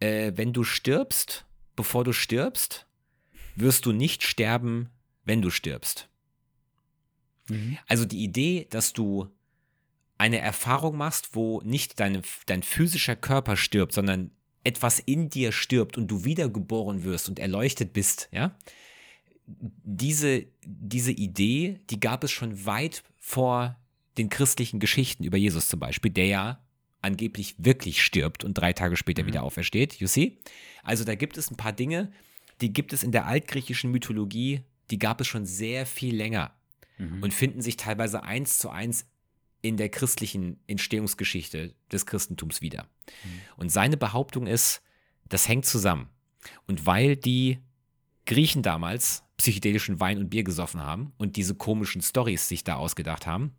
äh, 0.00 0.32
wenn 0.36 0.52
du 0.52 0.64
stirbst, 0.64 1.46
bevor 1.76 2.04
du 2.04 2.12
stirbst, 2.12 2.86
wirst 3.56 3.86
du 3.86 3.92
nicht 3.92 4.22
sterben, 4.22 4.90
wenn 5.24 5.42
du 5.42 5.50
stirbst. 5.50 6.08
Mhm. 7.48 7.78
Also 7.86 8.04
die 8.04 8.22
Idee, 8.22 8.66
dass 8.70 8.92
du 8.92 9.28
eine 10.18 10.38
Erfahrung 10.38 10.96
machst, 10.96 11.34
wo 11.34 11.60
nicht 11.62 11.98
deine, 11.98 12.22
dein 12.46 12.62
physischer 12.62 13.16
Körper 13.16 13.56
stirbt, 13.56 13.92
sondern 13.92 14.30
etwas 14.64 14.98
in 14.98 15.30
dir 15.30 15.52
stirbt 15.52 15.96
und 15.96 16.08
du 16.08 16.24
wiedergeboren 16.24 17.04
wirst 17.04 17.28
und 17.28 17.38
erleuchtet 17.38 17.94
bist, 17.94 18.28
ja, 18.30 18.54
diese, 19.58 20.46
diese 20.64 21.12
Idee, 21.12 21.80
die 21.90 22.00
gab 22.00 22.24
es 22.24 22.30
schon 22.30 22.64
weit 22.66 23.02
vor 23.18 23.76
den 24.18 24.28
christlichen 24.28 24.80
Geschichten 24.80 25.24
über 25.24 25.36
Jesus 25.36 25.68
zum 25.68 25.80
Beispiel, 25.80 26.10
der 26.10 26.26
ja 26.26 26.64
angeblich 27.02 27.54
wirklich 27.58 28.02
stirbt 28.02 28.44
und 28.44 28.54
drei 28.54 28.72
Tage 28.72 28.96
später 28.96 29.26
wieder 29.26 29.42
aufersteht, 29.42 29.94
you 29.94 30.06
see? 30.06 30.38
Also 30.82 31.04
da 31.04 31.14
gibt 31.14 31.38
es 31.38 31.50
ein 31.50 31.56
paar 31.56 31.72
Dinge, 31.72 32.12
die 32.60 32.72
gibt 32.72 32.92
es 32.92 33.02
in 33.02 33.12
der 33.12 33.26
altgriechischen 33.26 33.90
Mythologie, 33.90 34.62
die 34.90 34.98
gab 34.98 35.20
es 35.20 35.26
schon 35.26 35.46
sehr 35.46 35.86
viel 35.86 36.14
länger 36.14 36.52
Mhm. 37.00 37.22
und 37.22 37.34
finden 37.34 37.62
sich 37.62 37.76
teilweise 37.76 38.22
eins 38.22 38.58
zu 38.58 38.68
eins 38.70 39.06
in 39.62 39.76
der 39.76 39.88
christlichen 39.88 40.60
Entstehungsgeschichte 40.66 41.74
des 41.90 42.06
Christentums 42.06 42.60
wieder. 42.60 42.86
Und 43.56 43.70
seine 43.70 43.96
Behauptung 43.96 44.46
ist, 44.46 44.82
das 45.28 45.48
hängt 45.48 45.66
zusammen. 45.66 46.08
Und 46.66 46.86
weil 46.86 47.16
die 47.16 47.58
Griechen 48.26 48.62
damals 48.62 49.22
psychedelischen 49.40 50.00
Wein 50.00 50.18
und 50.18 50.28
Bier 50.28 50.44
gesoffen 50.44 50.82
haben 50.82 51.14
und 51.16 51.36
diese 51.36 51.54
komischen 51.54 52.02
Stories 52.02 52.46
sich 52.46 52.62
da 52.62 52.76
ausgedacht 52.76 53.26
haben, 53.26 53.54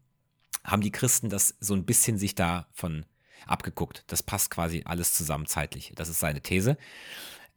haben 0.64 0.84
die 0.84 0.92
Christen 0.92 1.30
das 1.30 1.56
so 1.60 1.74
ein 1.74 1.86
bisschen 1.86 2.20
sich 2.20 2.36
davon 2.36 3.04
abgeguckt. 3.48 4.04
Das 4.06 4.22
passt 4.22 4.52
quasi 4.52 4.84
alles 4.86 5.16
zusammen 5.16 5.48
zeitlich. 5.48 5.92
Das 5.96 6.08
ist 6.08 6.20
seine 6.20 6.42
These. 6.42 6.78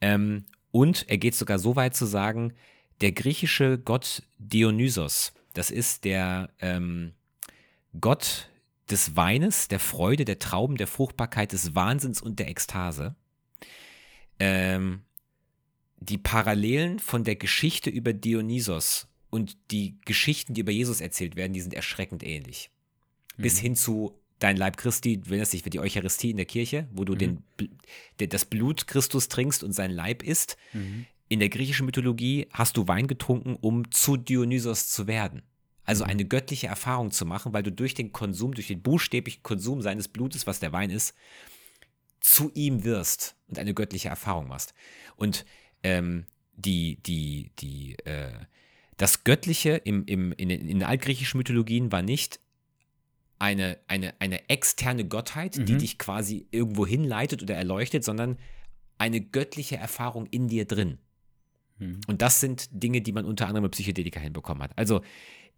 Ähm, 0.00 0.46
und 0.70 1.04
er 1.10 1.18
geht 1.18 1.34
sogar 1.34 1.58
so 1.58 1.76
weit 1.76 1.94
zu 1.94 2.06
sagen, 2.06 2.54
der 3.02 3.12
griechische 3.12 3.76
Gott 3.76 4.22
Dionysos, 4.38 5.34
das 5.52 5.70
ist 5.70 6.04
der 6.04 6.48
ähm, 6.60 7.12
Gott 8.00 8.48
des 8.88 9.16
Weines, 9.16 9.68
der 9.68 9.80
Freude, 9.80 10.24
der 10.24 10.38
Trauben, 10.38 10.78
der 10.78 10.86
Fruchtbarkeit, 10.86 11.52
des 11.52 11.74
Wahnsinns 11.74 12.22
und 12.22 12.38
der 12.38 12.48
Ekstase. 12.48 13.16
Ähm, 14.40 15.02
die 16.04 16.18
Parallelen 16.18 16.98
von 16.98 17.24
der 17.24 17.36
Geschichte 17.36 17.90
über 17.90 18.12
Dionysos 18.12 19.08
und 19.30 19.56
die 19.70 19.96
Geschichten, 20.04 20.54
die 20.54 20.60
über 20.60 20.72
Jesus 20.72 21.00
erzählt 21.00 21.36
werden, 21.36 21.52
die 21.52 21.60
sind 21.60 21.74
erschreckend 21.74 22.22
ähnlich. 22.22 22.70
Bis 23.36 23.58
hin 23.58 23.74
zu 23.74 24.18
dein 24.38 24.56
Leib 24.56 24.76
Christi, 24.76 25.20
erinnerst 25.24 25.54
dich, 25.54 25.62
für 25.62 25.70
die 25.70 25.80
Eucharistie 25.80 26.30
in 26.30 26.36
der 26.36 26.46
Kirche, 26.46 26.88
wo 26.92 27.04
du 27.04 27.14
den, 27.14 27.42
Bl- 27.58 27.70
der, 28.18 28.26
das 28.26 28.44
Blut 28.44 28.86
Christus 28.86 29.28
trinkst 29.28 29.64
und 29.64 29.72
sein 29.72 29.90
Leib 29.90 30.22
isst. 30.22 30.56
Mhm. 30.72 31.06
In 31.28 31.40
der 31.40 31.48
griechischen 31.48 31.86
Mythologie 31.86 32.46
hast 32.52 32.76
du 32.76 32.86
Wein 32.86 33.06
getrunken, 33.06 33.56
um 33.60 33.90
zu 33.90 34.16
Dionysos 34.16 34.88
zu 34.88 35.06
werden. 35.06 35.42
Also 35.84 36.04
eine 36.04 36.24
göttliche 36.24 36.66
Erfahrung 36.66 37.10
zu 37.10 37.24
machen, 37.24 37.52
weil 37.52 37.62
du 37.62 37.72
durch 37.72 37.94
den 37.94 38.12
Konsum, 38.12 38.54
durch 38.54 38.68
den 38.68 38.82
buchstäblichen 38.82 39.42
Konsum 39.42 39.82
seines 39.82 40.08
Blutes, 40.08 40.46
was 40.46 40.60
der 40.60 40.72
Wein 40.72 40.90
ist, 40.90 41.14
zu 42.20 42.50
ihm 42.54 42.84
wirst 42.84 43.36
und 43.48 43.58
eine 43.58 43.74
göttliche 43.74 44.08
Erfahrung 44.08 44.48
machst. 44.48 44.74
Und 45.16 45.44
ähm, 45.84 46.24
die, 46.56 46.96
die, 47.06 47.50
die, 47.60 47.96
äh, 48.04 48.32
das 48.96 49.22
Göttliche 49.24 49.72
im, 49.76 50.04
im, 50.06 50.32
in, 50.32 50.48
den- 50.48 50.68
in 50.68 50.82
altgriechischen 50.82 51.38
Mythologien 51.38 51.92
war 51.92 52.02
nicht 52.02 52.40
eine, 53.38 53.78
eine, 53.88 54.14
eine 54.20 54.48
externe 54.48 55.04
Gottheit, 55.06 55.56
die 55.68 55.74
Mhm. 55.74 55.78
dich 55.78 55.98
quasi 55.98 56.46
irgendwo 56.50 56.86
hinleitet 56.86 57.42
oder 57.42 57.54
erleuchtet, 57.56 58.04
sondern 58.04 58.38
eine 58.98 59.20
göttliche 59.20 59.76
Erfahrung 59.76 60.26
in 60.26 60.48
dir 60.48 60.64
drin. 60.64 60.98
Mhm. 61.78 62.00
Und 62.06 62.22
das 62.22 62.40
sind 62.40 62.68
Dinge, 62.70 63.00
die 63.02 63.12
man 63.12 63.24
unter 63.24 63.46
anderem 63.48 63.64
mit 63.64 63.72
Psychedelika 63.72 64.20
hinbekommen 64.20 64.62
hat. 64.62 64.70
Also 64.78 65.02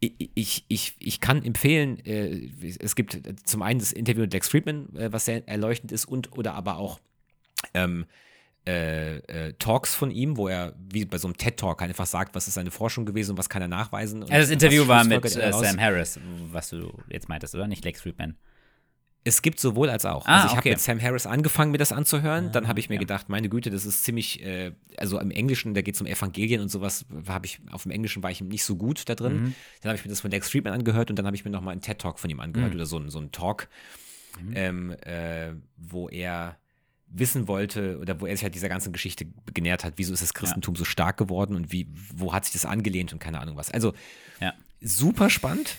ich, 0.01 0.31
ich, 0.35 0.65
ich, 0.69 0.95
ich 0.99 1.21
kann 1.21 1.43
empfehlen, 1.45 2.05
äh, 2.05 2.49
es 2.81 2.97
gibt 2.97 3.19
zum 3.45 3.63
einen 3.63 3.79
das 3.79 3.93
Interview 3.93 4.23
mit 4.23 4.33
Lex 4.33 4.49
Friedman, 4.49 4.95
äh, 4.97 5.13
was 5.13 5.27
sehr 5.27 5.47
erleuchtend 5.47 5.93
ist, 5.93 6.07
und 6.07 6.33
oder 6.37 6.55
aber 6.55 6.79
auch 6.79 6.99
ähm, 7.75 8.07
äh, 8.67 9.19
äh, 9.19 9.53
Talks 9.59 9.95
von 9.95 10.11
ihm, 10.11 10.37
wo 10.37 10.49
er 10.49 10.75
wie 10.91 11.05
bei 11.05 11.19
so 11.19 11.29
einem 11.29 11.37
TED-Talk 11.37 11.83
einfach 11.83 12.07
sagt, 12.07 12.35
was 12.35 12.49
ist 12.49 12.55
seine 12.55 12.71
Forschung 12.71 13.07
gewesen 13.07 13.33
und 13.33 13.39
was 13.39 13.49
kann 13.49 13.63
er 13.63 13.69
nachweisen. 13.69 14.23
Also 14.23 14.35
das 14.35 14.51
Interview 14.51 14.89
war 14.89 15.05
mit 15.05 15.25
äh. 15.25 15.53
Sam 15.53 15.79
Harris, 15.79 16.19
was 16.51 16.71
du 16.71 16.93
jetzt 17.09 17.29
meintest, 17.29 17.55
oder? 17.55 17.69
Nicht 17.69 17.85
Lex 17.85 18.01
Friedman. 18.01 18.37
Es 19.23 19.43
gibt 19.43 19.59
sowohl 19.59 19.91
als 19.91 20.05
auch. 20.05 20.25
Ah, 20.27 20.35
also 20.35 20.47
ich 20.47 20.51
habe 20.53 20.61
okay. 20.61 20.71
mit 20.71 20.81
Sam 20.81 21.03
Harris 21.03 21.27
angefangen, 21.27 21.73
mir 21.73 21.79
das 21.79 21.91
anzuhören. 21.91 22.53
Dann 22.53 22.69
habe 22.69 22.79
ich 22.79 22.89
mir 22.89 22.95
ja. 22.95 23.01
gedacht, 23.01 23.29
meine 23.29 23.49
Güte, 23.49 23.71
das 23.71 23.85
ist 23.85 24.05
ziemlich, 24.05 24.41
äh, 24.45 24.71
also 24.97 25.19
im 25.19 25.33
Englischen, 25.33 25.75
da 25.75 25.83
geht 25.83 25.97
es 25.97 26.01
um 26.01 26.07
Evangelien 26.07 26.61
und 26.61 26.69
sowas, 26.69 27.07
habe 27.27 27.47
ich, 27.47 27.61
auf 27.73 27.83
dem 27.83 27.91
Englischen 27.91 28.23
war 28.23 28.31
ich 28.31 28.41
nicht 28.41 28.65
so 28.65 28.77
gut 28.77 29.09
da 29.09 29.17
drin. 29.17 29.35
Mhm. 29.35 29.55
Dann 29.81 29.91
habe 29.91 29.99
ich 29.99 30.05
mir 30.05 30.11
das 30.11 30.21
von 30.21 30.31
Lex 30.31 30.51
Friedman 30.51 30.75
angehört 30.75 31.11
und 31.11 31.19
dann 31.19 31.27
habe 31.27 31.35
ich 31.35 31.45
mir 31.45 31.51
nochmal 31.51 31.73
einen 31.73 31.81
TED-Talk 31.81 32.21
von 32.21 32.31
ihm 32.31 32.39
angehört 32.39 32.71
Mhm. 32.71 32.77
oder 32.77 32.87
so, 32.87 33.09
so 33.11 33.19
einen 33.19 33.33
Talk, 33.33 33.69
ähm, 34.55 34.93
äh, 35.03 35.55
wo 35.77 36.09
er 36.09 36.57
wissen 37.09 37.49
wollte 37.49 37.99
oder 37.99 38.21
wo 38.21 38.27
er 38.27 38.37
sich 38.37 38.43
halt 38.45 38.55
dieser 38.55 38.69
ganzen 38.69 38.93
Geschichte 38.93 39.27
genährt 39.55 39.85
hat, 39.85 39.95
wieso 39.97 40.13
ist 40.13 40.23
das 40.23 40.35
Christentum 40.35 40.77
so 40.77 40.85
stark 40.85 41.17
geworden 41.17 41.55
und 41.55 41.73
wie, 41.73 41.89
wo 42.15 42.33
hat 42.33 42.45
sich 42.45 42.53
das 42.53 42.65
angelehnt 42.67 43.13
und 43.13 43.19
keine 43.19 43.41
Ahnung 43.41 43.57
was. 43.57 43.71
Also 43.71 43.93
Ja. 44.41 44.53
super 44.81 45.31
spannend. 45.31 45.77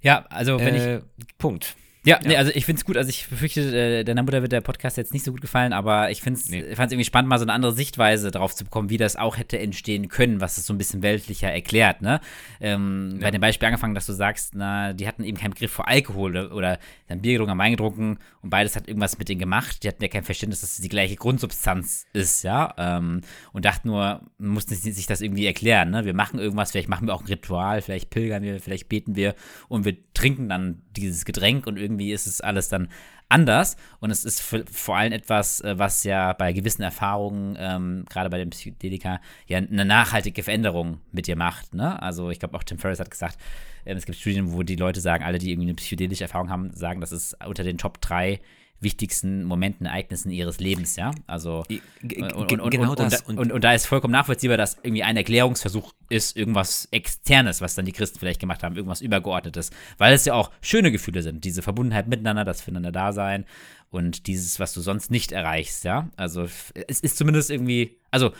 Ja, 0.00 0.26
also 0.26 0.58
wenn 0.60 0.74
ich 0.74 0.82
Äh, 0.82 1.00
Punkt. 1.38 1.76
Ja, 2.06 2.20
nee, 2.22 2.36
also 2.36 2.50
ich 2.54 2.66
finde 2.66 2.80
es 2.80 2.84
gut. 2.84 2.96
Also 2.98 3.08
ich 3.08 3.28
befürchte, 3.28 3.60
äh, 3.74 4.04
deiner 4.04 4.22
Mutter 4.22 4.42
wird 4.42 4.52
der 4.52 4.60
Podcast 4.60 4.98
jetzt 4.98 5.14
nicht 5.14 5.24
so 5.24 5.32
gut 5.32 5.40
gefallen, 5.40 5.72
aber 5.72 6.10
ich 6.10 6.20
finde 6.20 6.38
es 6.38 6.48
Nee. 6.50 6.60
irgendwie 6.60 7.04
spannend, 7.04 7.30
mal 7.30 7.38
so 7.38 7.44
eine 7.44 7.52
andere 7.54 7.72
Sichtweise 7.72 8.30
drauf 8.30 8.54
zu 8.54 8.64
bekommen, 8.64 8.90
wie 8.90 8.98
das 8.98 9.16
auch 9.16 9.38
hätte 9.38 9.58
entstehen 9.58 10.08
können, 10.08 10.40
was 10.42 10.58
es 10.58 10.66
so 10.66 10.74
ein 10.74 10.78
bisschen 10.78 11.02
weltlicher 11.02 11.50
erklärt. 11.50 12.02
Ne? 12.02 12.20
Ähm, 12.60 13.18
Bei 13.22 13.30
dem 13.30 13.40
Beispiel 13.40 13.66
angefangen, 13.66 13.94
dass 13.94 14.04
du 14.04 14.12
sagst, 14.12 14.54
na, 14.54 14.92
die 14.92 15.08
hatten 15.08 15.24
eben 15.24 15.38
keinen 15.38 15.52
Begriff 15.52 15.70
vor 15.72 15.88
Alkohol 15.88 16.32
oder, 16.36 16.54
oder 16.54 16.78
dann 17.08 17.22
Bier 17.22 17.32
getrunken, 17.32 17.52
haben 17.52 17.58
Wein 17.58 17.72
getrunken 17.72 18.18
und 18.42 18.50
beides 18.50 18.76
hat 18.76 18.86
irgendwas 18.86 19.18
mit 19.18 19.30
denen 19.30 19.40
gemacht. 19.40 19.82
Die 19.82 19.88
hatten 19.88 20.02
ja 20.02 20.08
kein 20.08 20.24
Verständnis, 20.24 20.60
dass 20.60 20.72
es 20.72 20.80
die 20.80 20.88
gleiche 20.90 21.16
Grundsubstanz 21.16 22.04
ist, 22.12 22.44
ja. 22.44 22.74
Ähm, 22.76 23.22
und 23.52 23.64
dachten 23.64 23.88
nur, 23.88 24.20
mussten 24.36 24.74
sich 24.74 24.94
sich 24.94 25.06
das 25.06 25.22
irgendwie 25.22 25.46
erklären. 25.46 25.90
Ne? 25.90 26.04
Wir 26.04 26.14
machen 26.14 26.38
irgendwas, 26.38 26.70
vielleicht 26.72 26.88
machen 26.90 27.06
wir 27.06 27.14
auch 27.14 27.22
ein 27.22 27.28
Ritual, 27.28 27.80
vielleicht 27.80 28.10
pilgern 28.10 28.42
wir, 28.42 28.60
vielleicht 28.60 28.90
beten 28.90 29.16
wir 29.16 29.34
und 29.68 29.86
wir 29.86 29.96
trinken 30.12 30.48
dann 30.50 30.82
dieses 30.90 31.24
Getränk 31.24 31.66
und 31.66 31.78
irgendwie 31.78 31.93
ist 32.00 32.26
es 32.26 32.40
alles 32.40 32.68
dann 32.68 32.88
anders. 33.28 33.76
Und 34.00 34.10
es 34.10 34.24
ist 34.24 34.40
vor 34.40 34.96
allem 34.96 35.12
etwas, 35.12 35.60
äh, 35.60 35.78
was 35.78 36.04
ja 36.04 36.32
bei 36.32 36.52
gewissen 36.52 36.82
Erfahrungen, 36.82 37.56
ähm, 37.58 38.04
gerade 38.08 38.30
bei 38.30 38.38
den 38.38 38.50
Psychedelika, 38.50 39.20
ja 39.46 39.58
eine 39.58 39.84
nachhaltige 39.84 40.42
Veränderung 40.42 41.00
mit 41.12 41.26
dir 41.26 41.36
macht. 41.36 41.74
Ne? 41.74 42.00
Also 42.00 42.30
ich 42.30 42.38
glaube 42.38 42.56
auch 42.56 42.62
Tim 42.64 42.78
Ferriss 42.78 43.00
hat 43.00 43.10
gesagt, 43.10 43.38
ähm, 43.86 43.96
es 43.96 44.06
gibt 44.06 44.18
Studien, 44.18 44.52
wo 44.52 44.62
die 44.62 44.76
Leute 44.76 45.00
sagen, 45.00 45.24
alle, 45.24 45.38
die 45.38 45.50
irgendwie 45.50 45.68
eine 45.68 45.74
psychedelische 45.74 46.24
Erfahrung 46.24 46.50
haben, 46.50 46.72
sagen, 46.74 47.00
das 47.00 47.12
ist 47.12 47.36
unter 47.44 47.64
den 47.64 47.78
Top 47.78 48.00
3 48.00 48.40
wichtigsten 48.84 49.42
Momenten, 49.42 49.86
Ereignissen 49.86 50.30
ihres 50.30 50.60
Lebens, 50.60 50.94
ja. 50.94 51.10
Also 51.26 51.64
g- 51.68 51.80
und, 52.22 52.52
und, 52.60 52.70
genau 52.70 52.90
und, 52.90 52.98
das. 53.00 53.22
Und, 53.22 53.50
und, 53.50 53.64
da 53.64 53.74
ist 53.74 53.86
vollkommen 53.86 54.12
nachvollziehbar, 54.12 54.56
dass 54.56 54.76
irgendwie 54.84 55.02
ein 55.02 55.16
Erklärungsversuch 55.16 55.92
ist, 56.08 56.36
irgendwas 56.36 56.86
Externes, 56.92 57.60
was 57.60 57.74
dann 57.74 57.84
die 57.84 57.92
Christen 57.92 58.20
vielleicht 58.20 58.38
gemacht 58.38 58.62
haben, 58.62 58.76
irgendwas 58.76 59.00
Übergeordnetes. 59.00 59.70
Weil 59.98 60.14
es 60.14 60.24
ja 60.24 60.34
auch 60.34 60.52
schöne 60.60 60.92
Gefühle 60.92 61.22
sind, 61.22 61.44
diese 61.44 61.62
Verbundenheit 61.62 62.06
miteinander, 62.06 62.44
das 62.44 62.62
Füreinander-Dasein 62.62 63.44
und 63.90 64.28
dieses, 64.28 64.60
was 64.60 64.72
du 64.72 64.80
sonst 64.80 65.10
nicht 65.10 65.32
erreichst, 65.32 65.82
ja. 65.84 66.10
Also 66.16 66.46
es 66.86 67.00
ist 67.00 67.16
zumindest 67.16 67.50
irgendwie, 67.50 67.96
also 68.10 68.32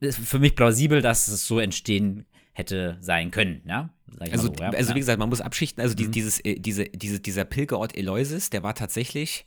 für 0.00 0.38
mich 0.38 0.54
plausibel, 0.54 1.02
dass 1.02 1.26
es 1.28 1.46
so 1.46 1.58
entstehen 1.58 2.26
hätte 2.52 2.96
sein 3.00 3.30
können, 3.30 3.62
ja. 3.66 3.90
Also, 4.18 4.46
so, 4.46 4.54
ja? 4.58 4.70
also 4.70 4.94
wie 4.94 5.00
gesagt, 5.00 5.18
man 5.18 5.28
muss 5.28 5.42
abschichten. 5.42 5.82
Also 5.82 5.94
Mhm. 6.02 6.10
dieses, 6.10 6.40
äh, 6.40 6.58
diese, 6.58 6.84
diese, 6.84 7.20
dieser 7.20 7.44
Pilgerort 7.44 7.96
Eleusis, 7.96 8.48
der 8.50 8.62
war 8.62 8.74
tatsächlich. 8.74 9.46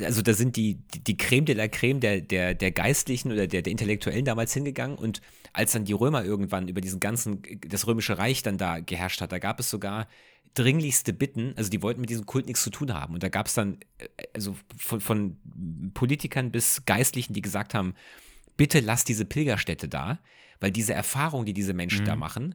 Also 0.00 0.22
da 0.22 0.34
sind 0.34 0.56
die, 0.56 0.78
die, 1.06 1.16
Creme 1.16 1.44
de 1.44 1.54
la 1.54 1.68
Creme 1.68 2.00
der, 2.00 2.20
der, 2.20 2.54
der 2.54 2.72
Geistlichen 2.72 3.30
oder 3.30 3.46
der, 3.46 3.62
der 3.62 3.70
Intellektuellen 3.70 4.24
damals 4.24 4.52
hingegangen 4.52 4.98
und 4.98 5.20
als 5.52 5.72
dann 5.72 5.84
die 5.84 5.92
Römer 5.92 6.24
irgendwann 6.24 6.68
über 6.68 6.80
diesen 6.80 6.98
ganzen, 6.98 7.42
das 7.60 7.86
römische 7.86 8.18
Reich 8.18 8.42
dann 8.42 8.58
da 8.58 8.80
geherrscht 8.80 9.20
hat, 9.20 9.30
da 9.30 9.38
gab 9.38 9.60
es 9.60 9.70
sogar 9.70 10.08
dringlichste 10.54 11.12
Bitten, 11.12 11.52
also 11.56 11.70
die 11.70 11.82
wollten 11.82 12.00
mit 12.00 12.10
diesem 12.10 12.26
Kult 12.26 12.46
nichts 12.46 12.62
zu 12.62 12.70
tun 12.70 12.92
haben. 12.92 13.14
Und 13.14 13.22
da 13.22 13.28
gab 13.28 13.46
es 13.46 13.54
dann, 13.54 13.78
äh, 13.98 14.06
also 14.34 14.56
von, 14.76 15.00
von 15.00 15.36
Politikern 15.94 16.50
bis 16.50 16.84
Geistlichen, 16.86 17.32
die 17.32 17.42
gesagt 17.42 17.74
haben, 17.74 17.94
bitte 18.56 18.80
lass 18.80 19.04
diese 19.04 19.24
Pilgerstätte 19.24 19.88
da, 19.88 20.18
weil 20.60 20.70
diese 20.70 20.94
Erfahrung, 20.94 21.44
die 21.44 21.54
diese 21.54 21.74
Menschen 21.74 22.04
da 22.04 22.16
machen, 22.16 22.54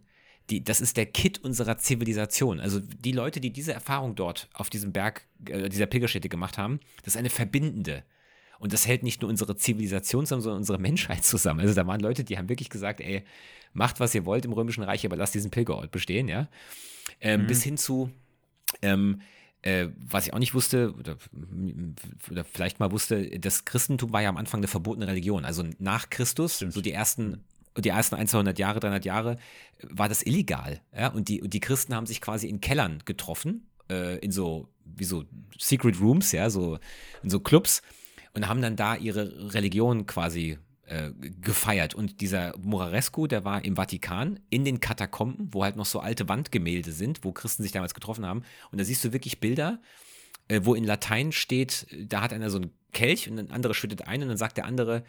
die, 0.50 0.64
das 0.64 0.82
ist 0.82 0.98
der 0.98 1.06
Kit 1.06 1.40
unserer 1.40 1.78
Zivilisation. 1.78 2.60
Also 2.60 2.80
die 2.80 3.12
Leute, 3.12 3.40
die 3.40 3.52
diese 3.52 3.74
Erfahrung 3.74 4.16
dort 4.16 4.50
auf 4.54 4.70
diesem 4.70 4.92
Berg, 4.92 5.26
äh, 5.46 5.70
dieser 5.70 5.86
Pilgerstätte 5.86 6.30
gemacht 6.30 6.58
haben, 6.58 6.80
das 7.04 7.16
ist 7.16 7.18
eine 7.18 7.30
verbindende. 7.30 8.04
Und 8.60 8.74
das 8.74 8.88
hält 8.88 9.04
nicht 9.04 9.22
nur 9.22 9.30
unsere 9.30 9.56
Zivilisation 9.56 10.26
zusammen, 10.26 10.42
sondern 10.42 10.60
unsere 10.60 10.80
Menschheit 10.80 11.24
zusammen. 11.24 11.62
Also 11.62 11.74
da 11.74 11.88
waren 11.88 12.02
Leute, 12.02 12.24
die 12.24 12.38
haben 12.38 12.50
wirklich 12.50 12.70
gesagt, 12.70 13.00
ey, 13.00 13.24
macht, 13.74 14.00
was 14.00 14.14
ihr 14.16 14.26
wollt 14.26 14.46
im 14.46 14.54
Römischen 14.54 14.84
Reich, 14.84 15.06
aber 15.06 15.16
lasst 15.16 15.36
diesen 15.36 15.52
Pilgerort 15.52 15.92
bestehen, 15.92 16.28
ja. 16.28 16.50
Ähm, 17.22 17.48
Bis 17.48 17.64
hin 17.64 17.78
zu, 17.78 18.12
ähm, 18.82 19.22
äh, 19.62 19.88
was 19.98 20.28
ich 20.28 20.34
auch 20.34 20.40
nicht 20.40 20.54
wusste, 20.54 20.94
oder, 20.98 21.18
oder 22.30 22.44
vielleicht 22.44 22.80
mal 22.80 22.92
wusste, 22.92 23.40
das 23.40 23.66
Christentum 23.66 24.14
war 24.14 24.22
ja 24.22 24.30
am 24.30 24.38
Anfang 24.38 24.60
eine 24.60 24.68
verbotene 24.68 25.08
Religion. 25.08 25.46
Also 25.46 25.66
nach 25.80 26.10
Christus, 26.10 26.60
so 26.60 26.82
die 26.82 26.92
ersten, 26.92 27.44
die 27.78 27.90
ersten 27.90 28.16
1, 28.16 28.32
200 28.32 28.60
Jahre, 28.60 28.80
300 28.80 29.06
Jahre, 29.06 29.38
war 29.84 30.10
das 30.10 30.26
illegal. 30.26 30.82
Ja? 30.96 31.08
Und, 31.10 31.30
die, 31.30 31.42
und 31.42 31.54
die 31.54 31.60
Christen 31.60 31.96
haben 31.96 32.06
sich 32.06 32.22
quasi 32.22 32.48
in 32.48 32.62
Kellern 32.62 33.04
getroffen, 33.06 33.68
äh, 33.90 34.18
in 34.20 34.32
so, 34.32 34.70
wie 34.84 35.06
so 35.06 35.26
Secret 35.58 36.00
Rooms, 36.02 36.32
ja, 36.32 36.50
so, 36.50 36.80
in 37.24 37.30
so 37.30 37.40
Clubs 37.40 37.82
und 38.34 38.48
haben 38.48 38.62
dann 38.62 38.76
da 38.76 38.96
ihre 38.96 39.54
Religion 39.54 40.06
quasi 40.06 40.58
äh, 40.86 41.12
gefeiert. 41.42 41.96
Und 41.96 42.22
dieser 42.22 42.58
Murarescu, 42.58 43.28
der 43.28 43.46
war 43.46 43.64
im 43.64 43.76
Vatikan 43.76 44.40
in 44.50 44.66
den 44.66 44.80
Katakomben, 44.80 45.54
wo 45.54 45.64
halt 45.64 45.76
noch 45.76 45.86
so 45.86 46.00
alte 46.00 46.28
Wandgemälde 46.30 46.92
sind, 46.92 47.24
wo 47.24 47.32
Christen 47.32 47.64
sich 47.64 47.72
damals 47.72 47.94
getroffen 47.94 48.26
haben. 48.26 48.44
Und 48.72 48.80
da 48.80 48.86
siehst 48.86 49.04
du 49.04 49.14
wirklich 49.14 49.40
Bilder, 49.40 49.80
äh, 50.48 50.62
wo 50.64 50.76
in 50.76 50.84
Latein 50.84 51.32
steht, 51.32 51.88
da 51.96 52.22
hat 52.22 52.34
einer 52.34 52.50
so 52.50 52.58
einen 52.58 52.72
Kelch 52.92 53.30
und 53.30 53.38
ein 53.40 53.52
anderer 53.52 53.74
schüttet 53.74 54.08
ein 54.08 54.24
und 54.24 54.30
dann 54.30 54.38
sagt 54.38 54.58
der 54.58 54.66
andere, 54.66 55.04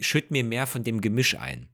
schütt 0.00 0.30
mir 0.30 0.44
mehr 0.44 0.66
von 0.66 0.84
dem 0.84 1.00
Gemisch 1.00 1.36
ein. 1.36 1.68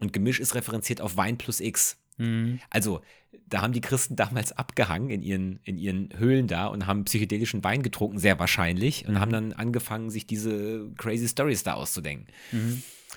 Und 0.00 0.12
Gemisch 0.12 0.40
ist 0.40 0.54
referenziert 0.54 1.00
auf 1.00 1.16
Wein 1.16 1.38
plus 1.38 1.60
X. 1.60 1.96
Mhm. 2.18 2.60
Also, 2.70 3.00
da 3.46 3.62
haben 3.62 3.72
die 3.72 3.80
Christen 3.80 4.16
damals 4.16 4.52
abgehangen 4.52 5.10
in 5.10 5.22
ihren, 5.22 5.60
in 5.64 5.78
ihren 5.78 6.10
Höhlen 6.18 6.46
da 6.46 6.66
und 6.66 6.86
haben 6.86 7.04
psychedelischen 7.04 7.62
Wein 7.64 7.82
getrunken, 7.82 8.18
sehr 8.18 8.38
wahrscheinlich, 8.38 9.06
und 9.06 9.20
haben 9.20 9.32
dann 9.32 9.52
angefangen, 9.52 10.10
sich 10.10 10.26
diese 10.26 10.88
crazy 10.96 11.28
Stories 11.28 11.62
da 11.62 11.74
auszudenken. 11.74 12.26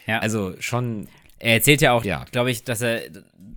Ja. 0.05 0.19
Also 0.19 0.55
schon, 0.59 1.07
Er 1.39 1.53
erzählt 1.55 1.81
ja 1.81 1.93
auch, 1.93 2.03
Ja. 2.03 2.25
glaube 2.31 2.51
ich, 2.51 2.63
dass 2.63 2.81
er 2.81 3.01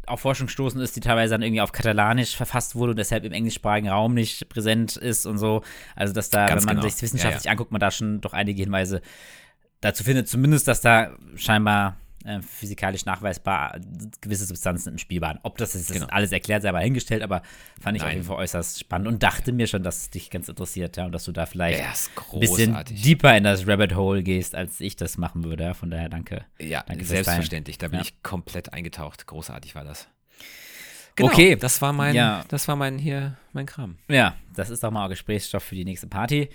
auf 0.06 0.20
Forschung 0.20 0.46
gestoßen 0.46 0.80
ist, 0.80 0.96
die 0.96 1.00
teilweise 1.00 1.32
dann 1.34 1.42
irgendwie 1.42 1.60
auf 1.60 1.72
Katalanisch 1.72 2.34
verfasst 2.36 2.74
wurde 2.74 2.90
und 2.90 2.98
deshalb 2.98 3.24
im 3.24 3.32
englischsprachigen 3.32 3.88
Raum 3.90 4.14
nicht 4.14 4.48
präsent 4.48 4.96
ist 4.96 5.26
und 5.26 5.38
so. 5.38 5.62
Also, 5.96 6.12
dass 6.14 6.30
da, 6.30 6.46
Ganz 6.46 6.62
wenn 6.62 6.66
man 6.66 6.76
genau. 6.82 6.88
sich 6.88 7.00
wissenschaftlich 7.02 7.44
Ja, 7.44 7.50
anguckt, 7.50 7.72
man 7.72 7.80
da 7.80 7.90
schon 7.90 8.20
doch 8.20 8.32
einige 8.32 8.62
Hinweise 8.62 9.00
dazu 9.80 10.04
findet, 10.04 10.28
zumindest, 10.28 10.66
dass 10.68 10.80
da 10.80 11.16
scheinbar 11.36 11.96
äh, 12.24 12.40
physikalisch 12.40 13.04
nachweisbar 13.04 13.78
gewisse 14.20 14.44
Substanzen 14.46 14.90
im 14.94 14.98
Spiel 14.98 15.20
waren. 15.20 15.38
Ob 15.42 15.58
das 15.58 15.74
ist, 15.74 15.90
das 15.90 15.94
Genau. 15.98 16.08
alles 16.10 16.32
erklärt, 16.32 16.62
sei 16.62 16.70
aber 16.70 16.80
hingestellt, 16.80 17.22
aber 17.22 17.42
fand 17.80 17.96
ich 17.96 18.02
auf 18.02 18.08
Nein. 18.08 18.16
jeden 18.16 18.26
Fall 18.26 18.36
äußerst 18.38 18.80
spannend 18.80 19.08
und 19.08 19.22
dachte 19.22 19.52
mir 19.52 19.66
schon, 19.66 19.82
dass 19.82 19.98
es 19.98 20.10
dich 20.10 20.30
ganz 20.30 20.48
interessiert, 20.48 20.96
ja, 20.96 21.04
und 21.04 21.12
dass 21.12 21.24
du 21.24 21.32
da 21.32 21.46
vielleicht 21.46 21.78
ja, 21.80 21.92
ein 22.32 22.40
bisschen 22.40 22.76
deeper 22.90 23.36
in 23.36 23.44
das 23.44 23.66
Rabbit 23.66 23.94
Hole 23.94 24.22
gehst, 24.22 24.54
als 24.54 24.80
ich 24.80 24.96
das 24.96 25.18
machen 25.18 25.44
würde. 25.44 25.74
Von 25.74 25.90
daher 25.90 26.08
danke. 26.08 26.44
ja, 26.58 26.82
Danke 26.86 27.04
selbstverständlich. 27.04 27.78
Da 27.78 27.88
bin 27.88 28.00
Ja. 28.00 28.02
ich 28.04 28.22
komplett 28.22 28.72
eingetaucht. 28.72 29.26
Großartig 29.26 29.74
war 29.74 29.84
das. 29.84 30.08
Genau, 31.16 31.30
Okay. 31.30 31.54
Das 31.56 31.80
war 31.80 31.92
mein, 31.92 32.14
Ja. 32.14 32.44
das 32.48 32.66
war 32.66 32.74
mein 32.76 32.98
hier, 32.98 33.36
mein 33.52 33.66
Kram. 33.66 33.98
Ja, 34.08 34.34
das 34.54 34.70
ist 34.70 34.82
doch 34.82 34.90
mal 34.90 35.08
Gesprächsstoff 35.08 35.62
für 35.62 35.74
die 35.76 35.84
nächste 35.84 36.06
Party. 36.08 36.48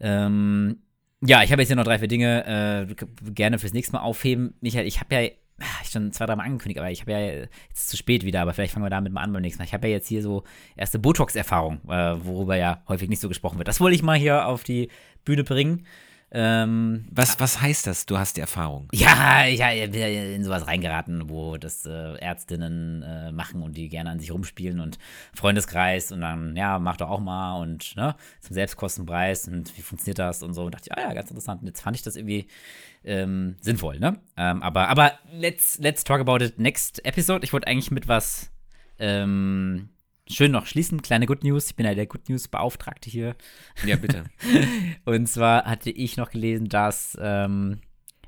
Ähm, 0.00 0.78
ja, 1.26 1.42
ich 1.42 1.52
habe 1.52 1.62
jetzt 1.62 1.68
hier 1.68 1.76
noch 1.76 1.84
drei, 1.84 1.98
vier 1.98 2.08
Dinge 2.08 2.86
äh, 2.88 2.94
gerne 3.32 3.58
fürs 3.58 3.72
nächste 3.72 3.92
Mal 3.92 4.02
aufheben. 4.02 4.54
Michael, 4.60 4.86
ich 4.86 5.00
habe 5.00 5.14
ja 5.14 5.30
ah, 5.60 5.84
schon 5.84 6.12
zwei, 6.12 6.26
drei 6.26 6.36
Mal 6.36 6.44
angekündigt, 6.44 6.78
aber 6.78 6.90
ich 6.90 7.00
habe 7.02 7.12
ja 7.12 7.20
jetzt 7.20 7.88
zu 7.88 7.96
spät 7.96 8.24
wieder, 8.24 8.42
aber 8.42 8.52
vielleicht 8.52 8.72
fangen 8.72 8.84
wir 8.84 8.90
damit 8.90 9.12
mal 9.12 9.22
an 9.22 9.32
beim 9.32 9.42
nächsten 9.42 9.60
Mal. 9.60 9.66
Ich 9.66 9.74
habe 9.74 9.88
ja 9.88 9.94
jetzt 9.94 10.08
hier 10.08 10.22
so 10.22 10.44
erste 10.76 10.98
Botox-Erfahrung, 10.98 11.80
äh, 11.88 12.16
worüber 12.24 12.56
ja 12.56 12.82
häufig 12.88 13.08
nicht 13.08 13.20
so 13.20 13.28
gesprochen 13.28 13.58
wird. 13.58 13.68
Das 13.68 13.80
wollte 13.80 13.94
ich 13.94 14.02
mal 14.02 14.18
hier 14.18 14.46
auf 14.46 14.64
die 14.64 14.88
Bühne 15.24 15.44
bringen. 15.44 15.86
Ähm, 16.36 17.06
Was, 17.12 17.38
was 17.38 17.60
heißt 17.60 17.86
das? 17.86 18.06
Du 18.06 18.18
hast 18.18 18.36
die 18.36 18.40
Erfahrung. 18.40 18.88
ja, 18.92 19.46
ich 19.46 19.60
ich 19.60 19.90
bin 19.92 20.00
ja 20.00 20.08
in 20.08 20.42
sowas 20.42 20.66
reingeraten, 20.66 21.30
wo 21.30 21.56
das 21.56 21.86
äh, 21.86 22.16
Ärztinnen 22.16 23.02
äh, 23.04 23.30
machen 23.30 23.62
und 23.62 23.76
die 23.76 23.88
gerne 23.88 24.10
an 24.10 24.18
sich 24.18 24.32
rumspielen 24.32 24.80
und 24.80 24.98
Freundeskreis 25.32 26.10
und 26.10 26.22
dann, 26.22 26.56
ja, 26.56 26.80
mach 26.80 26.96
doch 26.96 27.08
auch 27.08 27.20
mal 27.20 27.60
und 27.60 27.94
ne, 27.94 28.16
zum 28.40 28.54
Selbstkostenpreis 28.54 29.46
und 29.46 29.76
wie 29.78 29.82
funktioniert 29.82 30.18
das 30.18 30.42
und 30.42 30.54
so. 30.54 30.64
Und 30.64 30.74
dachte 30.74 30.88
ich, 30.90 30.98
ah 30.98 31.02
ja, 31.08 31.14
ganz 31.14 31.30
interessant. 31.30 31.62
Und 31.62 31.68
jetzt 31.68 31.82
fand 31.82 31.96
ich 31.96 32.02
das 32.02 32.16
irgendwie 32.16 32.48
ähm, 33.04 33.54
sinnvoll, 33.60 34.00
ne? 34.00 34.18
Ähm, 34.36 34.60
aber, 34.60 34.88
aber 34.88 35.12
let's, 35.32 35.78
let's 35.78 36.02
talk 36.02 36.20
about 36.20 36.44
it 36.44 36.58
next 36.58 37.04
episode. 37.06 37.44
Ich 37.44 37.52
wollte 37.52 37.68
eigentlich 37.68 37.92
mit 37.92 38.08
was 38.08 38.50
ähm, 38.98 39.88
schön 40.28 40.52
noch 40.52 40.66
schließen. 40.66 41.02
Kleine 41.02 41.26
Good 41.26 41.44
News. 41.44 41.66
Ich 41.68 41.76
bin 41.76 41.86
ja 41.86 41.94
der 41.94 42.06
Good 42.06 42.28
News 42.28 42.48
Beauftragte 42.48 43.10
hier. 43.10 43.36
Ja, 43.84 43.96
bitte. 43.96 44.24
Und 45.04 45.26
zwar 45.28 45.64
hatte 45.64 45.90
ich 45.90 46.16
noch 46.16 46.30
gelesen, 46.30 46.68
dass 46.68 47.16
ähm, 47.20 47.80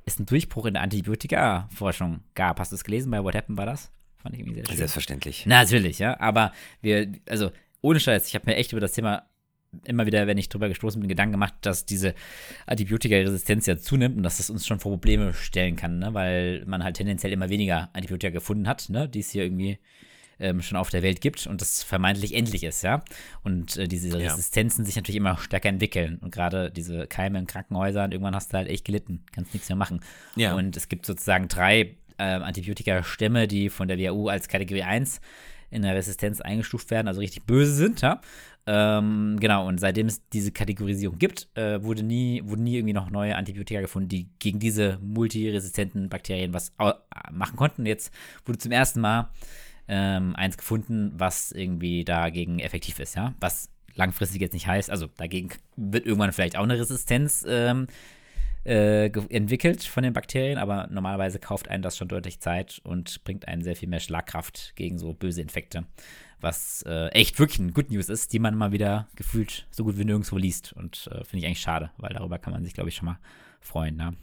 es 0.05 0.19
einen 0.19 0.27
Durchbruch 0.27 0.67
in 0.67 0.75
der 0.75 0.83
Antibiotika-Forschung 0.83 2.21
gab. 2.35 2.61
Hast 2.61 2.73
du 2.73 2.77
es 2.77 2.85
gelesen? 2.85 3.11
Bei 3.11 3.23
What 3.23 3.35
Happened 3.35 3.59
war 3.59 3.67
das? 3.67 3.91
Fand 4.17 4.35
ich 4.35 4.41
irgendwie 4.41 4.57
sehr 4.57 4.67
schön. 4.67 4.77
Selbstverständlich. 4.77 5.45
Na, 5.47 5.63
natürlich, 5.63 5.99
ja. 5.99 6.19
Aber 6.21 6.53
wir, 6.81 7.13
also 7.29 7.51
ohne 7.81 8.01
Scheiß, 8.01 8.29
ich 8.29 8.35
habe 8.35 8.47
mir 8.47 8.57
echt 8.57 8.73
über 8.73 8.81
das 8.81 8.93
Thema 8.93 9.29
immer 9.85 10.07
wieder, 10.07 10.27
wenn 10.27 10.39
ich 10.39 10.49
drüber 10.49 10.69
gestoßen 10.69 11.01
bin, 11.01 11.09
Gedanken 11.09 11.33
gemacht, 11.33 11.55
dass 11.61 11.85
diese 11.85 12.15
Antibiotika-Resistenz 12.67 13.67
ja 13.67 13.77
zunimmt 13.77 14.17
und 14.17 14.23
dass 14.23 14.39
das 14.39 14.49
uns 14.49 14.67
schon 14.67 14.81
vor 14.81 14.93
Probleme 14.93 15.35
stellen 15.35 15.77
kann, 15.77 15.99
ne? 15.99 16.15
weil 16.15 16.65
man 16.67 16.83
halt 16.83 16.97
tendenziell 16.97 17.33
immer 17.33 17.51
weniger 17.51 17.91
Antibiotika 17.93 18.31
gefunden 18.31 18.69
hat, 18.69 18.89
ne? 18.89 19.09
die 19.09 19.21
es 19.21 19.31
hier 19.31 19.45
irgendwie 19.45 19.79
ähm, 20.39 20.63
schon 20.63 20.77
auf 20.77 20.91
der 20.91 21.03
Welt 21.03 21.21
gibt 21.21 21.47
und 21.47 21.61
das 21.61 21.83
vermeintlich 21.83 22.35
endlich 22.35 22.65
ist, 22.65 22.83
ja. 22.83 23.03
Und 23.43 23.77
äh, 23.77 23.89
diese 23.89 24.09
Ja. 24.09 24.31
Resistenzen 24.31 24.85
sich 24.85 24.97
natürlich 24.97 25.17
immer 25.17 25.39
stärker 25.39 25.69
entwickeln 25.69 26.19
und 26.21 26.33
gerade 26.33 26.71
diese 26.71 27.07
Keime 27.07 27.39
in 27.39 27.47
Krankenhäusern, 27.47 28.13
irgendwann 28.13 28.35
hast 28.35 28.53
du 28.53 28.59
halt 28.59 28.69
echt 28.69 28.85
gelitten, 28.85 29.25
kannst 29.33 29.55
nichts 29.55 29.69
mehr 29.69 29.77
machen. 29.77 30.01
Ja. 30.35 30.55
Und 30.55 30.77
es 30.77 30.89
gibt 30.89 31.07
sozusagen 31.07 31.49
drei 31.49 31.97
ähm, 32.19 32.43
Antibiotika-Stämme, 32.43 33.49
die 33.49 33.71
von 33.71 33.89
der 33.89 33.99
WHO 33.99 34.29
als 34.29 34.49
Kategorie 34.49 34.83
1 34.83 35.21
in 35.71 35.83
der 35.83 35.95
Resistenz 35.95 36.41
eingestuft 36.41 36.91
werden, 36.91 37.09
also 37.09 37.21
richtig 37.21 37.45
böse 37.45 37.75
sind, 37.75 38.01
ja. 38.01 38.21
Ähm, 38.69 39.37
genau, 39.39 39.69
und 39.69 39.79
seitdem 39.79 40.09
es 40.09 40.29
diese 40.31 40.51
Kategorisierung 40.51 41.19
gibt, 41.19 41.49
äh, 41.57 41.83
wurde 41.85 42.03
nie, 42.03 42.43
wurden 42.45 42.65
nie 42.65 42.77
irgendwie 42.77 42.95
noch 42.95 43.11
neue 43.11 43.37
Antibiotika 43.37 43.81
gefunden, 43.81 44.09
die 44.09 44.29
gegen 44.41 44.59
diese 44.59 44.99
multiresistenten 45.01 46.09
Bakterien 46.09 46.53
was 46.53 46.73
machen 47.31 47.57
konnten. 47.57 47.87
Jetzt 47.87 48.13
wurde 48.45 48.59
zum 48.59 48.73
ersten 48.73 49.01
Mal 49.01 49.31
ähm, 49.89 50.35
eins 50.37 50.57
gefunden, 50.57 51.13
was 51.17 51.53
irgendwie 51.53 52.05
dagegen 52.05 52.59
effektiv 52.59 52.99
ist, 52.99 53.15
ja. 53.15 53.35
Was 53.41 53.71
langfristig 53.95 54.41
jetzt 54.41 54.53
nicht 54.53 54.67
heißt, 54.67 54.91
also 54.91 55.07
dagegen 55.17 55.51
wird 55.77 56.07
irgendwann 56.07 56.33
vielleicht 56.33 56.57
auch 56.57 56.65
eine 56.65 56.79
Resistenz 56.79 57.45
ähm, 57.49 57.87
äh, 58.67 59.07
entwickelt 59.29 59.85
von 59.85 60.03
den 60.03 60.13
Bakterien, 60.13 60.59
aber 60.59 60.89
normalerweise 60.91 61.39
kauft 61.39 61.69
einen 61.69 61.83
das 61.83 61.97
schon 61.97 62.09
deutlich 62.09 62.41
Zeit 62.41 62.81
und 62.83 63.23
bringt 63.25 63.47
einen 63.49 63.63
sehr 63.63 63.77
viel 63.77 63.89
mehr 63.89 64.01
Schlagkraft 64.01 64.75
gegen 64.75 64.99
so 64.99 65.13
böse 65.13 65.41
Infekte. 65.41 65.85
Was 66.41 66.83
äh, 66.83 67.07
echt 67.09 67.39
wirklich 67.39 67.61
ein 67.61 67.73
Good 67.73 67.91
News 67.91 68.09
ist, 68.09 68.33
die 68.33 68.39
man 68.39 68.57
mal 68.57 68.73
wieder 68.73 69.09
gefühlt 69.15 69.67
so 69.71 69.85
gut 69.85 69.97
wie 69.99 70.05
nirgendwo 70.05 70.37
liest. 70.37 70.73
Und 70.75 71.09
äh, 71.11 71.25
finde 71.25 71.39
ich 71.39 71.47
eigentlich 71.47 71.61
schade, 71.61 71.91
weil 71.97 72.13
darüber 72.13 72.39
kann 72.39 72.53
man 72.53 72.63
sich, 72.65 72.75
glaube 72.75 72.91
ich, 72.91 72.97
schon 72.97 73.07
mal 73.07 73.19
freuen. 73.61 73.97
Ne? 73.97 74.15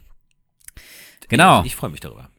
Genau. 1.29 1.61
Ich, 1.61 1.67
ich 1.67 1.75
freue 1.75 1.89
mich 1.89 2.01
darüber. 2.01 2.29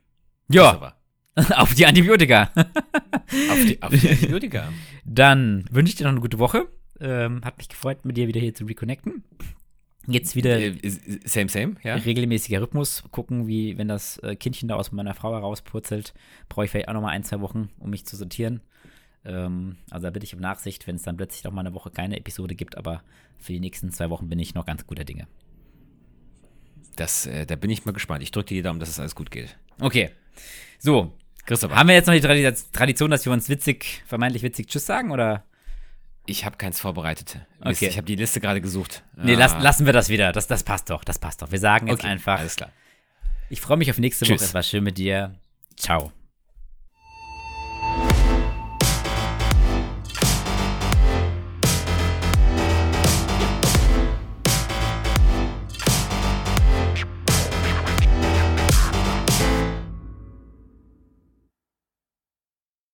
ja, 0.49 0.95
auf 1.57 1.75
die 1.75 1.87
Antibiotika. 1.87 2.51
Auf 2.55 3.65
die, 3.67 3.83
auf 3.83 3.91
die 3.93 4.09
Antibiotika. 4.09 4.73
Dann 5.05 5.65
wünsche 5.71 5.91
ich 5.91 5.97
dir 5.97 6.05
noch 6.05 6.13
eine 6.13 6.21
gute 6.21 6.39
Woche. 6.39 6.69
Ähm, 7.01 7.45
hat 7.45 7.59
mich 7.59 7.69
gefreut, 7.69 8.05
mit 8.05 8.17
dir 8.17 8.29
wieder 8.29 8.41
hier 8.41 8.55
zu 8.55 8.65
reconnecten. 8.65 9.25
Jetzt 10.07 10.37
wieder 10.37 10.59
Äh, 10.61 10.75
same, 11.25 11.49
same, 11.49 11.77
ja. 11.83 11.95
regelmäßiger 11.95 12.61
Rhythmus. 12.61 13.05
Gucken, 13.11 13.47
wie, 13.49 13.79
wenn 13.79 13.89
das 13.89 14.19
äh, 14.19 14.37
Kindchen 14.37 14.69
da 14.69 14.77
aus 14.77 14.93
meiner 14.93 15.15
Frau 15.15 15.33
herauspurzelt, 15.33 16.15
brauche 16.49 16.67
ich 16.67 16.71
vielleicht 16.71 16.89
auch 16.89 16.93
noch 16.93 17.01
mal 17.01 17.09
ein, 17.11 17.25
zwei 17.25 17.41
Wochen, 17.41 17.71
um 17.79 17.91
mich 17.91 18.05
zu 18.07 18.17
sortieren. 18.17 18.61
Ähm, 19.25 19.77
also 19.91 20.05
da 20.05 20.11
bitte 20.11 20.25
ich 20.25 20.35
um 20.35 20.41
Nachsicht, 20.41 20.87
wenn 20.87 20.97
es 20.97 21.03
dann 21.03 21.17
plötzlich 21.17 21.45
noch 21.45 21.53
mal 21.53 21.61
eine 21.61 21.75
Woche 21.75 21.91
keine 21.91 22.19
Episode 22.19 22.55
gibt, 22.55 22.77
aber 22.77 23.03
für 23.39 23.53
die 23.53 23.61
nächsten 23.61 23.91
zwei 23.91 24.11
Wochen 24.11 24.29
bin 24.29 24.39
ich 24.39 24.55
noch 24.55 24.67
ganz 24.67 24.87
guter 24.87 25.05
Dinge. 25.05 25.27
Das, 26.97 27.27
äh, 27.27 27.47
da 27.47 27.57
bin 27.57 27.71
ich 27.71 27.85
mal 27.85 27.93
gespannt. 27.93 28.23
Ich 28.23 28.31
drücke 28.31 28.49
dir 28.49 28.57
die 28.57 28.63
Daumen, 28.63 28.81
dass 28.81 28.89
es 28.91 29.01
alles 29.01 29.15
gut 29.15 29.31
geht. 29.31 29.57
Okay. 29.81 30.11
So. 30.79 31.13
Christopher, 31.47 31.77
Haben 31.77 31.89
wir 31.89 31.95
jetzt 31.95 32.07
noch 32.07 32.15
die 32.15 32.21
Tradi- 32.23 32.73
Tradition, 32.73 33.11
dass 33.11 33.25
wir 33.27 33.33
uns 33.33 33.49
witzig, 33.49 34.03
vermeintlich 34.07 34.43
witzig 34.43 34.69
Tschüss 34.69 34.87
sagen, 34.87 35.11
oder? 35.11 35.45
ich 36.27 36.47
habe 36.47 36.57
keins 36.57 36.81
vorbereitet. 36.81 37.37
Okay. 37.61 37.87
Ich 37.89 37.99
habe 37.99 38.07
die 38.07 38.17
Liste 38.17 38.41
gerade 38.41 38.63
gesucht. 38.63 39.05
Nee, 39.15 39.35
Ah. 39.35 39.39
lass, 39.41 39.63
lassen 39.63 39.85
wir 39.85 39.93
das 39.93 40.09
wieder. 40.09 40.33
Das, 40.33 40.47
das 40.47 40.63
passt 40.63 40.89
doch, 40.89 41.05
das 41.05 41.19
passt 41.19 41.43
doch. 41.43 41.51
Wir 41.53 41.59
sagen 41.59 41.87
jetzt 41.87 41.99
Okay, 42.01 42.07
einfach. 42.09 42.39
Alles 42.39 42.57
klar. 42.57 42.71
Ich 43.51 43.61
freue 43.61 43.77
mich 43.77 43.91
auf 43.91 43.99
nächste 43.99 44.25
Tschüss. 44.25 44.41
Woche. 44.41 44.45
Es 44.47 44.55
war 44.55 44.63
schön 44.63 44.85
mit 44.85 44.97
dir. 44.97 45.35
Ciao. 45.77 46.13